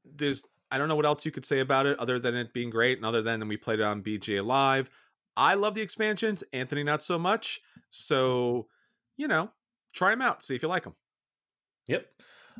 There's 0.03 0.41
I 0.71 0.79
don't 0.79 0.87
know 0.87 0.95
what 0.95 1.05
else 1.05 1.23
you 1.23 1.31
could 1.31 1.45
say 1.45 1.59
about 1.59 1.85
it 1.85 1.99
other 1.99 2.17
than 2.17 2.35
it 2.35 2.51
being 2.51 2.71
great 2.71 2.97
and 2.97 3.05
other 3.05 3.21
than 3.21 3.47
we 3.47 3.57
played 3.57 3.79
it 3.79 3.83
on 3.83 4.01
BGA 4.01 4.43
Live. 4.43 4.89
I 5.37 5.53
love 5.53 5.75
the 5.75 5.81
expansions. 5.81 6.43
Anthony, 6.51 6.83
not 6.83 7.03
so 7.03 7.19
much. 7.19 7.61
So, 7.91 8.67
you 9.17 9.27
know, 9.27 9.51
try 9.93 10.09
them 10.09 10.21
out. 10.21 10.43
See 10.43 10.55
if 10.55 10.63
you 10.63 10.67
like 10.67 10.83
them. 10.83 10.95
Yep. 11.87 12.07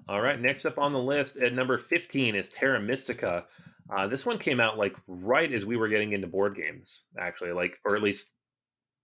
All 0.08 0.22
right. 0.22 0.40
Next 0.40 0.66
up 0.66 0.78
on 0.78 0.94
the 0.94 1.00
list 1.00 1.38
at 1.38 1.54
number 1.54 1.78
15 1.78 2.36
is 2.36 2.50
Terra 2.50 2.80
Mystica. 2.80 3.46
Uh, 3.94 4.08
this 4.08 4.26
one 4.26 4.38
came 4.38 4.60
out 4.60 4.78
like 4.78 4.96
right 5.08 5.52
as 5.52 5.66
we 5.66 5.76
were 5.76 5.90
getting 5.90 6.14
into 6.14 6.28
board 6.28 6.56
games, 6.56 7.04
actually, 7.20 7.52
like, 7.52 7.78
or 7.84 7.96
at 7.96 8.02
least 8.02 8.34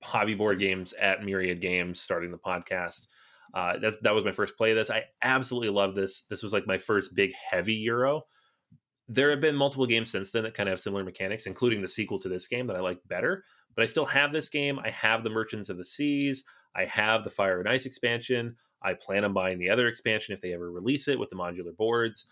hobby 0.01 0.35
board 0.35 0.59
games 0.59 0.93
at 0.93 1.23
Myriad 1.23 1.59
Games, 1.59 1.99
starting 1.99 2.31
the 2.31 2.37
podcast. 2.37 3.07
Uh, 3.53 3.77
that's 3.77 3.97
that 3.99 4.13
was 4.13 4.23
my 4.23 4.31
first 4.31 4.57
play 4.57 4.71
of 4.71 4.77
this. 4.77 4.89
I 4.89 5.03
absolutely 5.21 5.69
love 5.69 5.95
this. 5.95 6.23
This 6.23 6.43
was 6.43 6.53
like 6.53 6.67
my 6.67 6.77
first 6.77 7.15
big 7.15 7.31
heavy 7.49 7.75
Euro. 7.75 8.23
There 9.09 9.29
have 9.29 9.41
been 9.41 9.55
multiple 9.55 9.85
games 9.85 10.11
since 10.11 10.31
then 10.31 10.43
that 10.43 10.53
kind 10.53 10.67
of 10.67 10.73
have 10.73 10.81
similar 10.81 11.03
mechanics, 11.03 11.45
including 11.45 11.81
the 11.81 11.87
sequel 11.87 12.19
to 12.19 12.29
this 12.29 12.47
game 12.47 12.67
that 12.67 12.75
I 12.75 12.81
like 12.81 12.99
better. 13.07 13.43
But 13.75 13.83
I 13.83 13.85
still 13.85 14.05
have 14.05 14.31
this 14.31 14.49
game. 14.49 14.79
I 14.79 14.89
have 14.89 15.23
the 15.23 15.29
Merchants 15.29 15.69
of 15.69 15.77
the 15.77 15.85
Seas. 15.85 16.43
I 16.75 16.85
have 16.85 17.23
the 17.23 17.29
Fire 17.29 17.59
and 17.59 17.69
Ice 17.69 17.85
expansion. 17.85 18.55
I 18.81 18.93
plan 18.93 19.23
on 19.23 19.33
buying 19.33 19.59
the 19.59 19.69
other 19.69 19.87
expansion 19.87 20.33
if 20.33 20.41
they 20.41 20.53
ever 20.53 20.69
release 20.69 21.07
it 21.07 21.19
with 21.19 21.29
the 21.29 21.35
modular 21.35 21.75
boards. 21.75 22.25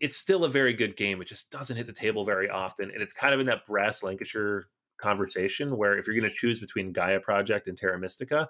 It's 0.00 0.16
still 0.16 0.44
a 0.44 0.48
very 0.48 0.72
good 0.72 0.96
game. 0.96 1.20
It 1.20 1.28
just 1.28 1.50
doesn't 1.50 1.76
hit 1.76 1.86
the 1.86 1.92
table 1.92 2.24
very 2.24 2.48
often. 2.48 2.90
And 2.90 3.02
it's 3.02 3.12
kind 3.12 3.34
of 3.34 3.40
in 3.40 3.46
that 3.46 3.66
brass 3.66 4.02
Lancashire 4.02 4.64
conversation 5.00 5.76
where 5.76 5.98
if 5.98 6.06
you're 6.06 6.16
going 6.16 6.28
to 6.28 6.34
choose 6.34 6.58
between 6.58 6.92
Gaia 6.92 7.20
Project 7.20 7.68
and 7.68 7.76
Terra 7.76 7.98
Mystica, 7.98 8.48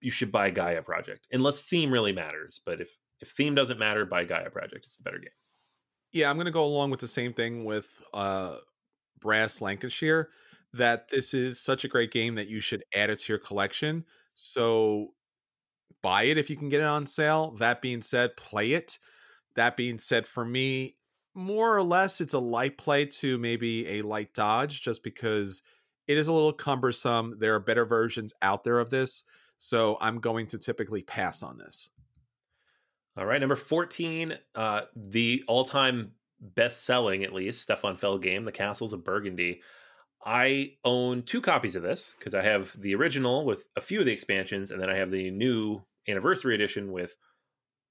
you 0.00 0.10
should 0.10 0.30
buy 0.30 0.50
Gaia 0.50 0.82
Project, 0.82 1.26
unless 1.32 1.60
theme 1.60 1.90
really 1.90 2.12
matters. 2.12 2.60
But 2.64 2.80
if 2.80 2.96
if 3.20 3.30
theme 3.30 3.54
doesn't 3.54 3.78
matter, 3.78 4.04
buy 4.06 4.24
Gaia 4.24 4.50
Project. 4.50 4.86
It's 4.86 4.96
the 4.96 5.02
better 5.02 5.18
game. 5.18 5.30
Yeah, 6.12 6.30
I'm 6.30 6.36
going 6.36 6.46
to 6.46 6.52
go 6.52 6.64
along 6.64 6.90
with 6.90 7.00
the 7.00 7.08
same 7.08 7.32
thing 7.32 7.64
with 7.64 8.00
uh, 8.14 8.56
Brass 9.20 9.60
Lancashire. 9.60 10.30
That 10.74 11.08
this 11.08 11.34
is 11.34 11.60
such 11.60 11.84
a 11.84 11.88
great 11.88 12.12
game 12.12 12.34
that 12.36 12.48
you 12.48 12.60
should 12.60 12.84
add 12.94 13.10
it 13.10 13.18
to 13.20 13.32
your 13.32 13.38
collection. 13.38 14.04
So 14.34 15.14
buy 16.02 16.24
it 16.24 16.38
if 16.38 16.48
you 16.48 16.56
can 16.56 16.68
get 16.68 16.80
it 16.80 16.86
on 16.86 17.06
sale. 17.06 17.52
That 17.58 17.82
being 17.82 18.02
said, 18.02 18.36
play 18.36 18.72
it. 18.72 18.98
That 19.58 19.76
being 19.76 19.98
said, 19.98 20.24
for 20.24 20.44
me, 20.44 20.94
more 21.34 21.76
or 21.76 21.82
less, 21.82 22.20
it's 22.20 22.32
a 22.32 22.38
light 22.38 22.78
play 22.78 23.06
to 23.06 23.38
maybe 23.38 23.98
a 23.98 24.02
light 24.02 24.32
dodge, 24.34 24.82
just 24.82 25.02
because 25.02 25.62
it 26.06 26.16
is 26.16 26.28
a 26.28 26.32
little 26.32 26.52
cumbersome. 26.52 27.34
There 27.40 27.56
are 27.56 27.60
better 27.60 27.84
versions 27.84 28.32
out 28.40 28.62
there 28.62 28.78
of 28.78 28.90
this. 28.90 29.24
So 29.58 29.98
I'm 30.00 30.20
going 30.20 30.46
to 30.48 30.58
typically 30.58 31.02
pass 31.02 31.42
on 31.42 31.58
this. 31.58 31.90
All 33.16 33.26
right, 33.26 33.40
number 33.40 33.56
14, 33.56 34.38
uh, 34.54 34.82
the 34.94 35.42
all 35.48 35.64
time 35.64 36.12
best 36.40 36.84
selling, 36.84 37.24
at 37.24 37.34
least, 37.34 37.62
Stefan 37.62 37.96
Feld 37.96 38.22
game, 38.22 38.44
The 38.44 38.52
Castles 38.52 38.92
of 38.92 39.02
Burgundy. 39.02 39.60
I 40.24 40.74
own 40.84 41.24
two 41.24 41.40
copies 41.40 41.74
of 41.74 41.82
this 41.82 42.14
because 42.16 42.32
I 42.32 42.42
have 42.42 42.80
the 42.80 42.94
original 42.94 43.44
with 43.44 43.64
a 43.74 43.80
few 43.80 43.98
of 43.98 44.06
the 44.06 44.12
expansions, 44.12 44.70
and 44.70 44.80
then 44.80 44.88
I 44.88 44.96
have 44.96 45.10
the 45.10 45.32
new 45.32 45.82
anniversary 46.06 46.54
edition 46.54 46.92
with 46.92 47.16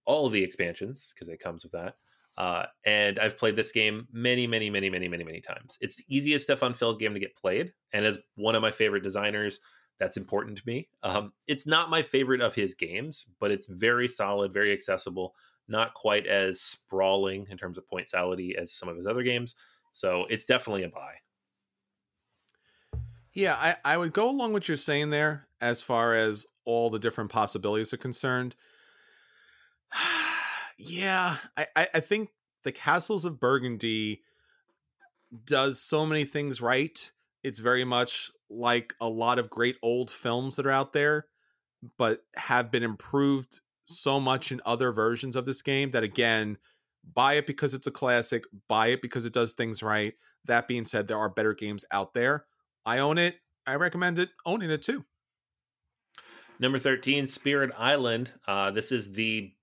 all 0.07 0.29
the 0.29 0.43
expansions 0.43 1.13
because 1.13 1.29
it 1.29 1.39
comes 1.39 1.61
with 1.61 1.73
that. 1.73 1.95
Uh, 2.37 2.65
and 2.85 3.19
I've 3.19 3.37
played 3.37 3.55
this 3.55 3.71
game 3.71 4.07
many, 4.11 4.47
many, 4.47 4.69
many, 4.69 4.89
many, 4.89 5.07
many, 5.07 5.23
many 5.23 5.41
times. 5.41 5.77
It's 5.81 5.95
the 5.95 6.05
easiest 6.07 6.45
Stefan 6.45 6.73
Feld 6.73 6.99
game 6.99 7.13
to 7.13 7.19
get 7.19 7.35
played, 7.35 7.73
and 7.93 8.05
as 8.05 8.19
one 8.35 8.55
of 8.55 8.61
my 8.61 8.71
favorite 8.71 9.03
designers, 9.03 9.59
that's 9.99 10.17
important 10.17 10.59
to 10.59 10.63
me. 10.67 10.87
Um, 11.01 11.33
it's 11.47 11.65
not 11.65 11.89
my 11.89 12.03
favorite 12.03 12.41
of 12.41 12.53
his 12.53 12.75
games, 12.75 13.27
but 13.39 13.49
it's 13.49 13.65
very 13.65 14.07
solid, 14.07 14.53
very 14.53 14.71
accessible, 14.71 15.33
not 15.67 15.95
quite 15.95 16.27
as 16.27 16.61
sprawling 16.61 17.47
in 17.49 17.57
terms 17.57 17.79
of 17.79 17.87
point 17.87 18.07
sality 18.07 18.55
as 18.55 18.71
some 18.71 18.87
of 18.87 18.95
his 18.95 19.07
other 19.07 19.23
games. 19.23 19.55
So 19.91 20.25
it's 20.29 20.45
definitely 20.45 20.83
a 20.83 20.89
buy. 20.89 21.15
Yeah, 23.33 23.55
I, 23.55 23.75
I 23.83 23.97
would 23.97 24.13
go 24.13 24.29
along 24.29 24.53
what 24.53 24.67
you're 24.67 24.77
saying 24.77 25.09
there 25.09 25.47
as 25.59 25.81
far 25.81 26.15
as 26.15 26.45
all 26.65 26.91
the 26.91 26.99
different 26.99 27.31
possibilities 27.31 27.93
are 27.93 27.97
concerned. 27.97 28.55
yeah, 30.77 31.37
I, 31.55 31.87
I, 31.93 31.99
think 31.99 32.29
the 32.63 32.71
Castles 32.71 33.25
of 33.25 33.39
Burgundy 33.39 34.21
does 35.45 35.81
so 35.81 36.05
many 36.05 36.25
things 36.25 36.61
right. 36.61 37.11
It's 37.43 37.59
very 37.59 37.83
much 37.83 38.31
like 38.49 38.93
a 38.99 39.07
lot 39.07 39.39
of 39.39 39.49
great 39.49 39.77
old 39.81 40.09
films 40.09 40.55
that 40.55 40.65
are 40.65 40.71
out 40.71 40.93
there, 40.93 41.27
but 41.97 42.23
have 42.35 42.71
been 42.71 42.83
improved 42.83 43.59
so 43.85 44.19
much 44.19 44.51
in 44.51 44.61
other 44.65 44.91
versions 44.91 45.35
of 45.35 45.45
this 45.45 45.61
game 45.61 45.91
that 45.91 46.03
again, 46.03 46.57
buy 47.13 47.35
it 47.35 47.47
because 47.47 47.73
it's 47.73 47.87
a 47.87 47.91
classic, 47.91 48.43
buy 48.67 48.87
it 48.87 49.01
because 49.01 49.25
it 49.25 49.33
does 49.33 49.53
things 49.53 49.81
right. 49.81 50.13
That 50.45 50.67
being 50.67 50.85
said, 50.85 51.07
there 51.07 51.17
are 51.17 51.29
better 51.29 51.53
games 51.53 51.85
out 51.91 52.13
there. 52.13 52.45
I 52.85 52.99
own 52.99 53.17
it. 53.17 53.35
I 53.65 53.75
recommend 53.75 54.19
it. 54.19 54.29
Owning 54.45 54.71
it 54.71 54.81
too. 54.81 55.05
Number 56.59 56.79
13, 56.79 57.27
Spirit 57.27 57.71
Island. 57.77 58.31
Uh, 58.47 58.71
this 58.71 58.91
is 58.91 59.13
the 59.13 59.53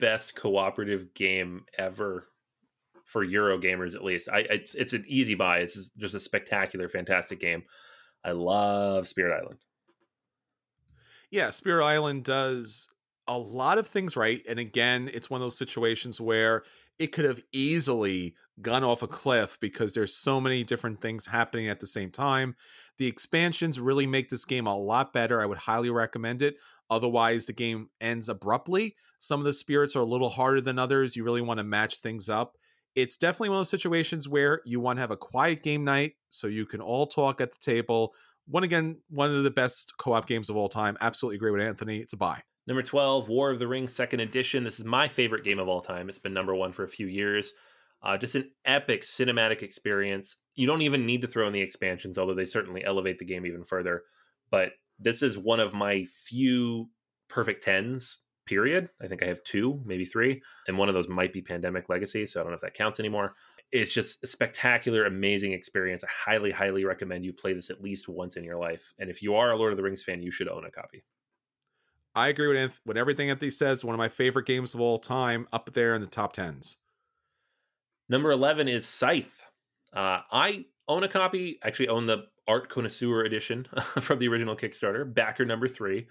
best 0.00 0.34
cooperative 0.34 1.14
game 1.14 1.64
ever 1.78 2.28
for 3.04 3.24
Euro 3.24 3.58
gamers, 3.58 3.94
at 3.94 4.04
least. 4.04 4.28
I 4.28 4.40
it's 4.50 4.74
it's 4.74 4.92
an 4.92 5.04
easy 5.06 5.34
buy. 5.34 5.58
It's 5.58 5.90
just 5.98 6.14
a 6.14 6.20
spectacular, 6.20 6.88
fantastic 6.88 7.40
game. 7.40 7.64
I 8.24 8.32
love 8.32 9.08
Spirit 9.08 9.40
Island. 9.40 9.58
Yeah, 11.30 11.50
Spirit 11.50 11.84
Island 11.84 12.24
does 12.24 12.88
a 13.28 13.38
lot 13.38 13.78
of 13.78 13.86
things 13.86 14.16
right. 14.16 14.42
And 14.48 14.58
again, 14.58 15.10
it's 15.12 15.30
one 15.30 15.40
of 15.40 15.44
those 15.44 15.58
situations 15.58 16.20
where 16.20 16.64
it 16.98 17.08
could 17.08 17.24
have 17.24 17.40
easily 17.52 18.34
gone 18.60 18.84
off 18.84 19.02
a 19.02 19.08
cliff 19.08 19.58
because 19.60 19.94
there's 19.94 20.14
so 20.14 20.40
many 20.40 20.64
different 20.64 21.00
things 21.00 21.26
happening 21.26 21.68
at 21.68 21.80
the 21.80 21.86
same 21.86 22.10
time. 22.10 22.54
The 22.98 23.06
expansions 23.06 23.80
really 23.80 24.06
make 24.06 24.28
this 24.28 24.44
game 24.44 24.66
a 24.66 24.76
lot 24.76 25.12
better. 25.12 25.40
I 25.40 25.46
would 25.46 25.58
highly 25.58 25.90
recommend 25.90 26.42
it. 26.42 26.56
Otherwise, 26.90 27.46
the 27.46 27.52
game 27.52 27.88
ends 28.00 28.28
abruptly. 28.28 28.96
Some 29.18 29.40
of 29.40 29.44
the 29.44 29.52
spirits 29.52 29.94
are 29.96 30.00
a 30.00 30.06
little 30.06 30.28
harder 30.28 30.60
than 30.60 30.78
others. 30.78 31.14
You 31.14 31.24
really 31.24 31.40
want 31.40 31.58
to 31.58 31.64
match 31.64 31.98
things 31.98 32.28
up. 32.28 32.56
It's 32.96 33.16
definitely 33.16 33.50
one 33.50 33.58
of 33.58 33.60
those 33.60 33.70
situations 33.70 34.28
where 34.28 34.60
you 34.64 34.80
want 34.80 34.96
to 34.96 35.00
have 35.02 35.12
a 35.12 35.16
quiet 35.16 35.62
game 35.62 35.84
night 35.84 36.14
so 36.30 36.48
you 36.48 36.66
can 36.66 36.80
all 36.80 37.06
talk 37.06 37.40
at 37.40 37.52
the 37.52 37.58
table. 37.60 38.14
One 38.48 38.64
again, 38.64 38.98
one 39.08 39.30
of 39.30 39.44
the 39.44 39.50
best 39.50 39.94
co-op 39.98 40.26
games 40.26 40.50
of 40.50 40.56
all 40.56 40.68
time. 40.68 40.96
Absolutely 41.00 41.36
agree 41.36 41.52
with 41.52 41.60
Anthony. 41.60 41.98
It's 41.98 42.14
a 42.14 42.16
buy. 42.16 42.42
Number 42.66 42.82
12, 42.82 43.28
War 43.28 43.50
of 43.50 43.58
the 43.58 43.68
Rings 43.68 43.94
Second 43.94 44.20
Edition. 44.20 44.64
This 44.64 44.80
is 44.80 44.84
my 44.84 45.06
favorite 45.08 45.44
game 45.44 45.58
of 45.58 45.68
all 45.68 45.80
time. 45.80 46.08
It's 46.08 46.18
been 46.18 46.34
number 46.34 46.54
one 46.54 46.72
for 46.72 46.82
a 46.82 46.88
few 46.88 47.06
years. 47.06 47.52
Uh, 48.02 48.16
just 48.16 48.34
an 48.34 48.50
epic 48.64 49.02
cinematic 49.02 49.62
experience. 49.62 50.36
You 50.54 50.66
don't 50.66 50.82
even 50.82 51.06
need 51.06 51.22
to 51.22 51.28
throw 51.28 51.46
in 51.46 51.52
the 51.52 51.60
expansions, 51.60 52.18
although 52.18 52.34
they 52.34 52.44
certainly 52.44 52.84
elevate 52.84 53.18
the 53.18 53.24
game 53.24 53.44
even 53.44 53.64
further. 53.64 54.02
But 54.50 54.72
this 55.00 55.22
is 55.22 55.38
one 55.38 55.60
of 55.60 55.72
my 55.72 56.04
few 56.04 56.90
perfect 57.28 57.64
tens, 57.64 58.18
period. 58.46 58.88
I 59.00 59.06
think 59.06 59.22
I 59.22 59.26
have 59.26 59.42
two, 59.44 59.80
maybe 59.84 60.04
three. 60.04 60.42
And 60.68 60.76
one 60.76 60.88
of 60.88 60.94
those 60.94 61.08
might 61.08 61.32
be 61.32 61.40
Pandemic 61.40 61.88
Legacy, 61.88 62.26
so 62.26 62.40
I 62.40 62.42
don't 62.42 62.52
know 62.52 62.56
if 62.56 62.62
that 62.62 62.74
counts 62.74 63.00
anymore. 63.00 63.34
It's 63.72 63.92
just 63.92 64.22
a 64.24 64.26
spectacular, 64.26 65.04
amazing 65.04 65.52
experience. 65.52 66.02
I 66.02 66.08
highly, 66.30 66.50
highly 66.50 66.84
recommend 66.84 67.24
you 67.24 67.32
play 67.32 67.52
this 67.52 67.70
at 67.70 67.80
least 67.82 68.08
once 68.08 68.36
in 68.36 68.44
your 68.44 68.58
life. 68.58 68.92
And 68.98 69.08
if 69.08 69.22
you 69.22 69.36
are 69.36 69.52
a 69.52 69.56
Lord 69.56 69.72
of 69.72 69.76
the 69.76 69.84
Rings 69.84 70.02
fan, 70.02 70.22
you 70.22 70.32
should 70.32 70.48
own 70.48 70.64
a 70.64 70.70
copy. 70.70 71.04
I 72.14 72.28
agree 72.28 72.48
with 72.48 72.56
Anth- 72.56 72.80
with 72.84 72.96
everything 72.96 73.30
Anthony 73.30 73.52
says. 73.52 73.84
One 73.84 73.94
of 73.94 73.98
my 73.98 74.08
favorite 74.08 74.46
games 74.46 74.74
of 74.74 74.80
all 74.80 74.98
time, 74.98 75.46
up 75.52 75.72
there 75.72 75.94
in 75.94 76.00
the 76.00 76.08
top 76.08 76.32
tens. 76.32 76.78
Number 78.08 78.32
11 78.32 78.66
is 78.66 78.84
Scythe. 78.84 79.44
Uh, 79.92 80.22
I 80.32 80.66
own 80.88 81.04
a 81.04 81.08
copy, 81.08 81.60
actually 81.62 81.88
own 81.88 82.06
the 82.06 82.24
Art 82.50 82.68
Connoisseur 82.68 83.22
edition 83.24 83.64
from 84.00 84.18
the 84.18 84.26
original 84.26 84.56
Kickstarter, 84.56 85.12
backer 85.12 85.44
number 85.44 85.68
three, 85.68 86.08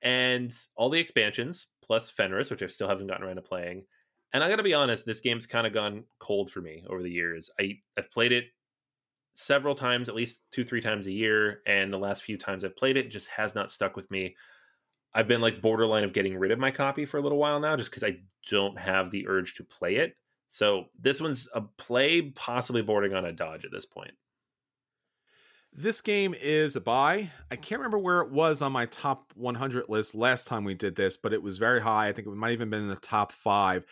and 0.00 0.54
all 0.76 0.90
the 0.90 1.00
expansions, 1.00 1.66
plus 1.82 2.08
Fenris, 2.08 2.52
which 2.52 2.62
I 2.62 2.68
still 2.68 2.88
haven't 2.88 3.08
gotten 3.08 3.26
around 3.26 3.36
to 3.36 3.42
playing. 3.42 3.84
And 4.32 4.44
I 4.44 4.48
got 4.48 4.56
to 4.56 4.62
be 4.62 4.74
honest, 4.74 5.04
this 5.04 5.20
game's 5.20 5.44
kind 5.44 5.66
of 5.66 5.72
gone 5.72 6.04
cold 6.20 6.50
for 6.50 6.60
me 6.60 6.84
over 6.88 7.02
the 7.02 7.10
years. 7.10 7.50
I 7.60 7.78
I've 7.98 8.10
played 8.12 8.30
it 8.30 8.44
several 9.34 9.74
times, 9.74 10.08
at 10.08 10.14
least 10.14 10.40
two 10.52 10.62
three 10.62 10.80
times 10.80 11.08
a 11.08 11.12
year, 11.12 11.62
and 11.66 11.92
the 11.92 11.98
last 11.98 12.22
few 12.22 12.38
times 12.38 12.64
I've 12.64 12.76
played 12.76 12.96
it 12.96 13.10
just 13.10 13.28
has 13.30 13.56
not 13.56 13.70
stuck 13.72 13.96
with 13.96 14.08
me. 14.08 14.36
I've 15.14 15.28
been 15.28 15.40
like 15.40 15.62
borderline 15.62 16.04
of 16.04 16.12
getting 16.12 16.38
rid 16.38 16.52
of 16.52 16.60
my 16.60 16.70
copy 16.70 17.06
for 17.06 17.18
a 17.18 17.22
little 17.22 17.38
while 17.38 17.58
now, 17.58 17.74
just 17.76 17.90
because 17.90 18.04
I 18.04 18.18
don't 18.48 18.78
have 18.78 19.10
the 19.10 19.26
urge 19.26 19.54
to 19.54 19.64
play 19.64 19.96
it. 19.96 20.16
So 20.46 20.84
this 20.96 21.20
one's 21.20 21.48
a 21.54 21.62
play, 21.62 22.22
possibly 22.22 22.82
bordering 22.82 23.14
on 23.14 23.24
a 23.24 23.32
dodge 23.32 23.64
at 23.64 23.72
this 23.72 23.86
point. 23.86 24.12
This 25.78 26.00
game 26.00 26.34
is 26.40 26.74
a 26.74 26.80
buy. 26.80 27.30
I 27.50 27.56
can't 27.56 27.80
remember 27.80 27.98
where 27.98 28.22
it 28.22 28.30
was 28.30 28.62
on 28.62 28.72
my 28.72 28.86
top 28.86 29.30
100 29.36 29.90
list 29.90 30.14
last 30.14 30.46
time 30.46 30.64
we 30.64 30.72
did 30.72 30.96
this, 30.96 31.18
but 31.18 31.34
it 31.34 31.42
was 31.42 31.58
very 31.58 31.82
high. 31.82 32.08
I 32.08 32.12
think 32.14 32.26
it 32.26 32.34
might 32.34 32.52
even 32.52 32.70
been 32.70 32.84
in 32.84 32.88
the 32.88 32.96
top 32.96 33.30
five. 33.30 33.84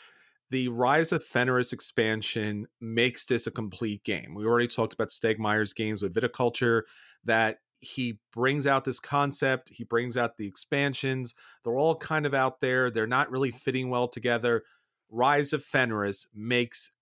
The 0.49 0.69
Rise 0.69 1.13
of 1.13 1.23
Fenris 1.23 1.75
expansion 1.75 2.69
makes 2.81 3.27
this 3.27 3.47
a 3.47 3.51
complete 3.51 4.03
game. 4.03 4.35
We 4.35 4.47
already 4.47 4.67
talked 4.67 4.95
about 4.95 5.11
Stegmaier's 5.11 5.75
games 5.75 6.03
with 6.03 6.15
Viticulture, 6.15 6.85
that 7.25 7.59
he 7.81 8.19
brings 8.33 8.67
out 8.67 8.85
this 8.85 8.99
concept, 8.99 9.69
he 9.69 9.85
brings 9.85 10.17
out 10.17 10.39
the 10.39 10.47
expansions. 10.47 11.35
They're 11.65 11.77
all 11.77 11.97
kind 11.97 12.25
of 12.25 12.33
out 12.33 12.63
there, 12.63 12.91
they're 12.91 13.07
not 13.07 13.31
really 13.31 13.51
fitting 13.51 13.91
well 13.91 14.09
together. 14.09 14.63
Rise 15.11 15.53
of 15.53 15.63
Fenris 15.63 16.29
makes 16.35 16.93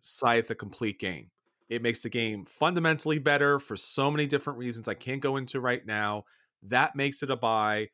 Scythe 0.00 0.50
a 0.50 0.54
complete 0.54 1.00
game. 1.00 1.32
It 1.68 1.82
makes 1.82 2.02
the 2.02 2.08
game 2.08 2.44
fundamentally 2.46 3.18
better 3.18 3.58
for 3.58 3.76
so 3.76 4.10
many 4.10 4.26
different 4.26 4.58
reasons 4.58 4.88
I 4.88 4.94
can't 4.94 5.20
go 5.20 5.36
into 5.36 5.60
right 5.60 5.84
now. 5.84 6.24
That 6.62 6.96
makes 6.96 7.22
it 7.22 7.30
a 7.30 7.36
buy. 7.36 7.88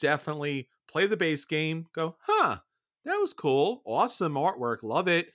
Definitely 0.00 0.68
play 0.88 1.06
the 1.06 1.16
base 1.16 1.44
game. 1.44 1.86
Go, 1.94 2.16
huh, 2.20 2.58
that 3.04 3.16
was 3.16 3.32
cool. 3.32 3.82
Awesome 3.86 4.34
artwork. 4.34 4.82
Love 4.82 5.08
it. 5.08 5.28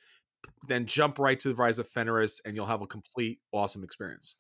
Then 0.68 0.86
jump 0.86 1.20
right 1.20 1.40
to 1.40 1.50
the 1.50 1.56
Rise 1.56 1.80
of 1.80 1.88
Fenris 1.88 2.42
and 2.46 2.56
you'll 2.56 2.66
have 2.66 2.82
a 2.82 2.88
complete 2.88 3.40
awesome 3.52 3.84
experience. 3.84 4.38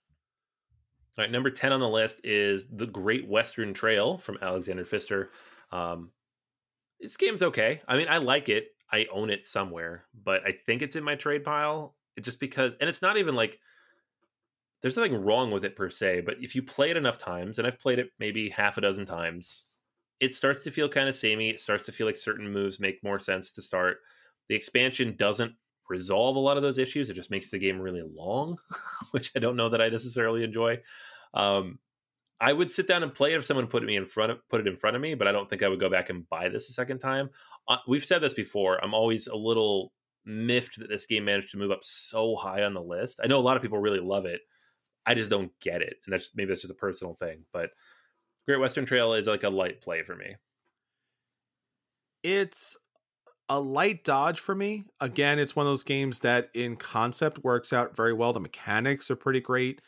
All 1.17 1.23
right, 1.23 1.31
number 1.31 1.49
10 1.49 1.73
on 1.73 1.79
the 1.79 1.89
list 1.89 2.21
is 2.23 2.67
The 2.71 2.85
Great 2.85 3.27
Western 3.27 3.73
Trail 3.73 4.17
from 4.17 4.37
Alexander 4.41 4.85
Pfister. 4.85 5.31
Um, 5.71 6.11
this 6.99 7.17
game's 7.17 7.41
okay. 7.41 7.81
I 7.87 7.97
mean, 7.97 8.07
I 8.07 8.17
like 8.17 8.49
it. 8.49 8.69
I 8.91 9.07
own 9.11 9.29
it 9.29 9.45
somewhere, 9.45 10.05
but 10.23 10.45
I 10.45 10.57
think 10.65 10.81
it's 10.81 10.95
in 10.95 11.03
my 11.03 11.15
trade 11.15 11.43
pile 11.43 11.96
just 12.21 12.39
because 12.39 12.73
and 12.79 12.89
it's 12.89 13.01
not 13.01 13.17
even 13.17 13.35
like 13.35 13.59
there's 14.81 14.97
nothing 14.97 15.15
wrong 15.15 15.51
with 15.51 15.63
it 15.65 15.75
per 15.75 15.89
se 15.89 16.21
but 16.21 16.35
if 16.39 16.55
you 16.55 16.61
play 16.61 16.89
it 16.89 16.97
enough 16.97 17.17
times 17.17 17.57
and 17.57 17.67
i've 17.67 17.79
played 17.79 17.99
it 17.99 18.09
maybe 18.19 18.49
half 18.49 18.77
a 18.77 18.81
dozen 18.81 19.05
times 19.05 19.65
it 20.19 20.35
starts 20.35 20.63
to 20.63 20.71
feel 20.71 20.89
kind 20.89 21.09
of 21.09 21.15
samey 21.15 21.49
it 21.49 21.59
starts 21.59 21.85
to 21.85 21.91
feel 21.91 22.07
like 22.07 22.17
certain 22.17 22.51
moves 22.51 22.79
make 22.79 23.03
more 23.03 23.19
sense 23.19 23.51
to 23.51 23.61
start. 23.61 23.97
The 24.49 24.55
expansion 24.55 25.15
doesn't 25.17 25.53
resolve 25.89 26.35
a 26.35 26.39
lot 26.39 26.57
of 26.57 26.63
those 26.63 26.77
issues 26.77 27.09
it 27.09 27.13
just 27.13 27.31
makes 27.31 27.49
the 27.49 27.57
game 27.57 27.79
really 27.79 28.03
long 28.03 28.57
which 29.11 29.31
i 29.37 29.39
don't 29.39 29.55
know 29.55 29.69
that 29.69 29.81
i 29.81 29.87
necessarily 29.89 30.43
enjoy. 30.43 30.77
Um, 31.33 31.79
i 32.41 32.51
would 32.51 32.69
sit 32.69 32.87
down 32.87 33.03
and 33.03 33.13
play 33.13 33.33
it 33.33 33.37
if 33.37 33.45
someone 33.45 33.67
put 33.67 33.83
me 33.83 33.95
in 33.95 34.05
front 34.05 34.31
of 34.31 34.39
put 34.49 34.59
it 34.59 34.67
in 34.67 34.75
front 34.75 34.95
of 34.95 35.01
me 35.01 35.15
but 35.15 35.27
i 35.27 35.31
don't 35.31 35.49
think 35.49 35.63
i 35.63 35.67
would 35.67 35.79
go 35.79 35.89
back 35.89 36.09
and 36.09 36.27
buy 36.29 36.49
this 36.49 36.69
a 36.69 36.73
second 36.73 36.99
time. 36.99 37.29
Uh, 37.69 37.77
we've 37.87 38.05
said 38.05 38.21
this 38.21 38.33
before 38.33 38.83
i'm 38.83 38.93
always 38.93 39.27
a 39.27 39.35
little 39.35 39.93
miffed 40.27 40.79
that 40.79 40.89
this 40.89 41.05
game 41.05 41.25
managed 41.25 41.51
to 41.51 41.57
move 41.57 41.71
up 41.71 41.83
so 41.83 42.35
high 42.35 42.63
on 42.63 42.73
the 42.73 42.81
list. 42.81 43.19
I 43.23 43.27
know 43.27 43.39
a 43.39 43.41
lot 43.41 43.55
of 43.55 43.63
people 43.63 43.79
really 43.79 43.99
love 43.99 44.25
it. 44.25 44.41
I 45.05 45.15
just 45.15 45.29
don't 45.29 45.51
get 45.61 45.81
it, 45.81 45.95
and 46.05 46.13
that's 46.13 46.31
maybe 46.35 46.49
that's 46.49 46.61
just 46.61 46.71
a 46.71 46.75
personal 46.75 47.15
thing. 47.15 47.45
But 47.53 47.69
Great 48.45 48.59
Western 48.59 48.85
Trail 48.85 49.13
is 49.13 49.27
like 49.27 49.43
a 49.43 49.49
light 49.49 49.81
play 49.81 50.03
for 50.03 50.15
me. 50.15 50.35
It's 52.23 52.75
a 53.49 53.59
light 53.59 54.03
dodge 54.03 54.39
for 54.39 54.53
me. 54.53 54.83
Again, 54.99 55.39
it's 55.39 55.55
one 55.55 55.65
of 55.65 55.71
those 55.71 55.83
games 55.83 56.19
that 56.19 56.49
in 56.53 56.75
concept 56.75 57.43
works 57.43 57.71
out 57.71 57.95
very 57.95 58.13
well. 58.13 58.33
The 58.33 58.41
mechanics 58.41 59.09
are 59.09 59.15
pretty 59.15 59.39
great. 59.39 59.81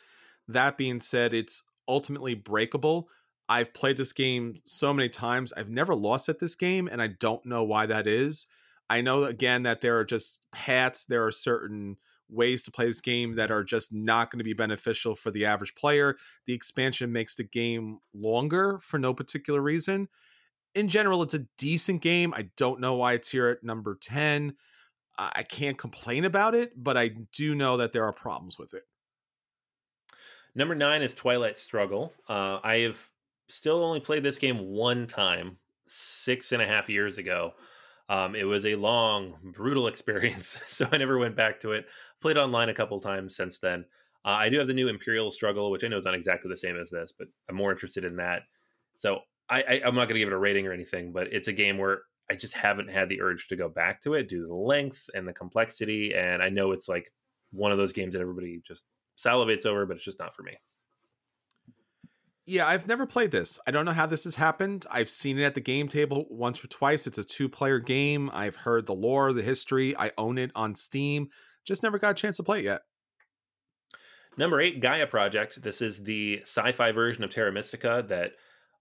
That 0.48 0.78
being 0.78 1.00
said, 1.00 1.34
it's 1.34 1.62
ultimately 1.86 2.34
breakable. 2.34 3.08
I've 3.48 3.74
played 3.74 3.98
this 3.98 4.12
game 4.12 4.62
so 4.64 4.94
many 4.94 5.08
times. 5.08 5.52
I've 5.54 5.68
never 5.68 5.94
lost 5.94 6.28
at 6.28 6.38
this 6.38 6.54
game, 6.54 6.88
and 6.90 7.02
I 7.02 7.08
don't 7.08 7.44
know 7.44 7.64
why 7.64 7.84
that 7.86 8.06
is. 8.06 8.46
I 8.90 9.00
know 9.00 9.24
again 9.24 9.62
that 9.62 9.80
there 9.80 9.96
are 9.98 10.04
just 10.04 10.40
paths, 10.50 11.04
there 11.04 11.24
are 11.24 11.30
certain 11.30 11.96
ways 12.28 12.62
to 12.64 12.72
play 12.72 12.86
this 12.86 13.00
game 13.00 13.36
that 13.36 13.50
are 13.50 13.62
just 13.62 13.92
not 13.92 14.30
going 14.30 14.38
to 14.38 14.44
be 14.44 14.52
beneficial 14.52 15.14
for 15.14 15.30
the 15.30 15.46
average 15.46 15.76
player. 15.76 16.16
The 16.46 16.52
expansion 16.52 17.12
makes 17.12 17.36
the 17.36 17.44
game 17.44 18.00
longer 18.12 18.80
for 18.82 18.98
no 18.98 19.14
particular 19.14 19.60
reason. 19.60 20.08
In 20.74 20.88
general, 20.88 21.22
it's 21.22 21.34
a 21.34 21.46
decent 21.56 22.02
game. 22.02 22.34
I 22.36 22.50
don't 22.56 22.80
know 22.80 22.94
why 22.94 23.14
it's 23.14 23.28
here 23.28 23.48
at 23.48 23.64
number 23.64 23.96
10. 24.00 24.54
I 25.18 25.42
can't 25.42 25.76
complain 25.76 26.24
about 26.24 26.54
it, 26.54 26.72
but 26.76 26.96
I 26.96 27.08
do 27.32 27.54
know 27.54 27.76
that 27.76 27.92
there 27.92 28.04
are 28.04 28.12
problems 28.12 28.58
with 28.58 28.74
it. 28.74 28.84
Number 30.54 30.74
nine 30.74 31.02
is 31.02 31.14
Twilight 31.14 31.58
Struggle. 31.58 32.12
Uh, 32.28 32.58
I 32.62 32.78
have 32.78 33.08
still 33.48 33.84
only 33.84 34.00
played 34.00 34.22
this 34.22 34.38
game 34.38 34.58
one 34.58 35.06
time, 35.06 35.58
six 35.86 36.52
and 36.52 36.62
a 36.62 36.66
half 36.66 36.88
years 36.88 37.18
ago. 37.18 37.52
Um, 38.10 38.34
it 38.34 38.44
was 38.44 38.66
a 38.66 38.74
long, 38.74 39.36
brutal 39.42 39.86
experience, 39.88 40.60
so 40.66 40.86
I 40.92 40.98
never 40.98 41.16
went 41.16 41.36
back 41.36 41.60
to 41.60 41.72
it. 41.72 41.86
Played 42.20 42.36
online 42.36 42.68
a 42.68 42.74
couple 42.74 43.00
times 43.00 43.36
since 43.36 43.58
then. 43.58 43.86
Uh, 44.24 44.36
I 44.36 44.48
do 44.50 44.58
have 44.58 44.66
the 44.66 44.74
new 44.74 44.88
Imperial 44.88 45.30
Struggle, 45.30 45.70
which 45.70 45.84
I 45.84 45.88
know 45.88 45.96
is 45.96 46.04
not 46.04 46.14
exactly 46.14 46.50
the 46.50 46.56
same 46.56 46.76
as 46.76 46.90
this, 46.90 47.14
but 47.16 47.28
I'm 47.48 47.56
more 47.56 47.72
interested 47.72 48.04
in 48.04 48.16
that. 48.16 48.42
So 48.96 49.20
I, 49.48 49.62
I, 49.62 49.80
I'm 49.86 49.94
not 49.94 50.08
going 50.08 50.16
to 50.16 50.18
give 50.18 50.28
it 50.28 50.34
a 50.34 50.38
rating 50.38 50.66
or 50.66 50.72
anything, 50.72 51.12
but 51.12 51.32
it's 51.32 51.48
a 51.48 51.52
game 51.52 51.78
where 51.78 52.02
I 52.30 52.34
just 52.34 52.54
haven't 52.54 52.90
had 52.90 53.08
the 53.08 53.22
urge 53.22 53.48
to 53.48 53.56
go 53.56 53.68
back 53.68 54.02
to 54.02 54.14
it 54.14 54.28
due 54.28 54.42
to 54.42 54.46
the 54.46 54.54
length 54.54 55.08
and 55.14 55.26
the 55.26 55.32
complexity. 55.32 56.14
And 56.14 56.42
I 56.42 56.50
know 56.50 56.72
it's 56.72 56.88
like 56.88 57.10
one 57.50 57.72
of 57.72 57.78
those 57.78 57.92
games 57.92 58.12
that 58.12 58.20
everybody 58.20 58.60
just 58.66 58.84
salivates 59.16 59.64
over, 59.66 59.86
but 59.86 59.96
it's 59.96 60.04
just 60.04 60.18
not 60.18 60.34
for 60.34 60.42
me. 60.42 60.56
Yeah, 62.46 62.66
I've 62.66 62.88
never 62.88 63.06
played 63.06 63.30
this. 63.30 63.60
I 63.66 63.70
don't 63.70 63.84
know 63.84 63.92
how 63.92 64.06
this 64.06 64.24
has 64.24 64.34
happened. 64.34 64.86
I've 64.90 65.08
seen 65.08 65.38
it 65.38 65.44
at 65.44 65.54
the 65.54 65.60
game 65.60 65.88
table 65.88 66.26
once 66.30 66.64
or 66.64 66.68
twice. 66.68 67.06
It's 67.06 67.18
a 67.18 67.24
two 67.24 67.48
player 67.48 67.78
game. 67.78 68.30
I've 68.32 68.56
heard 68.56 68.86
the 68.86 68.94
lore, 68.94 69.32
the 69.32 69.42
history. 69.42 69.96
I 69.96 70.12
own 70.18 70.38
it 70.38 70.50
on 70.54 70.74
Steam. 70.74 71.28
Just 71.64 71.82
never 71.82 71.98
got 71.98 72.12
a 72.12 72.14
chance 72.14 72.38
to 72.38 72.42
play 72.42 72.60
it 72.60 72.64
yet. 72.64 72.82
Number 74.36 74.60
eight, 74.60 74.80
Gaia 74.80 75.06
Project. 75.06 75.60
This 75.62 75.82
is 75.82 76.02
the 76.02 76.40
sci 76.42 76.72
fi 76.72 76.92
version 76.92 77.24
of 77.24 77.30
Terra 77.30 77.52
Mystica 77.52 78.04
that 78.08 78.32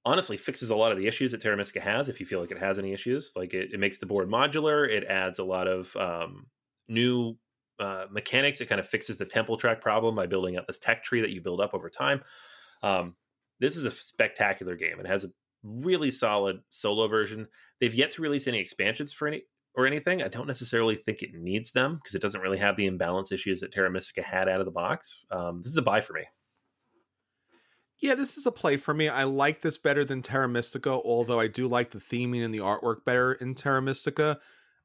honestly 0.06 0.38
fixes 0.38 0.70
a 0.70 0.76
lot 0.76 0.92
of 0.92 0.98
the 0.98 1.08
issues 1.08 1.32
that 1.32 1.42
Terra 1.42 1.58
Mystica 1.58 1.82
has 1.82 2.08
if 2.08 2.20
you 2.20 2.26
feel 2.26 2.40
like 2.40 2.52
it 2.52 2.60
has 2.60 2.80
any 2.80 2.94
issues. 2.94 3.34
Like 3.36 3.54
it, 3.54 3.74
it 3.74 3.80
makes 3.80 3.98
the 3.98 4.06
board 4.06 4.30
modular, 4.30 4.88
it 4.88 5.04
adds 5.04 5.40
a 5.40 5.44
lot 5.44 5.68
of 5.68 5.96
um, 5.98 6.48
new 6.88 7.38
uh, 7.80 8.06
mechanics. 8.10 8.62
It 8.62 8.68
kind 8.68 8.80
of 8.80 8.88
fixes 8.88 9.18
the 9.18 9.26
temple 9.26 9.58
track 9.58 9.82
problem 9.82 10.16
by 10.16 10.28
building 10.28 10.58
up 10.58 10.68
this 10.68 10.80
tech 10.80 11.04
tree 11.04 11.22
that 11.22 11.32
you 11.32 11.42
build 11.42 11.62
up 11.62 11.74
over 11.74 11.90
time. 11.90 12.22
Um, 12.82 13.16
this 13.60 13.78
is 13.78 13.86
a 13.86 13.92
spectacular 13.92 14.76
game. 14.76 15.00
It 15.00 15.08
has 15.08 15.26
a 15.26 15.32
really 15.64 16.12
solid 16.12 16.62
solo 16.70 17.08
version. 17.08 17.48
They've 17.80 17.94
yet 17.94 18.12
to 18.12 18.22
release 18.22 18.48
any 18.48 18.60
expansions 18.60 19.14
for 19.14 19.28
any 19.28 19.44
or 19.76 19.86
anything. 19.86 20.22
I 20.24 20.28
don't 20.28 20.48
necessarily 20.48 20.96
think 20.96 21.22
it 21.22 21.34
needs 21.34 21.72
them 21.72 21.96
because 21.96 22.16
it 22.16 22.22
doesn't 22.22 22.42
really 22.42 22.58
have 22.58 22.76
the 22.76 22.86
imbalance 22.86 23.32
issues 23.32 23.60
that 23.62 23.72
Terra 23.72 23.92
Mystica 23.92 24.24
had 24.24 24.50
out 24.50 24.60
of 24.60 24.66
the 24.66 24.72
box. 24.72 25.26
Um, 25.32 25.62
this 25.62 25.72
is 25.72 25.78
a 25.78 25.84
buy 25.84 26.02
for 26.02 26.14
me. 26.14 26.24
Yeah, 28.02 28.16
this 28.16 28.38
is 28.38 28.46
a 28.46 28.52
play 28.52 28.78
for 28.78 28.94
me. 28.94 29.10
I 29.10 29.26
like 29.26 29.62
this 29.62 29.78
better 29.78 30.06
than 30.06 30.22
Terra 30.22 30.48
Mystica, 30.48 30.92
although 30.92 31.40
I 31.40 31.48
do 31.48 31.68
like 31.68 31.90
the 31.90 32.00
theming 32.00 32.46
and 32.46 32.54
the 32.54 32.60
artwork 32.60 33.04
better 33.04 33.34
in 33.34 33.56
Terra 33.56 33.82
Mystica. 33.82 34.40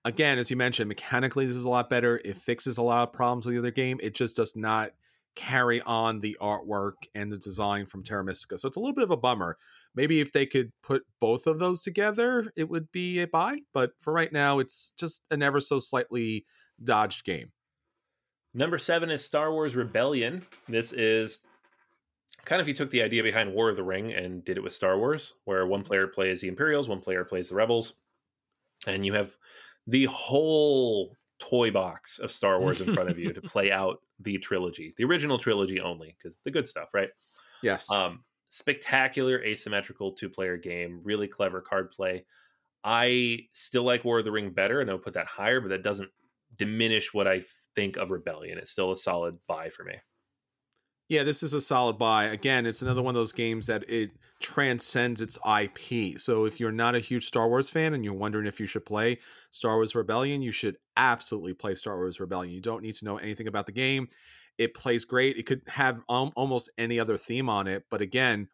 Again, 0.04 0.38
as 0.38 0.50
you 0.50 0.56
mentioned, 0.56 0.88
mechanically 0.88 1.46
this 1.46 1.56
is 1.56 1.64
a 1.64 1.70
lot 1.70 1.88
better. 1.88 2.20
It 2.24 2.36
fixes 2.36 2.76
a 2.76 2.82
lot 2.82 3.08
of 3.08 3.12
problems 3.12 3.46
of 3.46 3.52
the 3.52 3.58
other 3.58 3.70
game. 3.70 4.00
It 4.02 4.14
just 4.14 4.34
does 4.34 4.56
not 4.56 4.90
carry 5.34 5.80
on 5.82 6.20
the 6.20 6.36
artwork 6.40 6.94
and 7.14 7.30
the 7.30 7.38
design 7.38 7.86
from 7.86 8.02
Terra 8.02 8.24
Mystica. 8.24 8.58
So 8.58 8.68
it's 8.68 8.76
a 8.76 8.80
little 8.80 8.94
bit 8.94 9.04
of 9.04 9.10
a 9.10 9.16
bummer. 9.16 9.56
Maybe 9.94 10.20
if 10.20 10.32
they 10.32 10.46
could 10.46 10.72
put 10.82 11.02
both 11.20 11.46
of 11.46 11.58
those 11.58 11.82
together, 11.82 12.52
it 12.56 12.68
would 12.68 12.90
be 12.92 13.20
a 13.20 13.26
buy. 13.26 13.58
But 13.72 13.92
for 14.00 14.12
right 14.12 14.32
now, 14.32 14.58
it's 14.58 14.92
just 14.96 15.24
an 15.30 15.42
ever 15.42 15.60
so 15.60 15.78
slightly 15.78 16.46
dodged 16.82 17.24
game. 17.24 17.52
Number 18.54 18.78
seven 18.78 19.10
is 19.10 19.24
Star 19.24 19.52
Wars 19.52 19.74
Rebellion. 19.74 20.46
This 20.68 20.92
is 20.92 21.38
kind 22.44 22.60
of 22.60 22.68
you 22.68 22.74
took 22.74 22.90
the 22.90 23.02
idea 23.02 23.22
behind 23.22 23.52
War 23.52 23.70
of 23.70 23.76
the 23.76 23.82
Ring 23.82 24.12
and 24.12 24.44
did 24.44 24.56
it 24.56 24.62
with 24.62 24.72
Star 24.72 24.98
Wars, 24.98 25.34
where 25.44 25.66
one 25.66 25.82
player 25.82 26.06
plays 26.06 26.40
the 26.40 26.48
Imperials, 26.48 26.88
one 26.88 27.00
player 27.00 27.24
plays 27.24 27.48
the 27.48 27.56
Rebels, 27.56 27.94
and 28.86 29.04
you 29.04 29.12
have 29.14 29.36
the 29.86 30.04
whole 30.06 31.16
toy 31.38 31.70
box 31.70 32.18
of 32.18 32.32
Star 32.32 32.60
Wars 32.60 32.80
in 32.80 32.94
front 32.94 33.10
of 33.10 33.18
you 33.18 33.32
to 33.32 33.42
play 33.42 33.70
out 33.70 34.00
the 34.20 34.38
trilogy, 34.38 34.94
the 34.96 35.04
original 35.04 35.38
trilogy 35.38 35.80
only, 35.80 36.16
because 36.18 36.38
the 36.44 36.50
good 36.50 36.66
stuff, 36.66 36.94
right? 36.94 37.10
Yes. 37.62 37.90
Um, 37.90 38.24
spectacular 38.50 39.42
asymmetrical 39.42 40.12
two 40.12 40.28
player 40.28 40.56
game, 40.56 41.00
really 41.02 41.28
clever 41.28 41.60
card 41.60 41.90
play. 41.90 42.24
I 42.84 43.46
still 43.52 43.82
like 43.82 44.04
War 44.04 44.18
of 44.18 44.24
the 44.24 44.32
Ring 44.32 44.50
better, 44.50 44.80
and 44.80 44.90
I'll 44.90 44.98
put 44.98 45.14
that 45.14 45.26
higher, 45.26 45.60
but 45.60 45.68
that 45.70 45.82
doesn't 45.82 46.10
diminish 46.56 47.14
what 47.14 47.26
I 47.26 47.42
think 47.74 47.96
of 47.96 48.10
Rebellion. 48.10 48.58
It's 48.58 48.70
still 48.70 48.92
a 48.92 48.96
solid 48.96 49.38
buy 49.46 49.70
for 49.70 49.84
me. 49.84 49.94
Yeah, 51.14 51.22
this 51.22 51.44
is 51.44 51.54
a 51.54 51.60
solid 51.60 51.96
buy. 51.96 52.24
Again, 52.24 52.66
it's 52.66 52.82
another 52.82 53.00
one 53.00 53.14
of 53.14 53.20
those 53.20 53.30
games 53.30 53.68
that 53.68 53.88
it 53.88 54.10
transcends 54.40 55.20
its 55.20 55.38
IP. 55.46 56.18
So 56.18 56.44
if 56.44 56.58
you're 56.58 56.72
not 56.72 56.96
a 56.96 56.98
huge 56.98 57.24
Star 57.24 57.48
Wars 57.48 57.70
fan 57.70 57.94
and 57.94 58.04
you're 58.04 58.12
wondering 58.12 58.48
if 58.48 58.58
you 58.58 58.66
should 58.66 58.84
play 58.84 59.20
Star 59.52 59.76
Wars 59.76 59.94
Rebellion, 59.94 60.42
you 60.42 60.50
should 60.50 60.76
absolutely 60.96 61.54
play 61.54 61.76
Star 61.76 61.98
Wars 61.98 62.18
Rebellion. 62.18 62.52
You 62.52 62.60
don't 62.60 62.82
need 62.82 62.96
to 62.96 63.04
know 63.04 63.18
anything 63.18 63.46
about 63.46 63.66
the 63.66 63.70
game. 63.70 64.08
It 64.58 64.74
plays 64.74 65.04
great. 65.04 65.36
It 65.36 65.46
could 65.46 65.62
have 65.68 66.00
um, 66.08 66.32
almost 66.34 66.68
any 66.78 66.98
other 66.98 67.16
theme 67.16 67.48
on 67.48 67.68
it, 67.68 67.84
but 67.92 68.00
again, 68.00 68.48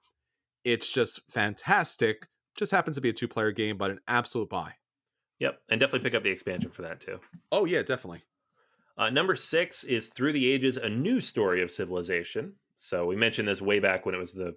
it's 0.63 0.93
just 0.93 1.23
fantastic. 1.33 2.27
Just 2.59 2.73
happens 2.73 2.97
to 2.99 3.01
be 3.01 3.09
a 3.09 3.15
two-player 3.15 3.53
game, 3.53 3.79
but 3.79 3.91
an 3.91 4.01
absolute 4.07 4.51
buy. 4.51 4.75
Yep, 5.39 5.59
and 5.71 5.81
definitely 5.81 6.07
pick 6.07 6.15
up 6.15 6.23
the 6.23 6.31
expansion 6.31 6.73
for 6.73 6.83
that 6.83 7.01
too. 7.01 7.21
Oh 7.51 7.65
yeah, 7.65 7.81
definitely. 7.81 8.23
Uh, 9.01 9.09
number 9.09 9.35
six 9.35 9.83
is 9.83 10.09
Through 10.09 10.35
the 10.35 10.53
Ages, 10.53 10.77
a 10.77 10.91
new 10.91 11.23
story 11.23 11.63
of 11.63 11.71
civilization. 11.71 12.53
So 12.77 13.07
we 13.07 13.17
mentioned 13.17 13.49
this 13.49 13.63
way 13.63 13.79
back 13.79 14.05
when 14.05 14.15
it 14.15 14.19
was 14.19 14.33
the 14.35 14.55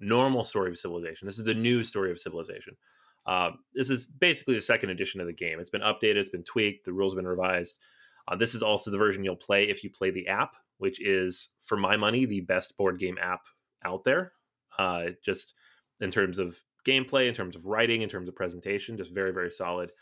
normal 0.00 0.42
story 0.42 0.70
of 0.70 0.78
civilization. 0.78 1.26
This 1.26 1.38
is 1.38 1.44
the 1.44 1.52
new 1.52 1.84
story 1.84 2.10
of 2.10 2.18
civilization. 2.18 2.78
Uh, 3.26 3.50
this 3.74 3.90
is 3.90 4.06
basically 4.06 4.54
the 4.54 4.62
second 4.62 4.88
edition 4.88 5.20
of 5.20 5.26
the 5.26 5.34
game. 5.34 5.60
It's 5.60 5.68
been 5.68 5.82
updated, 5.82 6.16
it's 6.16 6.30
been 6.30 6.44
tweaked, 6.44 6.86
the 6.86 6.94
rules 6.94 7.12
have 7.12 7.18
been 7.18 7.28
revised. 7.28 7.76
Uh, 8.26 8.36
this 8.36 8.54
is 8.54 8.62
also 8.62 8.90
the 8.90 8.96
version 8.96 9.22
you'll 9.22 9.36
play 9.36 9.64
if 9.64 9.84
you 9.84 9.90
play 9.90 10.10
the 10.10 10.28
app, 10.28 10.56
which 10.78 10.98
is, 11.06 11.50
for 11.60 11.76
my 11.76 11.94
money, 11.94 12.24
the 12.24 12.40
best 12.40 12.74
board 12.78 12.98
game 12.98 13.18
app 13.20 13.42
out 13.84 14.02
there. 14.02 14.32
Uh, 14.78 15.08
just 15.22 15.52
in 16.00 16.10
terms 16.10 16.38
of 16.38 16.58
gameplay, 16.86 17.28
in 17.28 17.34
terms 17.34 17.54
of 17.54 17.66
writing, 17.66 18.00
in 18.00 18.08
terms 18.08 18.30
of 18.30 18.34
presentation, 18.34 18.96
just 18.96 19.12
very, 19.12 19.30
very 19.30 19.50
solid. 19.50 19.92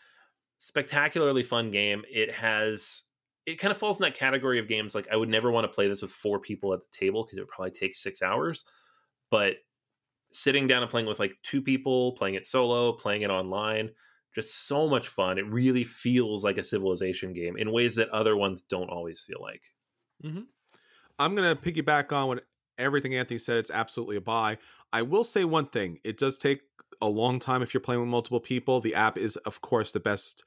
Spectacularly 0.58 1.42
fun 1.42 1.72
game. 1.72 2.04
It 2.08 2.32
has 2.32 3.02
it 3.46 3.60
kind 3.60 3.70
of 3.70 3.78
falls 3.78 4.00
in 4.00 4.04
that 4.04 4.14
category 4.16 4.58
of 4.58 4.68
games 4.68 4.94
like 4.94 5.08
I 5.10 5.16
would 5.16 5.28
never 5.28 5.50
want 5.50 5.64
to 5.64 5.74
play 5.74 5.88
this 5.88 6.02
with 6.02 6.10
four 6.10 6.40
people 6.40 6.74
at 6.74 6.80
the 6.80 6.98
table 6.98 7.24
because 7.24 7.38
it 7.38 7.42
would 7.42 7.48
probably 7.48 7.70
take 7.70 7.94
six 7.94 8.20
hours. 8.20 8.64
But 9.30 9.56
sitting 10.32 10.66
down 10.66 10.82
and 10.82 10.90
playing 10.90 11.06
with 11.06 11.20
like 11.20 11.36
two 11.42 11.62
people, 11.62 12.12
playing 12.12 12.34
it 12.34 12.46
solo, 12.46 12.92
playing 12.92 13.22
it 13.22 13.30
online, 13.30 13.90
just 14.34 14.66
so 14.66 14.88
much 14.88 15.08
fun. 15.08 15.38
It 15.38 15.46
really 15.46 15.84
feels 15.84 16.44
like 16.44 16.58
a 16.58 16.64
civilization 16.64 17.32
game 17.32 17.56
in 17.56 17.72
ways 17.72 17.94
that 17.94 18.10
other 18.10 18.36
ones 18.36 18.62
don't 18.62 18.90
always 18.90 19.20
feel 19.20 19.40
like. 19.40 19.62
Mm-hmm. 20.24 20.42
I'm 21.18 21.34
gonna 21.34 21.56
piggyback 21.56 22.12
on 22.12 22.28
what 22.28 22.44
everything 22.78 23.14
Anthony 23.14 23.38
said. 23.38 23.58
It's 23.58 23.70
absolutely 23.70 24.16
a 24.16 24.20
buy. 24.20 24.58
I 24.92 25.02
will 25.02 25.24
say 25.24 25.44
one 25.44 25.66
thing: 25.66 26.00
it 26.04 26.18
does 26.18 26.36
take 26.36 26.62
a 27.00 27.08
long 27.08 27.38
time 27.38 27.62
if 27.62 27.72
you're 27.72 27.80
playing 27.80 28.00
with 28.00 28.10
multiple 28.10 28.40
people. 28.40 28.80
The 28.80 28.94
app 28.94 29.18
is, 29.18 29.36
of 29.38 29.60
course, 29.60 29.92
the 29.92 30.00
best 30.00 30.44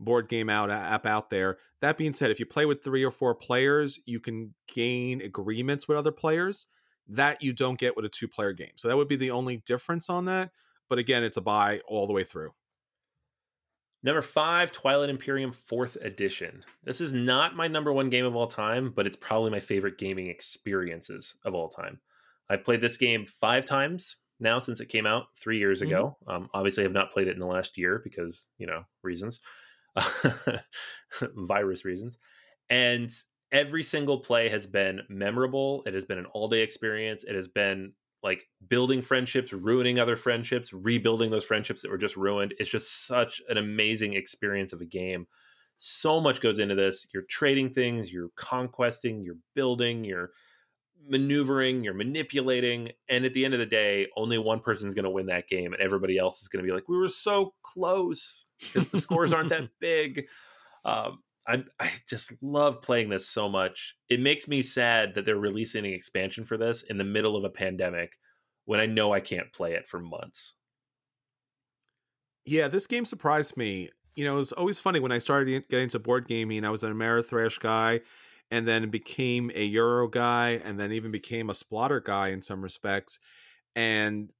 board 0.00 0.28
game 0.28 0.50
out 0.50 0.70
app 0.70 1.06
out 1.06 1.30
there. 1.30 1.58
That 1.80 1.96
being 1.96 2.14
said, 2.14 2.30
if 2.30 2.40
you 2.40 2.46
play 2.46 2.66
with 2.66 2.82
three 2.82 3.04
or 3.04 3.10
four 3.10 3.34
players, 3.34 4.00
you 4.06 4.18
can 4.18 4.54
gain 4.74 5.20
agreements 5.20 5.86
with 5.86 5.96
other 5.98 6.12
players 6.12 6.66
that 7.08 7.42
you 7.42 7.52
don't 7.52 7.78
get 7.78 7.96
with 7.96 8.04
a 8.04 8.08
two 8.08 8.28
player 8.28 8.52
game. 8.52 8.72
So 8.76 8.88
that 8.88 8.96
would 8.96 9.08
be 9.08 9.16
the 9.16 9.30
only 9.30 9.62
difference 9.66 10.10
on 10.10 10.24
that. 10.24 10.50
But 10.88 10.98
again, 10.98 11.22
it's 11.22 11.36
a 11.36 11.40
buy 11.40 11.80
all 11.86 12.06
the 12.06 12.12
way 12.12 12.24
through. 12.24 12.50
Number 14.02 14.22
five, 14.22 14.72
Twilight 14.72 15.10
Imperium 15.10 15.52
fourth 15.52 15.96
edition. 16.00 16.64
This 16.84 17.02
is 17.02 17.12
not 17.12 17.54
my 17.54 17.68
number 17.68 17.92
one 17.92 18.08
game 18.08 18.24
of 18.24 18.34
all 18.34 18.46
time, 18.46 18.92
but 18.96 19.06
it's 19.06 19.16
probably 19.16 19.50
my 19.50 19.60
favorite 19.60 19.98
gaming 19.98 20.28
experiences 20.28 21.36
of 21.44 21.54
all 21.54 21.68
time. 21.68 22.00
I've 22.48 22.64
played 22.64 22.80
this 22.80 22.96
game 22.96 23.26
five 23.26 23.66
times 23.66 24.16
now 24.40 24.58
since 24.58 24.80
it 24.80 24.88
came 24.88 25.06
out 25.06 25.26
three 25.38 25.58
years 25.58 25.80
mm-hmm. 25.80 25.88
ago. 25.88 26.16
Um, 26.26 26.48
obviously, 26.54 26.82
I 26.82 26.86
have 26.86 26.94
not 26.94 27.12
played 27.12 27.28
it 27.28 27.34
in 27.34 27.40
the 27.40 27.46
last 27.46 27.76
year 27.76 28.00
because, 28.02 28.48
you 28.56 28.66
know, 28.66 28.84
reasons. 29.02 29.40
virus 31.36 31.84
reasons. 31.84 32.18
And 32.68 33.10
every 33.52 33.84
single 33.84 34.20
play 34.20 34.48
has 34.48 34.66
been 34.66 35.00
memorable. 35.08 35.82
It 35.86 35.94
has 35.94 36.04
been 36.04 36.18
an 36.18 36.26
all 36.26 36.48
day 36.48 36.60
experience. 36.60 37.24
It 37.24 37.34
has 37.34 37.48
been 37.48 37.92
like 38.22 38.46
building 38.68 39.02
friendships, 39.02 39.52
ruining 39.52 39.98
other 39.98 40.16
friendships, 40.16 40.72
rebuilding 40.72 41.30
those 41.30 41.44
friendships 41.44 41.82
that 41.82 41.90
were 41.90 41.98
just 41.98 42.16
ruined. 42.16 42.54
It's 42.58 42.70
just 42.70 43.06
such 43.06 43.40
an 43.48 43.56
amazing 43.56 44.12
experience 44.14 44.72
of 44.72 44.80
a 44.80 44.86
game. 44.86 45.26
So 45.78 46.20
much 46.20 46.42
goes 46.42 46.58
into 46.58 46.74
this. 46.74 47.06
You're 47.14 47.22
trading 47.22 47.72
things, 47.72 48.12
you're 48.12 48.28
conquesting, 48.36 49.22
you're 49.22 49.38
building, 49.54 50.04
you're 50.04 50.30
maneuvering, 51.08 51.84
you're 51.84 51.94
manipulating, 51.94 52.92
and 53.08 53.24
at 53.24 53.32
the 53.32 53.44
end 53.44 53.54
of 53.54 53.60
the 53.60 53.66
day, 53.66 54.06
only 54.16 54.38
one 54.38 54.60
person's 54.60 54.94
going 54.94 55.04
to 55.04 55.10
win 55.10 55.26
that 55.26 55.48
game, 55.48 55.72
and 55.72 55.82
everybody 55.82 56.18
else 56.18 56.42
is 56.42 56.48
going 56.48 56.64
to 56.64 56.68
be 56.68 56.74
like, 56.74 56.88
"We 56.88 56.96
were 56.96 57.08
so 57.08 57.54
close," 57.62 58.46
because 58.60 58.88
the 58.88 58.98
scores 58.98 59.32
aren't 59.32 59.50
that 59.50 59.68
big. 59.80 60.26
Um, 60.84 61.22
I 61.46 61.64
I 61.78 61.92
just 62.08 62.32
love 62.42 62.82
playing 62.82 63.08
this 63.08 63.28
so 63.28 63.48
much. 63.48 63.96
It 64.08 64.20
makes 64.20 64.48
me 64.48 64.62
sad 64.62 65.14
that 65.14 65.24
they're 65.24 65.36
releasing 65.36 65.84
an 65.84 65.92
expansion 65.92 66.44
for 66.44 66.56
this 66.56 66.82
in 66.82 66.98
the 66.98 67.04
middle 67.04 67.36
of 67.36 67.44
a 67.44 67.50
pandemic 67.50 68.18
when 68.64 68.80
I 68.80 68.86
know 68.86 69.12
I 69.12 69.20
can't 69.20 69.52
play 69.52 69.74
it 69.74 69.88
for 69.88 69.98
months. 69.98 70.54
Yeah, 72.44 72.68
this 72.68 72.86
game 72.86 73.04
surprised 73.04 73.56
me. 73.56 73.90
You 74.16 74.24
know, 74.24 74.34
it 74.34 74.38
was 74.38 74.52
always 74.52 74.78
funny 74.78 75.00
when 75.00 75.12
I 75.12 75.18
started 75.18 75.68
getting 75.68 75.84
into 75.84 75.98
board 75.98 76.26
gaming. 76.26 76.64
I 76.64 76.70
was 76.70 76.84
an 76.84 76.92
Ameritrash 76.92 77.60
guy 77.60 78.00
and 78.50 78.66
then 78.66 78.90
became 78.90 79.50
a 79.54 79.64
Euro 79.64 80.08
guy, 80.08 80.60
and 80.64 80.78
then 80.78 80.92
even 80.92 81.10
became 81.10 81.50
a 81.50 81.54
Splotter 81.54 82.02
guy 82.02 82.28
in 82.28 82.42
some 82.42 82.62
respects, 82.62 83.18
and 83.76 84.32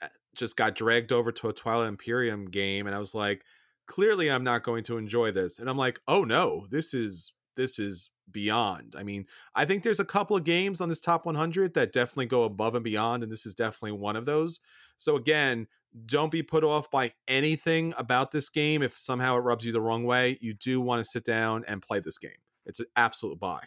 uh, 0.00 0.08
just 0.34 0.56
got 0.56 0.74
dragged 0.74 1.12
over 1.12 1.32
to 1.32 1.48
a 1.48 1.52
Twilight 1.52 1.88
Imperium 1.88 2.46
game, 2.46 2.86
and 2.86 2.94
I 2.94 2.98
was 2.98 3.14
like, 3.14 3.44
clearly 3.86 4.30
I'm 4.30 4.44
not 4.44 4.62
going 4.62 4.84
to 4.84 4.98
enjoy 4.98 5.32
this, 5.32 5.58
and 5.58 5.68
I'm 5.68 5.78
like, 5.78 6.00
oh 6.06 6.24
no, 6.24 6.66
this 6.70 6.94
is 6.94 7.32
this 7.56 7.78
is 7.78 8.10
beyond. 8.30 8.94
I 8.96 9.02
mean, 9.02 9.26
I 9.54 9.64
think 9.64 9.82
there's 9.82 10.00
a 10.00 10.04
couple 10.04 10.36
of 10.36 10.44
games 10.44 10.80
on 10.80 10.90
this 10.90 11.00
top 11.00 11.24
100 11.24 11.74
that 11.74 11.92
definitely 11.92 12.26
go 12.26 12.44
above 12.44 12.74
and 12.74 12.84
beyond, 12.84 13.22
and 13.22 13.32
this 13.32 13.46
is 13.46 13.54
definitely 13.54 13.92
one 13.92 14.14
of 14.14 14.26
those. 14.26 14.60
So 14.98 15.16
again, 15.16 15.66
don't 16.04 16.30
be 16.30 16.42
put 16.42 16.64
off 16.64 16.90
by 16.90 17.12
anything 17.26 17.94
about 17.96 18.30
this 18.30 18.50
game 18.50 18.82
if 18.82 18.96
somehow 18.96 19.36
it 19.36 19.40
rubs 19.40 19.64
you 19.64 19.72
the 19.72 19.80
wrong 19.80 20.04
way. 20.04 20.38
You 20.42 20.52
do 20.52 20.80
want 20.80 21.02
to 21.02 21.10
sit 21.10 21.24
down 21.24 21.64
and 21.66 21.80
play 21.80 22.00
this 22.00 22.18
game 22.18 22.32
it's 22.66 22.80
an 22.80 22.86
absolute 22.96 23.38
buy. 23.38 23.60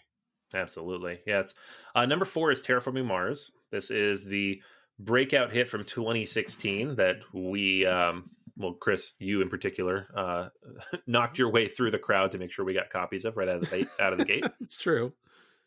Absolutely. 0.53 1.17
Yes. 1.25 1.53
Uh, 1.95 2.05
number 2.05 2.25
four 2.25 2.51
is 2.51 2.61
Terraforming 2.61 3.05
Mars. 3.05 3.51
This 3.71 3.91
is 3.91 4.23
the 4.23 4.61
breakout 4.97 5.51
hit 5.51 5.69
from 5.69 5.83
2016 5.83 6.95
that 6.95 7.17
we, 7.33 7.85
um, 7.85 8.31
well, 8.57 8.73
Chris, 8.73 9.13
you 9.19 9.41
in 9.41 9.49
particular, 9.49 10.07
uh, 10.15 10.49
knocked 11.07 11.37
your 11.37 11.51
way 11.51 11.67
through 11.67 11.91
the 11.91 11.99
crowd 11.99 12.31
to 12.31 12.37
make 12.39 12.51
sure 12.51 12.65
we 12.65 12.73
got 12.73 12.89
copies 12.89 13.25
of 13.25 13.37
right 13.37 13.47
out 13.47 13.63
of 13.63 13.69
the, 13.69 13.87
out 13.99 14.11
of 14.11 14.19
the 14.19 14.25
gate. 14.25 14.45
it's 14.61 14.77
true. 14.77 15.13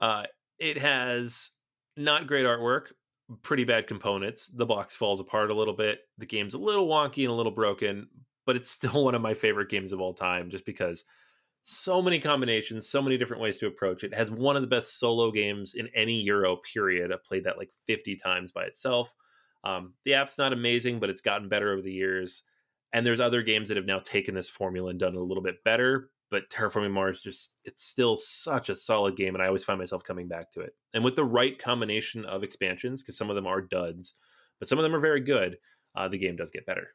Uh, 0.00 0.24
it 0.58 0.78
has 0.78 1.50
not 1.96 2.26
great 2.26 2.44
artwork, 2.44 2.92
pretty 3.42 3.64
bad 3.64 3.86
components. 3.86 4.48
The 4.48 4.66
box 4.66 4.96
falls 4.96 5.20
apart 5.20 5.50
a 5.50 5.54
little 5.54 5.74
bit. 5.74 6.00
The 6.18 6.26
game's 6.26 6.54
a 6.54 6.58
little 6.58 6.88
wonky 6.88 7.22
and 7.22 7.30
a 7.30 7.34
little 7.34 7.52
broken, 7.52 8.08
but 8.46 8.56
it's 8.56 8.70
still 8.70 9.04
one 9.04 9.14
of 9.14 9.22
my 9.22 9.34
favorite 9.34 9.70
games 9.70 9.92
of 9.92 10.00
all 10.00 10.14
time 10.14 10.50
just 10.50 10.66
because– 10.66 11.04
so 11.62 12.02
many 12.02 12.18
combinations, 12.18 12.88
so 12.88 13.00
many 13.00 13.16
different 13.16 13.42
ways 13.42 13.58
to 13.58 13.66
approach 13.66 14.02
it. 14.02 14.12
it. 14.12 14.18
has 14.18 14.30
one 14.30 14.56
of 14.56 14.62
the 14.62 14.68
best 14.68 14.98
solo 14.98 15.30
games 15.30 15.74
in 15.74 15.88
any 15.94 16.20
Euro 16.22 16.56
period. 16.56 17.12
I've 17.12 17.24
played 17.24 17.44
that 17.44 17.58
like 17.58 17.70
50 17.86 18.16
times 18.16 18.52
by 18.52 18.64
itself. 18.64 19.14
Um, 19.64 19.94
the 20.04 20.14
app's 20.14 20.38
not 20.38 20.52
amazing, 20.52 20.98
but 20.98 21.10
it's 21.10 21.20
gotten 21.20 21.48
better 21.48 21.72
over 21.72 21.82
the 21.82 21.92
years. 21.92 22.42
And 22.92 23.06
there's 23.06 23.20
other 23.20 23.42
games 23.42 23.68
that 23.68 23.76
have 23.76 23.86
now 23.86 24.00
taken 24.00 24.34
this 24.34 24.50
formula 24.50 24.90
and 24.90 24.98
done 24.98 25.14
it 25.14 25.18
a 25.18 25.22
little 25.22 25.42
bit 25.42 25.62
better. 25.64 26.10
But 26.30 26.50
Terraforming 26.50 26.92
Mars 26.92 27.20
just 27.20 27.56
it's 27.64 27.84
still 27.84 28.16
such 28.16 28.70
a 28.70 28.74
solid 28.74 29.16
game, 29.16 29.34
and 29.34 29.42
I 29.42 29.46
always 29.46 29.64
find 29.64 29.78
myself 29.78 30.02
coming 30.02 30.28
back 30.28 30.50
to 30.52 30.60
it. 30.60 30.74
And 30.94 31.04
with 31.04 31.14
the 31.14 31.24
right 31.24 31.58
combination 31.58 32.24
of 32.24 32.42
expansions, 32.42 33.02
because 33.02 33.18
some 33.18 33.28
of 33.28 33.36
them 33.36 33.46
are 33.46 33.60
duds, 33.60 34.14
but 34.58 34.66
some 34.66 34.78
of 34.78 34.82
them 34.82 34.94
are 34.94 35.00
very 35.00 35.20
good, 35.20 35.58
uh, 35.94 36.08
the 36.08 36.18
game 36.18 36.36
does 36.36 36.50
get 36.50 36.64
better. 36.64 36.88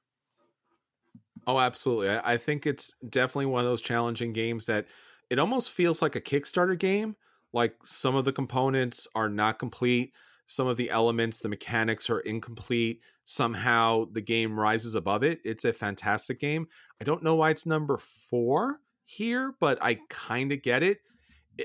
Oh, 1.47 1.59
absolutely. 1.59 2.09
I, 2.09 2.33
I 2.33 2.37
think 2.37 2.67
it's 2.67 2.95
definitely 3.09 3.47
one 3.47 3.61
of 3.63 3.69
those 3.71 3.81
challenging 3.81 4.33
games 4.33 4.65
that 4.65 4.87
it 5.29 5.39
almost 5.39 5.71
feels 5.71 6.01
like 6.01 6.15
a 6.15 6.21
Kickstarter 6.21 6.77
game. 6.77 7.15
Like 7.53 7.75
some 7.83 8.15
of 8.15 8.25
the 8.25 8.33
components 8.33 9.07
are 9.15 9.29
not 9.29 9.57
complete, 9.57 10.13
some 10.47 10.67
of 10.67 10.77
the 10.77 10.89
elements, 10.89 11.39
the 11.39 11.49
mechanics 11.49 12.09
are 12.09 12.19
incomplete. 12.19 13.01
Somehow 13.25 14.05
the 14.11 14.21
game 14.21 14.59
rises 14.59 14.95
above 14.95 15.23
it. 15.23 15.39
It's 15.43 15.65
a 15.65 15.73
fantastic 15.73 16.39
game. 16.39 16.67
I 17.01 17.03
don't 17.05 17.23
know 17.23 17.35
why 17.35 17.49
it's 17.49 17.65
number 17.65 17.97
four 17.97 18.79
here, 19.05 19.55
but 19.59 19.77
I 19.81 19.99
kind 20.09 20.51
of 20.51 20.61
get 20.61 20.83
it. 20.83 20.99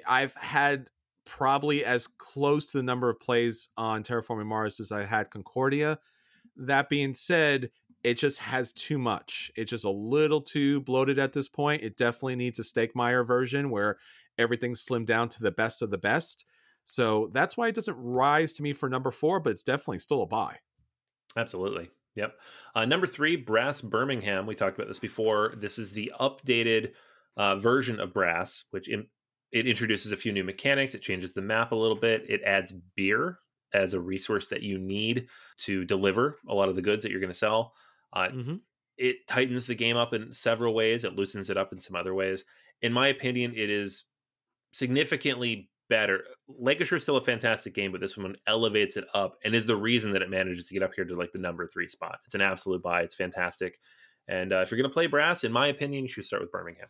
I've 0.09 0.35
had 0.35 0.89
probably 1.25 1.85
as 1.85 2.07
close 2.07 2.71
to 2.71 2.79
the 2.79 2.83
number 2.83 3.09
of 3.09 3.21
plays 3.21 3.69
on 3.77 4.03
Terraforming 4.03 4.47
Mars 4.47 4.81
as 4.81 4.93
I 4.93 5.05
had 5.05 5.31
Concordia. 5.31 5.99
That 6.57 6.89
being 6.89 7.15
said, 7.15 7.71
it 8.05 8.15
just 8.15 8.39
has 8.41 8.73
too 8.73 8.99
much. 8.99 9.51
It's 9.57 9.71
just 9.71 9.85
a 9.85 9.91
little 9.91 10.41
too 10.41 10.81
bloated 10.81 11.19
at 11.19 11.33
this 11.33 11.49
point. 11.49 11.83
It 11.83 11.97
definitely 11.97 12.37
needs 12.37 12.59
a 12.59 12.63
Stegmaier 12.63 13.27
version 13.27 13.71
where 13.71 13.99
everything's 14.39 14.85
slimmed 14.85 15.07
down 15.07 15.29
to 15.31 15.43
the 15.43 15.53
best 15.53 15.83
of 15.83 15.91
the 15.91 15.99
best. 15.99 16.45
So 16.85 17.31
that's 17.33 17.57
why 17.57 17.69
it 17.69 17.75
doesn't 17.75 17.97
rise 17.97 18.55
to 18.55 18.63
me 18.63 18.73
for 18.73 18.89
number 18.89 19.11
four, 19.11 19.39
but 19.41 19.51
it's 19.51 19.63
definitely 19.63 20.01
still 20.01 20.23
a 20.23 20.27
buy. 20.27 20.57
Absolutely. 21.37 21.91
Yep. 22.17 22.35
Uh, 22.75 22.85
number 22.85 23.07
three, 23.07 23.37
Brass 23.37 23.81
Birmingham. 23.81 24.47
We 24.47 24.55
talked 24.55 24.77
about 24.77 24.89
this 24.89 24.99
before. 24.99 25.55
This 25.57 25.79
is 25.79 25.93
the 25.93 26.13
updated 26.21 26.93
uh, 27.37 27.57
version 27.57 28.01
of 28.01 28.13
Brass, 28.13 28.65
which 28.71 28.89
it 28.89 29.67
introduces 29.67 30.13
a 30.13 30.17
few 30.17 30.33
new 30.33 30.45
mechanics. 30.45 30.95
It 30.95 31.03
changes 31.03 31.35
the 31.35 31.41
map 31.41 31.73
a 31.73 31.77
little 31.77 31.97
bit. 31.97 32.27
It 32.29 32.43
adds 32.43 32.73
beer 32.97 33.39
as 33.73 33.95
a 33.95 34.01
resource 34.01 34.49
that 34.49 34.63
you 34.63 34.79
need 34.79 35.29
to 35.59 35.85
deliver 35.85 36.39
a 36.49 36.55
lot 36.55 36.69
of 36.69 36.77
the 36.77 36.83
goods 36.83 37.03
that 37.03 37.11
you're 37.11 37.21
going 37.21 37.33
to 37.33 37.39
sell. 37.39 37.73
Uh, 38.13 38.29
mm-hmm. 38.29 38.55
It 38.99 39.27
tightens 39.27 39.67
the 39.67 39.75
game 39.75 39.97
up 39.97 40.13
in 40.15 40.33
several 40.33 40.75
ways. 40.75 41.05
It 41.05 41.17
loosens 41.17 41.51
it 41.51 41.57
up 41.57 41.73
in 41.73 41.81
some 41.81 41.97
other 41.97 42.15
ways. 42.15 42.45
In 42.83 42.93
my 42.93 43.09
opinion, 43.09 43.53
it 43.57 43.71
is 43.71 44.05
significantly 44.73 45.71
better. 45.89 46.25
Lancashire 46.49 46.97
is 46.97 47.03
still 47.03 47.17
a 47.17 47.25
fantastic 47.25 47.75
game, 47.75 47.93
but 47.93 48.01
this 48.01 48.17
one 48.17 48.37
elevates 48.47 48.97
it 48.97 49.05
up 49.15 49.39
and 49.45 49.55
is 49.55 49.67
the 49.67 49.77
reason 49.77 50.13
that 50.13 50.23
it 50.23 50.31
manages 50.31 50.69
to 50.69 50.75
get 50.75 50.83
up 50.83 50.93
here 50.95 51.05
to 51.05 51.15
like 51.15 51.33
the 51.33 51.39
number 51.39 51.67
three 51.67 51.89
spot. 51.89 52.19
It's 52.25 52.35
an 52.35 52.41
absolute 52.41 52.83
buy. 52.83 53.03
It's 53.03 53.15
fantastic. 53.15 53.79
And 54.29 54.53
uh, 54.53 54.61
if 54.61 54.71
you're 54.71 54.79
going 54.79 54.91
to 54.91 54.95
play 54.95 55.07
brass, 55.07 55.45
in 55.45 55.53
my 55.53 55.67
opinion, 55.67 56.05
you 56.05 56.09
should 56.09 56.25
start 56.25 56.43
with 56.43 56.53
Birmingham. 56.53 56.89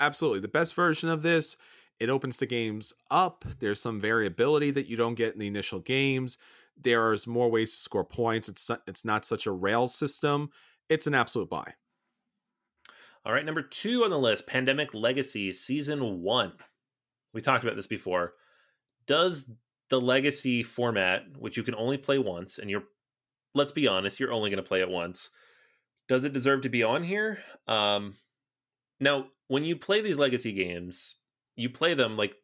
Absolutely. 0.00 0.40
The 0.40 0.48
best 0.48 0.74
version 0.74 1.08
of 1.08 1.22
this, 1.22 1.56
it 1.98 2.10
opens 2.10 2.36
the 2.36 2.46
games 2.46 2.92
up. 3.10 3.44
There's 3.58 3.80
some 3.80 4.00
variability 4.00 4.70
that 4.72 4.86
you 4.86 4.96
don't 4.96 5.14
get 5.14 5.32
in 5.32 5.38
the 5.38 5.46
initial 5.46 5.80
games. 5.80 6.36
There's 6.80 7.26
more 7.26 7.50
ways 7.50 7.72
to 7.72 7.76
score 7.78 8.04
points. 8.04 8.48
It's 8.48 8.70
it's 8.86 9.04
not 9.04 9.24
such 9.24 9.46
a 9.46 9.52
rail 9.52 9.86
system. 9.86 10.50
It's 10.88 11.06
an 11.06 11.14
absolute 11.14 11.50
buy. 11.50 11.74
All 13.24 13.32
right, 13.32 13.44
number 13.44 13.62
two 13.62 14.04
on 14.04 14.10
the 14.10 14.18
list, 14.18 14.46
Pandemic 14.46 14.94
Legacy 14.94 15.52
Season 15.52 16.22
One. 16.22 16.52
We 17.34 17.40
talked 17.40 17.64
about 17.64 17.74
this 17.74 17.88
before. 17.88 18.34
Does 19.06 19.50
the 19.88 20.00
Legacy 20.00 20.62
format, 20.62 21.24
which 21.36 21.56
you 21.56 21.62
can 21.62 21.74
only 21.74 21.98
play 21.98 22.18
once, 22.18 22.58
and 22.58 22.70
you're, 22.70 22.84
let's 23.54 23.72
be 23.72 23.88
honest, 23.88 24.20
you're 24.20 24.32
only 24.32 24.50
going 24.50 24.62
to 24.62 24.68
play 24.68 24.80
it 24.80 24.88
once, 24.88 25.30
does 26.08 26.24
it 26.24 26.32
deserve 26.32 26.62
to 26.62 26.68
be 26.68 26.82
on 26.82 27.02
here? 27.02 27.40
Um, 27.66 28.14
now, 29.00 29.26
when 29.48 29.64
you 29.64 29.76
play 29.76 30.00
these 30.00 30.18
Legacy 30.18 30.52
games, 30.52 31.16
you 31.56 31.68
play 31.70 31.94
them 31.94 32.16
like 32.16 32.34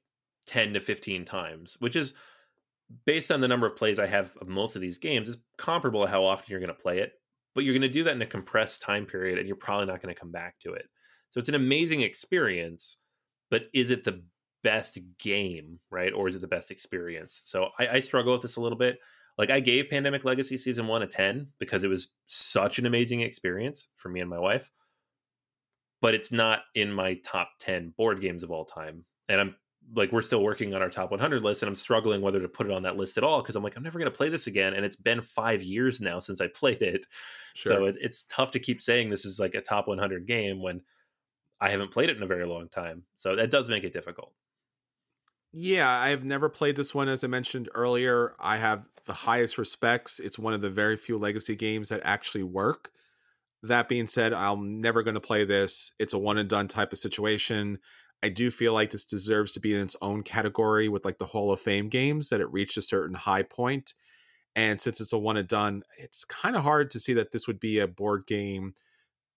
10 0.46 0.74
to 0.74 0.80
15 0.80 1.24
times, 1.24 1.76
which 1.78 1.96
is 1.96 2.14
based 3.04 3.30
on 3.30 3.40
the 3.40 3.48
number 3.48 3.66
of 3.66 3.76
plays 3.76 3.98
I 3.98 4.06
have 4.06 4.32
of 4.40 4.48
most 4.48 4.76
of 4.76 4.82
these 4.82 4.98
games, 4.98 5.28
is 5.28 5.38
comparable 5.58 6.04
to 6.04 6.10
how 6.10 6.24
often 6.24 6.46
you're 6.48 6.60
going 6.60 6.68
to 6.68 6.74
play 6.74 6.98
it 6.98 7.12
but 7.54 7.64
you're 7.64 7.74
going 7.74 7.82
to 7.82 7.88
do 7.88 8.04
that 8.04 8.14
in 8.14 8.22
a 8.22 8.26
compressed 8.26 8.82
time 8.82 9.06
period 9.06 9.38
and 9.38 9.46
you're 9.46 9.56
probably 9.56 9.86
not 9.86 10.00
going 10.00 10.14
to 10.14 10.18
come 10.18 10.32
back 10.32 10.58
to 10.60 10.72
it. 10.72 10.86
So 11.30 11.40
it's 11.40 11.48
an 11.48 11.54
amazing 11.54 12.02
experience, 12.02 12.98
but 13.50 13.64
is 13.74 13.90
it 13.90 14.04
the 14.04 14.22
best 14.62 14.98
game, 15.18 15.80
right? 15.90 16.12
Or 16.12 16.28
is 16.28 16.36
it 16.36 16.40
the 16.40 16.46
best 16.46 16.70
experience? 16.70 17.42
So 17.44 17.68
I, 17.78 17.88
I 17.88 18.00
struggle 18.00 18.32
with 18.32 18.42
this 18.42 18.56
a 18.56 18.60
little 18.60 18.78
bit. 18.78 18.98
Like 19.38 19.50
I 19.50 19.60
gave 19.60 19.90
Pandemic 19.90 20.24
Legacy 20.24 20.58
season 20.58 20.86
one 20.86 21.02
a 21.02 21.06
10 21.06 21.48
because 21.58 21.84
it 21.84 21.88
was 21.88 22.12
such 22.26 22.78
an 22.78 22.86
amazing 22.86 23.20
experience 23.20 23.88
for 23.96 24.08
me 24.08 24.20
and 24.20 24.30
my 24.30 24.38
wife. 24.38 24.70
But 26.00 26.14
it's 26.14 26.32
not 26.32 26.62
in 26.74 26.92
my 26.92 27.14
top 27.24 27.50
10 27.60 27.94
board 27.96 28.20
games 28.20 28.42
of 28.42 28.50
all 28.50 28.64
time. 28.64 29.04
And 29.28 29.40
I'm 29.40 29.56
like 29.94 30.12
we're 30.12 30.22
still 30.22 30.42
working 30.42 30.74
on 30.74 30.82
our 30.82 30.88
top 30.88 31.10
100 31.10 31.42
list 31.42 31.62
and 31.62 31.68
i'm 31.68 31.74
struggling 31.74 32.20
whether 32.20 32.40
to 32.40 32.48
put 32.48 32.66
it 32.66 32.72
on 32.72 32.82
that 32.82 32.96
list 32.96 33.18
at 33.18 33.24
all 33.24 33.42
because 33.42 33.56
i'm 33.56 33.62
like 33.62 33.76
i'm 33.76 33.82
never 33.82 33.98
going 33.98 34.10
to 34.10 34.16
play 34.16 34.28
this 34.28 34.46
again 34.46 34.74
and 34.74 34.84
it's 34.84 34.96
been 34.96 35.20
five 35.20 35.62
years 35.62 36.00
now 36.00 36.18
since 36.20 36.40
i 36.40 36.46
played 36.46 36.82
it. 36.82 37.06
Sure. 37.54 37.72
so 37.72 37.84
it, 37.86 37.96
it's 38.00 38.24
tough 38.24 38.52
to 38.52 38.58
keep 38.58 38.80
saying 38.80 39.10
this 39.10 39.24
is 39.24 39.38
like 39.38 39.54
a 39.54 39.60
top 39.60 39.88
100 39.88 40.26
game 40.26 40.62
when 40.62 40.80
i 41.60 41.68
haven't 41.68 41.92
played 41.92 42.08
it 42.08 42.16
in 42.16 42.22
a 42.22 42.26
very 42.26 42.46
long 42.46 42.68
time. 42.68 43.04
So 43.16 43.36
that 43.36 43.50
does 43.50 43.68
make 43.68 43.84
it 43.84 43.92
difficult. 43.92 44.32
Yeah 45.52 45.90
i've 45.90 46.24
never 46.24 46.48
played 46.48 46.76
this 46.76 46.94
one 46.94 47.08
as 47.08 47.24
i 47.24 47.26
mentioned 47.26 47.68
earlier. 47.74 48.34
I 48.40 48.56
have 48.56 48.84
the 49.04 49.12
highest 49.12 49.58
respects. 49.58 50.20
It's 50.20 50.38
one 50.38 50.54
of 50.54 50.60
the 50.62 50.70
very 50.70 50.96
few 50.96 51.18
legacy 51.18 51.56
games 51.56 51.88
that 51.90 52.00
actually 52.04 52.44
work. 52.44 52.90
That 53.64 53.88
being 53.88 54.06
said 54.06 54.32
i'm 54.32 54.80
never 54.80 55.02
going 55.02 55.14
to 55.14 55.20
play 55.20 55.44
this. 55.44 55.92
It's 55.98 56.14
a 56.14 56.18
one 56.18 56.38
and 56.38 56.48
done 56.48 56.68
type 56.68 56.92
of 56.92 56.98
situation 56.98 57.78
I 58.22 58.28
do 58.28 58.50
feel 58.50 58.72
like 58.72 58.90
this 58.90 59.04
deserves 59.04 59.52
to 59.52 59.60
be 59.60 59.74
in 59.74 59.80
its 59.80 59.96
own 60.00 60.22
category 60.22 60.88
with 60.88 61.04
like 61.04 61.18
the 61.18 61.26
Hall 61.26 61.52
of 61.52 61.60
Fame 61.60 61.88
games 61.88 62.28
that 62.28 62.40
it 62.40 62.52
reached 62.52 62.76
a 62.76 62.82
certain 62.82 63.14
high 63.16 63.42
point. 63.42 63.94
And 64.56 64.80
since 64.80 65.00
it's 65.00 65.12
a 65.12 65.18
one 65.18 65.36
and 65.36 65.48
done, 65.48 65.82
it's 65.98 66.24
kind 66.24 66.56
of 66.56 66.64
hard 66.64 66.90
to 66.92 67.00
see 67.00 67.14
that 67.14 67.32
this 67.32 67.46
would 67.46 67.60
be 67.60 67.78
a 67.78 67.88
board 67.88 68.26
game 68.26 68.74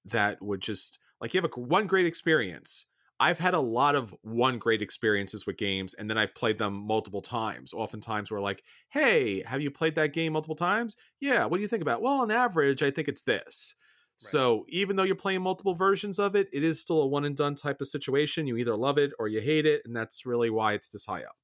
that 0.05 0.41
would 0.41 0.61
just 0.61 0.99
like 1.21 1.33
you 1.33 1.41
have 1.41 1.51
a 1.51 1.59
one 1.59 1.87
great 1.87 2.05
experience. 2.05 2.85
I've 3.19 3.39
had 3.39 3.53
a 3.53 3.59
lot 3.61 3.95
of 3.95 4.13
one 4.23 4.59
great 4.59 4.81
experiences 4.81 5.45
with 5.45 5.57
games, 5.57 5.93
and 5.93 6.09
then 6.09 6.17
I've 6.17 6.35
played 6.35 6.57
them 6.57 6.73
multiple 6.73 7.21
times. 7.21 7.73
Oftentimes, 7.73 8.29
we're 8.29 8.41
like, 8.41 8.63
"Hey, 8.89 9.41
have 9.43 9.61
you 9.61 9.71
played 9.71 9.95
that 9.95 10.13
game 10.13 10.33
multiple 10.33 10.55
times? 10.55 10.97
Yeah. 11.21 11.45
What 11.45 11.57
do 11.57 11.61
you 11.61 11.67
think 11.69 11.81
about? 11.81 12.01
Well, 12.01 12.19
on 12.19 12.31
average, 12.31 12.83
I 12.83 12.91
think 12.91 13.07
it's 13.07 13.23
this." 13.23 13.75
So 14.17 14.65
even 14.69 14.95
though 14.95 15.03
you're 15.03 15.15
playing 15.15 15.41
multiple 15.41 15.75
versions 15.75 16.19
of 16.19 16.35
it, 16.35 16.47
it 16.53 16.63
is 16.63 16.79
still 16.79 17.01
a 17.01 17.07
one 17.07 17.25
and 17.25 17.35
done 17.35 17.55
type 17.55 17.81
of 17.81 17.87
situation. 17.87 18.47
You 18.47 18.57
either 18.57 18.75
love 18.75 18.97
it 18.97 19.11
or 19.19 19.27
you 19.27 19.41
hate 19.41 19.65
it, 19.65 19.81
and 19.85 19.95
that's 19.95 20.25
really 20.25 20.49
why 20.49 20.73
it's 20.73 20.89
this 20.89 21.05
high 21.05 21.23
up. 21.23 21.35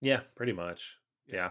Yeah, 0.00 0.20
pretty 0.36 0.52
much. 0.52 0.96
Yeah. 1.26 1.50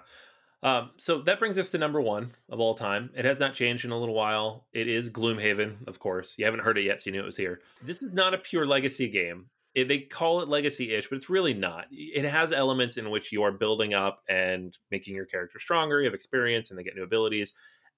Um, 0.64 0.92
so 0.98 1.22
that 1.22 1.40
brings 1.40 1.58
us 1.58 1.70
to 1.70 1.78
number 1.78 2.02
one 2.02 2.32
of 2.50 2.60
all 2.60 2.74
time. 2.74 3.12
It 3.16 3.26
has 3.26 3.40
not 3.40 3.54
changed 3.54 3.86
in 3.86 3.92
a 3.92 4.00
little 4.00 4.16
while. 4.16 4.68
It 4.74 4.88
is 4.88 5.10
Gloomhaven, 5.10 5.88
of 5.88 6.00
course. 6.00 6.36
You 6.38 6.46
haven't 6.46 6.64
heard 6.64 6.78
it 6.78 6.86
yet, 6.86 7.02
so 7.02 7.08
you 7.08 7.12
knew 7.12 7.22
it 7.22 7.26
was 7.26 7.38
here. 7.38 7.60
This 7.82 8.02
is 8.02 8.14
not 8.14 8.34
a 8.34 8.40
pure 8.40 8.66
legacy 8.66 9.10
game. 9.10 9.48
It, 9.76 9.88
they 9.88 10.00
call 10.00 10.42
it 10.42 10.48
legacy-ish, 10.48 11.10
but 11.10 11.18
it's 11.18 11.30
really 11.30 11.54
not. 11.54 11.86
It 11.92 12.26
has 12.26 12.52
elements 12.52 12.98
in 12.98 13.12
which 13.12 13.32
you 13.32 13.44
are 13.44 13.52
building 13.52 13.94
up 13.94 14.24
and 14.28 14.76
making 14.90 15.14
your 15.14 15.26
character 15.26 15.60
stronger. 15.60 16.00
You 16.00 16.06
have 16.06 16.16
experience, 16.16 16.70
and 16.70 16.80
they 16.80 16.84
get 16.84 16.96
new 16.96 17.04
abilities, 17.04 17.54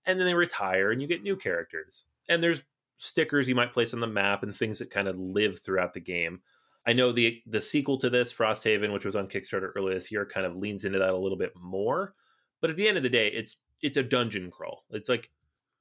and 0.06 0.20
then 0.20 0.26
they 0.26 0.34
retire, 0.34 0.92
and 0.92 1.02
you 1.02 1.08
get 1.08 1.24
new 1.24 1.38
characters 1.38 2.06
and 2.30 2.42
there's 2.42 2.64
stickers 2.98 3.50
you 3.50 3.56
might 3.56 3.74
place 3.74 3.94
on 3.94 4.00
the 4.00 4.08
map 4.08 4.44
and 4.44 4.56
things 4.56 4.80
that 4.80 4.92
kind 4.92 5.08
of 5.08 5.18
live 5.18 5.60
throughout 5.60 5.94
the 5.94 6.00
game. 6.00 6.42
I 6.86 6.94
know 6.94 7.12
the 7.12 7.42
the 7.46 7.62
sequel 7.62 7.98
to 7.98 8.10
this, 8.10 8.32
Frosthaven, 8.32 8.94
which 8.94 9.06
was 9.06 9.16
on 9.16 9.28
Kickstarter 9.28 9.72
earlier 9.76 9.96
this 9.96 10.12
year, 10.12 10.26
kind 10.26 10.46
of 10.46 10.56
leans 10.56 10.86
into 10.86 11.00
that 11.00 11.10
a 11.10 11.18
little 11.18 11.38
bit 11.38 11.54
more. 11.56 12.14
But 12.62 12.70
at 12.70 12.78
the 12.78 12.88
end 12.88 12.98
of 12.98 13.04
the 13.04 13.10
day, 13.10 13.28
it's 13.28 13.58
it's 13.82 13.98
a 13.98 14.04
dungeon 14.04 14.52
crawl. 14.52 14.86
It's 14.92 15.10
like 15.10 15.30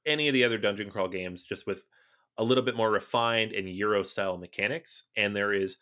any 0.05 0.27
of 0.27 0.33
the 0.33 0.43
other 0.43 0.57
dungeon 0.57 0.89
crawl 0.89 1.07
games, 1.07 1.43
just 1.43 1.67
with 1.67 1.85
a 2.37 2.43
little 2.43 2.63
bit 2.63 2.75
more 2.75 2.89
refined 2.89 3.51
and 3.51 3.69
Euro 3.69 4.03
style 4.03 4.37
mechanics. 4.37 5.03
And 5.15 5.35
there 5.35 5.53
is 5.53 5.77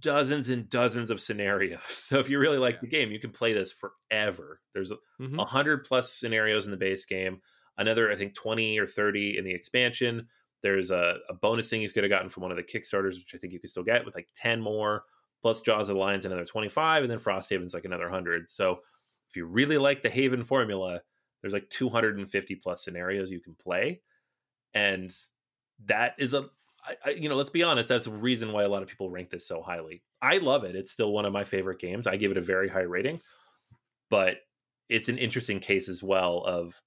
dozens 0.00 0.48
and 0.48 0.68
dozens 0.68 1.10
of 1.10 1.20
scenarios. 1.20 1.80
So 1.88 2.18
if 2.18 2.30
you 2.30 2.38
really 2.38 2.58
like 2.58 2.76
yeah. 2.76 2.80
the 2.82 2.88
game, 2.88 3.10
you 3.10 3.18
can 3.18 3.30
play 3.30 3.52
this 3.52 3.72
forever. 3.72 4.60
There's 4.72 4.92
a 4.92 4.96
mm-hmm. 5.20 5.38
hundred 5.40 5.84
plus 5.84 6.12
scenarios 6.12 6.66
in 6.66 6.70
the 6.70 6.76
base 6.76 7.04
game 7.04 7.40
another 7.78 8.10
I 8.10 8.16
think 8.16 8.34
20 8.34 8.78
or 8.78 8.86
30 8.86 9.38
in 9.38 9.44
the 9.44 9.54
expansion. 9.54 10.28
There's 10.62 10.90
a, 10.90 11.18
a 11.28 11.34
bonus 11.34 11.70
thing 11.70 11.80
you 11.80 11.90
could 11.90 12.02
have 12.02 12.10
gotten 12.10 12.28
from 12.28 12.42
one 12.42 12.50
of 12.50 12.56
the 12.56 12.64
Kickstarters, 12.64 13.14
which 13.14 13.32
I 13.34 13.38
think 13.38 13.52
you 13.52 13.60
could 13.60 13.70
still 13.70 13.84
get 13.84 14.04
with 14.04 14.16
like 14.16 14.28
10 14.34 14.60
more, 14.60 15.04
plus 15.40 15.60
Jaws 15.60 15.88
of 15.88 15.94
the 15.94 16.00
Lions 16.00 16.24
another 16.24 16.44
25, 16.44 17.04
and 17.04 17.10
then 17.10 17.20
Frosthaven's 17.20 17.74
like 17.74 17.84
another 17.84 18.04
100. 18.04 18.50
So 18.50 18.80
if 19.28 19.36
you 19.36 19.46
really 19.46 19.78
like 19.78 20.02
the 20.02 20.10
Haven 20.10 20.42
formula, 20.42 21.00
there's 21.40 21.52
like 21.52 21.70
250 21.70 22.56
plus 22.56 22.84
scenarios 22.84 23.30
you 23.30 23.40
can 23.40 23.54
play, 23.54 24.00
and 24.74 25.14
that 25.86 26.14
is 26.18 26.34
a 26.34 26.50
I, 26.84 26.96
I, 27.04 27.10
you 27.10 27.28
know, 27.28 27.36
let's 27.36 27.50
be 27.50 27.62
honest, 27.62 27.88
that's 27.88 28.06
a 28.06 28.12
reason 28.12 28.52
why 28.52 28.62
a 28.62 28.68
lot 28.68 28.82
of 28.82 28.88
people 28.88 29.10
rank 29.10 29.30
this 29.30 29.46
so 29.46 29.62
highly. 29.62 30.02
I 30.22 30.38
love 30.38 30.64
it. 30.64 30.76
It's 30.76 30.92
still 30.92 31.12
one 31.12 31.24
of 31.24 31.32
my 31.32 31.44
favorite 31.44 31.80
games. 31.80 32.06
I 32.06 32.16
give 32.16 32.30
it 32.30 32.36
a 32.36 32.42
very 32.42 32.68
high 32.68 32.80
rating, 32.80 33.20
but 34.10 34.38
it's 34.88 35.08
an 35.08 35.18
interesting 35.18 35.60
case 35.60 35.88
as 35.88 36.02
well 36.02 36.38
of 36.44 36.80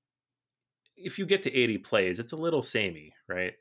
if 0.95 1.17
you 1.17 1.25
get 1.25 1.43
to 1.43 1.53
80 1.53 1.79
plays, 1.79 2.19
it's 2.19 2.33
a 2.33 2.37
little 2.37 2.61
samey, 2.61 3.13
right? 3.27 3.53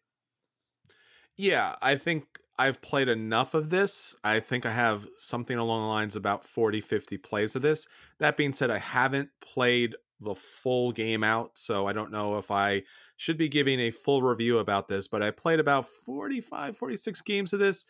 Yeah, 1.37 1.75
I 1.81 1.97
think 1.97 2.25
I've 2.59 2.83
played 2.83 3.09
enough 3.09 3.55
of 3.55 3.71
this. 3.71 4.15
I 4.23 4.41
think 4.41 4.67
I 4.67 4.71
have 4.71 5.09
something 5.17 5.57
along 5.57 5.83
the 5.83 5.89
lines 5.89 6.17
about 6.17 6.45
40, 6.45 6.81
50 6.81 7.17
plays 7.19 7.57
of 7.57 7.63
this. 7.63 7.87
That 8.19 8.37
being 8.37 8.53
said, 8.53 8.71
I 8.71 8.79
haven't 8.79 9.31
played 9.41 9.97
the 10.21 10.35
full 10.35 10.93
game 10.93 11.25
out, 11.25 11.53
so 11.55 11.87
I 11.87 11.95
don't 11.95 12.13
know 12.13 12.37
if 12.37 12.51
I 12.51 12.83
should 13.17 13.39
be 13.39 13.49
giving 13.49 13.81
a 13.81 13.91
full 13.91 14.23
review 14.23 14.59
about 14.59 14.89
this, 14.89 15.09
but 15.09 15.23
I 15.23 15.31
played 15.31 15.61
about 15.61 15.87
45, 15.87 16.77
46 16.77 17.21
games 17.23 17.53
of 17.53 17.61
this. 17.61 17.87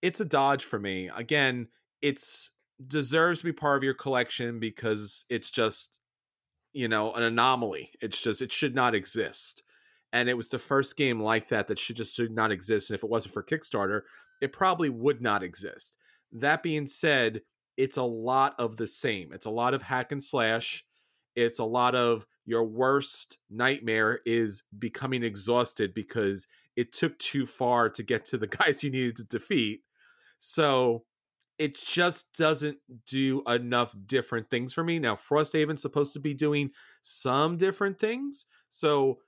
It's 0.00 0.20
a 0.20 0.24
dodge 0.24 0.64
for 0.64 0.78
me. 0.78 1.10
Again, 1.14 1.68
it's 2.00 2.50
deserves 2.86 3.40
to 3.40 3.46
be 3.46 3.52
part 3.52 3.76
of 3.76 3.84
your 3.84 3.94
collection 3.94 4.58
because 4.58 5.24
it's 5.28 5.50
just 5.50 5.99
you 6.72 6.88
know, 6.88 7.12
an 7.12 7.22
anomaly. 7.22 7.90
It's 8.00 8.20
just 8.20 8.42
it 8.42 8.52
should 8.52 8.74
not 8.74 8.94
exist. 8.94 9.62
And 10.12 10.28
it 10.28 10.36
was 10.36 10.48
the 10.48 10.58
first 10.58 10.96
game 10.96 11.20
like 11.20 11.48
that 11.48 11.68
that 11.68 11.78
should 11.78 11.96
just 11.96 12.16
should 12.16 12.32
not 12.32 12.50
exist. 12.50 12.90
And 12.90 12.96
if 12.96 13.04
it 13.04 13.10
wasn't 13.10 13.34
for 13.34 13.42
Kickstarter, 13.42 14.02
it 14.40 14.52
probably 14.52 14.88
would 14.88 15.22
not 15.22 15.42
exist. 15.42 15.96
That 16.32 16.62
being 16.62 16.86
said, 16.86 17.42
it's 17.76 17.96
a 17.96 18.02
lot 18.02 18.54
of 18.58 18.76
the 18.76 18.86
same. 18.86 19.32
It's 19.32 19.46
a 19.46 19.50
lot 19.50 19.74
of 19.74 19.82
hack 19.82 20.12
and 20.12 20.22
slash. 20.22 20.84
It's 21.36 21.60
a 21.60 21.64
lot 21.64 21.94
of 21.94 22.26
your 22.44 22.64
worst 22.64 23.38
nightmare 23.48 24.20
is 24.26 24.64
becoming 24.76 25.22
exhausted 25.22 25.94
because 25.94 26.48
it 26.76 26.92
took 26.92 27.18
too 27.18 27.46
far 27.46 27.88
to 27.90 28.02
get 28.02 28.24
to 28.26 28.38
the 28.38 28.46
guys 28.58 28.82
you 28.82 28.90
needed 28.90 29.16
to 29.16 29.24
defeat. 29.24 29.82
So 30.38 31.04
it 31.60 31.76
just 31.76 32.32
doesn't 32.38 32.78
do 33.06 33.42
enough 33.46 33.94
different 34.06 34.48
things 34.48 34.72
for 34.72 34.82
me. 34.82 34.98
Now, 34.98 35.14
Frosthaven's 35.14 35.82
supposed 35.82 36.14
to 36.14 36.18
be 36.18 36.32
doing 36.32 36.70
some 37.02 37.58
different 37.58 37.98
things. 37.98 38.46
So 38.70 39.18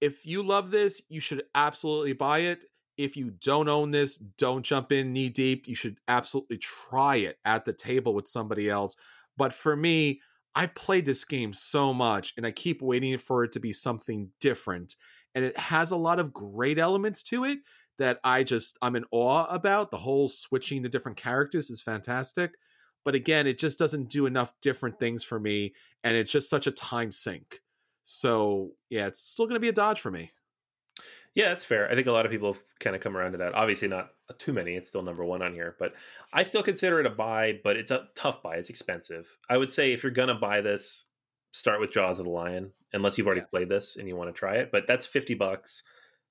if 0.00 0.24
you 0.24 0.44
love 0.44 0.70
this, 0.70 1.02
you 1.08 1.18
should 1.18 1.42
absolutely 1.52 2.12
buy 2.12 2.38
it. 2.38 2.64
if 3.02 3.16
you 3.16 3.30
don't 3.30 3.68
own 3.68 3.90
this, 3.90 4.16
don't 4.16 4.64
jump 4.64 4.92
in 4.92 5.12
knee 5.12 5.30
deep. 5.30 5.66
You 5.66 5.74
should 5.74 5.98
absolutely 6.08 6.58
try 6.58 7.16
it 7.16 7.38
at 7.44 7.64
the 7.64 7.72
table 7.72 8.14
with 8.14 8.28
somebody 8.28 8.68
else. 8.68 8.96
But 9.36 9.52
for 9.52 9.74
me, 9.74 10.20
I've 10.54 10.74
played 10.74 11.06
this 11.06 11.24
game 11.24 11.52
so 11.52 11.94
much 11.94 12.34
and 12.36 12.44
I 12.44 12.50
keep 12.50 12.82
waiting 12.82 13.16
for 13.18 13.44
it 13.44 13.52
to 13.52 13.60
be 13.60 13.72
something 13.72 14.30
different. 14.40 14.96
And 15.34 15.44
it 15.44 15.56
has 15.56 15.92
a 15.92 15.96
lot 15.96 16.18
of 16.18 16.32
great 16.32 16.78
elements 16.78 17.22
to 17.24 17.44
it 17.44 17.60
that 18.00 18.18
I 18.24 18.42
just, 18.42 18.76
I'm 18.82 18.96
in 18.96 19.04
awe 19.10 19.46
about. 19.46 19.90
The 19.90 19.96
whole 19.96 20.28
switching 20.28 20.82
the 20.82 20.88
different 20.88 21.16
characters 21.16 21.70
is 21.70 21.80
fantastic. 21.80 22.52
But 23.04 23.14
again, 23.14 23.46
it 23.46 23.58
just 23.58 23.78
doesn't 23.78 24.10
do 24.10 24.26
enough 24.26 24.52
different 24.60 24.98
things 24.98 25.24
for 25.24 25.40
me. 25.40 25.72
And 26.04 26.16
it's 26.16 26.32
just 26.32 26.50
such 26.50 26.66
a 26.66 26.72
time 26.72 27.12
sink. 27.12 27.60
So 28.04 28.72
yeah, 28.90 29.06
it's 29.06 29.20
still 29.20 29.46
going 29.46 29.54
to 29.54 29.60
be 29.60 29.68
a 29.68 29.72
dodge 29.72 30.00
for 30.00 30.10
me. 30.10 30.32
Yeah, 31.34 31.48
that's 31.50 31.64
fair. 31.64 31.88
I 31.88 31.94
think 31.94 32.08
a 32.08 32.12
lot 32.12 32.26
of 32.26 32.32
people 32.32 32.52
have 32.52 32.62
kind 32.80 32.96
of 32.96 33.02
come 33.02 33.16
around 33.16 33.32
to 33.32 33.38
that. 33.38 33.54
Obviously, 33.54 33.86
not 33.86 34.10
uh, 34.28 34.34
too 34.36 34.52
many. 34.52 34.74
It's 34.74 34.88
still 34.88 35.02
number 35.02 35.24
one 35.24 35.42
on 35.42 35.54
here, 35.54 35.76
but 35.78 35.94
I 36.32 36.42
still 36.42 36.62
consider 36.62 36.98
it 36.98 37.06
a 37.06 37.10
buy. 37.10 37.60
But 37.62 37.76
it's 37.76 37.92
a 37.92 38.08
tough 38.16 38.42
buy. 38.42 38.56
It's 38.56 38.68
expensive. 38.68 39.38
I 39.48 39.56
would 39.56 39.70
say 39.70 39.92
if 39.92 40.02
you're 40.02 40.10
gonna 40.10 40.34
buy 40.34 40.60
this, 40.60 41.04
start 41.52 41.80
with 41.80 41.92
Jaws 41.92 42.18
of 42.18 42.24
the 42.24 42.32
Lion, 42.32 42.72
unless 42.92 43.16
you've 43.16 43.28
already 43.28 43.42
yeah. 43.42 43.46
played 43.50 43.68
this 43.68 43.96
and 43.96 44.08
you 44.08 44.16
want 44.16 44.34
to 44.34 44.38
try 44.38 44.56
it. 44.56 44.70
But 44.72 44.88
that's 44.88 45.06
fifty 45.06 45.34
bucks. 45.34 45.84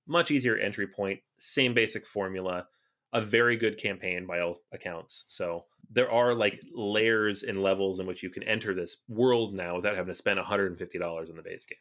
Much 0.10 0.32
easier 0.32 0.58
entry 0.58 0.88
point. 0.88 1.20
Same 1.38 1.74
basic 1.74 2.06
formula. 2.06 2.68
A 3.14 3.22
very 3.22 3.56
good 3.56 3.78
campaign 3.78 4.28
by 4.28 4.42
all 4.42 4.58
accounts. 4.72 5.24
So 5.28 5.66
there 5.90 6.12
are 6.12 6.34
like 6.34 6.62
layers 6.74 7.44
and 7.44 7.64
levels 7.64 8.00
in 8.00 8.06
which 8.06 8.22
you 8.22 8.30
can 8.30 8.44
enter 8.44 8.74
this 8.74 8.98
world 9.08 9.54
now 9.54 9.76
without 9.78 9.96
having 9.96 10.12
to 10.12 10.16
spend 10.16 10.40
$150 10.40 11.30
in 11.30 11.36
the 11.36 11.42
base 11.42 11.66
game. 11.66 11.78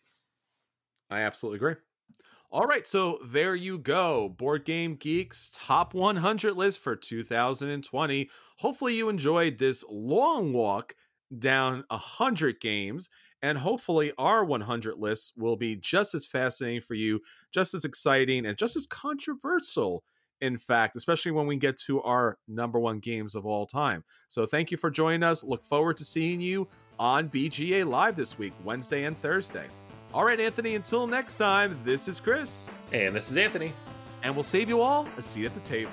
I 1.10 1.20
absolutely 1.20 1.56
agree. 1.56 1.74
All 2.50 2.64
right, 2.64 2.86
so 2.86 3.18
there 3.26 3.54
you 3.54 3.78
go. 3.78 4.30
Board 4.30 4.64
Game 4.64 4.94
Geeks 4.94 5.50
top 5.54 5.92
100 5.92 6.54
list 6.54 6.78
for 6.78 6.96
2020. 6.96 8.30
Hopefully, 8.58 8.94
you 8.94 9.10
enjoyed 9.10 9.58
this 9.58 9.84
long 9.90 10.54
walk 10.54 10.94
down 11.38 11.84
100 11.88 12.58
games, 12.58 13.10
and 13.42 13.58
hopefully, 13.58 14.12
our 14.18 14.44
100 14.44 14.98
list 14.98 15.32
will 15.36 15.56
be 15.56 15.76
just 15.76 16.14
as 16.14 16.26
fascinating 16.26 16.80
for 16.80 16.94
you, 16.94 17.20
just 17.52 17.74
as 17.74 17.84
exciting, 17.84 18.46
and 18.46 18.56
just 18.56 18.76
as 18.76 18.86
controversial. 18.86 20.02
In 20.40 20.56
fact, 20.56 20.94
especially 20.94 21.32
when 21.32 21.46
we 21.46 21.56
get 21.56 21.76
to 21.86 22.00
our 22.02 22.38
number 22.46 22.78
one 22.78 23.00
games 23.00 23.34
of 23.34 23.44
all 23.44 23.66
time. 23.66 24.04
So, 24.28 24.46
thank 24.46 24.70
you 24.70 24.76
for 24.76 24.90
joining 24.90 25.22
us. 25.22 25.44
Look 25.44 25.64
forward 25.64 25.96
to 25.98 26.04
seeing 26.04 26.40
you 26.40 26.68
on 26.98 27.28
BGA 27.28 27.84
Live 27.86 28.16
this 28.16 28.38
week, 28.38 28.52
Wednesday 28.64 29.04
and 29.04 29.16
Thursday. 29.16 29.66
All 30.14 30.24
right, 30.24 30.40
Anthony, 30.40 30.74
until 30.74 31.06
next 31.06 31.36
time, 31.36 31.78
this 31.84 32.08
is 32.08 32.18
Chris. 32.18 32.72
And 32.92 33.14
this 33.14 33.30
is 33.30 33.36
Anthony. 33.36 33.72
And 34.22 34.34
we'll 34.34 34.42
save 34.42 34.68
you 34.68 34.80
all 34.80 35.06
a 35.16 35.22
seat 35.22 35.46
at 35.46 35.54
the 35.54 35.60
table. 35.60 35.92